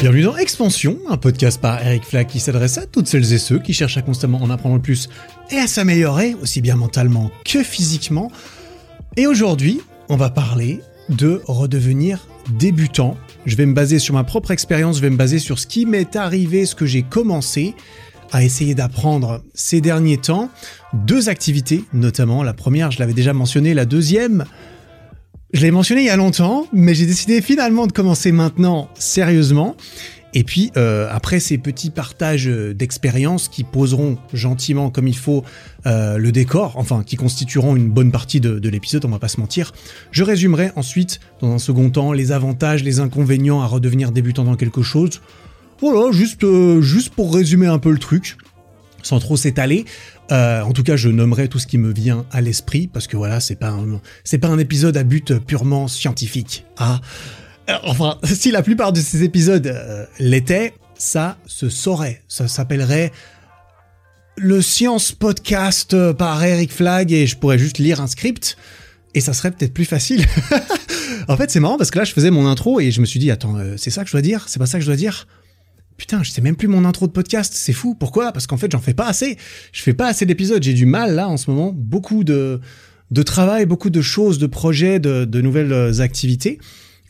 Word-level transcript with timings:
Bienvenue 0.00 0.22
dans 0.22 0.36
Expansion, 0.36 0.96
un 1.08 1.16
podcast 1.16 1.60
par 1.60 1.84
Eric 1.84 2.04
Flack 2.04 2.28
qui 2.28 2.38
s'adresse 2.38 2.78
à 2.78 2.86
toutes 2.86 3.08
celles 3.08 3.32
et 3.32 3.38
ceux 3.38 3.58
qui 3.58 3.72
cherchent 3.72 3.96
à 3.96 4.02
constamment 4.02 4.40
en 4.40 4.48
apprendre 4.48 4.80
plus 4.80 5.08
et 5.50 5.56
à 5.56 5.66
s'améliorer, 5.66 6.36
aussi 6.40 6.60
bien 6.60 6.76
mentalement 6.76 7.32
que 7.44 7.64
physiquement. 7.64 8.30
Et 9.16 9.26
aujourd'hui, 9.26 9.80
on 10.08 10.14
va 10.16 10.30
parler 10.30 10.80
de 11.08 11.42
redevenir 11.46 12.28
débutant. 12.48 13.16
Je 13.44 13.56
vais 13.56 13.66
me 13.66 13.74
baser 13.74 13.98
sur 13.98 14.14
ma 14.14 14.22
propre 14.22 14.52
expérience, 14.52 14.98
je 14.98 15.02
vais 15.02 15.10
me 15.10 15.16
baser 15.16 15.40
sur 15.40 15.58
ce 15.58 15.66
qui 15.66 15.84
m'est 15.84 16.14
arrivé, 16.14 16.64
ce 16.64 16.76
que 16.76 16.86
j'ai 16.86 17.02
commencé 17.02 17.74
à 18.30 18.44
essayer 18.44 18.76
d'apprendre 18.76 19.42
ces 19.52 19.80
derniers 19.80 20.18
temps. 20.18 20.48
Deux 20.92 21.28
activités 21.28 21.82
notamment. 21.92 22.44
La 22.44 22.54
première, 22.54 22.92
je 22.92 23.00
l'avais 23.00 23.14
déjà 23.14 23.32
mentionné, 23.32 23.74
la 23.74 23.84
deuxième, 23.84 24.44
je 25.52 25.62
l'ai 25.62 25.70
mentionné 25.70 26.02
il 26.02 26.06
y 26.06 26.10
a 26.10 26.16
longtemps, 26.16 26.66
mais 26.72 26.94
j'ai 26.94 27.06
décidé 27.06 27.40
finalement 27.40 27.86
de 27.86 27.92
commencer 27.92 28.32
maintenant 28.32 28.90
sérieusement. 28.98 29.76
Et 30.34 30.44
puis 30.44 30.70
euh, 30.76 31.08
après 31.10 31.40
ces 31.40 31.56
petits 31.56 31.88
partages 31.88 32.46
d'expériences 32.46 33.48
qui 33.48 33.64
poseront 33.64 34.18
gentiment 34.34 34.90
comme 34.90 35.08
il 35.08 35.16
faut 35.16 35.42
euh, 35.86 36.18
le 36.18 36.32
décor, 36.32 36.74
enfin 36.76 37.02
qui 37.02 37.16
constitueront 37.16 37.76
une 37.76 37.88
bonne 37.88 38.12
partie 38.12 38.38
de, 38.38 38.58
de 38.58 38.68
l'épisode, 38.68 39.06
on 39.06 39.08
va 39.08 39.18
pas 39.18 39.28
se 39.28 39.40
mentir, 39.40 39.72
je 40.10 40.22
résumerai 40.24 40.70
ensuite 40.76 41.20
dans 41.40 41.52
un 41.52 41.58
second 41.58 41.88
temps 41.88 42.12
les 42.12 42.30
avantages, 42.30 42.84
les 42.84 43.00
inconvénients 43.00 43.62
à 43.62 43.66
redevenir 43.66 44.12
débutant 44.12 44.44
dans 44.44 44.56
quelque 44.56 44.82
chose. 44.82 45.22
Voilà, 45.80 46.10
juste, 46.10 46.44
euh, 46.44 46.80
juste 46.82 47.14
pour 47.14 47.32
résumer 47.32 47.68
un 47.68 47.78
peu 47.78 47.90
le 47.90 47.98
truc, 47.98 48.36
sans 49.02 49.18
trop 49.18 49.36
s'étaler. 49.36 49.84
Euh, 50.30 50.62
en 50.62 50.72
tout 50.72 50.82
cas, 50.82 50.96
je 50.96 51.08
nommerai 51.08 51.48
tout 51.48 51.58
ce 51.58 51.66
qui 51.66 51.78
me 51.78 51.92
vient 51.92 52.26
à 52.30 52.40
l'esprit 52.40 52.86
parce 52.86 53.06
que 53.06 53.16
voilà, 53.16 53.40
c'est 53.40 53.56
pas 53.56 53.70
un, 53.70 54.00
pas 54.38 54.48
un 54.48 54.58
épisode 54.58 54.96
à 54.96 55.04
but 55.04 55.38
purement 55.38 55.88
scientifique. 55.88 56.64
Ah, 56.76 57.00
enfin, 57.84 58.18
si 58.24 58.50
la 58.50 58.62
plupart 58.62 58.92
de 58.92 59.00
ces 59.00 59.22
épisodes 59.22 59.66
euh, 59.66 60.04
l'étaient, 60.18 60.74
ça 60.96 61.38
se 61.46 61.68
saurait. 61.68 62.22
Ça 62.28 62.48
s'appellerait 62.48 63.12
le 64.36 64.62
Science 64.62 65.12
Podcast 65.12 66.12
par 66.12 66.42
Eric 66.44 66.72
Flag 66.72 67.12
et 67.12 67.26
je 67.26 67.36
pourrais 67.36 67.58
juste 67.58 67.78
lire 67.78 68.00
un 68.00 68.06
script 68.06 68.56
et 69.14 69.20
ça 69.20 69.32
serait 69.32 69.50
peut-être 69.50 69.74
plus 69.74 69.84
facile. 69.84 70.24
en 71.28 71.36
fait, 71.36 71.50
c'est 71.50 71.60
marrant 71.60 71.76
parce 71.76 71.90
que 71.90 71.98
là, 71.98 72.04
je 72.04 72.12
faisais 72.12 72.30
mon 72.30 72.46
intro 72.46 72.78
et 72.78 72.90
je 72.90 73.00
me 73.00 73.06
suis 73.06 73.18
dit, 73.18 73.30
attends, 73.30 73.56
c'est 73.76 73.90
ça 73.90 74.02
que 74.02 74.08
je 74.08 74.12
dois 74.12 74.22
dire? 74.22 74.44
C'est 74.48 74.60
pas 74.60 74.66
ça 74.66 74.78
que 74.78 74.82
je 74.82 74.88
dois 74.88 74.96
dire? 74.96 75.26
Putain, 75.98 76.22
je 76.22 76.30
sais 76.30 76.40
même 76.40 76.56
plus 76.56 76.68
mon 76.68 76.86
intro 76.86 77.06
de 77.06 77.12
podcast, 77.12 77.52
c'est 77.54 77.74
fou. 77.74 77.94
Pourquoi? 77.94 78.32
Parce 78.32 78.46
qu'en 78.46 78.56
fait, 78.56 78.72
j'en 78.72 78.80
fais 78.80 78.94
pas 78.94 79.06
assez. 79.06 79.36
Je 79.72 79.82
fais 79.82 79.92
pas 79.92 80.06
assez 80.06 80.24
d'épisodes. 80.24 80.62
J'ai 80.62 80.72
du 80.72 80.86
mal 80.86 81.14
là 81.14 81.28
en 81.28 81.36
ce 81.36 81.50
moment. 81.50 81.72
Beaucoup 81.76 82.24
de 82.24 82.60
de 83.10 83.22
travail, 83.22 83.66
beaucoup 83.66 83.90
de 83.90 84.02
choses, 84.02 84.38
de 84.38 84.46
projets, 84.46 85.00
de, 85.00 85.24
de 85.24 85.40
nouvelles 85.40 86.00
activités. 86.00 86.58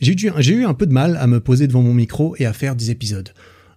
J'ai 0.01 0.13
eu, 0.13 0.33
j'ai 0.39 0.55
eu 0.55 0.65
un 0.65 0.75
peu 0.75 0.87
de 0.87 0.93
mal 0.93 1.17
à 1.17 1.27
me 1.27 1.41
poser 1.41 1.67
devant 1.67 1.83
mon 1.83 1.95
micro 1.95 2.37
et 2.39 2.47
à 2.47 2.53
faire 2.53 2.77
des 2.77 2.91
épisodes. 2.91 3.31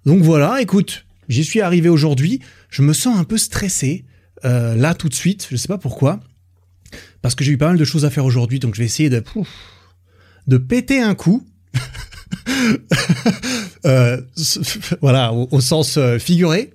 Donc 0.06 0.22
voilà, 0.22 0.62
écoute, 0.62 1.06
j'y 1.30 1.44
suis 1.44 1.62
arrivé 1.62 1.90
aujourd'hui. 1.90 2.40
Je 2.70 2.84
me 2.84 2.94
sens 2.94 3.18
un 3.18 3.24
peu 3.24 3.38
stressé 3.38 4.06
euh, 4.46 4.76
là 4.76 4.94
tout 4.94 5.10
de 5.10 5.14
suite. 5.14 5.48
Je 5.52 5.56
sais 5.56 5.68
pas 5.68 5.78
pourquoi, 5.78 6.20
parce 7.22 7.36
que 7.36 7.44
j'ai 7.44 7.52
eu 7.52 7.58
pas 7.58 7.70
mal 7.70 7.78
de 7.78 7.86
choses 7.86 8.06
à 8.06 8.10
faire 8.10 8.26
aujourd'hui. 8.26 8.60
Donc 8.60 8.76
je 8.76 8.80
vais 8.82 8.86
essayer 8.86 9.10
de 9.10 9.24
de 10.48 10.58
péter 10.58 11.02
un 11.02 11.16
coup. 11.16 11.46
euh, 13.86 14.22
voilà, 15.02 15.34
au, 15.34 15.62
sens 15.62 15.98
euh, 15.98 16.20
figuré, 16.20 16.74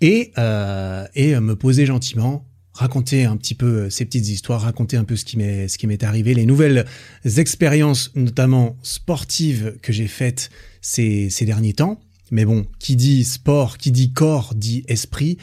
et, 0.00 0.32
euh, 0.38 1.06
et 1.14 1.38
me 1.40 1.56
poser 1.56 1.86
gentiment, 1.86 2.46
raconter 2.72 3.24
un 3.24 3.36
petit 3.36 3.54
peu 3.54 3.88
ces 3.90 4.04
petites 4.04 4.28
histoires, 4.28 4.62
raconter 4.62 4.96
un 4.96 5.04
peu 5.04 5.16
ce 5.16 5.24
qui 5.24 5.38
m'est 5.38 5.68
ce 5.68 5.78
qui 5.78 5.86
m'est 5.86 6.04
arrivé, 6.04 6.34
les 6.34 6.46
nouvelles 6.46 6.84
expériences, 7.24 8.12
notamment 8.14 8.76
sportives 8.82 9.76
que 9.82 9.92
j'ai 9.92 10.06
faites 10.06 10.50
ces, 10.80 11.30
ces 11.30 11.44
derniers 11.44 11.72
temps. 11.72 12.00
Mais 12.32 12.44
bon, 12.44 12.66
qui 12.80 12.96
dit 12.96 13.22
sport, 13.22 13.78
qui 13.78 13.92
dit 13.92 14.12
corps, 14.12 14.54
dit 14.56 14.84
esprit. 14.88 15.38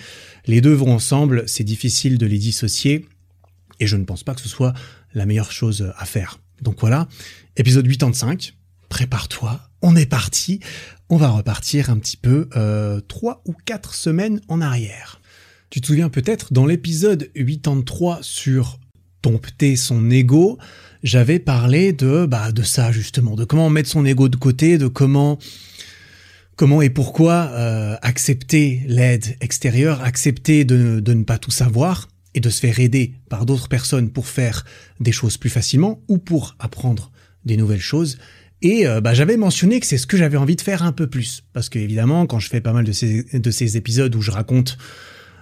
Les 0.47 0.59
deux 0.59 0.73
vont 0.73 0.91
ensemble, 0.91 1.43
c'est 1.47 1.63
difficile 1.63 2.17
de 2.17 2.25
les 2.25 2.37
dissocier. 2.37 3.05
Et 3.79 3.87
je 3.87 3.95
ne 3.95 4.03
pense 4.03 4.23
pas 4.23 4.35
que 4.35 4.41
ce 4.41 4.49
soit 4.49 4.73
la 5.13 5.25
meilleure 5.25 5.53
chose 5.53 5.93
à 5.97 6.05
faire. 6.05 6.39
Donc 6.61 6.79
voilà, 6.79 7.07
épisode 7.57 7.87
85, 7.87 8.53
prépare-toi, 8.93 9.59
on 9.81 9.95
est 9.95 10.05
parti, 10.05 10.59
on 11.09 11.17
va 11.17 11.29
repartir 11.29 11.89
un 11.89 11.97
petit 11.97 12.15
peu 12.15 12.47
euh, 12.55 13.01
trois 13.07 13.41
ou 13.47 13.55
quatre 13.65 13.95
semaines 13.95 14.39
en 14.49 14.61
arrière. 14.61 15.19
Tu 15.71 15.81
te 15.81 15.87
souviens 15.87 16.09
peut-être 16.09 16.53
dans 16.53 16.67
l'épisode 16.67 17.31
83 17.33 18.19
sur 18.21 18.79
dompter 19.23 19.77
son 19.77 20.11
ego, 20.11 20.59
j'avais 21.01 21.39
parlé 21.39 21.91
de 21.91 22.27
bah 22.27 22.51
de 22.51 22.61
ça 22.61 22.91
justement, 22.91 23.35
de 23.35 23.45
comment 23.45 23.71
mettre 23.71 23.89
son 23.89 24.05
ego 24.05 24.29
de 24.29 24.35
côté, 24.35 24.77
de 24.77 24.85
comment 24.85 25.39
comment 26.55 26.83
et 26.83 26.91
pourquoi 26.91 27.49
euh, 27.53 27.95
accepter 28.03 28.83
l'aide 28.85 29.37
extérieure, 29.41 30.03
accepter 30.03 30.65
de, 30.65 30.99
de 30.99 31.13
ne 31.15 31.23
pas 31.23 31.39
tout 31.39 31.49
savoir 31.49 32.09
et 32.35 32.41
de 32.41 32.49
se 32.51 32.59
faire 32.59 32.79
aider 32.79 33.15
par 33.27 33.47
d'autres 33.47 33.69
personnes 33.69 34.11
pour 34.11 34.27
faire 34.27 34.65
des 34.99 35.11
choses 35.11 35.37
plus 35.37 35.49
facilement 35.49 35.99
ou 36.07 36.19
pour 36.19 36.55
apprendre 36.59 37.11
des 37.43 37.57
nouvelles 37.57 37.81
choses 37.81 38.19
et 38.63 38.87
euh, 38.87 39.01
bah, 39.01 39.13
j'avais 39.13 39.35
mentionné 39.35 39.81
que 39.81 39.85
c'est 39.85 39.97
ce 39.97 40.07
que 40.07 40.15
j'avais 40.15 40.37
envie 40.37 40.55
de 40.55 40.61
faire 40.61 40.83
un 40.83 40.93
peu 40.93 41.05
plus. 41.07 41.43
Parce 41.51 41.67
que 41.67 41.77
évidemment, 41.77 42.25
quand 42.25 42.39
je 42.39 42.49
fais 42.49 42.61
pas 42.61 42.71
mal 42.71 42.85
de 42.85 42.93
ces, 42.93 43.23
de 43.33 43.51
ces 43.51 43.75
épisodes 43.75 44.15
où 44.15 44.21
je 44.21 44.31
raconte 44.31 44.77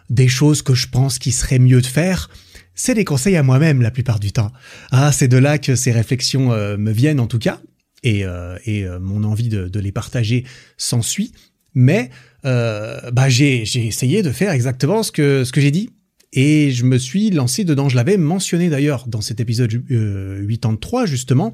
des 0.10 0.28
choses 0.28 0.64
que 0.64 0.74
je 0.74 0.88
pense 0.88 1.20
qu'il 1.20 1.32
serait 1.32 1.60
mieux 1.60 1.82
de 1.82 1.86
faire, 1.86 2.32
c'est 2.74 2.96
des 2.96 3.06
conseils 3.06 3.36
à 3.36 3.44
moi-même 3.44 3.84
la 3.84 3.92
plupart 3.92 4.20
du 4.20 4.32
temps. 4.32 4.52
Ah, 4.90 5.12
c'est 5.12 5.28
de 5.28 5.38
là 5.38 5.60
que 5.60 5.76
ces 5.76 5.92
réflexions 5.92 6.52
euh, 6.52 6.78
me 6.78 6.92
viennent 6.92 7.20
en 7.20 7.28
tout 7.28 7.40
cas. 7.40 7.62
Et, 8.04 8.26
euh, 8.26 8.58
et 8.66 8.88
mon 9.00 9.24
envie 9.24 9.48
de, 9.48 9.80
les 9.80 9.92
partager 9.92 10.44
s'ensuit. 10.76 11.32
Mais 11.76 12.10
bah, 12.44 13.30
j'ai 13.30 13.62
essayé 13.62 14.24
de 14.24 14.32
faire 14.32 14.52
exactement 14.52 15.04
ce 15.04 15.12
que, 15.12 15.44
ce 15.44 15.52
que 15.52 15.62
j'ai 15.62 15.70
dit. 15.70 15.92
Et 16.34 16.72
je 16.72 16.86
me 16.86 16.98
suis 16.98 17.30
lancé 17.30 17.64
dedans. 17.64 17.88
Je 17.88 17.96
l'avais 17.96 18.18
mentionné 18.18 18.70
d'ailleurs 18.70 19.08
dans 19.08 19.22
cet 19.22 19.40
épisode 19.40 19.70
83 19.70 21.06
justement 21.06 21.54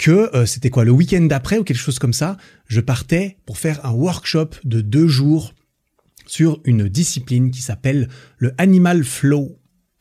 que 0.00 0.34
euh, 0.34 0.46
c'était 0.46 0.70
quoi 0.70 0.84
le 0.84 0.92
week-end 0.92 1.20
d'après 1.20 1.58
ou 1.58 1.62
quelque 1.62 1.76
chose 1.76 1.98
comme 1.98 2.14
ça, 2.14 2.38
je 2.66 2.80
partais 2.80 3.36
pour 3.44 3.58
faire 3.58 3.84
un 3.84 3.92
workshop 3.92 4.48
de 4.64 4.80
deux 4.80 5.06
jours 5.06 5.52
sur 6.26 6.58
une 6.64 6.88
discipline 6.88 7.50
qui 7.50 7.60
s'appelle 7.60 8.08
le 8.38 8.54
Animal 8.56 9.04
Flow. 9.04 9.58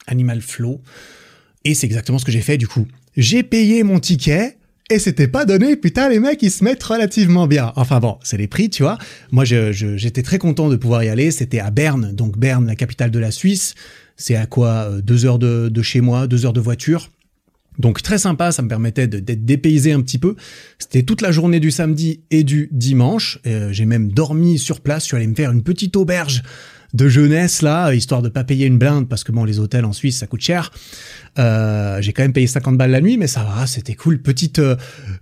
Animal 0.07 0.41
Flow. 0.41 0.81
Et 1.65 1.73
c'est 1.73 1.85
exactement 1.85 2.17
ce 2.17 2.23
que 2.23 2.31
j'ai 2.31 2.39
fait 2.41 2.57
du 2.57 2.65
coup. 2.65 2.87
J'ai 3.17 3.43
payé 3.43 3.83
mon 3.83 3.99
ticket 3.99 4.57
et 4.89 4.99
c'était 4.99 5.27
pas 5.27 5.43
donné. 5.43 5.75
Putain, 5.75 6.07
les 6.07 6.19
mecs, 6.19 6.41
ils 6.43 6.51
se 6.51 6.63
mettent 6.63 6.83
relativement 6.83 7.45
bien. 7.45 7.73
Enfin 7.75 7.99
bon, 7.99 8.17
c'est 8.23 8.37
les 8.37 8.47
prix, 8.47 8.69
tu 8.69 8.83
vois. 8.83 8.97
Moi, 9.33 9.43
j'étais 9.43 10.23
très 10.23 10.37
content 10.37 10.69
de 10.69 10.77
pouvoir 10.77 11.03
y 11.03 11.09
aller. 11.09 11.29
C'était 11.29 11.59
à 11.59 11.71
Berne, 11.71 12.13
donc 12.13 12.37
Berne, 12.37 12.65
la 12.67 12.75
capitale 12.75 13.11
de 13.11 13.19
la 13.19 13.31
Suisse. 13.31 13.75
C'est 14.15 14.37
à 14.37 14.45
quoi 14.45 14.69
euh, 14.69 15.01
deux 15.01 15.25
heures 15.25 15.39
de, 15.39 15.67
de 15.67 15.81
chez 15.81 15.99
moi, 15.99 16.27
deux 16.27 16.45
heures 16.45 16.53
de 16.53 16.61
voiture. 16.61 17.09
Donc 17.79 18.01
très 18.01 18.17
sympa, 18.17 18.51
ça 18.51 18.61
me 18.61 18.67
permettait 18.67 19.07
d'être 19.07 19.45
dépaysé 19.45 19.91
un 19.91 20.01
petit 20.01 20.17
peu. 20.17 20.35
C'était 20.77 21.03
toute 21.03 21.21
la 21.21 21.31
journée 21.31 21.59
du 21.59 21.71
samedi 21.71 22.21
et 22.29 22.43
du 22.43 22.69
dimanche. 22.71 23.39
Euh, 23.47 23.71
J'ai 23.71 23.85
même 23.85 24.11
dormi 24.11 24.59
sur 24.59 24.81
place. 24.81 25.03
Je 25.03 25.07
suis 25.07 25.17
allé 25.17 25.27
me 25.27 25.35
faire 25.35 25.51
une 25.51 25.63
petite 25.63 25.95
auberge 25.95 26.43
de 26.93 27.07
jeunesse 27.07 27.61
là, 27.61 27.93
histoire 27.93 28.21
de 28.21 28.29
pas 28.29 28.43
payer 28.43 28.65
une 28.65 28.77
blinde 28.77 29.07
parce 29.07 29.23
que 29.23 29.31
bon, 29.31 29.43
les 29.43 29.59
hôtels 29.59 29.85
en 29.85 29.93
Suisse 29.93 30.17
ça 30.17 30.27
coûte 30.27 30.41
cher. 30.41 30.71
Euh, 31.37 32.01
J'ai 32.01 32.13
quand 32.13 32.23
même 32.23 32.33
payé 32.33 32.47
50 32.47 32.77
balles 32.77 32.91
la 32.91 33.01
nuit, 33.01 33.17
mais 33.17 33.27
ça 33.27 33.43
va, 33.43 33.67
c'était 33.67 33.93
cool. 33.93 34.21
Petite 34.21 34.59
euh, 34.59 34.75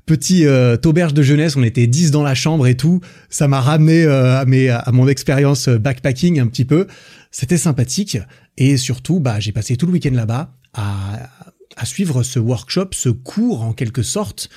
euh, 0.09 0.77
auberge 0.85 1.13
de 1.13 1.21
jeunesse, 1.21 1.55
on 1.55 1.63
était 1.63 1.87
10 1.87 2.11
dans 2.11 2.23
la 2.23 2.35
chambre 2.35 2.67
et 2.67 2.75
tout. 2.75 3.01
Ça 3.29 3.47
m'a 3.47 3.59
ramené 3.59 4.03
euh, 4.03 4.39
à, 4.39 4.45
mes, 4.45 4.69
à 4.69 4.89
mon 4.93 5.07
expérience 5.07 5.67
backpacking 5.67 6.39
un 6.39 6.47
petit 6.47 6.65
peu. 6.65 6.87
C'était 7.31 7.57
sympathique 7.57 8.17
et 8.57 8.77
surtout, 8.77 9.19
bah 9.19 9.39
j'ai 9.39 9.51
passé 9.51 9.75
tout 9.75 9.85
le 9.85 9.93
week-end 9.93 10.13
là-bas 10.13 10.53
à 10.73 11.29
à 11.77 11.85
suivre 11.85 12.23
ce 12.23 12.39
workshop, 12.39 12.89
ce 12.91 13.09
cours 13.09 13.61
en 13.61 13.73
quelque 13.73 14.03
sorte, 14.03 14.49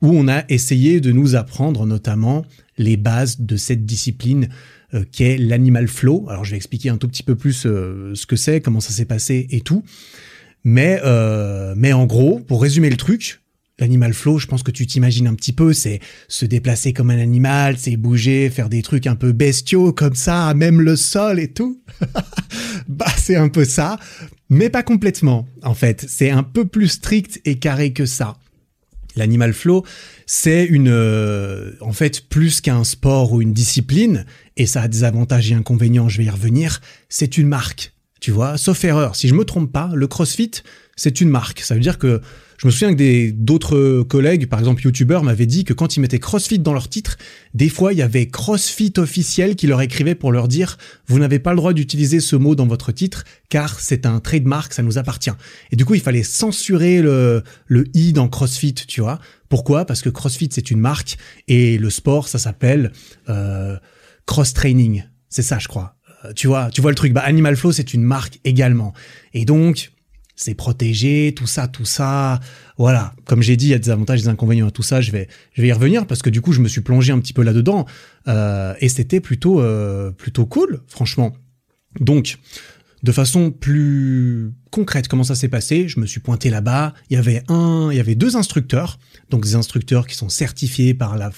où 0.00 0.08
on 0.08 0.28
a 0.28 0.44
essayé 0.48 1.00
de 1.00 1.12
nous 1.12 1.34
apprendre 1.34 1.84
notamment 1.84 2.44
les 2.78 2.96
bases 2.96 3.40
de 3.40 3.56
cette 3.56 3.84
discipline 3.84 4.48
euh, 4.94 5.04
qu'est 5.12 5.36
l'animal 5.36 5.88
flow. 5.88 6.26
Alors 6.30 6.44
je 6.44 6.52
vais 6.52 6.56
expliquer 6.56 6.88
un 6.88 6.96
tout 6.96 7.08
petit 7.08 7.22
peu 7.22 7.36
plus 7.36 7.66
euh, 7.66 8.14
ce 8.14 8.26
que 8.26 8.36
c'est, 8.36 8.60
comment 8.60 8.80
ça 8.80 8.92
s'est 8.92 9.04
passé 9.04 9.46
et 9.50 9.60
tout. 9.60 9.84
Mais, 10.64 11.00
euh, 11.04 11.74
mais 11.76 11.92
en 11.92 12.06
gros, 12.06 12.38
pour 12.38 12.62
résumer 12.62 12.90
le 12.90 12.96
truc, 12.96 13.40
l'animal 13.80 14.14
flow, 14.14 14.38
je 14.38 14.46
pense 14.46 14.62
que 14.62 14.70
tu 14.70 14.86
t'imagines 14.86 15.26
un 15.26 15.34
petit 15.34 15.52
peu, 15.52 15.72
c'est 15.72 16.00
se 16.28 16.44
déplacer 16.44 16.92
comme 16.92 17.10
un 17.10 17.18
animal, 17.18 17.76
c'est 17.78 17.96
bouger, 17.96 18.50
faire 18.50 18.68
des 18.68 18.82
trucs 18.82 19.06
un 19.06 19.16
peu 19.16 19.32
bestiaux 19.32 19.92
comme 19.92 20.14
ça, 20.14 20.52
même 20.54 20.80
le 20.80 20.96
sol 20.96 21.40
et 21.40 21.52
tout. 21.52 21.82
bah 22.88 23.06
c'est 23.16 23.36
un 23.36 23.48
peu 23.48 23.64
ça, 23.64 23.98
mais 24.48 24.68
pas 24.68 24.82
complètement, 24.82 25.46
en 25.62 25.74
fait. 25.74 26.04
C'est 26.08 26.30
un 26.30 26.42
peu 26.42 26.66
plus 26.66 26.88
strict 26.88 27.40
et 27.44 27.58
carré 27.58 27.92
que 27.92 28.06
ça. 28.06 28.36
L'animal 29.16 29.52
flow, 29.52 29.84
c'est 30.26 30.64
une, 30.64 30.88
euh, 30.88 31.72
en 31.80 31.92
fait, 31.92 32.28
plus 32.28 32.60
qu'un 32.60 32.84
sport 32.84 33.32
ou 33.32 33.42
une 33.42 33.52
discipline, 33.52 34.24
et 34.56 34.66
ça 34.66 34.82
a 34.82 34.88
des 34.88 35.04
avantages 35.04 35.50
et 35.50 35.54
inconvénients, 35.54 36.08
je 36.08 36.18
vais 36.18 36.24
y 36.24 36.30
revenir, 36.30 36.80
c'est 37.08 37.38
une 37.38 37.48
marque. 37.48 37.92
Tu 38.20 38.30
vois, 38.30 38.58
sauf 38.58 38.84
erreur. 38.84 39.16
Si 39.16 39.28
je 39.28 39.34
me 39.34 39.44
trompe 39.44 39.72
pas, 39.72 39.90
le 39.94 40.06
CrossFit, 40.06 40.50
c'est 40.94 41.22
une 41.22 41.30
marque. 41.30 41.60
Ça 41.60 41.74
veut 41.74 41.80
dire 41.80 41.98
que 41.98 42.20
je 42.60 42.66
me 42.66 42.70
souviens 42.70 42.94
que 42.94 43.30
d'autres 43.30 44.02
collègues, 44.02 44.46
par 44.46 44.58
exemple 44.58 44.82
youtubeurs, 44.82 45.24
m'avaient 45.24 45.46
dit 45.46 45.64
que 45.64 45.72
quand 45.72 45.96
ils 45.96 46.00
mettaient 46.00 46.18
CrossFit 46.18 46.58
dans 46.58 46.74
leur 46.74 46.90
titre, 46.90 47.16
des 47.54 47.70
fois 47.70 47.94
il 47.94 47.98
y 47.98 48.02
avait 48.02 48.26
CrossFit 48.26 48.92
officiel 48.98 49.56
qui 49.56 49.66
leur 49.66 49.80
écrivait 49.80 50.14
pour 50.14 50.30
leur 50.30 50.46
dire 50.46 50.76
vous 51.06 51.18
n'avez 51.18 51.38
pas 51.38 51.52
le 51.52 51.56
droit 51.56 51.72
d'utiliser 51.72 52.20
ce 52.20 52.36
mot 52.36 52.54
dans 52.54 52.66
votre 52.66 52.92
titre 52.92 53.24
car 53.48 53.80
c'est 53.80 54.04
un 54.04 54.20
trademark, 54.20 54.74
ça 54.74 54.82
nous 54.82 54.98
appartient. 54.98 55.30
Et 55.72 55.76
du 55.76 55.86
coup 55.86 55.94
il 55.94 56.02
fallait 56.02 56.22
censurer 56.22 57.00
le 57.00 57.42
le 57.64 57.86
i 57.94 58.12
dans 58.12 58.28
CrossFit, 58.28 58.74
tu 58.74 59.00
vois. 59.00 59.20
Pourquoi? 59.48 59.86
Parce 59.86 60.02
que 60.02 60.10
CrossFit 60.10 60.50
c'est 60.52 60.70
une 60.70 60.80
marque 60.80 61.16
et 61.48 61.78
le 61.78 61.88
sport 61.88 62.28
ça 62.28 62.38
s'appelle 62.38 62.92
euh, 63.30 63.78
cross 64.26 64.52
training. 64.52 65.04
C'est 65.30 65.40
ça 65.40 65.58
je 65.58 65.68
crois. 65.68 65.96
Euh, 66.26 66.34
tu 66.34 66.46
vois, 66.46 66.68
tu 66.70 66.82
vois 66.82 66.90
le 66.90 66.96
truc. 66.96 67.14
Bah 67.14 67.22
Animal 67.22 67.56
Flow 67.56 67.72
c'est 67.72 67.94
une 67.94 68.02
marque 68.02 68.38
également. 68.44 68.92
Et 69.32 69.46
donc 69.46 69.92
c'est 70.40 70.54
protégé, 70.54 71.34
tout 71.36 71.46
ça, 71.46 71.68
tout 71.68 71.84
ça. 71.84 72.40
Voilà. 72.78 73.14
Comme 73.26 73.42
j'ai 73.42 73.58
dit, 73.58 73.66
il 73.66 73.70
y 73.70 73.74
a 73.74 73.78
des 73.78 73.90
avantages, 73.90 74.22
des 74.22 74.28
inconvénients 74.28 74.68
à 74.68 74.70
tout 74.70 74.82
ça. 74.82 75.02
Je 75.02 75.12
vais, 75.12 75.28
je 75.52 75.60
vais 75.60 75.68
y 75.68 75.72
revenir 75.72 76.06
parce 76.06 76.22
que 76.22 76.30
du 76.30 76.40
coup, 76.40 76.52
je 76.52 76.60
me 76.60 76.68
suis 76.68 76.80
plongé 76.80 77.12
un 77.12 77.18
petit 77.18 77.34
peu 77.34 77.42
là-dedans 77.42 77.84
euh, 78.26 78.72
et 78.80 78.88
c'était 78.88 79.20
plutôt, 79.20 79.60
euh, 79.60 80.10
plutôt 80.10 80.46
cool, 80.46 80.80
franchement. 80.86 81.36
Donc, 82.00 82.38
de 83.02 83.12
façon 83.12 83.50
plus 83.50 84.52
concrète, 84.70 85.08
comment 85.08 85.24
ça 85.24 85.34
s'est 85.34 85.48
passé? 85.48 85.88
Je 85.88 86.00
me 86.00 86.06
suis 86.06 86.20
pointé 86.20 86.48
là-bas. 86.48 86.94
Il 87.10 87.14
y 87.14 87.16
avait 87.18 87.42
un, 87.48 87.88
il 87.90 87.98
y 87.98 88.00
avait 88.00 88.14
deux 88.14 88.36
instructeurs, 88.36 88.98
donc 89.28 89.44
des 89.44 89.56
instructeurs 89.56 90.06
qui 90.06 90.16
sont 90.16 90.30
certifiés 90.30 90.94
par 90.94 91.18
la 91.18 91.30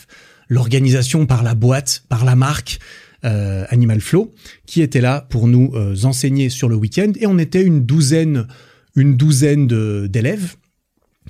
l'organisation, 0.48 1.26
par 1.26 1.42
la 1.42 1.54
boîte, 1.54 2.04
par 2.08 2.24
la 2.24 2.36
marque. 2.36 2.78
Euh, 3.24 3.64
Animal 3.68 4.00
Flow, 4.00 4.34
qui 4.66 4.82
étaient 4.82 5.00
là 5.00 5.24
pour 5.30 5.46
nous 5.46 5.70
euh, 5.76 5.94
enseigner 6.02 6.48
sur 6.48 6.68
le 6.68 6.74
week-end, 6.74 7.12
et 7.20 7.28
on 7.28 7.38
était 7.38 7.62
une 7.62 7.86
douzaine 7.86 8.48
une 8.96 9.16
douzaine 9.16 9.66
d'élèves 10.06 10.56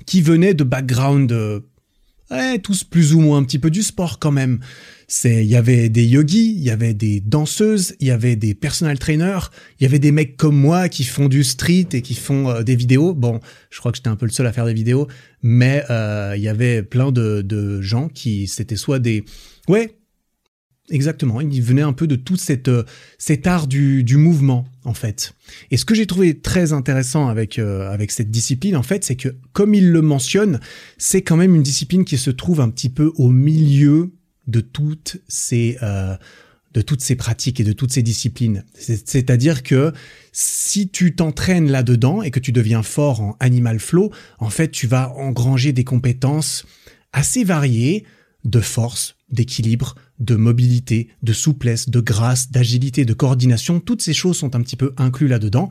qui 0.05 0.21
venaient 0.21 0.53
de 0.53 0.63
background 0.63 1.31
euh, 1.31 2.57
tous 2.63 2.83
plus 2.83 3.13
ou 3.13 3.19
moins 3.19 3.37
un 3.37 3.43
petit 3.43 3.59
peu 3.59 3.69
du 3.69 3.83
sport 3.83 4.17
quand 4.19 4.31
même. 4.31 4.59
C'est 5.07 5.45
il 5.45 5.49
y 5.49 5.55
avait 5.55 5.89
des 5.89 6.05
yogis, 6.05 6.55
il 6.55 6.63
y 6.63 6.71
avait 6.71 6.93
des 6.93 7.19
danseuses, 7.19 7.95
il 7.99 8.07
y 8.07 8.11
avait 8.11 8.35
des 8.35 8.55
personal 8.55 8.97
trainers, 8.97 9.51
il 9.79 9.83
y 9.83 9.85
avait 9.85 9.99
des 9.99 10.11
mecs 10.11 10.37
comme 10.37 10.55
moi 10.55 10.89
qui 10.89 11.03
font 11.03 11.27
du 11.27 11.43
street 11.43 11.89
et 11.93 12.01
qui 12.01 12.15
font 12.15 12.49
euh, 12.49 12.63
des 12.63 12.75
vidéos. 12.75 13.13
Bon, 13.13 13.39
je 13.69 13.79
crois 13.79 13.91
que 13.91 13.97
j'étais 13.97 14.09
un 14.09 14.15
peu 14.15 14.25
le 14.25 14.31
seul 14.31 14.47
à 14.47 14.53
faire 14.53 14.65
des 14.65 14.73
vidéos, 14.73 15.07
mais 15.43 15.83
euh, 15.89 16.33
il 16.35 16.41
y 16.41 16.47
avait 16.47 16.81
plein 16.81 17.11
de, 17.11 17.41
de 17.41 17.81
gens 17.81 18.07
qui 18.07 18.47
c'était 18.47 18.77
soit 18.77 18.99
des 18.99 19.25
ouais 19.67 19.95
Exactement, 20.89 21.39
il 21.39 21.61
venait 21.61 21.81
un 21.81 21.93
peu 21.93 22.07
de 22.07 22.17
tout 22.17 22.35
euh, 22.67 22.83
cet 23.17 23.47
art 23.47 23.67
du, 23.67 24.17
mouvement, 24.17 24.67
en 24.83 24.93
fait. 24.93 25.33
Et 25.71 25.77
ce 25.77 25.85
que 25.85 25.95
j'ai 25.95 26.05
trouvé 26.05 26.37
très 26.37 26.73
intéressant 26.73 27.29
avec, 27.29 27.57
euh, 27.57 27.89
avec 27.89 28.11
cette 28.11 28.29
discipline, 28.29 28.75
en 28.75 28.83
fait, 28.83 29.05
c'est 29.05 29.15
que, 29.15 29.29
comme 29.53 29.73
il 29.73 29.91
le 29.91 30.01
mentionne, 30.01 30.59
c'est 30.97 31.21
quand 31.21 31.37
même 31.37 31.55
une 31.55 31.63
discipline 31.63 32.03
qui 32.03 32.17
se 32.17 32.29
trouve 32.29 32.59
un 32.59 32.69
petit 32.69 32.89
peu 32.89 33.13
au 33.15 33.29
milieu 33.29 34.11
de 34.47 34.59
toutes 34.59 35.21
ces, 35.29 35.77
euh, 35.81 36.17
de 36.73 36.81
toutes 36.81 37.01
ces 37.01 37.15
pratiques 37.15 37.61
et 37.61 37.63
de 37.63 37.71
toutes 37.71 37.93
ces 37.93 38.01
disciplines. 38.01 38.65
C'est-à-dire 38.75 39.63
que 39.63 39.93
si 40.33 40.89
tu 40.89 41.15
t'entraînes 41.15 41.71
là-dedans 41.71 42.23
et 42.23 42.31
que 42.31 42.41
tu 42.41 42.51
deviens 42.51 42.83
fort 42.83 43.21
en 43.21 43.37
animal 43.39 43.79
flow, 43.79 44.11
en 44.39 44.49
fait, 44.49 44.69
tu 44.69 44.87
vas 44.87 45.13
engranger 45.13 45.71
des 45.71 45.85
compétences 45.85 46.65
assez 47.13 47.45
variées 47.45 48.03
de 48.43 48.59
force, 48.59 49.15
d'équilibre, 49.29 49.95
de 50.19 50.35
mobilité, 50.35 51.09
de 51.23 51.33
souplesse, 51.33 51.89
de 51.89 51.99
grâce, 51.99 52.51
d'agilité, 52.51 53.05
de 53.05 53.13
coordination, 53.13 53.79
toutes 53.79 54.01
ces 54.01 54.13
choses 54.13 54.37
sont 54.37 54.55
un 54.55 54.61
petit 54.61 54.75
peu 54.75 54.93
inclus 54.97 55.27
là-dedans. 55.27 55.69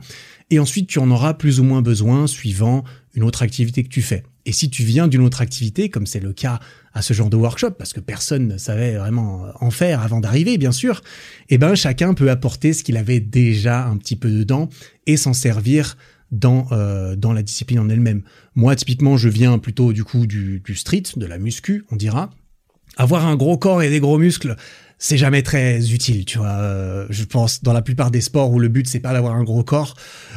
Et 0.49 0.59
ensuite, 0.59 0.87
tu 0.87 0.99
en 0.99 1.09
auras 1.11 1.33
plus 1.33 1.59
ou 1.59 1.63
moins 1.63 1.81
besoin 1.81 2.27
suivant 2.27 2.83
une 3.15 3.23
autre 3.23 3.41
activité 3.41 3.83
que 3.83 3.89
tu 3.89 4.01
fais. 4.01 4.23
Et 4.45 4.51
si 4.51 4.69
tu 4.69 4.83
viens 4.83 5.07
d'une 5.07 5.21
autre 5.21 5.41
activité, 5.41 5.89
comme 5.89 6.05
c'est 6.05 6.19
le 6.19 6.33
cas 6.33 6.59
à 6.93 7.01
ce 7.01 7.13
genre 7.13 7.29
de 7.29 7.37
workshop, 7.37 7.71
parce 7.71 7.93
que 7.93 8.01
personne 8.01 8.47
ne 8.47 8.57
savait 8.57 8.97
vraiment 8.97 9.45
en 9.61 9.71
faire 9.71 10.01
avant 10.01 10.19
d'arriver, 10.19 10.57
bien 10.57 10.73
sûr, 10.73 11.01
eh 11.49 11.57
ben, 11.57 11.75
chacun 11.75 12.13
peut 12.13 12.29
apporter 12.29 12.73
ce 12.73 12.83
qu'il 12.83 12.97
avait 12.97 13.21
déjà 13.21 13.85
un 13.85 13.97
petit 13.97 14.15
peu 14.15 14.29
dedans 14.29 14.69
et 15.07 15.15
s'en 15.15 15.33
servir 15.33 15.97
dans, 16.31 16.67
euh, 16.71 17.15
dans 17.15 17.31
la 17.31 17.43
discipline 17.43 17.79
en 17.79 17.89
elle-même. 17.89 18.23
Moi, 18.55 18.75
typiquement, 18.75 19.15
je 19.17 19.29
viens 19.29 19.57
plutôt 19.59 19.93
du 19.93 20.03
coup 20.03 20.27
du, 20.27 20.61
du 20.65 20.75
street, 20.75 21.03
de 21.15 21.25
la 21.25 21.37
muscu, 21.37 21.85
on 21.91 21.95
dira, 21.95 22.31
avoir 22.97 23.25
un 23.25 23.35
gros 23.35 23.57
corps 23.57 23.81
et 23.81 23.89
des 23.89 23.99
gros 23.99 24.17
muscles, 24.17 24.55
c'est 24.97 25.17
jamais 25.17 25.41
très 25.41 25.91
utile, 25.91 26.23
tu 26.23 26.37
vois. 26.37 26.59
Euh, 26.59 27.07
je 27.09 27.23
pense 27.25 27.61
dans 27.61 27.73
la 27.73 27.81
plupart 27.81 28.11
des 28.11 28.21
sports 28.21 28.51
où 28.51 28.59
le 28.59 28.69
but 28.69 28.87
c'est 28.87 28.99
pas 28.99 29.11
d'avoir 29.11 29.35
un 29.35 29.43
gros 29.43 29.63
corps, 29.63 29.95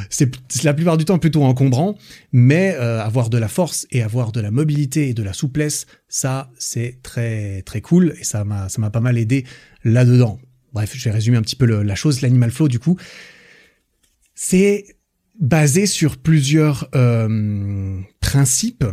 c'est 0.09 0.29
la 0.63 0.73
plupart 0.73 0.97
du 0.97 1.05
temps 1.05 1.19
plutôt 1.19 1.43
encombrant, 1.43 1.97
mais 2.33 2.75
euh, 2.75 3.01
avoir 3.01 3.29
de 3.29 3.37
la 3.37 3.47
force 3.47 3.87
et 3.91 4.01
avoir 4.01 4.31
de 4.31 4.41
la 4.41 4.51
mobilité 4.51 5.09
et 5.09 5.13
de 5.13 5.23
la 5.23 5.33
souplesse, 5.33 5.85
ça 6.09 6.49
c'est 6.57 6.99
très 7.01 7.61
très 7.61 7.81
cool 7.81 8.13
et 8.19 8.23
ça 8.23 8.43
m'a 8.43 8.67
ça 8.69 8.81
m'a 8.81 8.89
pas 8.89 8.99
mal 8.99 9.17
aidé 9.17 9.45
là-dedans. 9.83 10.39
Bref, 10.73 10.91
je 10.95 11.03
vais 11.05 11.11
résumer 11.11 11.37
un 11.37 11.41
petit 11.41 11.55
peu 11.55 11.65
la 11.65 11.95
chose, 11.95 12.21
l'animal 12.21 12.51
flow 12.51 12.67
du 12.67 12.79
coup. 12.79 12.97
C'est 14.35 14.85
basé 15.39 15.85
sur 15.85 16.17
plusieurs 16.17 16.89
euh, 16.95 17.99
principes 18.19 18.83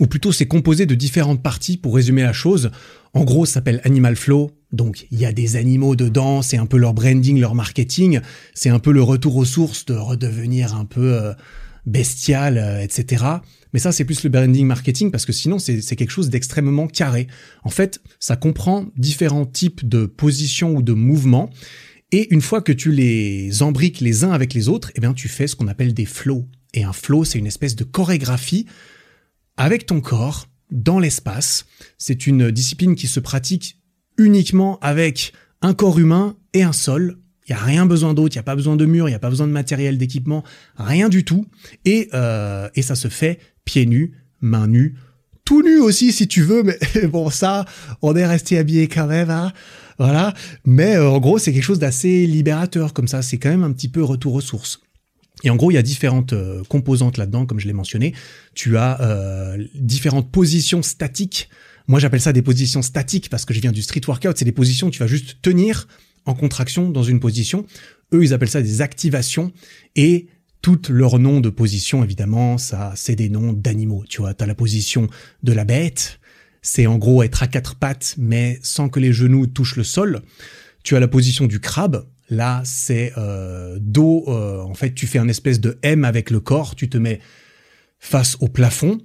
ou 0.00 0.06
plutôt 0.06 0.32
c'est 0.32 0.46
composé 0.46 0.86
de 0.86 0.94
différentes 0.94 1.42
parties 1.42 1.76
pour 1.76 1.94
résumer 1.94 2.22
la 2.22 2.32
chose. 2.32 2.70
En 3.14 3.24
gros, 3.24 3.46
ça 3.46 3.54
s'appelle 3.54 3.80
Animal 3.84 4.16
Flow, 4.16 4.50
donc 4.72 5.06
il 5.10 5.18
y 5.18 5.24
a 5.24 5.32
des 5.32 5.56
animaux 5.56 5.96
dedans, 5.96 6.42
c'est 6.42 6.58
un 6.58 6.66
peu 6.66 6.76
leur 6.76 6.94
branding, 6.94 7.40
leur 7.40 7.54
marketing, 7.54 8.20
c'est 8.54 8.68
un 8.68 8.78
peu 8.78 8.92
le 8.92 9.02
retour 9.02 9.36
aux 9.36 9.44
sources 9.44 9.86
de 9.86 9.94
redevenir 9.94 10.74
un 10.74 10.84
peu 10.84 11.14
euh, 11.14 11.32
bestial, 11.86 12.58
euh, 12.58 12.82
etc. 12.82 13.24
Mais 13.72 13.80
ça, 13.80 13.92
c'est 13.92 14.04
plus 14.04 14.22
le 14.24 14.30
branding 14.30 14.66
marketing 14.66 15.10
parce 15.10 15.26
que 15.26 15.32
sinon, 15.32 15.58
c'est 15.58 15.96
quelque 15.96 16.10
chose 16.10 16.30
d'extrêmement 16.30 16.86
carré. 16.86 17.26
En 17.64 17.70
fait, 17.70 18.00
ça 18.18 18.36
comprend 18.36 18.86
différents 18.96 19.46
types 19.46 19.86
de 19.86 20.06
positions 20.06 20.74
ou 20.74 20.82
de 20.82 20.92
mouvements. 20.92 21.50
Et 22.10 22.32
une 22.32 22.40
fois 22.40 22.62
que 22.62 22.72
tu 22.72 22.90
les 22.90 23.62
embriques 23.62 24.00
les 24.00 24.24
uns 24.24 24.32
avec 24.32 24.54
les 24.54 24.68
autres, 24.68 24.90
eh 24.94 25.00
bien, 25.00 25.12
tu 25.12 25.28
fais 25.28 25.46
ce 25.46 25.54
qu'on 25.54 25.68
appelle 25.68 25.92
des 25.92 26.06
flows. 26.06 26.46
Et 26.72 26.82
un 26.82 26.94
flow, 26.94 27.24
c'est 27.24 27.38
une 27.38 27.46
espèce 27.46 27.76
de 27.76 27.84
chorégraphie 27.84 28.66
avec 29.58 29.84
ton 29.84 30.00
corps 30.00 30.46
dans 30.70 30.98
l'espace. 30.98 31.66
C'est 31.98 32.26
une 32.26 32.50
discipline 32.50 32.94
qui 32.94 33.06
se 33.06 33.20
pratique 33.20 33.78
uniquement 34.16 34.78
avec 34.80 35.34
un 35.60 35.74
corps 35.74 35.98
humain 35.98 36.36
et 36.54 36.62
un 36.62 36.72
sol. 36.72 37.18
Il 37.46 37.54
n'y 37.54 37.60
a 37.60 37.64
rien 37.64 37.86
besoin 37.86 38.14
d'autre, 38.14 38.34
il 38.34 38.38
n'y 38.38 38.40
a 38.40 38.44
pas 38.44 38.56
besoin 38.56 38.76
de 38.76 38.86
mur, 38.86 39.08
il 39.08 39.12
n'y 39.12 39.16
a 39.16 39.20
pas 39.20 39.30
besoin 39.30 39.46
de 39.46 39.52
matériel, 39.52 39.98
d'équipement, 39.98 40.44
rien 40.76 41.08
du 41.08 41.24
tout. 41.24 41.46
Et, 41.84 42.08
euh, 42.14 42.68
et 42.74 42.82
ça 42.82 42.94
se 42.94 43.08
fait 43.08 43.38
pieds 43.64 43.86
nus, 43.86 44.14
mains 44.40 44.66
nues, 44.66 44.96
tout 45.44 45.62
nu 45.62 45.78
aussi 45.78 46.12
si 46.12 46.28
tu 46.28 46.42
veux, 46.42 46.62
mais 46.62 46.78
bon 47.06 47.30
ça, 47.30 47.64
on 48.02 48.14
est 48.14 48.26
resté 48.26 48.58
habillé 48.58 48.86
quand 48.86 49.06
même, 49.06 49.30
hein 49.30 49.52
voilà. 49.98 50.32
Mais 50.64 50.96
euh, 50.96 51.10
en 51.10 51.18
gros, 51.18 51.38
c'est 51.38 51.52
quelque 51.52 51.64
chose 51.64 51.78
d'assez 51.78 52.26
libérateur 52.26 52.92
comme 52.92 53.08
ça. 53.08 53.22
C'est 53.22 53.38
quand 53.38 53.50
même 53.50 53.64
un 53.64 53.72
petit 53.72 53.88
peu 53.88 54.02
retour 54.02 54.34
aux 54.34 54.40
sources. 54.40 54.80
Et 55.44 55.50
en 55.50 55.56
gros, 55.56 55.70
il 55.70 55.74
y 55.74 55.78
a 55.78 55.82
différentes 55.82 56.32
euh, 56.32 56.62
composantes 56.64 57.16
là-dedans, 57.16 57.46
comme 57.46 57.60
je 57.60 57.66
l'ai 57.66 57.72
mentionné. 57.72 58.14
Tu 58.54 58.76
as 58.76 59.00
euh, 59.00 59.64
différentes 59.74 60.30
positions 60.30 60.82
statiques. 60.82 61.48
Moi, 61.86 62.00
j'appelle 62.00 62.20
ça 62.20 62.32
des 62.32 62.42
positions 62.42 62.82
statiques 62.82 63.30
parce 63.30 63.44
que 63.44 63.54
je 63.54 63.60
viens 63.60 63.72
du 63.72 63.82
street 63.82 64.00
workout. 64.06 64.36
C'est 64.36 64.44
des 64.44 64.52
positions 64.52 64.88
où 64.88 64.90
tu 64.90 64.98
vas 64.98 65.06
juste 65.06 65.38
tenir 65.42 65.86
en 66.26 66.34
contraction 66.34 66.90
dans 66.90 67.02
une 67.02 67.20
position. 67.20 67.66
Eux, 68.12 68.24
ils 68.24 68.34
appellent 68.34 68.48
ça 68.48 68.62
des 68.62 68.82
activations. 68.82 69.52
Et 69.96 70.26
toutes 70.60 70.88
leurs 70.88 71.18
noms 71.18 71.40
de 71.40 71.50
position, 71.50 72.02
évidemment, 72.02 72.58
ça, 72.58 72.92
c'est 72.96 73.16
des 73.16 73.28
noms 73.28 73.52
d'animaux. 73.52 74.04
Tu 74.08 74.20
vois, 74.20 74.34
tu 74.34 74.42
as 74.44 74.46
la 74.46 74.54
position 74.54 75.08
de 75.42 75.52
la 75.52 75.64
bête. 75.64 76.18
C'est 76.62 76.86
en 76.86 76.98
gros 76.98 77.22
être 77.22 77.42
à 77.42 77.46
quatre 77.46 77.76
pattes, 77.76 78.16
mais 78.18 78.58
sans 78.62 78.88
que 78.88 78.98
les 79.00 79.12
genoux 79.12 79.46
touchent 79.46 79.76
le 79.76 79.84
sol. 79.84 80.22
Tu 80.82 80.96
as 80.96 81.00
la 81.00 81.08
position 81.08 81.46
du 81.46 81.60
crabe. 81.60 82.06
Là, 82.30 82.62
c'est 82.64 83.12
euh, 83.16 83.78
dos. 83.80 84.24
Euh, 84.28 84.60
en 84.62 84.74
fait, 84.74 84.94
tu 84.94 85.06
fais 85.06 85.18
un 85.18 85.28
espèce 85.28 85.60
de 85.60 85.78
M 85.82 86.04
avec 86.04 86.30
le 86.30 86.40
corps. 86.40 86.74
Tu 86.74 86.88
te 86.88 86.98
mets 86.98 87.20
face 87.98 88.36
au 88.40 88.48
plafond. 88.48 88.98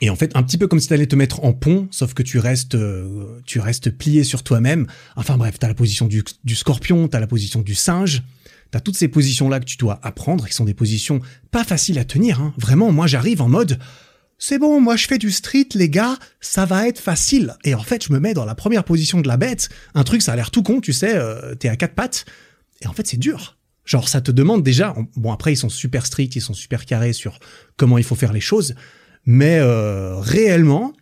Et 0.00 0.10
en 0.10 0.16
fait, 0.16 0.34
un 0.34 0.42
petit 0.42 0.58
peu 0.58 0.68
comme 0.68 0.80
si 0.80 0.88
tu 0.88 0.94
allais 0.94 1.06
te 1.06 1.16
mettre 1.16 1.42
en 1.44 1.54
pont, 1.54 1.88
sauf 1.90 2.12
que 2.12 2.22
tu 2.22 2.38
restes, 2.38 2.74
euh, 2.74 3.40
tu 3.46 3.60
restes 3.60 3.90
plié 3.90 4.24
sur 4.24 4.42
toi-même. 4.42 4.86
Enfin 5.16 5.38
bref, 5.38 5.58
t'as 5.58 5.68
la 5.68 5.74
position 5.74 6.06
du, 6.06 6.22
du 6.44 6.54
scorpion, 6.54 7.08
t'as 7.08 7.20
la 7.20 7.26
position 7.26 7.62
du 7.62 7.74
singe. 7.74 8.22
T'as 8.70 8.80
toutes 8.80 8.96
ces 8.96 9.08
positions-là 9.08 9.60
que 9.60 9.64
tu 9.64 9.76
dois 9.76 9.98
apprendre, 10.02 10.46
qui 10.46 10.52
sont 10.52 10.64
des 10.64 10.74
positions 10.74 11.20
pas 11.50 11.64
faciles 11.64 11.98
à 11.98 12.04
tenir. 12.04 12.40
Hein. 12.40 12.52
Vraiment, 12.58 12.92
moi 12.92 13.06
j'arrive 13.06 13.40
en 13.40 13.48
mode, 13.48 13.78
c'est 14.38 14.58
bon, 14.58 14.80
moi 14.80 14.96
je 14.96 15.06
fais 15.06 15.18
du 15.18 15.30
street, 15.30 15.68
les 15.74 15.88
gars, 15.88 16.18
ça 16.40 16.66
va 16.66 16.86
être 16.88 16.98
facile. 16.98 17.54
Et 17.64 17.74
en 17.74 17.82
fait, 17.82 18.04
je 18.04 18.12
me 18.12 18.18
mets 18.18 18.34
dans 18.34 18.44
la 18.44 18.54
première 18.54 18.84
position 18.84 19.20
de 19.20 19.28
la 19.28 19.36
bête. 19.36 19.68
Un 19.94 20.04
truc, 20.04 20.20
ça 20.20 20.32
a 20.32 20.36
l'air 20.36 20.50
tout 20.50 20.62
con, 20.62 20.80
tu 20.80 20.92
sais, 20.92 21.16
euh, 21.16 21.54
t'es 21.54 21.68
à 21.68 21.76
quatre 21.76 21.94
pattes. 21.94 22.26
Et 22.82 22.86
en 22.86 22.92
fait, 22.92 23.06
c'est 23.06 23.16
dur. 23.16 23.56
Genre, 23.84 24.08
ça 24.08 24.20
te 24.20 24.32
demande 24.32 24.62
déjà. 24.62 24.94
Bon, 25.16 25.32
après, 25.32 25.52
ils 25.52 25.56
sont 25.56 25.68
super 25.68 26.04
stricts, 26.04 26.34
ils 26.36 26.40
sont 26.40 26.54
super 26.54 26.84
carrés 26.84 27.12
sur 27.12 27.38
comment 27.76 27.98
il 27.98 28.04
faut 28.04 28.16
faire 28.16 28.32
les 28.32 28.40
choses. 28.40 28.74
Mais 29.26 29.58
euh, 29.60 30.16
réellement, 30.16 30.92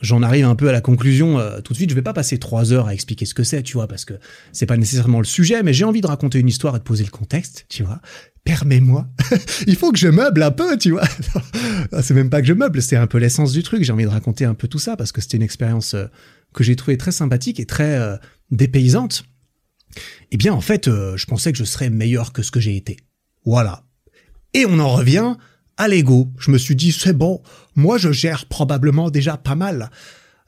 j'en 0.00 0.22
arrive 0.22 0.44
un 0.44 0.54
peu 0.54 0.68
à 0.68 0.72
la 0.72 0.82
conclusion 0.82 1.38
euh, 1.38 1.60
tout 1.60 1.72
de 1.72 1.78
suite. 1.78 1.90
Je 1.90 1.94
vais 1.94 2.02
pas 2.02 2.12
passer 2.12 2.38
trois 2.38 2.72
heures 2.72 2.86
à 2.86 2.94
expliquer 2.94 3.24
ce 3.24 3.32
que 3.32 3.44
c'est, 3.44 3.62
tu 3.62 3.74
vois, 3.74 3.88
parce 3.88 4.04
que 4.04 4.14
c'est 4.52 4.66
pas 4.66 4.76
nécessairement 4.76 5.18
le 5.18 5.24
sujet, 5.24 5.62
mais 5.62 5.72
j'ai 5.72 5.84
envie 5.84 6.02
de 6.02 6.06
raconter 6.06 6.38
une 6.38 6.48
histoire 6.48 6.76
et 6.76 6.78
de 6.78 6.84
poser 6.84 7.04
le 7.04 7.10
contexte, 7.10 7.64
tu 7.70 7.82
vois. 7.82 8.00
Permets-moi. 8.44 9.08
Il 9.66 9.76
faut 9.76 9.90
que 9.90 9.98
je 9.98 10.08
meuble 10.08 10.42
un 10.42 10.50
peu, 10.50 10.76
tu 10.76 10.90
vois. 10.90 11.08
c'est 12.02 12.14
même 12.14 12.28
pas 12.28 12.42
que 12.42 12.46
je 12.46 12.52
meuble, 12.52 12.82
c'est 12.82 12.96
un 12.96 13.06
peu 13.06 13.16
l'essence 13.16 13.52
du 13.52 13.62
truc. 13.62 13.84
J'ai 13.84 13.92
envie 13.92 14.04
de 14.04 14.10
raconter 14.10 14.44
un 14.44 14.54
peu 14.54 14.68
tout 14.68 14.78
ça 14.78 14.96
parce 14.96 15.12
que 15.12 15.22
c'était 15.22 15.38
une 15.38 15.42
expérience 15.42 15.94
euh, 15.94 16.06
que 16.52 16.62
j'ai 16.62 16.76
trouvée 16.76 16.98
très 16.98 17.12
sympathique 17.12 17.58
et 17.58 17.66
très 17.66 17.98
dépaysante. 18.50 19.24
Eh 20.30 20.36
bien, 20.36 20.52
en 20.52 20.60
fait, 20.60 20.86
je 20.86 21.26
pensais 21.26 21.52
que 21.52 21.58
je 21.58 21.64
serais 21.64 21.90
meilleur 21.90 22.32
que 22.32 22.42
ce 22.42 22.50
que 22.50 22.60
j'ai 22.60 22.76
été. 22.76 22.96
Voilà. 23.44 23.84
Et 24.54 24.66
on 24.66 24.78
en 24.78 24.94
revient 24.94 25.36
à 25.76 25.88
l'ego. 25.88 26.32
Je 26.38 26.50
me 26.50 26.58
suis 26.58 26.76
dit, 26.76 26.92
c'est 26.92 27.12
bon, 27.12 27.42
moi 27.74 27.98
je 27.98 28.12
gère 28.12 28.46
probablement 28.46 29.10
déjà 29.10 29.36
pas 29.36 29.54
mal. 29.54 29.90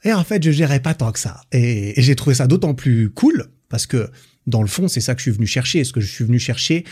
Et 0.03 0.13
en 0.13 0.23
fait, 0.23 0.43
je 0.43 0.51
gérais 0.51 0.79
pas 0.79 0.93
tant 0.93 1.11
que 1.11 1.19
ça. 1.19 1.41
Et, 1.51 1.93
j'ai 1.97 2.15
trouvé 2.15 2.35
ça 2.35 2.47
d'autant 2.47 2.73
plus 2.73 3.09
cool, 3.09 3.45
parce 3.69 3.85
que 3.85 4.09
dans 4.45 4.61
le 4.61 4.67
fond, 4.67 4.87
c'est 4.87 5.01
ça 5.01 5.13
que 5.15 5.19
je 5.19 5.23
suis 5.23 5.31
venu 5.31 5.47
chercher. 5.47 5.83
Ce 5.83 5.91
que 5.91 5.99
je 5.99 6.09
suis 6.09 6.23
venu 6.23 6.39
chercher, 6.39 6.85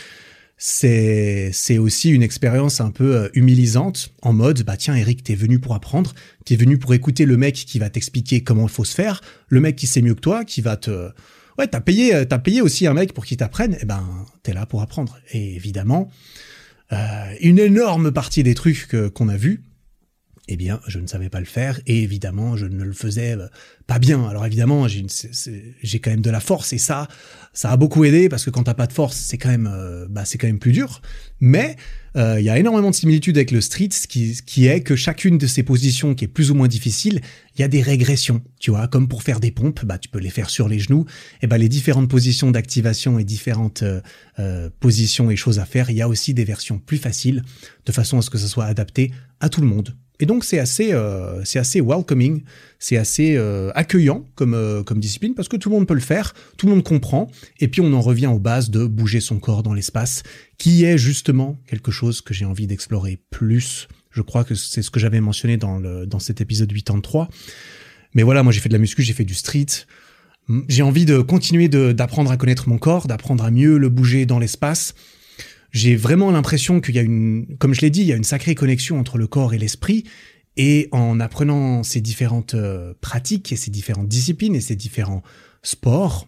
c'est 0.58 1.50
c'est 1.52 1.78
aussi 1.78 2.10
une 2.10 2.22
expérience 2.22 2.80
un 2.80 2.90
peu 2.90 3.16
euh, 3.16 3.28
humilisante 3.34 4.14
en 4.22 4.32
mode 4.32 4.62
bah 4.62 4.78
tiens 4.78 4.94
Eric 4.94 5.22
t'es 5.22 5.34
venu 5.34 5.58
pour 5.58 5.74
apprendre 5.74 6.14
t'es 6.46 6.56
venu 6.56 6.78
pour 6.78 6.94
écouter 6.94 7.26
le 7.26 7.36
mec 7.36 7.54
qui 7.56 7.78
va 7.78 7.90
t'expliquer 7.90 8.42
comment 8.42 8.62
il 8.62 8.72
faut 8.72 8.86
se 8.86 8.94
faire 8.94 9.20
le 9.48 9.60
mec 9.60 9.76
qui 9.76 9.86
sait 9.86 10.00
mieux 10.00 10.14
que 10.14 10.20
toi 10.20 10.46
qui 10.46 10.62
va 10.62 10.78
te 10.78 11.10
ouais 11.58 11.66
t'as 11.66 11.80
payé 11.80 12.14
euh, 12.14 12.24
t'as 12.24 12.38
payé 12.38 12.60
aussi 12.60 12.86
un 12.86 12.94
mec 12.94 13.12
pour 13.12 13.24
qu'il 13.24 13.36
t'apprenne 13.36 13.76
eh 13.80 13.86
ben 13.86 14.04
t'es 14.42 14.52
là 14.52 14.66
pour 14.66 14.82
apprendre. 14.82 15.18
Et 15.32 15.56
évidemment 15.56 16.10
euh, 16.92 17.34
une 17.40 17.58
énorme 17.58 18.12
partie 18.12 18.42
des 18.42 18.54
trucs 18.54 18.94
qu'on 19.14 19.28
a 19.28 19.36
vus, 19.36 19.64
eh 20.48 20.56
bien, 20.56 20.80
je 20.86 21.00
ne 21.00 21.08
savais 21.08 21.28
pas 21.28 21.40
le 21.40 21.46
faire 21.46 21.80
et 21.86 22.02
évidemment, 22.02 22.56
je 22.56 22.66
ne 22.66 22.84
le 22.84 22.92
faisais 22.92 23.32
euh, 23.32 23.48
pas 23.88 23.98
bien. 23.98 24.28
Alors 24.28 24.46
évidemment, 24.46 24.86
j'ai 24.86 25.98
quand 25.98 26.10
même 26.10 26.20
de 26.20 26.30
la 26.30 26.38
force 26.38 26.72
et 26.72 26.78
ça, 26.78 27.08
ça 27.52 27.72
a 27.72 27.76
beaucoup 27.76 28.04
aidé 28.04 28.28
parce 28.28 28.44
que 28.44 28.50
quand 28.50 28.62
t'as 28.62 28.74
pas 28.74 28.86
de 28.86 28.92
force, 28.92 29.16
c'est 29.16 29.38
quand 29.38 29.48
même, 29.48 29.68
euh, 29.72 30.06
bah, 30.08 30.24
c'est 30.24 30.38
quand 30.38 30.46
même 30.46 30.60
plus 30.60 30.70
dur. 30.70 31.02
Mais 31.40 31.74
euh, 32.16 32.38
il 32.38 32.44
y 32.44 32.48
a 32.48 32.58
énormément 32.58 32.90
de 32.90 32.94
similitudes 32.94 33.36
avec 33.36 33.50
le 33.50 33.60
street, 33.60 33.88
ce 33.90 34.06
qui, 34.06 34.66
est 34.66 34.82
que 34.82 34.94
chacune 34.94 35.36
de 35.36 35.48
ces 35.48 35.64
positions 35.64 36.14
qui 36.14 36.26
est 36.26 36.28
plus 36.28 36.52
ou 36.52 36.54
moins 36.54 36.68
difficile, 36.68 37.22
il 37.56 37.60
y 37.60 37.64
a 37.64 37.68
des 37.68 37.82
régressions. 37.82 38.40
Tu 38.60 38.70
vois, 38.70 38.86
comme 38.86 39.08
pour 39.08 39.24
faire 39.24 39.40
des 39.40 39.50
pompes, 39.50 39.84
bah 39.84 39.98
tu 39.98 40.08
peux 40.08 40.20
les 40.20 40.30
faire 40.30 40.48
sur 40.48 40.68
les 40.68 40.78
genoux. 40.78 41.06
Et 41.42 41.48
bah 41.48 41.58
les 41.58 41.68
différentes 41.68 42.08
positions 42.08 42.52
d'activation 42.52 43.18
et 43.18 43.24
différentes 43.24 43.82
positions 44.78 45.30
et 45.30 45.36
choses 45.36 45.58
à 45.58 45.64
faire, 45.64 45.90
il 45.90 45.96
y 45.96 46.02
a 46.02 46.08
aussi 46.08 46.34
des 46.34 46.44
versions 46.44 46.78
plus 46.78 46.98
faciles, 46.98 47.42
de 47.84 47.92
façon 47.92 48.18
à 48.18 48.22
ce 48.22 48.30
que 48.30 48.38
ça 48.38 48.46
soit 48.46 48.66
adapté 48.66 49.10
à 49.40 49.48
tout 49.48 49.60
le 49.60 49.66
monde. 49.66 49.96
Et 50.20 50.26
donc 50.26 50.44
c'est 50.44 50.58
assez, 50.58 50.92
euh, 50.92 51.44
c'est 51.44 51.58
assez 51.58 51.80
welcoming, 51.80 52.42
c'est 52.78 52.96
assez 52.96 53.36
euh, 53.36 53.70
accueillant 53.74 54.24
comme, 54.34 54.54
euh, 54.54 54.82
comme 54.82 54.98
discipline 54.98 55.34
parce 55.34 55.48
que 55.48 55.56
tout 55.56 55.68
le 55.68 55.76
monde 55.76 55.86
peut 55.86 55.94
le 55.94 56.00
faire, 56.00 56.34
tout 56.56 56.66
le 56.66 56.72
monde 56.72 56.84
comprend, 56.84 57.30
et 57.60 57.68
puis 57.68 57.80
on 57.80 57.92
en 57.92 58.00
revient 58.00 58.28
aux 58.28 58.38
bases 58.38 58.70
de 58.70 58.86
bouger 58.86 59.20
son 59.20 59.38
corps 59.38 59.62
dans 59.62 59.74
l'espace, 59.74 60.22
qui 60.58 60.84
est 60.84 60.98
justement 60.98 61.58
quelque 61.66 61.90
chose 61.90 62.20
que 62.20 62.32
j'ai 62.32 62.44
envie 62.44 62.66
d'explorer 62.66 63.18
plus. 63.30 63.88
Je 64.10 64.22
crois 64.22 64.44
que 64.44 64.54
c'est 64.54 64.82
ce 64.82 64.90
que 64.90 65.00
j'avais 65.00 65.20
mentionné 65.20 65.58
dans, 65.58 65.78
le, 65.78 66.06
dans 66.06 66.18
cet 66.18 66.40
épisode 66.40 66.72
83. 66.72 67.28
Mais 68.14 68.22
voilà, 68.22 68.42
moi 68.42 68.52
j'ai 68.52 68.60
fait 68.60 68.70
de 68.70 68.74
la 68.74 68.78
muscu, 68.78 69.02
j'ai 69.02 69.12
fait 69.12 69.24
du 69.24 69.34
street. 69.34 69.66
J'ai 70.68 70.82
envie 70.82 71.04
de 71.04 71.20
continuer 71.20 71.68
d'apprendre 71.68 72.30
à 72.30 72.36
connaître 72.36 72.68
mon 72.68 72.78
corps, 72.78 73.08
d'apprendre 73.08 73.44
à 73.44 73.50
mieux 73.50 73.76
le 73.76 73.88
bouger 73.90 74.24
dans 74.24 74.38
l'espace 74.38 74.94
j'ai 75.76 75.94
vraiment 75.94 76.30
l'impression 76.30 76.80
qu'il 76.80 76.94
y 76.94 76.98
a 76.98 77.02
une, 77.02 77.58
comme 77.58 77.74
je 77.74 77.82
l'ai 77.82 77.90
dit, 77.90 78.00
il 78.00 78.06
y 78.06 78.12
a 78.12 78.16
une 78.16 78.24
sacrée 78.24 78.54
connexion 78.54 78.98
entre 78.98 79.18
le 79.18 79.26
corps 79.26 79.52
et 79.52 79.58
l'esprit. 79.58 80.04
Et 80.56 80.88
en 80.90 81.20
apprenant 81.20 81.82
ces 81.82 82.00
différentes 82.00 82.54
euh, 82.54 82.94
pratiques 83.02 83.52
et 83.52 83.56
ces 83.56 83.70
différentes 83.70 84.08
disciplines 84.08 84.54
et 84.54 84.62
ces 84.62 84.74
différents 84.74 85.22
sports, 85.62 86.26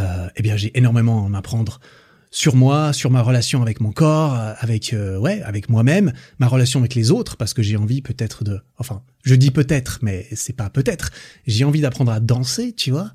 euh, 0.00 0.28
eh 0.34 0.42
bien, 0.42 0.56
j'ai 0.56 0.76
énormément 0.76 1.22
à 1.22 1.26
en 1.28 1.32
apprendre 1.32 1.78
sur 2.32 2.56
moi, 2.56 2.92
sur 2.92 3.12
ma 3.12 3.22
relation 3.22 3.62
avec 3.62 3.80
mon 3.80 3.92
corps, 3.92 4.34
euh, 4.34 4.54
avec 4.58 4.96
ouais, 5.20 5.42
avec 5.42 5.68
moi-même, 5.68 6.12
ma 6.40 6.48
relation 6.48 6.80
avec 6.80 6.96
les 6.96 7.12
autres, 7.12 7.36
parce 7.36 7.54
que 7.54 7.62
j'ai 7.62 7.76
envie 7.76 8.02
peut-être 8.02 8.42
de, 8.42 8.60
enfin, 8.78 9.04
je 9.22 9.36
dis 9.36 9.52
peut-être, 9.52 10.00
mais 10.02 10.26
c'est 10.34 10.56
pas 10.56 10.70
peut-être. 10.70 11.12
J'ai 11.46 11.62
envie 11.62 11.82
d'apprendre 11.82 12.10
à 12.10 12.18
danser, 12.18 12.72
tu 12.72 12.90
vois, 12.90 13.12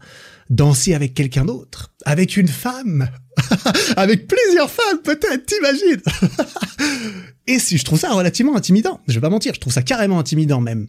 danser 0.49 0.93
avec 0.93 1.13
quelqu'un 1.13 1.43
d'autre, 1.43 1.93
avec 2.05 2.37
une 2.37 2.47
femme, 2.47 3.09
avec 3.97 4.27
plusieurs 4.27 4.69
femmes 4.69 4.99
peut-être, 5.03 5.45
t'imagines 5.45 6.01
Et 7.47 7.59
si 7.59 7.77
je 7.77 7.85
trouve 7.85 7.99
ça 7.99 8.11
relativement 8.11 8.55
intimidant, 8.55 9.01
je 9.07 9.13
vais 9.13 9.21
pas 9.21 9.29
mentir, 9.29 9.53
je 9.53 9.59
trouve 9.59 9.73
ça 9.73 9.83
carrément 9.83 10.17
intimidant 10.17 10.61
même. 10.61 10.87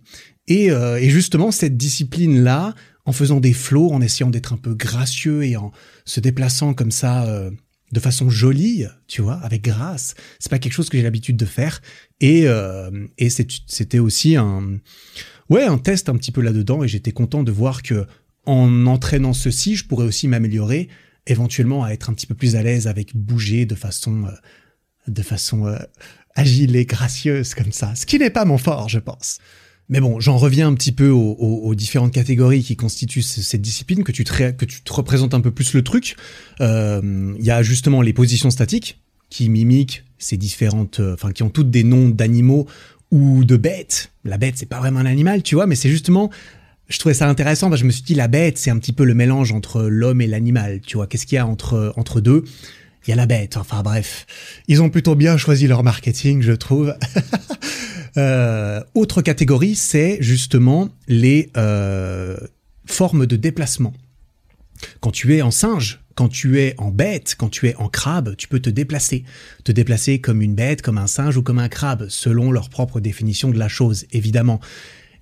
Et, 0.49 0.71
euh, 0.71 0.99
et 0.99 1.11
justement 1.11 1.51
cette 1.51 1.77
discipline 1.77 2.43
là, 2.43 2.75
en 3.05 3.13
faisant 3.13 3.41
des 3.41 3.53
flots, 3.53 3.91
en 3.91 4.01
essayant 4.01 4.31
d'être 4.31 4.53
un 4.53 4.57
peu 4.57 4.75
gracieux 4.75 5.45
et 5.45 5.57
en 5.57 5.71
se 6.05 6.21
déplaçant 6.21 6.75
comme 6.75 6.91
ça 6.91 7.51
de 7.93 8.01
façon 8.01 8.31
jolie, 8.31 8.85
tu 9.07 9.23
vois, 9.23 9.35
avec 9.35 9.63
grâce. 9.63 10.15
C'est 10.39 10.51
pas 10.51 10.59
quelque 10.59 10.73
chose 10.73 10.89
que 10.89 10.97
j'ai 10.97 11.05
l'habitude 11.05 11.37
de 11.37 11.45
faire. 11.45 11.81
Et, 12.21 12.43
euh, 12.47 12.91
et 13.19 13.31
c'était 13.31 13.99
aussi 13.99 14.37
un, 14.37 14.79
ouais, 15.51 15.65
un 15.65 15.79
test 15.79 16.09
un 16.09 16.17
petit 16.17 16.33
peu 16.33 16.41
là-dedans. 16.41 16.83
Et 16.83 16.89
j'étais 16.89 17.13
content 17.13 17.43
de 17.43 17.53
voir 17.53 17.83
que 17.83 18.07
en 18.45 18.87
entraînant 18.87 19.33
ceci, 19.33 19.77
je 19.77 19.87
pourrais 19.87 20.07
aussi 20.07 20.29
m'améliorer, 20.29 20.89
éventuellement 21.27 21.85
à 21.85 21.91
être 21.91 22.11
un 22.11 22.15
petit 22.15 22.27
peu 22.27 22.35
plus 22.35 22.57
à 22.57 22.63
l'aise 22.63 22.87
avec 22.87 23.17
bouger 23.17 23.67
de 23.67 23.75
façon, 23.75 24.25
euh, 24.27 24.31
de 25.09 25.23
façon 25.23 25.67
euh, 25.67 25.79
agile 26.35 26.77
et 26.77 26.85
gracieuse 26.85 27.55
comme 27.55 27.73
ça. 27.73 27.95
Ce 27.95 28.07
qui 28.07 28.19
n'est 28.19 28.31
pas 28.31 28.45
mon 28.45 28.59
fort, 28.59 28.89
je 28.89 28.99
pense. 28.99 29.39
Mais 29.89 30.01
bon, 30.01 30.19
j'en 30.19 30.37
reviens 30.37 30.67
un 30.69 30.75
petit 30.75 30.91
peu 30.91 31.11
aux, 31.11 31.75
différentes 31.77 32.13
catégories 32.13 32.63
qui 32.63 32.75
constituent 32.75 33.23
cette 33.23 33.63
discipline, 33.63 34.03
que 34.03 34.11
tu 34.11 34.25
te, 34.25 34.51
que 34.51 34.65
tu 34.65 34.83
te 34.83 34.93
représentes 34.93 35.33
un 35.33 35.41
peu 35.41 35.53
plus 35.53 35.75
le 35.75 35.83
truc. 35.83 36.17
Euh, 36.61 37.35
il 37.39 37.45
y 37.45 37.53
a 37.53 37.63
justement 37.63 38.03
les 38.03 38.13
positions 38.13 38.51
statiques 38.51 39.01
qui 39.31 39.49
mimiquent 39.49 40.05
ces 40.19 40.37
différentes, 40.37 40.99
euh, 40.99 41.15
enfin 41.15 41.31
qui 41.31 41.45
ont 41.45 41.51
toutes 41.51 41.71
des 41.71 41.85
noms 41.85 42.09
d'animaux 42.09 42.67
ou 43.13 43.45
de 43.45 43.57
bêtes. 43.57 44.11
La 44.25 44.39
bête, 44.39 44.55
c'est 44.57 44.67
pas 44.67 44.81
vraiment 44.81 45.01
un 45.01 45.07
animal, 45.07 45.45
tu 45.45 45.55
vois, 45.55 45.67
mais 45.67 45.77
c'est 45.77 45.91
justement 45.91 46.31
je 46.89 46.99
trouvais 46.99 47.15
ça 47.15 47.29
intéressant 47.29 47.75
je 47.75 47.85
me 47.85 47.91
suis 47.91 48.03
dit 48.03 48.15
la 48.15 48.29
bête 48.29 48.59
c'est 48.59 48.71
un 48.71 48.79
petit 48.79 48.93
peu 48.93 49.05
le 49.05 49.15
mélange 49.15 49.53
entre 49.53 49.83
l'homme 49.83 50.21
et 50.21 50.27
l'animal 50.27 50.81
tu 50.81 50.97
vois 50.97 51.07
qu'est-ce 51.07 51.27
qu'il 51.27 51.37
y 51.37 51.39
a 51.39 51.47
entre 51.47 51.93
entre 51.97 52.21
deux? 52.21 52.45
Il 53.07 53.11
y 53.11 53.13
a 53.13 53.17
la 53.17 53.27
bête 53.27 53.57
enfin 53.57 53.83
bref 53.83 54.27
ils 54.69 54.83
ont 54.83 54.91
plutôt 54.91 55.15
bien 55.15 55.37
choisi 55.37 55.67
leur 55.67 55.83
marketing 55.83 56.43
je 56.43 56.53
trouve 56.53 56.95
Euh, 58.17 58.83
autre 58.95 59.21
catégorie, 59.21 59.75
c'est 59.75 60.19
justement 60.21 60.89
les 61.07 61.51
euh, 61.57 62.37
formes 62.87 63.27
de 63.27 63.37
déplacement. 63.37 63.93
Quand 65.01 65.11
tu 65.11 65.37
es 65.37 65.43
en 65.43 65.51
singe, 65.51 66.01
quand 66.15 66.29
tu 66.29 66.61
es 66.61 66.75
en 66.79 66.91
bête, 66.91 67.35
quand 67.37 67.51
tu 67.51 67.69
es 67.69 67.77
en 67.77 67.89
crabe, 67.89 68.37
tu 68.37 68.49
peux 68.49 68.61
te 68.61 68.71
déplacer. 68.71 69.25
Te 69.65 69.73
déplacer 69.73 70.21
comme 70.21 70.41
une 70.41 70.55
bête, 70.55 70.81
comme 70.81 70.99
un 70.99 71.07
singe 71.07 71.37
ou 71.37 71.43
comme 71.43 71.59
un 71.59 71.69
crabe, 71.69 72.07
selon 72.09 72.51
leur 72.53 72.71
propre 72.71 73.01
définition 73.01 73.51
de 73.51 73.59
la 73.59 73.69
chose, 73.69 74.07
évidemment. 74.13 74.61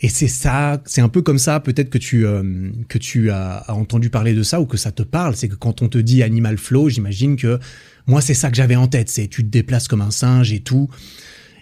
Et 0.04 0.10
c'est 0.10 0.28
ça, 0.28 0.82
c'est 0.84 1.00
un 1.00 1.08
peu 1.08 1.22
comme 1.22 1.38
ça, 1.38 1.60
peut-être 1.60 1.88
que 1.88 1.96
tu 1.96 2.26
euh, 2.26 2.70
que 2.90 2.98
tu 2.98 3.30
as, 3.30 3.64
entendu 3.68 4.10
parler 4.10 4.34
de 4.34 4.42
ça 4.42 4.60
ou 4.60 4.66
que 4.66 4.76
ça 4.76 4.92
te 4.92 5.02
parle. 5.02 5.34
C'est 5.34 5.48
que 5.48 5.54
quand 5.54 5.80
on 5.80 5.88
te 5.88 5.96
dit 5.96 6.22
animal 6.22 6.58
flow, 6.58 6.90
j'imagine 6.90 7.36
que 7.36 7.58
moi 8.06 8.20
c'est 8.20 8.34
ça 8.34 8.50
que 8.50 8.56
j'avais 8.56 8.76
en 8.76 8.86
tête. 8.86 9.08
C'est 9.08 9.28
tu 9.28 9.42
te 9.42 9.48
déplaces 9.48 9.88
comme 9.88 10.02
un 10.02 10.10
singe 10.10 10.52
et 10.52 10.60
tout. 10.60 10.90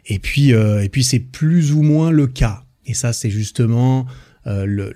Et 0.06 0.18
puis, 0.18 0.54
euh, 0.54 0.82
et 0.82 0.88
puis 0.88 1.04
c'est 1.04 1.20
plus 1.20 1.72
ou 1.72 1.82
moins 1.82 2.10
le 2.10 2.26
cas. 2.26 2.64
Et 2.84 2.94
ça, 2.94 3.12
c'est 3.12 3.30
justement 3.30 4.06
euh, 4.48 4.90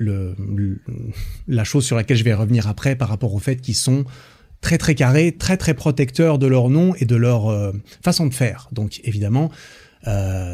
la 1.47 1.63
chose 1.63 1.87
sur 1.87 1.95
laquelle 1.95 2.17
je 2.17 2.25
vais 2.25 2.35
revenir 2.35 2.67
après 2.67 2.97
par 2.97 3.09
rapport 3.09 3.33
au 3.33 3.39
fait 3.39 3.59
qu'ils 3.59 3.77
sont 3.77 4.07
très 4.61 4.77
très 4.77 4.97
carrés, 4.97 5.31
très 5.31 5.57
très 5.57 5.75
protecteurs 5.75 6.41
de 6.41 6.49
leur 6.49 6.69
nom 6.69 6.97
et 6.97 7.05
de 7.05 7.15
leur 7.15 7.73
façon 8.03 8.27
de 8.27 8.35
faire. 8.35 8.69
Donc 8.73 9.01
évidemment, 9.05 9.53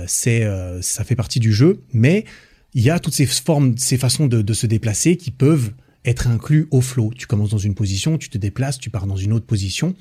c'est 0.06 0.46
ça 0.82 1.04
fait 1.04 1.16
partie 1.16 1.40
du 1.40 1.54
jeu, 1.54 1.80
mais 1.94 2.26
il 2.75 2.83
y 2.83 2.91
a 2.91 2.99
toutes 2.99 3.14
ces 3.14 3.26
formes, 3.26 3.76
ces 3.76 3.97
façons 3.97 4.26
de, 4.26 4.52
se 4.52 4.67
déplacer 4.67 5.17
qui 5.17 5.31
peuvent 5.31 5.73
être 6.05 6.26
inclus 6.26 6.67
au 6.71 6.81
flow. 6.81 7.12
Tu 7.17 7.26
commences 7.26 7.50
dans 7.50 7.59
une 7.59 7.75
position, 7.75 8.19
tu 8.19 8.29
te 8.29 8.38
déplaces, 8.38 8.79
tu 8.79 8.91
pars 8.91 9.07
dans 9.07 9.17
une 9.17 9.33
autre 9.33 9.47
position. 9.47 9.95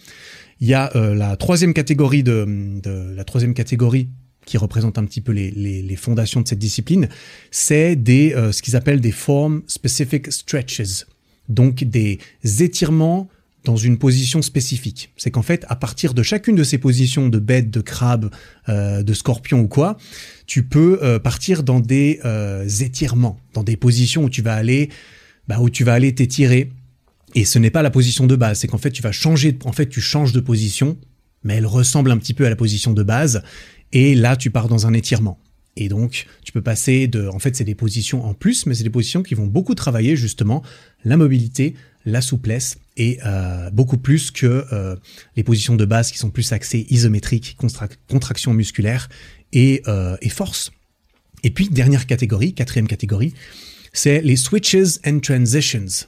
Il 0.60 0.68
y 0.68 0.74
a 0.74 0.92
la 0.96 1.36
troisième 1.36 1.74
catégorie 1.74 2.24
de, 2.24 2.46
de, 2.82 3.13
la 3.16 3.24
troisième 3.24 3.54
catégorie 3.54 4.08
qui 4.46 4.58
représente 4.58 4.98
un 4.98 5.06
petit 5.06 5.22
peu 5.22 5.32
les, 5.32 5.51
les, 5.51 5.82
les 5.82 5.96
fondations 5.96 6.42
de 6.42 6.48
cette 6.48 6.60
discipline, 6.60 7.10
c'est 7.51 7.96
des 7.96 8.34
euh, 8.34 8.51
ce 8.51 8.62
qu'ils 8.62 8.75
appellent 8.75 9.01
des 9.01 9.12
form 9.12 9.62
specific 9.68 10.32
stretches, 10.32 11.06
donc 11.48 11.84
des 11.84 12.20
étirements 12.44 13.30
dans 13.63 13.75
une 13.75 13.98
position 13.98 14.41
spécifique. 14.41 15.12
C'est 15.18 15.32
qu'en 15.32 15.41
fait, 15.41 15.65
à 15.70 15.75
partir 15.75 16.13
de 16.13 16.24
chacune 16.24 16.56
de 16.56 16.63
ces 16.63 16.77
positions 16.77 17.30
de 17.30 17.39
bête, 17.39 17.70
de 17.70 17.82
crabe, 17.82 18.32
euh, 18.70 19.03
de 19.03 19.13
scorpion 19.13 19.62
ou 19.62 19.68
quoi, 19.68 19.98
tu 20.48 20.63
peux 20.63 21.00
euh, 21.03 21.20
partir 21.20 21.63
dans 21.63 21.80
des 21.80 22.20
euh, 22.25 22.68
étirements, 22.68 23.39
dans 23.53 23.63
des 23.63 23.77
positions 23.77 24.24
où 24.24 24.30
tu 24.30 24.41
vas 24.41 24.56
aller, 24.56 24.89
bah, 25.48 25.60
où 25.60 25.70
tu 25.70 25.84
vas 25.84 25.94
aller 25.94 26.13
t'étirer. 26.15 26.72
Et 27.36 27.46
ce 27.46 27.60
n'est 27.60 27.70
pas 27.70 27.82
la 27.82 27.91
position 27.91 28.27
de 28.27 28.36
base, 28.36 28.60
c'est 28.60 28.68
qu'en 28.68 28.77
fait 28.77 28.91
tu 28.91 29.01
vas 29.01 29.12
changer, 29.12 29.58
en 29.63 29.72
fait 29.72 29.88
tu 29.88 30.01
changes 30.01 30.34
de 30.34 30.41
position, 30.41 30.98
mais 31.44 31.56
elle 31.56 31.65
ressemble 31.65 32.12
un 32.12 32.18
petit 32.18 32.34
peu 32.34 32.46
à 32.46 32.50
la 32.50 32.56
position 32.56 32.94
de 32.94 33.03
base, 33.03 33.41
et 33.94 34.15
là, 34.15 34.36
tu 34.36 34.51
pars 34.51 34.68
dans 34.68 34.88
un 34.88 34.94
étirement. 34.94 35.39
Et 35.77 35.88
donc, 35.88 36.25
tu 36.44 36.51
peux 36.51 36.62
passer 36.62 37.08
de, 37.08 37.27
en 37.27 37.39
fait, 37.39 37.56
c'est 37.56 37.63
des 37.63 37.75
positions 37.75 38.25
en 38.25 38.34
plus, 38.34 38.65
mais 38.65 38.75
c'est 38.75 38.84
des 38.84 38.89
positions 38.89 39.24
qui 39.24 39.36
vont 39.36 39.48
beaucoup 39.48 39.75
travailler 39.75 40.15
justement 40.15 40.63
la 41.06 41.15
mobilité, 41.15 41.75
la 42.05 42.22
souplesse 42.22 42.77
et 42.98 43.20
euh, 43.25 43.70
beaucoup 43.72 43.98
plus 43.98 44.31
que 44.31 44.65
euh, 44.72 44.96
les 45.36 45.43
positions 45.43 45.75
de 45.75 45.86
base 45.86 46.12
qui 46.12 46.17
sont 46.17 46.29
plus 46.29 46.51
axées 46.51 46.86
isométriques, 46.89 47.58
contraction 48.10 48.53
musculaire 48.53 49.10
et, 49.53 49.81
euh, 49.88 50.17
et 50.22 50.29
force. 50.29 50.72
Et 51.43 51.50
puis, 51.51 51.70
dernière 51.70 52.05
catégorie, 52.08 52.53
quatrième 52.53 52.88
catégorie, 52.88 53.34
c'est 53.93 54.22
les 54.22 54.36
switches 54.36 55.00
and 55.05 55.20
transitions. 55.20 56.08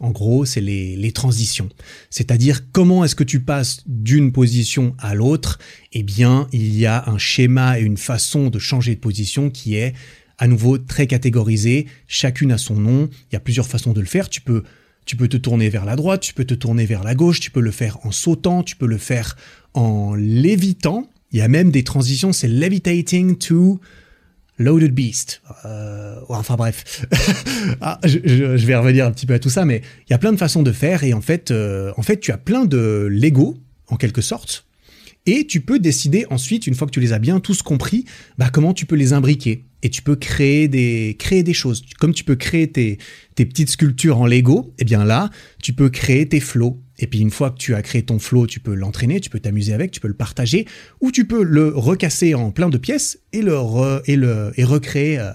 En 0.00 0.10
gros, 0.10 0.44
c'est 0.44 0.60
les, 0.60 0.96
les, 0.96 1.12
transitions. 1.12 1.68
C'est-à-dire 2.10 2.70
comment 2.72 3.04
est-ce 3.04 3.14
que 3.14 3.24
tu 3.24 3.40
passes 3.40 3.82
d'une 3.86 4.32
position 4.32 4.94
à 4.98 5.14
l'autre? 5.14 5.58
Eh 5.92 6.02
bien, 6.02 6.48
il 6.52 6.74
y 6.74 6.84
a 6.84 7.08
un 7.08 7.16
schéma 7.16 7.78
et 7.78 7.82
une 7.82 7.96
façon 7.96 8.50
de 8.50 8.58
changer 8.58 8.96
de 8.96 9.00
position 9.00 9.50
qui 9.50 9.76
est 9.76 9.94
à 10.38 10.48
nouveau 10.48 10.78
très 10.78 11.06
catégorisé. 11.06 11.86
Chacune 12.08 12.52
a 12.52 12.58
son 12.58 12.74
nom. 12.74 13.08
Il 13.30 13.34
y 13.34 13.36
a 13.36 13.40
plusieurs 13.40 13.68
façons 13.68 13.92
de 13.92 14.00
le 14.00 14.06
faire. 14.06 14.28
Tu 14.28 14.40
peux, 14.40 14.64
tu 15.04 15.16
peux 15.16 15.28
te 15.28 15.36
tourner 15.36 15.68
vers 15.68 15.84
la 15.84 15.96
droite, 15.96 16.20
tu 16.20 16.34
peux 16.34 16.44
te 16.44 16.54
tourner 16.54 16.86
vers 16.86 17.02
la 17.02 17.14
gauche, 17.14 17.40
tu 17.40 17.50
peux 17.50 17.60
le 17.60 17.70
faire 17.70 17.98
en 18.04 18.10
sautant, 18.10 18.62
tu 18.62 18.76
peux 18.76 18.86
le 18.86 18.98
faire 18.98 19.36
en 19.74 20.14
lévitant. 20.14 21.08
Il 21.32 21.38
y 21.38 21.42
a 21.42 21.48
même 21.48 21.70
des 21.70 21.84
transitions, 21.84 22.32
c'est 22.32 22.48
levitating 22.48 23.36
to 23.36 23.80
Loaded 24.58 24.94
Beast. 24.94 25.42
Euh, 25.64 26.20
enfin 26.28 26.54
bref, 26.54 27.06
ah, 27.80 27.98
je, 28.04 28.18
vais 28.18 28.76
revenir 28.76 29.06
un 29.06 29.10
petit 29.10 29.26
peu 29.26 29.34
à 29.34 29.38
tout 29.38 29.50
ça, 29.50 29.64
mais 29.64 29.82
il 30.08 30.12
y 30.12 30.14
a 30.14 30.18
plein 30.18 30.32
de 30.32 30.36
façons 30.36 30.62
de 30.62 30.72
faire 30.72 31.02
et 31.04 31.12
en 31.12 31.20
fait, 31.20 31.50
euh, 31.50 31.92
en 31.96 32.02
fait, 32.02 32.20
tu 32.20 32.30
as 32.30 32.38
plein 32.38 32.64
de 32.64 33.08
Lego 33.10 33.56
en 33.88 33.96
quelque 33.96 34.22
sorte, 34.22 34.66
et 35.26 35.46
tu 35.46 35.60
peux 35.60 35.78
décider 35.78 36.26
ensuite, 36.30 36.66
une 36.66 36.74
fois 36.74 36.86
que 36.86 36.92
tu 36.92 37.00
les 37.00 37.12
as 37.12 37.18
bien 37.18 37.40
tous 37.40 37.62
compris, 37.62 38.04
bah, 38.38 38.50
comment 38.52 38.74
tu 38.74 38.86
peux 38.86 38.96
les 38.96 39.12
imbriquer 39.12 39.64
et 39.82 39.90
tu 39.90 40.00
peux 40.02 40.16
créer 40.16 40.68
des 40.68 41.52
choses. 41.52 41.84
Comme 41.98 42.14
tu 42.14 42.24
peux 42.24 42.36
créer 42.36 42.70
tes, 42.70 42.98
tes 43.34 43.44
petites 43.44 43.70
sculptures 43.70 44.18
en 44.18 44.26
Lego, 44.26 44.74
eh 44.78 44.84
bien 44.84 45.04
là, 45.04 45.30
tu 45.62 45.74
peux 45.74 45.90
créer 45.90 46.26
tes 46.26 46.40
flots 46.40 46.80
et 46.98 47.06
puis 47.06 47.20
une 47.20 47.30
fois 47.30 47.50
que 47.50 47.58
tu 47.58 47.74
as 47.74 47.82
créé 47.82 48.02
ton 48.02 48.18
flow, 48.18 48.46
tu 48.46 48.60
peux 48.60 48.74
l'entraîner, 48.74 49.20
tu 49.20 49.30
peux 49.30 49.40
t'amuser 49.40 49.72
avec, 49.72 49.90
tu 49.90 50.00
peux 50.00 50.08
le 50.08 50.14
partager, 50.14 50.66
ou 51.00 51.10
tu 51.10 51.24
peux 51.24 51.42
le 51.42 51.68
recasser 51.68 52.34
en 52.34 52.50
plein 52.50 52.68
de 52.68 52.78
pièces 52.78 53.18
et 53.32 53.42
le, 53.42 53.56
et 54.06 54.16
le 54.16 54.52
et 54.56 54.64
recréer, 54.64 55.18
euh, 55.18 55.32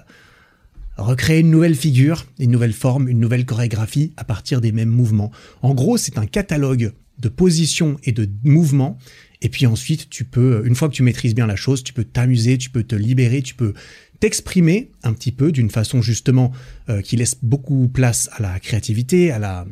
recréer 0.96 1.40
une 1.40 1.50
nouvelle 1.50 1.74
figure, 1.74 2.26
une 2.38 2.50
nouvelle 2.50 2.72
forme, 2.72 3.08
une 3.08 3.20
nouvelle 3.20 3.44
chorégraphie 3.44 4.12
à 4.16 4.24
partir 4.24 4.60
des 4.60 4.72
mêmes 4.72 4.88
mouvements. 4.88 5.30
En 5.62 5.74
gros, 5.74 5.98
c'est 5.98 6.18
un 6.18 6.26
catalogue 6.26 6.92
de 7.18 7.28
positions 7.28 7.98
et 8.04 8.12
de 8.12 8.28
mouvements. 8.44 8.98
Et 9.42 9.48
puis 9.48 9.66
ensuite, 9.66 10.10
tu 10.10 10.24
peux, 10.24 10.62
une 10.66 10.74
fois 10.74 10.88
que 10.88 10.94
tu 10.94 11.02
maîtrises 11.02 11.34
bien 11.34 11.46
la 11.46 11.56
chose, 11.56 11.82
tu 11.82 11.92
peux 11.92 12.04
t'amuser, 12.04 12.58
tu 12.58 12.70
peux 12.70 12.82
te 12.82 12.94
libérer, 12.94 13.42
tu 13.42 13.54
peux 13.54 13.72
t'exprimer 14.20 14.90
un 15.02 15.14
petit 15.14 15.32
peu 15.32 15.50
d'une 15.50 15.70
façon 15.70 16.02
justement 16.02 16.52
euh, 16.90 17.00
qui 17.00 17.16
laisse 17.16 17.36
beaucoup 17.42 17.88
place 17.88 18.28
à 18.32 18.42
la 18.42 18.60
créativité, 18.60 19.30
à 19.30 19.38
la 19.38 19.66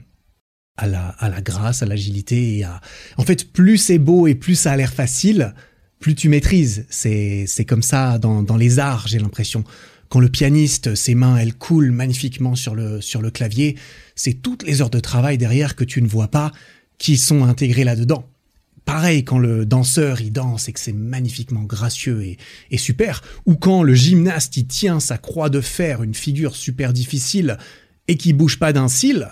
à 0.79 0.87
la, 0.87 1.09
à 1.09 1.29
la 1.29 1.43
grâce, 1.43 1.83
à 1.83 1.87
l'agilité 1.87 2.59
et 2.59 2.63
à... 2.63 2.81
En 3.17 3.25
fait, 3.25 3.53
plus 3.53 3.79
c'est 3.79 3.99
beau 3.99 4.29
et 4.29 4.37
plus 4.37 4.55
ça 4.55 4.71
a 4.71 4.77
l'air 4.77 4.93
facile, 4.93 5.53
plus 5.99 6.15
tu 6.15 6.29
maîtrises. 6.29 6.87
C'est, 6.89 7.47
c'est 7.49 7.65
comme 7.65 7.83
ça 7.83 8.19
dans, 8.19 8.45
dans 8.45 8.57
les 8.57 8.79
arts, 8.79 9.09
j'ai 9.09 9.19
l'impression. 9.19 9.65
Quand 10.09 10.21
le 10.21 10.29
pianiste, 10.29 10.95
ses 10.95 11.17
mains, 11.17 11.37
elles 11.37 11.55
coulent 11.55 11.91
magnifiquement 11.91 12.55
sur 12.55 12.77
le, 12.77 13.01
sur 13.01 13.21
le 13.21 13.31
clavier, 13.33 13.77
c'est 14.15 14.35
toutes 14.35 14.63
les 14.63 14.81
heures 14.81 14.89
de 14.89 15.01
travail 15.01 15.37
derrière 15.37 15.75
que 15.75 15.83
tu 15.83 16.01
ne 16.01 16.07
vois 16.07 16.29
pas 16.29 16.53
qui 16.97 17.17
sont 17.17 17.43
intégrées 17.43 17.85
là-dedans. 17.85 18.25
Pareil 18.89 19.23
quand 19.23 19.39
le 19.39 19.67
danseur 19.67 20.23
il 20.23 20.33
danse 20.33 20.71
et 20.71 20.73
que 20.73 20.81
c'est 20.81 20.95
magnifiquement 20.95 21.65
gracieux 21.65 22.25
et, 22.71 22.79
super, 22.79 23.23
ou 23.45 23.55
quand 23.55 23.83
le 23.83 23.93
gymnaste 23.93 24.57
il 24.57 24.67
tient 24.67 24.99
sa 24.99 25.19
croix 25.19 25.51
de 25.51 25.61
fer, 25.61 26.03
une 26.03 26.15
figure 26.15 26.57
super 26.57 26.95
difficile 26.95 27.59
et 28.09 28.17
qui 28.17 28.33
bouge 28.33 28.59
pas 28.59 28.73
d'un 28.73 28.89
cil, 28.89 29.29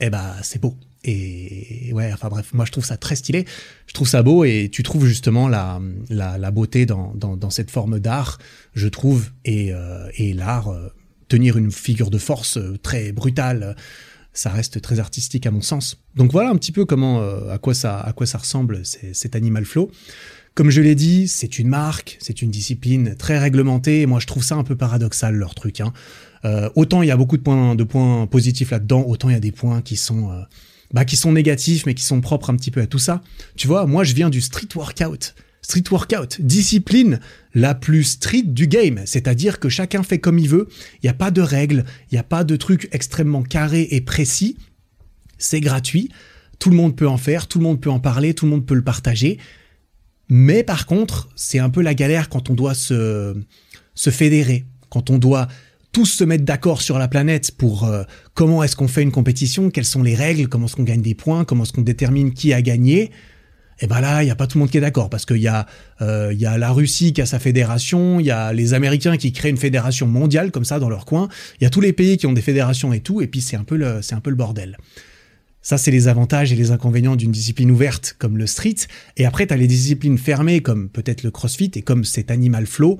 eh 0.00 0.10
ben 0.10 0.34
c'est 0.42 0.60
beau. 0.60 0.76
Et 1.04 1.92
ouais, 1.92 2.12
enfin 2.12 2.28
bref, 2.28 2.52
moi 2.52 2.64
je 2.64 2.72
trouve 2.72 2.84
ça 2.84 2.96
très 2.96 3.14
stylé, 3.14 3.44
je 3.86 3.92
trouve 3.92 4.08
ça 4.08 4.24
beau 4.24 4.42
et 4.42 4.68
tu 4.72 4.82
trouves 4.82 5.06
justement 5.06 5.46
la, 5.46 5.80
la, 6.08 6.50
beauté 6.50 6.84
dans, 6.84 7.14
dans, 7.14 7.50
cette 7.50 7.70
forme 7.70 8.00
d'art, 8.00 8.38
je 8.74 8.88
trouve, 8.88 9.30
et, 9.44 9.72
euh, 9.72 10.08
et 10.16 10.32
l'art, 10.32 10.72
euh, 10.72 10.88
tenir 11.28 11.56
une 11.58 11.70
figure 11.70 12.10
de 12.10 12.18
force 12.18 12.56
euh, 12.56 12.76
très 12.82 13.12
brutale, 13.12 13.76
ça 14.34 14.50
reste 14.50 14.80
très 14.80 15.00
artistique 15.00 15.46
à 15.46 15.50
mon 15.50 15.62
sens. 15.62 15.96
Donc 16.16 16.32
voilà 16.32 16.50
un 16.50 16.56
petit 16.56 16.72
peu 16.72 16.84
comment, 16.84 17.22
à 17.48 17.58
quoi 17.58 17.72
ça, 17.72 17.98
à 18.00 18.12
quoi 18.12 18.26
ça 18.26 18.38
ressemble 18.38 18.82
cet 18.84 19.36
Animal 19.36 19.64
Flow. 19.64 19.90
Comme 20.54 20.70
je 20.70 20.80
l'ai 20.80 20.94
dit, 20.94 21.26
c'est 21.26 21.58
une 21.58 21.66
marque, 21.66 22.16
c'est 22.20 22.40
une 22.40 22.50
discipline 22.50 23.16
très 23.16 23.38
réglementée, 23.38 24.02
et 24.02 24.06
moi 24.06 24.20
je 24.20 24.26
trouve 24.26 24.44
ça 24.44 24.54
un 24.54 24.62
peu 24.62 24.76
paradoxal 24.76 25.34
leur 25.34 25.54
truc. 25.56 25.80
Hein. 25.80 25.92
Euh, 26.44 26.70
autant 26.76 27.02
il 27.02 27.08
y 27.08 27.10
a 27.10 27.16
beaucoup 27.16 27.36
de 27.36 27.42
points, 27.42 27.74
de 27.74 27.82
points 27.82 28.26
positifs 28.28 28.70
là-dedans, 28.70 29.04
autant 29.08 29.30
il 29.30 29.32
y 29.32 29.36
a 29.36 29.40
des 29.40 29.50
points 29.50 29.82
qui 29.82 29.96
sont, 29.96 30.30
euh, 30.30 30.42
bah, 30.92 31.04
qui 31.04 31.16
sont 31.16 31.32
négatifs, 31.32 31.86
mais 31.86 31.94
qui 31.94 32.04
sont 32.04 32.20
propres 32.20 32.50
un 32.50 32.56
petit 32.56 32.70
peu 32.70 32.80
à 32.80 32.86
tout 32.86 33.00
ça. 33.00 33.20
Tu 33.56 33.66
vois, 33.66 33.86
moi, 33.86 34.04
je 34.04 34.14
viens 34.14 34.30
du 34.30 34.40
street 34.40 34.68
workout. 34.76 35.34
Street 35.64 35.84
workout, 35.90 36.42
discipline 36.42 37.20
la 37.54 37.74
plus 37.74 38.04
street 38.04 38.42
du 38.42 38.66
game, 38.66 39.00
c'est-à-dire 39.06 39.58
que 39.58 39.70
chacun 39.70 40.02
fait 40.02 40.18
comme 40.18 40.38
il 40.38 40.46
veut, 40.46 40.68
il 40.96 41.06
n'y 41.06 41.08
a 41.08 41.14
pas 41.14 41.30
de 41.30 41.40
règles, 41.40 41.86
il 42.10 42.16
n'y 42.16 42.18
a 42.18 42.22
pas 42.22 42.44
de 42.44 42.54
trucs 42.56 42.90
extrêmement 42.92 43.42
carrés 43.42 43.88
et 43.90 44.02
précis, 44.02 44.58
c'est 45.38 45.60
gratuit, 45.60 46.10
tout 46.58 46.68
le 46.68 46.76
monde 46.76 46.94
peut 46.94 47.08
en 47.08 47.16
faire, 47.16 47.46
tout 47.46 47.60
le 47.60 47.64
monde 47.64 47.80
peut 47.80 47.88
en 47.88 47.98
parler, 47.98 48.34
tout 48.34 48.44
le 48.44 48.50
monde 48.50 48.66
peut 48.66 48.74
le 48.74 48.84
partager, 48.84 49.38
mais 50.28 50.64
par 50.64 50.84
contre, 50.84 51.30
c'est 51.34 51.60
un 51.60 51.70
peu 51.70 51.80
la 51.80 51.94
galère 51.94 52.28
quand 52.28 52.50
on 52.50 52.54
doit 52.54 52.74
se, 52.74 53.34
se 53.94 54.10
fédérer, 54.10 54.66
quand 54.90 55.08
on 55.08 55.16
doit 55.16 55.48
tous 55.92 56.04
se 56.04 56.24
mettre 56.24 56.44
d'accord 56.44 56.82
sur 56.82 56.98
la 56.98 57.08
planète 57.08 57.52
pour 57.52 57.84
euh, 57.84 58.02
comment 58.34 58.62
est-ce 58.62 58.76
qu'on 58.76 58.88
fait 58.88 59.02
une 59.02 59.12
compétition, 59.12 59.70
quelles 59.70 59.86
sont 59.86 60.02
les 60.02 60.14
règles, 60.14 60.48
comment 60.48 60.66
est-ce 60.66 60.76
qu'on 60.76 60.82
gagne 60.82 61.00
des 61.00 61.14
points, 61.14 61.46
comment 61.46 61.62
est-ce 61.64 61.72
qu'on 61.72 61.80
détermine 61.80 62.34
qui 62.34 62.52
a 62.52 62.60
gagné, 62.60 63.12
et 63.80 63.84
eh 63.84 63.86
ben 63.88 64.00
là, 64.00 64.22
il 64.22 64.26
n'y 64.26 64.30
a 64.30 64.36
pas 64.36 64.46
tout 64.46 64.58
le 64.58 64.60
monde 64.60 64.70
qui 64.70 64.78
est 64.78 64.80
d'accord 64.80 65.10
parce 65.10 65.26
qu'il 65.26 65.38
y, 65.38 65.48
a, 65.48 65.66
euh, 66.00 66.32
y 66.32 66.46
a 66.46 66.56
la 66.58 66.70
Russie 66.70 67.12
qui 67.12 67.20
a 67.20 67.26
sa 67.26 67.40
fédération, 67.40 68.20
il 68.20 68.26
y 68.26 68.30
a 68.30 68.52
les 68.52 68.72
Américains 68.72 69.16
qui 69.16 69.32
créent 69.32 69.50
une 69.50 69.56
fédération 69.56 70.06
mondiale 70.06 70.52
comme 70.52 70.64
ça 70.64 70.78
dans 70.78 70.88
leur 70.88 71.04
coin, 71.04 71.28
il 71.60 71.64
y 71.64 71.66
a 71.66 71.70
tous 71.70 71.80
les 71.80 71.92
pays 71.92 72.16
qui 72.16 72.26
ont 72.26 72.32
des 72.32 72.42
fédérations 72.42 72.92
et 72.92 73.00
tout, 73.00 73.20
et 73.20 73.26
puis 73.26 73.40
c'est 73.40 73.56
un 73.56 73.64
peu 73.64 73.76
le, 73.76 74.00
c'est 74.00 74.14
un 74.14 74.20
peu 74.20 74.30
le 74.30 74.36
bordel. 74.36 74.78
Ça, 75.60 75.78
c'est 75.78 75.90
les 75.90 76.08
avantages 76.08 76.52
et 76.52 76.56
les 76.56 76.72
inconvénients 76.72 77.16
d'une 77.16 77.32
discipline 77.32 77.70
ouverte 77.70 78.16
comme 78.18 78.36
le 78.36 78.46
street. 78.46 78.74
Et 79.16 79.24
après, 79.24 79.46
tu 79.46 79.54
as 79.54 79.56
les 79.56 79.66
disciplines 79.66 80.18
fermées 80.18 80.60
comme 80.60 80.90
peut-être 80.90 81.22
le 81.22 81.30
crossfit 81.30 81.70
et 81.74 81.80
comme 81.80 82.04
cet 82.04 82.30
animal 82.30 82.66
flow 82.66 82.98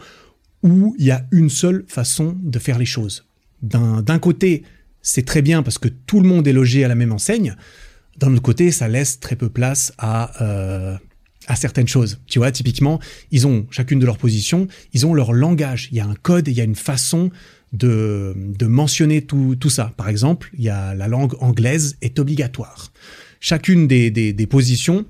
où 0.63 0.97
il 0.99 1.05
y 1.05 1.11
a 1.11 1.27
une 1.31 1.51
seule 1.51 1.85
façon 1.87 2.39
de 2.43 2.59
faire 2.59 2.79
les 2.79 2.87
choses. 2.87 3.27
D'un 3.61 4.19
côté, 4.19 4.63
c'est 5.03 5.27
très 5.27 5.43
bien 5.43 5.63
parce 5.63 5.77
que 5.77 5.89
tout 5.89 6.21
le 6.21 6.27
monde 6.27 6.49
est 6.49 6.55
logé 6.55 6.85
à 6.85 6.89
la 6.89 6.95
même 6.95 7.13
enseigne. 7.13 7.55
D'un 8.19 8.33
autre 8.33 8.43
côté, 8.43 8.71
ça 8.71 8.89
laisse 8.89 9.21
très 9.21 9.37
peu 9.37 9.49
place 9.49 9.93
à, 9.99 10.43
euh, 10.43 10.97
à 11.47 11.57
certaines 11.57 11.89
choses. 11.89 12.21
Tu 12.27 12.39
vois, 12.39 12.53
typiquement, 12.53 13.01
ils 13.31 13.47
ont 13.47 13.67
chacune 13.71 13.99
de 13.99 14.07
leurs 14.07 14.19
positions, 14.19 14.69
ils 14.93 15.07
ont 15.07 15.15
leur 15.15 15.33
langage. 15.33 15.89
Il 15.91 15.97
y 15.97 16.01
a 16.01 16.07
un 16.07 16.15
code, 16.15 16.49
il 16.49 16.55
y 16.55 16.61
a 16.61 16.65
une 16.65 16.77
façon 16.77 17.31
de, 17.75 18.35
mentionner 18.63 19.23
tout, 19.23 19.57
ça. 19.69 19.93
Par 19.97 20.09
exemple, 20.09 20.51
il 20.57 20.65
y 20.65 20.69
a 20.69 20.95
la 20.95 21.09
langue 21.09 21.35
anglaise 21.41 21.97
est 22.03 22.19
obligatoire. 22.19 22.93
Chacune 23.41 23.87
des, 23.87 24.47
positions 24.49 25.05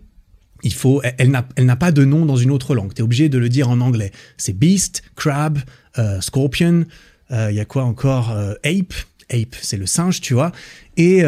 il 0.62 0.72
faut, 0.72 1.02
elle, 1.18 1.30
n'a 1.30 1.76
pas 1.76 1.92
de 1.92 2.04
nom 2.06 2.24
dans 2.24 2.36
une 2.36 2.50
autre 2.50 2.74
langue. 2.74 2.94
Tu 2.94 3.02
es 3.02 3.04
obligé 3.04 3.28
de 3.28 3.36
le 3.36 3.50
dire 3.50 3.68
en 3.68 3.80
anglais. 3.80 4.12
C'est 4.38 4.54
beast, 4.58 5.02
crab, 5.14 5.58
euh, 5.98 6.22
scorpion. 6.22 6.86
Euh, 7.30 7.50
il 7.50 7.56
y 7.56 7.60
a 7.60 7.66
quoi 7.66 7.84
encore 7.84 8.30
Ape. 8.64 8.94
Ape, 9.30 9.56
c'est 9.60 9.76
le 9.76 9.86
singe, 9.86 10.20
tu 10.20 10.34
vois. 10.34 10.52
Et, 10.96 11.22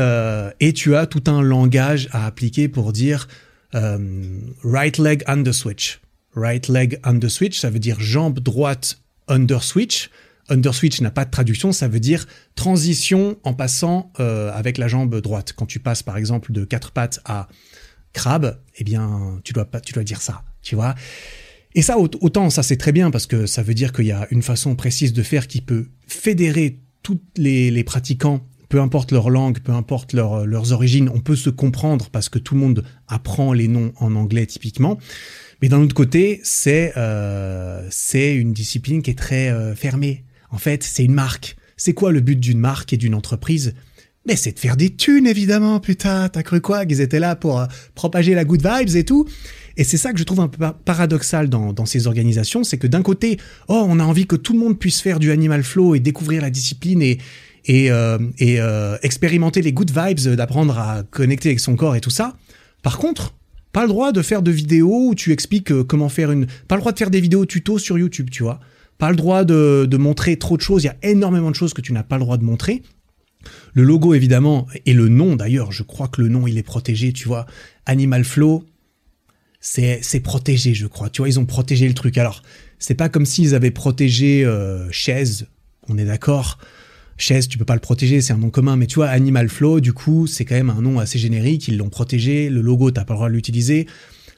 et 0.61 0.73
tu 0.73 0.95
as 0.97 1.07
tout 1.07 1.25
un 1.27 1.43
langage 1.43 2.09
à 2.13 2.27
appliquer 2.27 2.69
pour 2.69 2.93
dire 2.93 3.29
right 3.73 4.99
leg 4.99 5.23
under 5.27 5.55
switch. 5.55 6.01
Right 6.35 6.69
leg 6.69 7.01
under 7.05 7.31
switch, 7.31 7.59
ça 7.59 7.71
veut 7.71 7.79
dire 7.79 8.01
jambe 8.01 8.41
droite 8.41 8.99
under 9.29 9.63
switch. 9.63 10.11
Under 10.49 10.73
switch 10.73 11.01
n'a 11.01 11.11
pas 11.11 11.25
de 11.25 11.31
traduction, 11.31 11.73
ça 11.73 11.89
veut 11.89 11.99
dire 11.99 12.27
transition 12.55 13.37
en 13.43 13.53
passant 13.55 14.13
avec 14.19 14.79
la 14.79 14.87
jambe 14.87 15.21
droite. 15.21 15.55
Quand 15.57 15.67
tu 15.67 15.81
passes 15.81 16.03
par 16.03 16.17
exemple 16.17 16.53
de 16.53 16.65
quatre 16.65 16.93
pattes 16.93 17.21
à 17.25 17.49
crabe, 18.13 18.61
eh 18.77 18.85
bien, 18.85 19.41
tu 19.45 19.53
dois 19.53 19.69
tu 19.85 19.93
dois 19.93 20.05
dire 20.05 20.23
ça, 20.23 20.45
tu 20.63 20.75
vois. 20.75 20.95
Et 21.75 21.83
ça, 21.83 21.99
autant 21.99 22.49
ça 22.49 22.63
c'est 22.63 22.77
très 22.77 22.93
bien 22.93 23.11
parce 23.11 23.27
que 23.27 23.45
ça 23.47 23.63
veut 23.63 23.75
dire 23.75 23.93
qu'il 23.93 24.07
y 24.07 24.13
a 24.13 24.27
une 24.31 24.43
façon 24.43 24.77
précise 24.77 25.13
de 25.13 25.23
faire 25.23 25.49
qui 25.49 25.61
peut 25.61 25.89
fédérer 26.07 26.79
tous 27.07 27.21
les, 27.37 27.85
pratiquants, 27.85 28.45
peu 28.69 28.81
importe 28.81 29.13
leur 29.13 29.31
langue, 29.31 29.61
peu 29.61 29.71
importe 29.71 30.13
leurs 30.13 30.73
origines, 30.73 31.09
on 31.15 31.21
peut 31.21 31.37
se 31.37 31.51
comprendre 31.51 32.11
parce 32.11 32.29
que 32.29 32.41
tout 32.41 32.57
le 32.57 32.61
monde 32.61 32.83
apprend 33.07 33.53
les 33.53 33.69
noms 33.69 33.93
en 34.01 34.17
anglais 34.17 34.45
typiquement. 34.45 34.99
Mais 35.63 35.69
d'un 35.69 35.81
autre 35.81 35.95
côté, 35.95 36.41
c'est 36.43 36.95
euh, 36.97 37.89
une 38.13 38.53
discipline 38.53 39.03
qui 39.03 39.13
est 39.13 39.19
très 39.19 39.51
euh, 39.51 39.77
fermée. 39.77 40.25
En 40.51 40.59
fait, 40.59 40.83
c'est 40.83 41.05
une 41.05 41.15
marque. 41.15 41.57
C'est 41.77 41.95
quoi 41.95 42.11
le 42.11 42.19
but 42.19 42.41
d'une 42.41 42.59
marque 42.59 42.93
et 42.93 42.97
d'une 42.97 43.15
entreprise? 43.15 43.75
Mais 44.27 44.35
c'est 44.35 44.51
de 44.51 44.59
faire 44.59 44.77
des 44.77 44.91
thunes, 44.91 45.29
évidemment, 45.29 45.79
putain. 45.79 46.29
T'as 46.29 46.43
cru 46.43 46.61
quoi? 46.61 46.87
Qu'ils 46.87 47.01
étaient 47.01 47.21
là 47.21 47.37
pour 47.37 47.61
euh, 47.61 47.67
propager 47.95 48.35
la 48.35 48.45
good 48.45 48.67
vibes 48.67 48.97
et 48.97 49.05
tout 49.05 49.29
et 49.77 49.85
c'est 49.85 49.97
ça 49.97 50.13
que 50.13 50.19
je 50.19 50.25
trouve 50.25 50.41
un 50.41 50.49
peu 50.49 50.65
paradoxal 50.85 51.49
dans, 51.49 51.87
ces 51.87 52.07
organisations, 52.07 52.65
c'est 52.65 52.79
que 52.79 52.87
d'un 52.87 53.03
côté, 53.03 53.39
oh, 53.69 53.85
on 53.87 54.01
a 54.01 54.05
envie 54.05 54.27
que 54.27 54.37
tout 54.37 54.55
le 54.55 54.59
monde 54.59 54.79
puisse 54.79 55.01
faire 55.01 55.19
du 55.19 55.31
animal 55.31 55.63
flow 55.63 55.95
et 55.95 56.01
découvrir 56.01 56.43
la 56.43 56.51
discipline 56.51 57.03
et, 57.03 57.19
euh, 57.91 58.19
euh, 58.41 58.99
expérimenter 59.03 59.61
les 59.61 59.73
good 59.73 59.91
vibes, 59.91 60.35
d'apprendre 60.35 60.79
à 60.79 61.03
connecter 61.11 61.51
avec 61.51 61.61
son 61.61 61.77
corps 61.77 61.95
et 61.95 62.01
tout 62.01 62.11
ça. 62.11 62.37
Par 62.83 62.99
contre, 62.99 63.35
pas 63.73 63.83
le 63.83 63.89
droit 63.89 64.13
de 64.13 64.23
faire 64.23 64.41
de 64.41 64.51
vidéos 64.51 65.09
où 65.09 65.15
tu 65.15 65.33
expliques 65.33 65.83
comment 65.83 66.09
faire 66.09 66.31
une... 66.31 66.47
Pas 66.69 66.77
le 66.77 66.81
droit 66.81 66.93
de 66.93 66.99
faire 66.99 67.11
des 67.11 67.21
vidéos 67.21 67.45
tutos 67.45 67.79
sur 67.79 67.99
YouTube, 67.99 68.31
tu 68.31 68.43
vois. 68.43 68.61
Pas 68.97 69.11
le 69.11 69.17
droit 69.17 69.45
de, 69.45 69.87
de 69.91 69.97
montrer 69.99 70.39
trop 70.39 70.57
de 70.57 70.63
choses. 70.63 70.85
Il 70.85 70.87
y 70.87 70.91
a 70.91 70.97
énormément 71.03 71.51
de 71.51 71.55
choses 71.55 71.75
que 71.75 71.83
tu 71.83 71.93
n'as 71.93 72.03
pas 72.03 72.17
le 72.17 72.23
droit 72.23 72.39
de 72.39 72.45
montrer. 72.45 72.83
Le 73.75 73.83
logo, 73.83 74.15
évidemment, 74.15 74.67
et 74.87 74.95
le 74.95 75.09
nom, 75.09 75.37
d'ailleurs, 75.37 75.73
je 75.73 75.83
crois 75.83 76.09
que 76.09 76.23
le 76.23 76.29
nom, 76.29 76.47
il 76.47 76.57
est 76.57 76.63
protégé, 76.63 77.13
tu 77.13 77.29
vois. 77.29 77.47
Animal 77.85 78.25
Flow, 78.25 78.65
c'est, 79.69 80.21
protégé, 80.21 80.75
je 80.75 80.87
crois. 80.87 81.11
Tu 81.11 81.21
vois, 81.21 81.29
ils 81.29 81.41
ont 81.41 81.45
protégé 81.45 81.89
le 81.89 81.95
truc. 81.95 82.19
Alors, 82.19 82.43
c'est 82.79 82.95
pas 82.95 83.09
comme 83.09 83.27
s'ils 83.27 83.55
avaient 83.55 83.73
protégé 83.73 84.45
euh, 84.45 84.89
Chaise, 84.93 85.49
on 85.89 85.99
est 85.99 86.05
d'accord. 86.05 86.59
Chaise, 87.19 87.49
tu 87.49 87.59
peux 87.59 87.65
pas 87.65 87.75
le 87.75 87.81
protéger, 87.81 88.21
c'est 88.21 88.33
un 88.33 88.39
nom 88.39 88.51
commun, 88.51 88.77
mais 88.77 88.87
tu 88.87 88.97
vois, 88.97 89.09
Animal 89.09 89.49
Flow, 89.49 89.81
du 89.81 89.93
coup, 89.93 90.27
c'est 90.27 90.45
quand 90.45 90.55
même 90.55 90.71
un 90.71 90.83
nom 90.83 91.01
assez 91.01 91.19
générique, 91.19 91.67
ils 91.67 91.79
l'ont 91.79 91.89
protégé, 91.89 92.49
le 92.49 92.61
logo, 92.61 92.91
t'as 92.91 93.05
pas 93.05 93.15
le 93.15 93.19
droit 93.19 93.29
de 93.29 93.35
l'utiliser. 93.35 93.87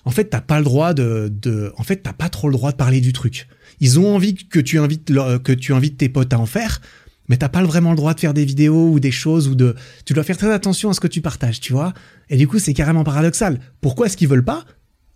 En 0.05 0.11
fait, 0.11 0.27
t'as 0.27 0.41
pas 0.41 0.59
le 0.59 0.65
droit 0.65 0.95
de, 0.95 1.31
de, 1.31 1.73
en 1.77 1.83
fait, 1.83 1.97
t'as 1.97 2.13
pas 2.13 2.31
trop 2.31 2.49
le 2.49 2.55
droit 2.55 2.71
de 2.71 2.77
parler 2.77 3.01
du 3.01 3.13
truc. 3.13 3.49
Ils 3.81 3.99
ont 3.99 4.15
envie 4.15 4.35
que 4.35 4.61
tu 4.61 4.79
invites, 4.79 5.13
que 5.43 5.53
tu 5.53 5.75
invites 5.75 5.99
tes 5.99 6.09
potes 6.09 6.33
à 6.33 6.39
en 6.39 6.47
faire, 6.47 6.81
mais 7.29 7.37
t'as 7.37 7.51
pas 7.51 7.63
vraiment 7.65 7.91
le 7.91 7.97
droit 7.97 8.15
de 8.15 8.21
faire 8.21 8.33
des 8.33 8.47
vidéos 8.47 8.93
ou 8.93 9.01
des 9.01 9.11
choses 9.11 9.49
ou 9.49 9.55
de, 9.55 9.75
tu 10.07 10.15
dois 10.15 10.25
faire 10.25 10.39
très 10.39 10.51
attention 10.51 10.89
à 10.89 10.95
ce 10.95 11.01
que 11.01 11.07
tu 11.09 11.21
partages, 11.21 11.61
tu 11.61 11.75
vois. 11.75 11.93
Et 12.31 12.39
du 12.39 12.49
coup, 12.49 12.59
c'est 12.59 12.73
carrément 12.73 13.05
paradoxal. 13.05 13.61
Pourquoi 13.83 14.07
est-ce 14.07 14.17
qu'ils 14.17 14.29
veulent 14.29 14.45
pas? 14.45 14.65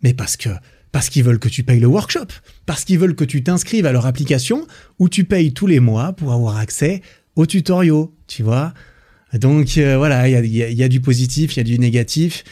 Mais 0.03 0.15
parce 0.15 0.37
que, 0.37 0.51
parce 0.91 1.09
qu'ils 1.09 1.25
veulent 1.25 1.39
que 1.39 1.49
tu 1.49 1.63
payes 1.63 1.81
le 1.81 1.87
workshop, 1.87 2.27
parce 2.67 2.85
qu'ils 2.85 2.99
veulent 2.99 3.15
que 3.15 3.25
tu 3.25 3.43
t'inscrives 3.43 3.87
à 3.87 3.93
leur 3.93 4.07
application 4.07 4.67
où 4.99 5.09
tu 5.09 5.25
payes 5.25 5.53
tous 5.53 5.67
les 5.67 5.81
mois 5.81 6.13
pour 6.13 6.33
avoir 6.33 6.57
accès 6.57 7.03
aux 7.37 7.47
tutoriaux, 7.47 8.15
tu 8.27 8.43
vois. 8.43 8.75
Donc 9.33 9.79
euh, 9.79 9.97
voilà, 9.97 10.29
il 10.29 10.55
y 10.55 10.83
a, 10.83 10.89
du 10.89 11.01
positif, 11.01 11.55
il 11.55 11.59
y 11.59 11.61
a 11.61 11.65
du 11.65 11.79
négatif. 11.79 12.45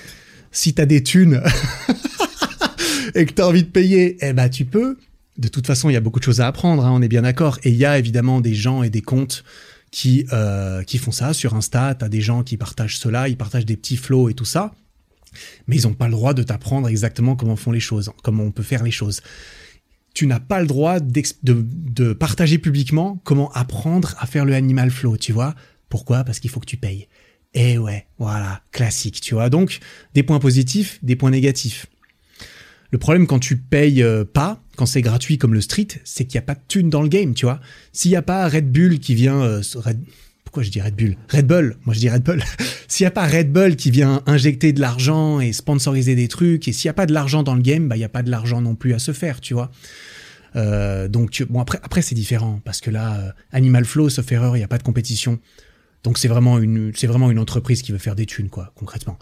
Si 0.52 0.74
t'as 0.74 0.86
des 0.86 1.02
thunes 1.02 1.42
et 3.14 3.26
que 3.26 3.32
t'as 3.32 3.46
envie 3.46 3.62
de 3.62 3.68
payer, 3.68 4.16
eh 4.20 4.32
ben 4.32 4.48
tu 4.48 4.64
peux 4.64 4.96
de 5.40 5.48
toute 5.48 5.66
façon, 5.66 5.88
il 5.88 5.94
y 5.94 5.96
a 5.96 6.00
beaucoup 6.00 6.18
de 6.18 6.24
choses 6.24 6.40
à 6.40 6.46
apprendre, 6.46 6.84
hein, 6.84 6.92
on 6.92 7.00
est 7.00 7.08
bien 7.08 7.22
d'accord. 7.22 7.58
Et 7.64 7.70
il 7.70 7.76
y 7.76 7.86
a 7.86 7.98
évidemment 7.98 8.40
des 8.40 8.54
gens 8.54 8.82
et 8.82 8.90
des 8.90 9.00
comptes 9.00 9.42
qui, 9.90 10.26
euh, 10.32 10.82
qui 10.82 10.98
font 10.98 11.12
ça 11.12 11.32
sur 11.32 11.54
Insta. 11.54 11.94
T'as 11.94 12.08
des 12.08 12.20
gens 12.20 12.42
qui 12.42 12.58
partagent 12.58 12.98
cela, 12.98 13.26
ils 13.28 13.38
partagent 13.38 13.64
des 13.64 13.76
petits 13.76 13.96
flows 13.96 14.28
et 14.28 14.34
tout 14.34 14.44
ça. 14.44 14.74
Mais 15.66 15.76
ils 15.76 15.86
n'ont 15.86 15.94
pas 15.94 16.06
le 16.06 16.12
droit 16.12 16.34
de 16.34 16.42
t'apprendre 16.42 16.88
exactement 16.88 17.36
comment 17.36 17.56
font 17.56 17.72
les 17.72 17.80
choses, 17.80 18.10
comment 18.22 18.44
on 18.44 18.50
peut 18.50 18.62
faire 18.62 18.82
les 18.82 18.90
choses. 18.90 19.20
Tu 20.14 20.26
n'as 20.26 20.40
pas 20.40 20.60
le 20.60 20.66
droit 20.66 20.98
de, 21.00 21.22
de 21.42 22.12
partager 22.12 22.58
publiquement 22.58 23.20
comment 23.24 23.50
apprendre 23.52 24.14
à 24.18 24.26
faire 24.26 24.44
le 24.44 24.54
animal 24.54 24.90
flow, 24.90 25.16
tu 25.16 25.32
vois. 25.32 25.54
Pourquoi? 25.88 26.24
Parce 26.24 26.40
qu'il 26.40 26.50
faut 26.50 26.60
que 26.60 26.66
tu 26.66 26.76
payes. 26.76 27.08
Et 27.54 27.78
ouais, 27.78 28.06
voilà, 28.18 28.62
classique, 28.72 29.20
tu 29.20 29.34
vois. 29.34 29.50
Donc, 29.50 29.80
des 30.14 30.22
points 30.22 30.38
positifs, 30.38 30.98
des 31.02 31.16
points 31.16 31.30
négatifs. 31.30 31.86
Le 32.90 32.98
problème 32.98 33.26
quand 33.26 33.38
tu 33.38 33.56
payes 33.56 34.02
euh, 34.02 34.24
pas, 34.24 34.62
quand 34.76 34.86
c'est 34.86 35.02
gratuit 35.02 35.38
comme 35.38 35.54
le 35.54 35.60
street, 35.60 35.88
c'est 36.04 36.24
qu'il 36.24 36.38
n'y 36.38 36.44
a 36.44 36.46
pas 36.46 36.54
de 36.54 36.62
thune 36.66 36.90
dans 36.90 37.02
le 37.02 37.08
game, 37.08 37.34
tu 37.34 37.46
vois. 37.46 37.60
S'il 37.92 38.10
n'y 38.10 38.16
a 38.16 38.22
pas 38.22 38.48
Red 38.48 38.70
Bull 38.70 38.98
qui 38.98 39.14
vient... 39.14 39.40
Euh, 39.42 39.62
pourquoi 40.50 40.62
je 40.62 40.70
dis 40.70 40.80
Red 40.80 40.96
Bull? 40.96 41.16
Red 41.30 41.46
Bull, 41.46 41.76
moi 41.84 41.94
je 41.94 42.00
dis 42.00 42.10
Red 42.10 42.22
Bull. 42.22 42.42
s'il 42.88 43.04
n'y 43.04 43.08
a 43.08 43.12
pas 43.12 43.26
Red 43.26 43.52
Bull 43.52 43.76
qui 43.76 43.90
vient 43.90 44.22
injecter 44.26 44.72
de 44.72 44.80
l'argent 44.80 45.40
et 45.40 45.52
sponsoriser 45.52 46.14
des 46.14 46.28
trucs, 46.28 46.68
et 46.68 46.72
s'il 46.72 46.88
n'y 46.88 46.90
a 46.90 46.94
pas 46.94 47.06
de 47.06 47.12
l'argent 47.12 47.42
dans 47.42 47.54
le 47.54 47.62
game, 47.62 47.88
bah 47.88 47.96
il 47.96 48.00
n'y 48.00 48.04
a 48.04 48.08
pas 48.10 48.22
de 48.22 48.30
l'argent 48.30 48.60
non 48.60 48.74
plus 48.74 48.92
à 48.94 48.98
se 48.98 49.12
faire, 49.12 49.40
tu 49.40 49.54
vois. 49.54 49.70
Euh, 50.56 51.06
donc 51.06 51.44
bon 51.48 51.60
après 51.60 52.02
c'est 52.02 52.16
différent 52.16 52.60
parce 52.64 52.80
que 52.80 52.90
là 52.90 53.36
Animal 53.52 53.84
Flow 53.84 54.08
sauf 54.08 54.32
erreur 54.32 54.56
il 54.56 54.58
n'y 54.58 54.64
a 54.64 54.66
pas 54.68 54.78
de 54.78 54.82
compétition 54.82 55.38
donc 56.02 56.18
c'est 56.18 56.26
vraiment 56.26 56.58
une 56.58 56.90
vraiment 57.04 57.26
entreprise 57.26 57.82
qui 57.82 57.92
veut 57.92 57.98
faire 57.98 58.16
des 58.16 58.26
thunes 58.26 58.48
quoi 58.48 58.72
concrètement 58.74 59.16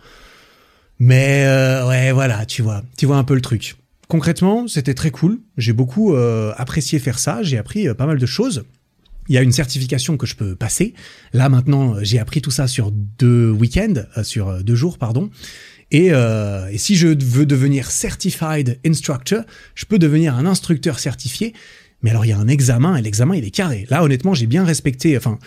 mais 0.99 1.45
euh, 1.47 1.87
ouais, 1.87 2.13
voilà, 2.13 2.45
tu 2.47 2.63
vois, 2.63 2.83
tu 2.97 3.07
vois 3.07 3.17
un 3.17 3.25
peu 3.25 3.35
le 3.35 3.41
truc. 3.41 3.77
Concrètement, 4.09 4.67
c'était 4.69 4.95
très 4.95 5.11
cool. 5.11 5.41
J'ai 5.57 5.73
beaucoup 5.73 6.15
euh, 6.15 6.53
apprécié 6.57 6.99
faire 6.99 7.19
ça. 7.19 7.43
J'ai 7.43 7.59
appris 7.59 7.89
euh, 7.89 7.95
pas 7.95 8.07
mal 8.07 8.19
de 8.19 8.27
choses. 8.27 8.65
Il 9.29 9.35
y 9.35 9.39
a 9.39 9.43
une 9.43 9.53
certification 9.53 10.17
que 10.17 10.27
je 10.27 10.37
peux 10.37 10.55
passer. 10.55 10.95
Là 11.33 11.49
maintenant, 11.49 11.97
j'ai 12.03 12.19
appris 12.19 12.41
tout 12.41 12.51
ça 12.51 12.67
sur 12.67 12.91
deux 12.91 13.51
week-ends, 13.51 14.05
sur 14.23 14.63
deux 14.65 14.75
jours, 14.75 14.99
pardon. 14.99 15.31
Et, 15.91 16.11
si 16.77 16.97
je 16.97 17.09
veux 17.09 17.47
devenir 17.47 17.91
certified 17.91 18.79
instructor, 18.85 19.43
je 19.75 19.85
peux 19.85 19.99
devenir 19.99 20.35
un 20.35 20.47
instructeur 20.47 20.99
certifié. 20.99 21.55
Mais 22.03 22.11
alors 22.11 22.25
il 22.25 22.29
y 22.29 22.33
a 22.33 22.39
un 22.39 22.49
examen 22.49 22.97
et 22.97 23.03
l'examen 23.03 23.35
il 23.35 23.45
est 23.45 23.51
carré. 23.51 23.87
Là 23.91 24.05
honnêtement, 24.05 24.35
j'ai 24.35 24.47
bien 24.47 24.65
respecté. 24.65 25.17
Enfin, 25.17 25.39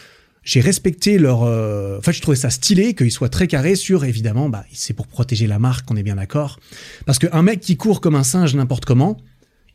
j'ai 0.44 0.60
respecté 0.60 1.18
leur. 1.18 1.44
Euh... 1.44 1.98
Enfin, 2.00 2.12
je 2.12 2.22
trouvais 2.22 2.38
ça 2.38 2.50
stylé 2.50 2.94
qu'ils 2.94 3.12
soient 3.12 3.30
très 3.30 3.48
carrés 3.48 3.76
sur, 3.76 4.06
évidemment, 4.06 4.50
bah, 4.50 4.66
c'est 4.74 4.94
pour 4.94 5.08
protéger 5.08 5.48
la 5.48 5.60
marque, 5.60 5.90
on 5.92 5.96
est 5.96 6.04
bien 6.04 6.16
d'accord. 6.16 6.60
Parce 7.06 7.20
qu'un 7.20 7.42
mec 7.44 7.60
qui 7.60 7.78
court 7.78 8.02
comme 8.02 8.16
un 8.16 8.24
singe 8.24 8.56
n'importe 8.56 8.86
comment, 8.86 9.18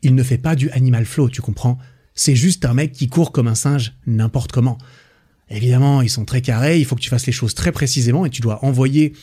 il 0.01 0.13
ne 0.13 0.23
fait 0.23 0.37
pas 0.37 0.55
du 0.55 0.69
animal 0.71 1.05
flow, 1.05 1.29
tu 1.29 1.41
comprends? 1.41 1.77
C'est 2.17 2.35
juste 2.35 2.65
un 2.65 2.73
mec 2.73 2.91
qui 2.91 3.07
court 3.07 3.31
comme 3.31 3.47
un 3.47 3.55
singe 3.55 3.93
n'importe 4.07 4.51
comment. 4.51 4.77
Évidemment, 5.49 6.01
ils 6.01 6.09
sont 6.09 6.25
très 6.25 6.41
carrés, 6.41 6.79
il 6.79 6.85
faut 6.85 6.95
que 6.95 7.01
tu 7.01 7.09
fasses 7.09 7.27
les 7.27 7.31
choses 7.31 7.53
très 7.53 7.71
précisément 7.71 8.25
et 8.25 8.29
tu 8.29 8.41
dois 8.41 8.65
envoyer 8.65 9.13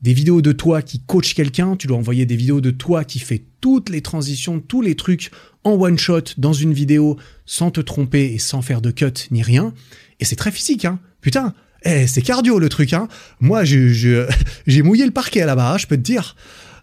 des 0.00 0.14
vidéos 0.14 0.40
de 0.40 0.52
toi 0.52 0.80
qui 0.80 1.00
coach 1.00 1.34
quelqu'un, 1.34 1.76
tu 1.76 1.88
dois 1.88 1.96
envoyer 1.96 2.26
des 2.26 2.36
vidéos 2.36 2.60
de 2.60 2.70
toi 2.70 3.04
qui 3.04 3.18
fait 3.18 3.42
toutes 3.60 3.90
les 3.90 4.02
transitions, 4.02 4.60
tous 4.60 4.82
les 4.82 4.94
trucs 4.94 5.30
en 5.64 5.72
one 5.72 5.98
shot 5.98 6.22
dans 6.38 6.52
une 6.52 6.72
vidéo 6.72 7.18
sans 7.44 7.70
te 7.70 7.80
tromper 7.80 8.32
et 8.32 8.38
sans 8.38 8.62
faire 8.62 8.80
de 8.80 8.90
cut 8.90 9.12
ni 9.30 9.42
rien. 9.42 9.74
Et 10.20 10.24
c'est 10.24 10.36
très 10.36 10.52
physique, 10.52 10.84
hein. 10.84 11.00
Putain, 11.20 11.54
eh, 11.84 12.06
c'est 12.06 12.22
cardio 12.22 12.58
le 12.58 12.68
truc, 12.68 12.92
hein. 12.92 13.08
Moi, 13.40 13.64
j'ai 13.64 14.82
mouillé 14.82 15.04
le 15.04 15.10
parquet 15.10 15.44
là-bas, 15.44 15.76
je 15.78 15.86
peux 15.86 15.96
te 15.96 16.02
dire. 16.02 16.36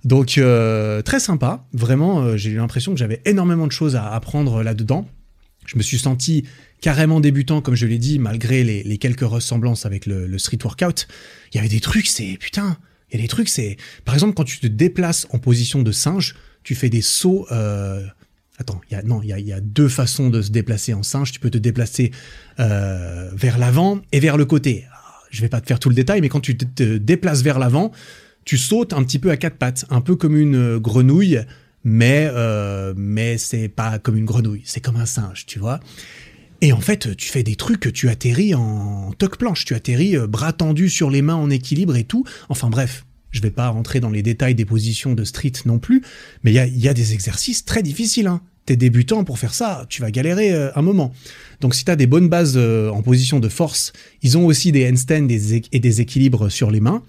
Donc, 0.03 0.37
euh, 0.37 1.01
très 1.01 1.19
sympa. 1.19 1.65
Vraiment, 1.73 2.21
euh, 2.21 2.37
j'ai 2.37 2.49
eu 2.49 2.55
l'impression 2.55 2.91
que 2.91 2.99
j'avais 2.99 3.21
énormément 3.25 3.67
de 3.67 3.71
choses 3.71 3.95
à 3.95 4.11
apprendre 4.13 4.63
là-dedans. 4.63 5.07
Je 5.65 5.77
me 5.77 5.83
suis 5.83 5.99
senti 5.99 6.45
carrément 6.81 7.19
débutant, 7.19 7.61
comme 7.61 7.75
je 7.75 7.85
l'ai 7.85 7.99
dit, 7.99 8.19
malgré 8.19 8.63
les, 8.63 8.97
quelques 8.97 9.21
ressemblances 9.21 9.85
avec 9.85 10.05
le, 10.05 10.37
street 10.37 10.59
workout. 10.63 11.07
Il 11.53 11.57
y 11.57 11.59
avait 11.59 11.69
des 11.69 11.79
trucs, 11.79 12.07
c'est 12.07 12.37
putain. 12.39 12.77
Il 13.11 13.17
y 13.17 13.19
a 13.19 13.21
des 13.23 13.27
trucs, 13.27 13.49
c'est 13.49 13.77
par 14.05 14.15
exemple 14.15 14.33
quand 14.35 14.45
tu 14.45 14.59
te 14.59 14.67
déplaces 14.67 15.27
en 15.31 15.39
position 15.39 15.81
de 15.81 15.91
singe, 15.91 16.35
tu 16.63 16.75
fais 16.75 16.89
des 16.89 17.01
sauts. 17.01 17.45
Euh, 17.51 18.05
Attends, 18.61 18.79
y 18.91 18.95
a, 18.95 19.01
non, 19.01 19.23
il 19.23 19.29
y 19.29 19.53
a, 19.53 19.59
deux 19.59 19.89
façons 19.89 20.29
de 20.29 20.39
se 20.43 20.51
déplacer 20.51 20.93
en 20.93 21.01
singe. 21.01 21.31
Tu 21.31 21.39
peux 21.39 21.49
te 21.49 21.57
déplacer 21.57 22.11
euh, 22.59 23.31
vers 23.33 23.57
l'avant 23.57 23.99
et 24.11 24.19
vers 24.19 24.37
le 24.37 24.45
côté. 24.45 24.85
Je 25.31 25.41
vais 25.41 25.49
pas 25.49 25.61
te 25.61 25.65
faire 25.65 25.79
tout 25.79 25.89
le 25.89 25.95
détail, 25.95 26.21
mais 26.21 26.29
quand 26.29 26.41
tu 26.41 26.55
te, 26.55 26.97
déplaces 26.97 27.41
vers 27.41 27.57
l'avant, 27.57 27.91
tu 28.45 28.59
sautes 28.59 28.93
un 28.93 29.03
petit 29.03 29.17
peu 29.17 29.31
à 29.31 29.37
quatre 29.37 29.57
pattes, 29.57 29.85
un 29.89 29.99
peu 29.99 30.15
comme 30.15 30.37
une 30.37 30.55
euh, 30.55 30.79
grenouille, 30.79 31.39
mais 31.83 32.29
euh, 32.31 32.93
mais 32.95 33.37
c'est 33.37 33.67
pas 33.67 33.99
comme 33.99 34.17
une 34.17 34.25
grenouille, 34.25 34.63
c'est 34.65 34.81
comme 34.81 34.97
un 34.97 35.05
singe, 35.05 35.45
tu 35.45 35.59
vois. 35.59 35.79
Et 36.61 36.73
en 36.73 36.79
fait, 36.79 37.15
tu 37.15 37.29
fais 37.29 37.41
des 37.41 37.55
trucs, 37.55 37.91
tu 37.91 38.09
atterris 38.09 38.53
en 38.53 39.11
toque 39.17 39.37
planche, 39.37 39.65
tu 39.65 39.73
atterris 39.73 40.15
euh, 40.15 40.27
bras 40.27 40.53
tendus 40.53 40.89
sur 40.89 41.09
les 41.09 41.23
mains 41.23 41.35
en 41.35 41.49
équilibre 41.49 41.95
et 41.95 42.03
tout. 42.03 42.23
Enfin 42.49 42.69
bref, 42.69 43.05
je 43.31 43.41
vais 43.41 43.49
pas 43.49 43.69
rentrer 43.69 43.99
dans 43.99 44.11
les 44.11 44.21
détails 44.21 44.53
des 44.53 44.65
positions 44.65 45.13
de 45.13 45.23
street 45.23 45.53
non 45.65 45.79
plus, 45.79 46.03
mais 46.43 46.51
il 46.51 46.79
y 46.79 46.87
a, 46.87 46.93
des 46.93 47.13
exercices 47.13 47.65
très 47.65 47.81
difficiles. 47.81 48.27
Hein 48.27 48.41
t'es 48.67 48.75
débutant 48.75 49.23
pour 49.23 49.39
faire 49.39 49.55
ça, 49.55 49.87
tu 49.89 50.03
vas 50.03 50.11
galérer 50.11 50.53
euh, 50.53 50.69
un 50.75 50.83
moment. 50.83 51.13
Donc 51.61 51.73
si 51.73 51.83
t'as 51.83 51.95
des 51.95 52.05
bonnes 52.05 52.29
bases 52.29 52.57
en 52.57 53.01
position 53.01 53.39
de 53.39 53.49
force, 53.49 53.91
ils 54.21 54.37
ont 54.37 54.45
aussi 54.45 54.71
des 54.71 54.87
handstands 54.87 55.27
et 55.29 55.79
des 55.79 56.01
équilibres 56.01 56.51
sur 56.51 56.69
les 56.69 56.79
mains. 56.79 57.01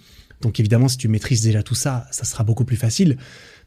Donc 0.43 0.61
évidemment, 0.61 0.89
si 0.89 0.97
tu 0.97 1.09
maîtrises 1.09 1.43
déjà 1.43 1.63
tout 1.63 1.75
ça, 1.75 2.07
ça 2.11 2.25
sera 2.25 2.43
beaucoup 2.43 2.65
plus 2.65 2.77
facile. 2.77 3.17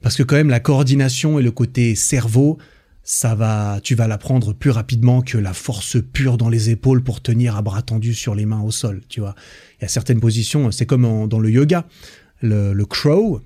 Parce 0.01 0.15
que 0.15 0.23
quand 0.23 0.36
même, 0.36 0.49
la 0.49 0.60
coordination 0.60 1.39
et 1.39 1.43
le 1.43 1.51
côté 1.51 1.95
cerveau, 1.95 2.58
ça 3.03 3.36
va, 3.36 3.79
tu 3.84 3.95
vas 3.95 4.08
l'apprendre 4.08 4.53
plus 4.53 4.71
rapidement 4.71 5.21
que 5.21 5.38
la 5.38 5.53
force 5.53 5.97
pure 6.13 6.38
dans 6.38 6.49
les 6.49 6.69
épaules 6.69 7.03
pour 7.03 7.21
tenir 7.21 7.55
à 7.55 7.62
bras 7.62 7.81
tendus 7.81 8.15
sur 8.15 8.36
les 8.36 8.45
mains 8.45 8.62
au 8.62 8.71
sol, 8.71 9.01
tu 9.10 9.19
vois. 9.19 9.36
Il 9.79 9.84
y 9.84 9.86
a 9.86 9.89
certaines 9.89 10.19
positions, 10.19 10.71
c'est 10.71 10.86
comme 10.86 11.27
dans 11.27 11.39
le 11.39 11.49
yoga. 11.49 11.86
Le, 12.41 12.73
le 12.73 12.86
crow, 12.86 13.41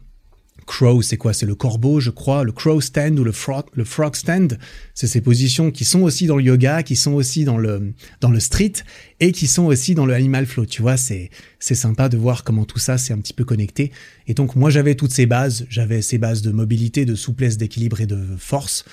crow, 0.69 1.01
c'est 1.01 1.17
quoi? 1.17 1.33
C'est 1.33 1.47
le 1.47 1.55
corbeau, 1.55 1.99
je 1.99 2.11
crois, 2.11 2.43
le 2.43 2.51
crow 2.51 2.79
stand 2.79 3.17
ou 3.17 3.23
le 3.23 3.31
frog, 3.31 3.65
le 3.73 3.83
frog 3.83 4.15
stand. 4.15 4.59
C'est 4.93 5.07
ces 5.07 5.19
positions 5.19 5.71
qui 5.71 5.83
sont 5.83 6.01
aussi 6.01 6.27
dans 6.27 6.37
le 6.37 6.43
yoga, 6.43 6.83
qui 6.83 6.95
sont 6.95 7.13
aussi 7.13 7.43
dans 7.43 7.57
le 7.57 7.93
dans 8.21 8.29
le 8.29 8.39
street 8.39 8.73
et 9.19 9.31
qui 9.31 9.47
sont 9.47 9.65
aussi 9.65 9.95
dans 9.95 10.05
le 10.05 10.13
animal 10.13 10.45
flow. 10.45 10.67
Tu 10.67 10.83
vois, 10.83 10.95
c'est 10.95 11.31
c'est 11.59 11.73
sympa 11.73 12.07
de 12.07 12.17
voir 12.17 12.43
comment 12.43 12.65
tout 12.65 12.77
ça 12.77 12.99
c'est 12.99 13.13
un 13.13 13.17
petit 13.17 13.33
peu 13.33 13.45
connecté. 13.45 13.91
Et 14.27 14.35
donc 14.35 14.55
moi 14.55 14.69
j'avais 14.69 14.93
toutes 14.93 15.11
ces 15.11 15.25
bases, 15.25 15.65
j'avais 15.69 16.03
ces 16.03 16.19
bases 16.19 16.43
de 16.43 16.51
mobilité, 16.51 17.03
de 17.03 17.15
souplesse, 17.15 17.57
d'équilibre 17.57 17.99
et 18.01 18.05
de 18.05 18.23
force. 18.37 18.85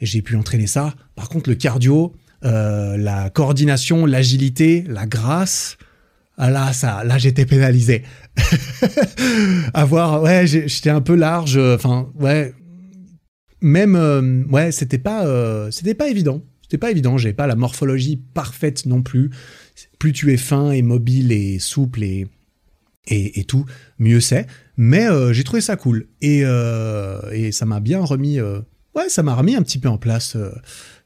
Et 0.00 0.06
j'ai 0.06 0.22
pu 0.22 0.36
entraîner 0.36 0.68
ça. 0.68 0.94
Par 1.16 1.28
contre, 1.28 1.50
le 1.50 1.56
cardio, 1.56 2.14
euh, 2.44 2.96
la 2.96 3.30
coordination, 3.30 4.06
l'agilité, 4.06 4.84
la 4.86 5.06
grâce, 5.06 5.78
Ah 6.36 6.50
là, 6.50 6.72
ça, 6.72 7.04
là, 7.04 7.16
j'étais 7.16 7.46
pénalisé. 7.46 8.02
Avoir, 9.74 10.22
ouais, 10.22 10.46
j'étais 10.46 10.90
un 10.90 11.00
peu 11.00 11.14
large. 11.14 11.56
Enfin, 11.56 12.10
ouais. 12.16 12.52
Même, 13.60 13.94
euh, 13.96 14.42
ouais, 14.50 14.72
c'était 14.72 14.98
pas, 14.98 15.26
euh, 15.26 15.70
c'était 15.70 15.94
pas 15.94 16.08
évident. 16.08 16.42
C'était 16.62 16.78
pas 16.78 16.90
évident. 16.90 17.16
J'avais 17.16 17.34
pas 17.34 17.46
la 17.46 17.56
morphologie 17.56 18.16
parfaite 18.16 18.84
non 18.84 19.02
plus. 19.02 19.30
Plus 19.98 20.12
tu 20.12 20.32
es 20.32 20.36
fin 20.36 20.70
et 20.72 20.82
mobile 20.82 21.32
et 21.32 21.58
souple 21.58 22.02
et 22.02 22.26
et, 23.06 23.44
tout, 23.44 23.66
mieux 23.98 24.20
c'est. 24.20 24.46
Mais 24.78 25.06
euh, 25.06 25.34
j'ai 25.34 25.44
trouvé 25.44 25.60
ça 25.60 25.76
cool 25.76 26.08
et 26.22 26.40
et 27.32 27.52
ça 27.52 27.66
m'a 27.66 27.80
bien 27.80 28.00
remis. 28.00 28.40
ouais, 28.40 29.08
ça 29.08 29.22
m'a 29.22 29.34
remis 29.34 29.56
un 29.56 29.62
petit 29.62 29.78
peu 29.78 29.88
en 29.88 29.98
place. 29.98 30.36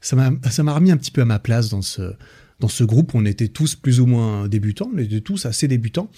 ça 0.01 0.17
ça 0.49 0.63
m'a 0.63 0.73
remis 0.73 0.91
un 0.91 0.97
petit 0.97 1.11
peu 1.11 1.21
à 1.21 1.25
ma 1.25 1.39
place 1.39 1.69
dans 1.69 1.81
ce 1.81 2.13
dans 2.59 2.67
ce 2.67 2.83
groupe, 2.83 3.15
on 3.15 3.25
était 3.25 3.47
tous 3.47 3.75
plus 3.75 3.99
ou 3.99 4.05
moins 4.05 4.47
débutants, 4.47 4.89
on 4.93 4.97
était 4.97 5.21
tous 5.21 5.45
assez 5.45 5.67
débutants. 5.67 6.09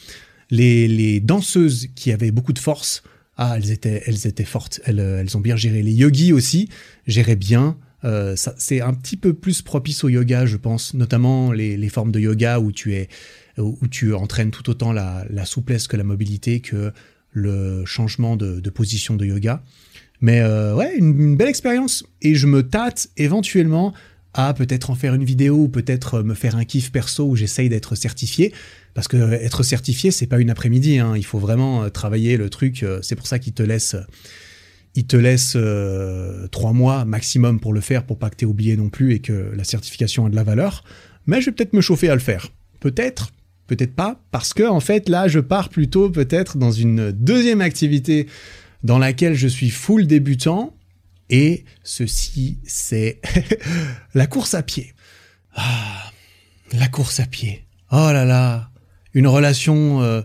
Les, 0.49 1.19
danseuses 1.19 1.87
qui 1.95 2.11
avaient 2.11 2.31
beaucoup 2.31 2.53
de 2.53 2.59
force, 2.59 3.03
ah, 3.37 3.53
elles 3.57 3.71
étaient, 3.71 4.03
elles 4.05 4.27
étaient 4.27 4.43
fortes, 4.43 4.81
elles, 4.85 4.99
elles 4.99 5.37
ont 5.37 5.39
bien 5.39 5.55
géré. 5.55 5.81
Les 5.81 5.93
yogis 5.93 6.33
aussi 6.33 6.67
géraient 7.07 7.35
bien. 7.35 7.77
Euh, 8.03 8.35
c'est 8.57 8.81
un 8.81 8.93
petit 8.93 9.17
peu 9.17 9.33
plus 9.33 9.61
propice 9.61 10.03
au 10.03 10.09
yoga, 10.09 10.45
je 10.45 10.57
pense, 10.57 10.93
notamment 10.93 11.51
les, 11.51 11.89
formes 11.89 12.11
de 12.11 12.19
yoga 12.19 12.59
où 12.59 12.71
tu 12.71 12.95
es, 12.95 13.09
où 13.57 13.87
tu 13.87 14.13
entraînes 14.13 14.51
tout 14.51 14.69
autant 14.69 14.91
la, 14.91 15.25
souplesse 15.45 15.87
que 15.87 15.97
la 15.97 16.03
mobilité 16.03 16.59
que 16.59 16.91
le 17.31 17.85
changement 17.85 18.35
de, 18.35 18.69
position 18.69 19.15
de 19.15 19.25
yoga. 19.25 19.63
Mais 20.19 20.41
euh, 20.41 20.75
ouais, 20.75 20.95
une, 20.97 21.35
belle 21.35 21.47
expérience. 21.47 22.03
Et 22.21 22.35
je 22.35 22.47
me 22.47 22.63
tâte 22.63 23.09
éventuellement 23.17 23.93
à 24.33 24.53
peut-être 24.53 24.89
en 24.89 24.95
faire 24.95 25.13
une 25.13 25.23
vidéo 25.23 25.55
ou 25.55 25.67
peut-être 25.69 26.21
me 26.23 26.33
faire 26.33 26.55
un 26.55 26.65
kiff 26.65 26.91
perso 26.91 27.25
où 27.25 27.35
j'essaye 27.35 27.69
d'être 27.69 27.95
certifié. 27.95 28.53
Parce 28.93 29.07
que 29.07 29.33
être 29.33 29.63
certifié, 29.63 30.11
c'est 30.11 30.27
pas 30.27 30.39
une 30.39 30.49
après-midi. 30.49 30.99
Hein. 30.99 31.13
Il 31.15 31.25
faut 31.25 31.39
vraiment 31.39 31.83
euh, 31.83 31.89
travailler 31.89 32.37
le 32.37 32.49
truc. 32.49 32.83
Euh, 32.83 32.99
c'est 33.01 33.15
pour 33.15 33.27
ça 33.27 33.39
qu'il 33.39 33.53
te 33.53 33.63
laisse, 33.63 33.95
il 34.95 35.05
te 35.05 35.15
laisse 35.15 35.53
euh, 35.55 36.47
trois 36.47 36.73
mois 36.73 37.05
maximum 37.05 37.59
pour 37.59 37.73
le 37.73 37.81
faire, 37.81 38.05
pour 38.05 38.17
pas 38.17 38.29
que 38.29 38.35
t'aies 38.35 38.45
oublié 38.45 38.75
non 38.75 38.89
plus 38.89 39.13
et 39.13 39.19
que 39.19 39.51
la 39.55 39.63
certification 39.63 40.25
a 40.25 40.29
de 40.29 40.35
la 40.35 40.43
valeur. 40.43 40.83
Mais 41.25 41.39
je 41.39 41.47
vais 41.47 41.51
peut-être 41.53 41.73
me 41.73 41.81
chauffer 41.81 42.09
à 42.09 42.15
le 42.15 42.21
faire. 42.21 42.49
Peut-être, 42.79 43.31
peut-être 43.67 43.93
pas, 43.93 44.19
parce 44.31 44.53
que 44.53 44.63
en 44.63 44.79
fait 44.79 45.07
là, 45.07 45.27
je 45.27 45.39
pars 45.39 45.69
plutôt 45.69 46.09
peut-être 46.09 46.57
dans 46.57 46.71
une 46.71 47.11
deuxième 47.11 47.61
activité 47.61 48.27
dans 48.83 48.97
laquelle 48.97 49.35
je 49.35 49.47
suis 49.47 49.69
full 49.69 50.07
débutant 50.07 50.75
et 51.31 51.63
ceci, 51.83 52.59
c'est 52.65 53.19
la 54.13 54.27
course 54.27 54.53
à 54.53 54.61
pied. 54.61 54.93
Ah, 55.55 56.11
la 56.73 56.87
course 56.89 57.19
à 57.19 57.25
pied. 57.25 57.65
Oh 57.91 58.11
là 58.11 58.25
là, 58.25 58.69
une 59.13 59.27
relation... 59.27 60.01
Euh, 60.03 60.21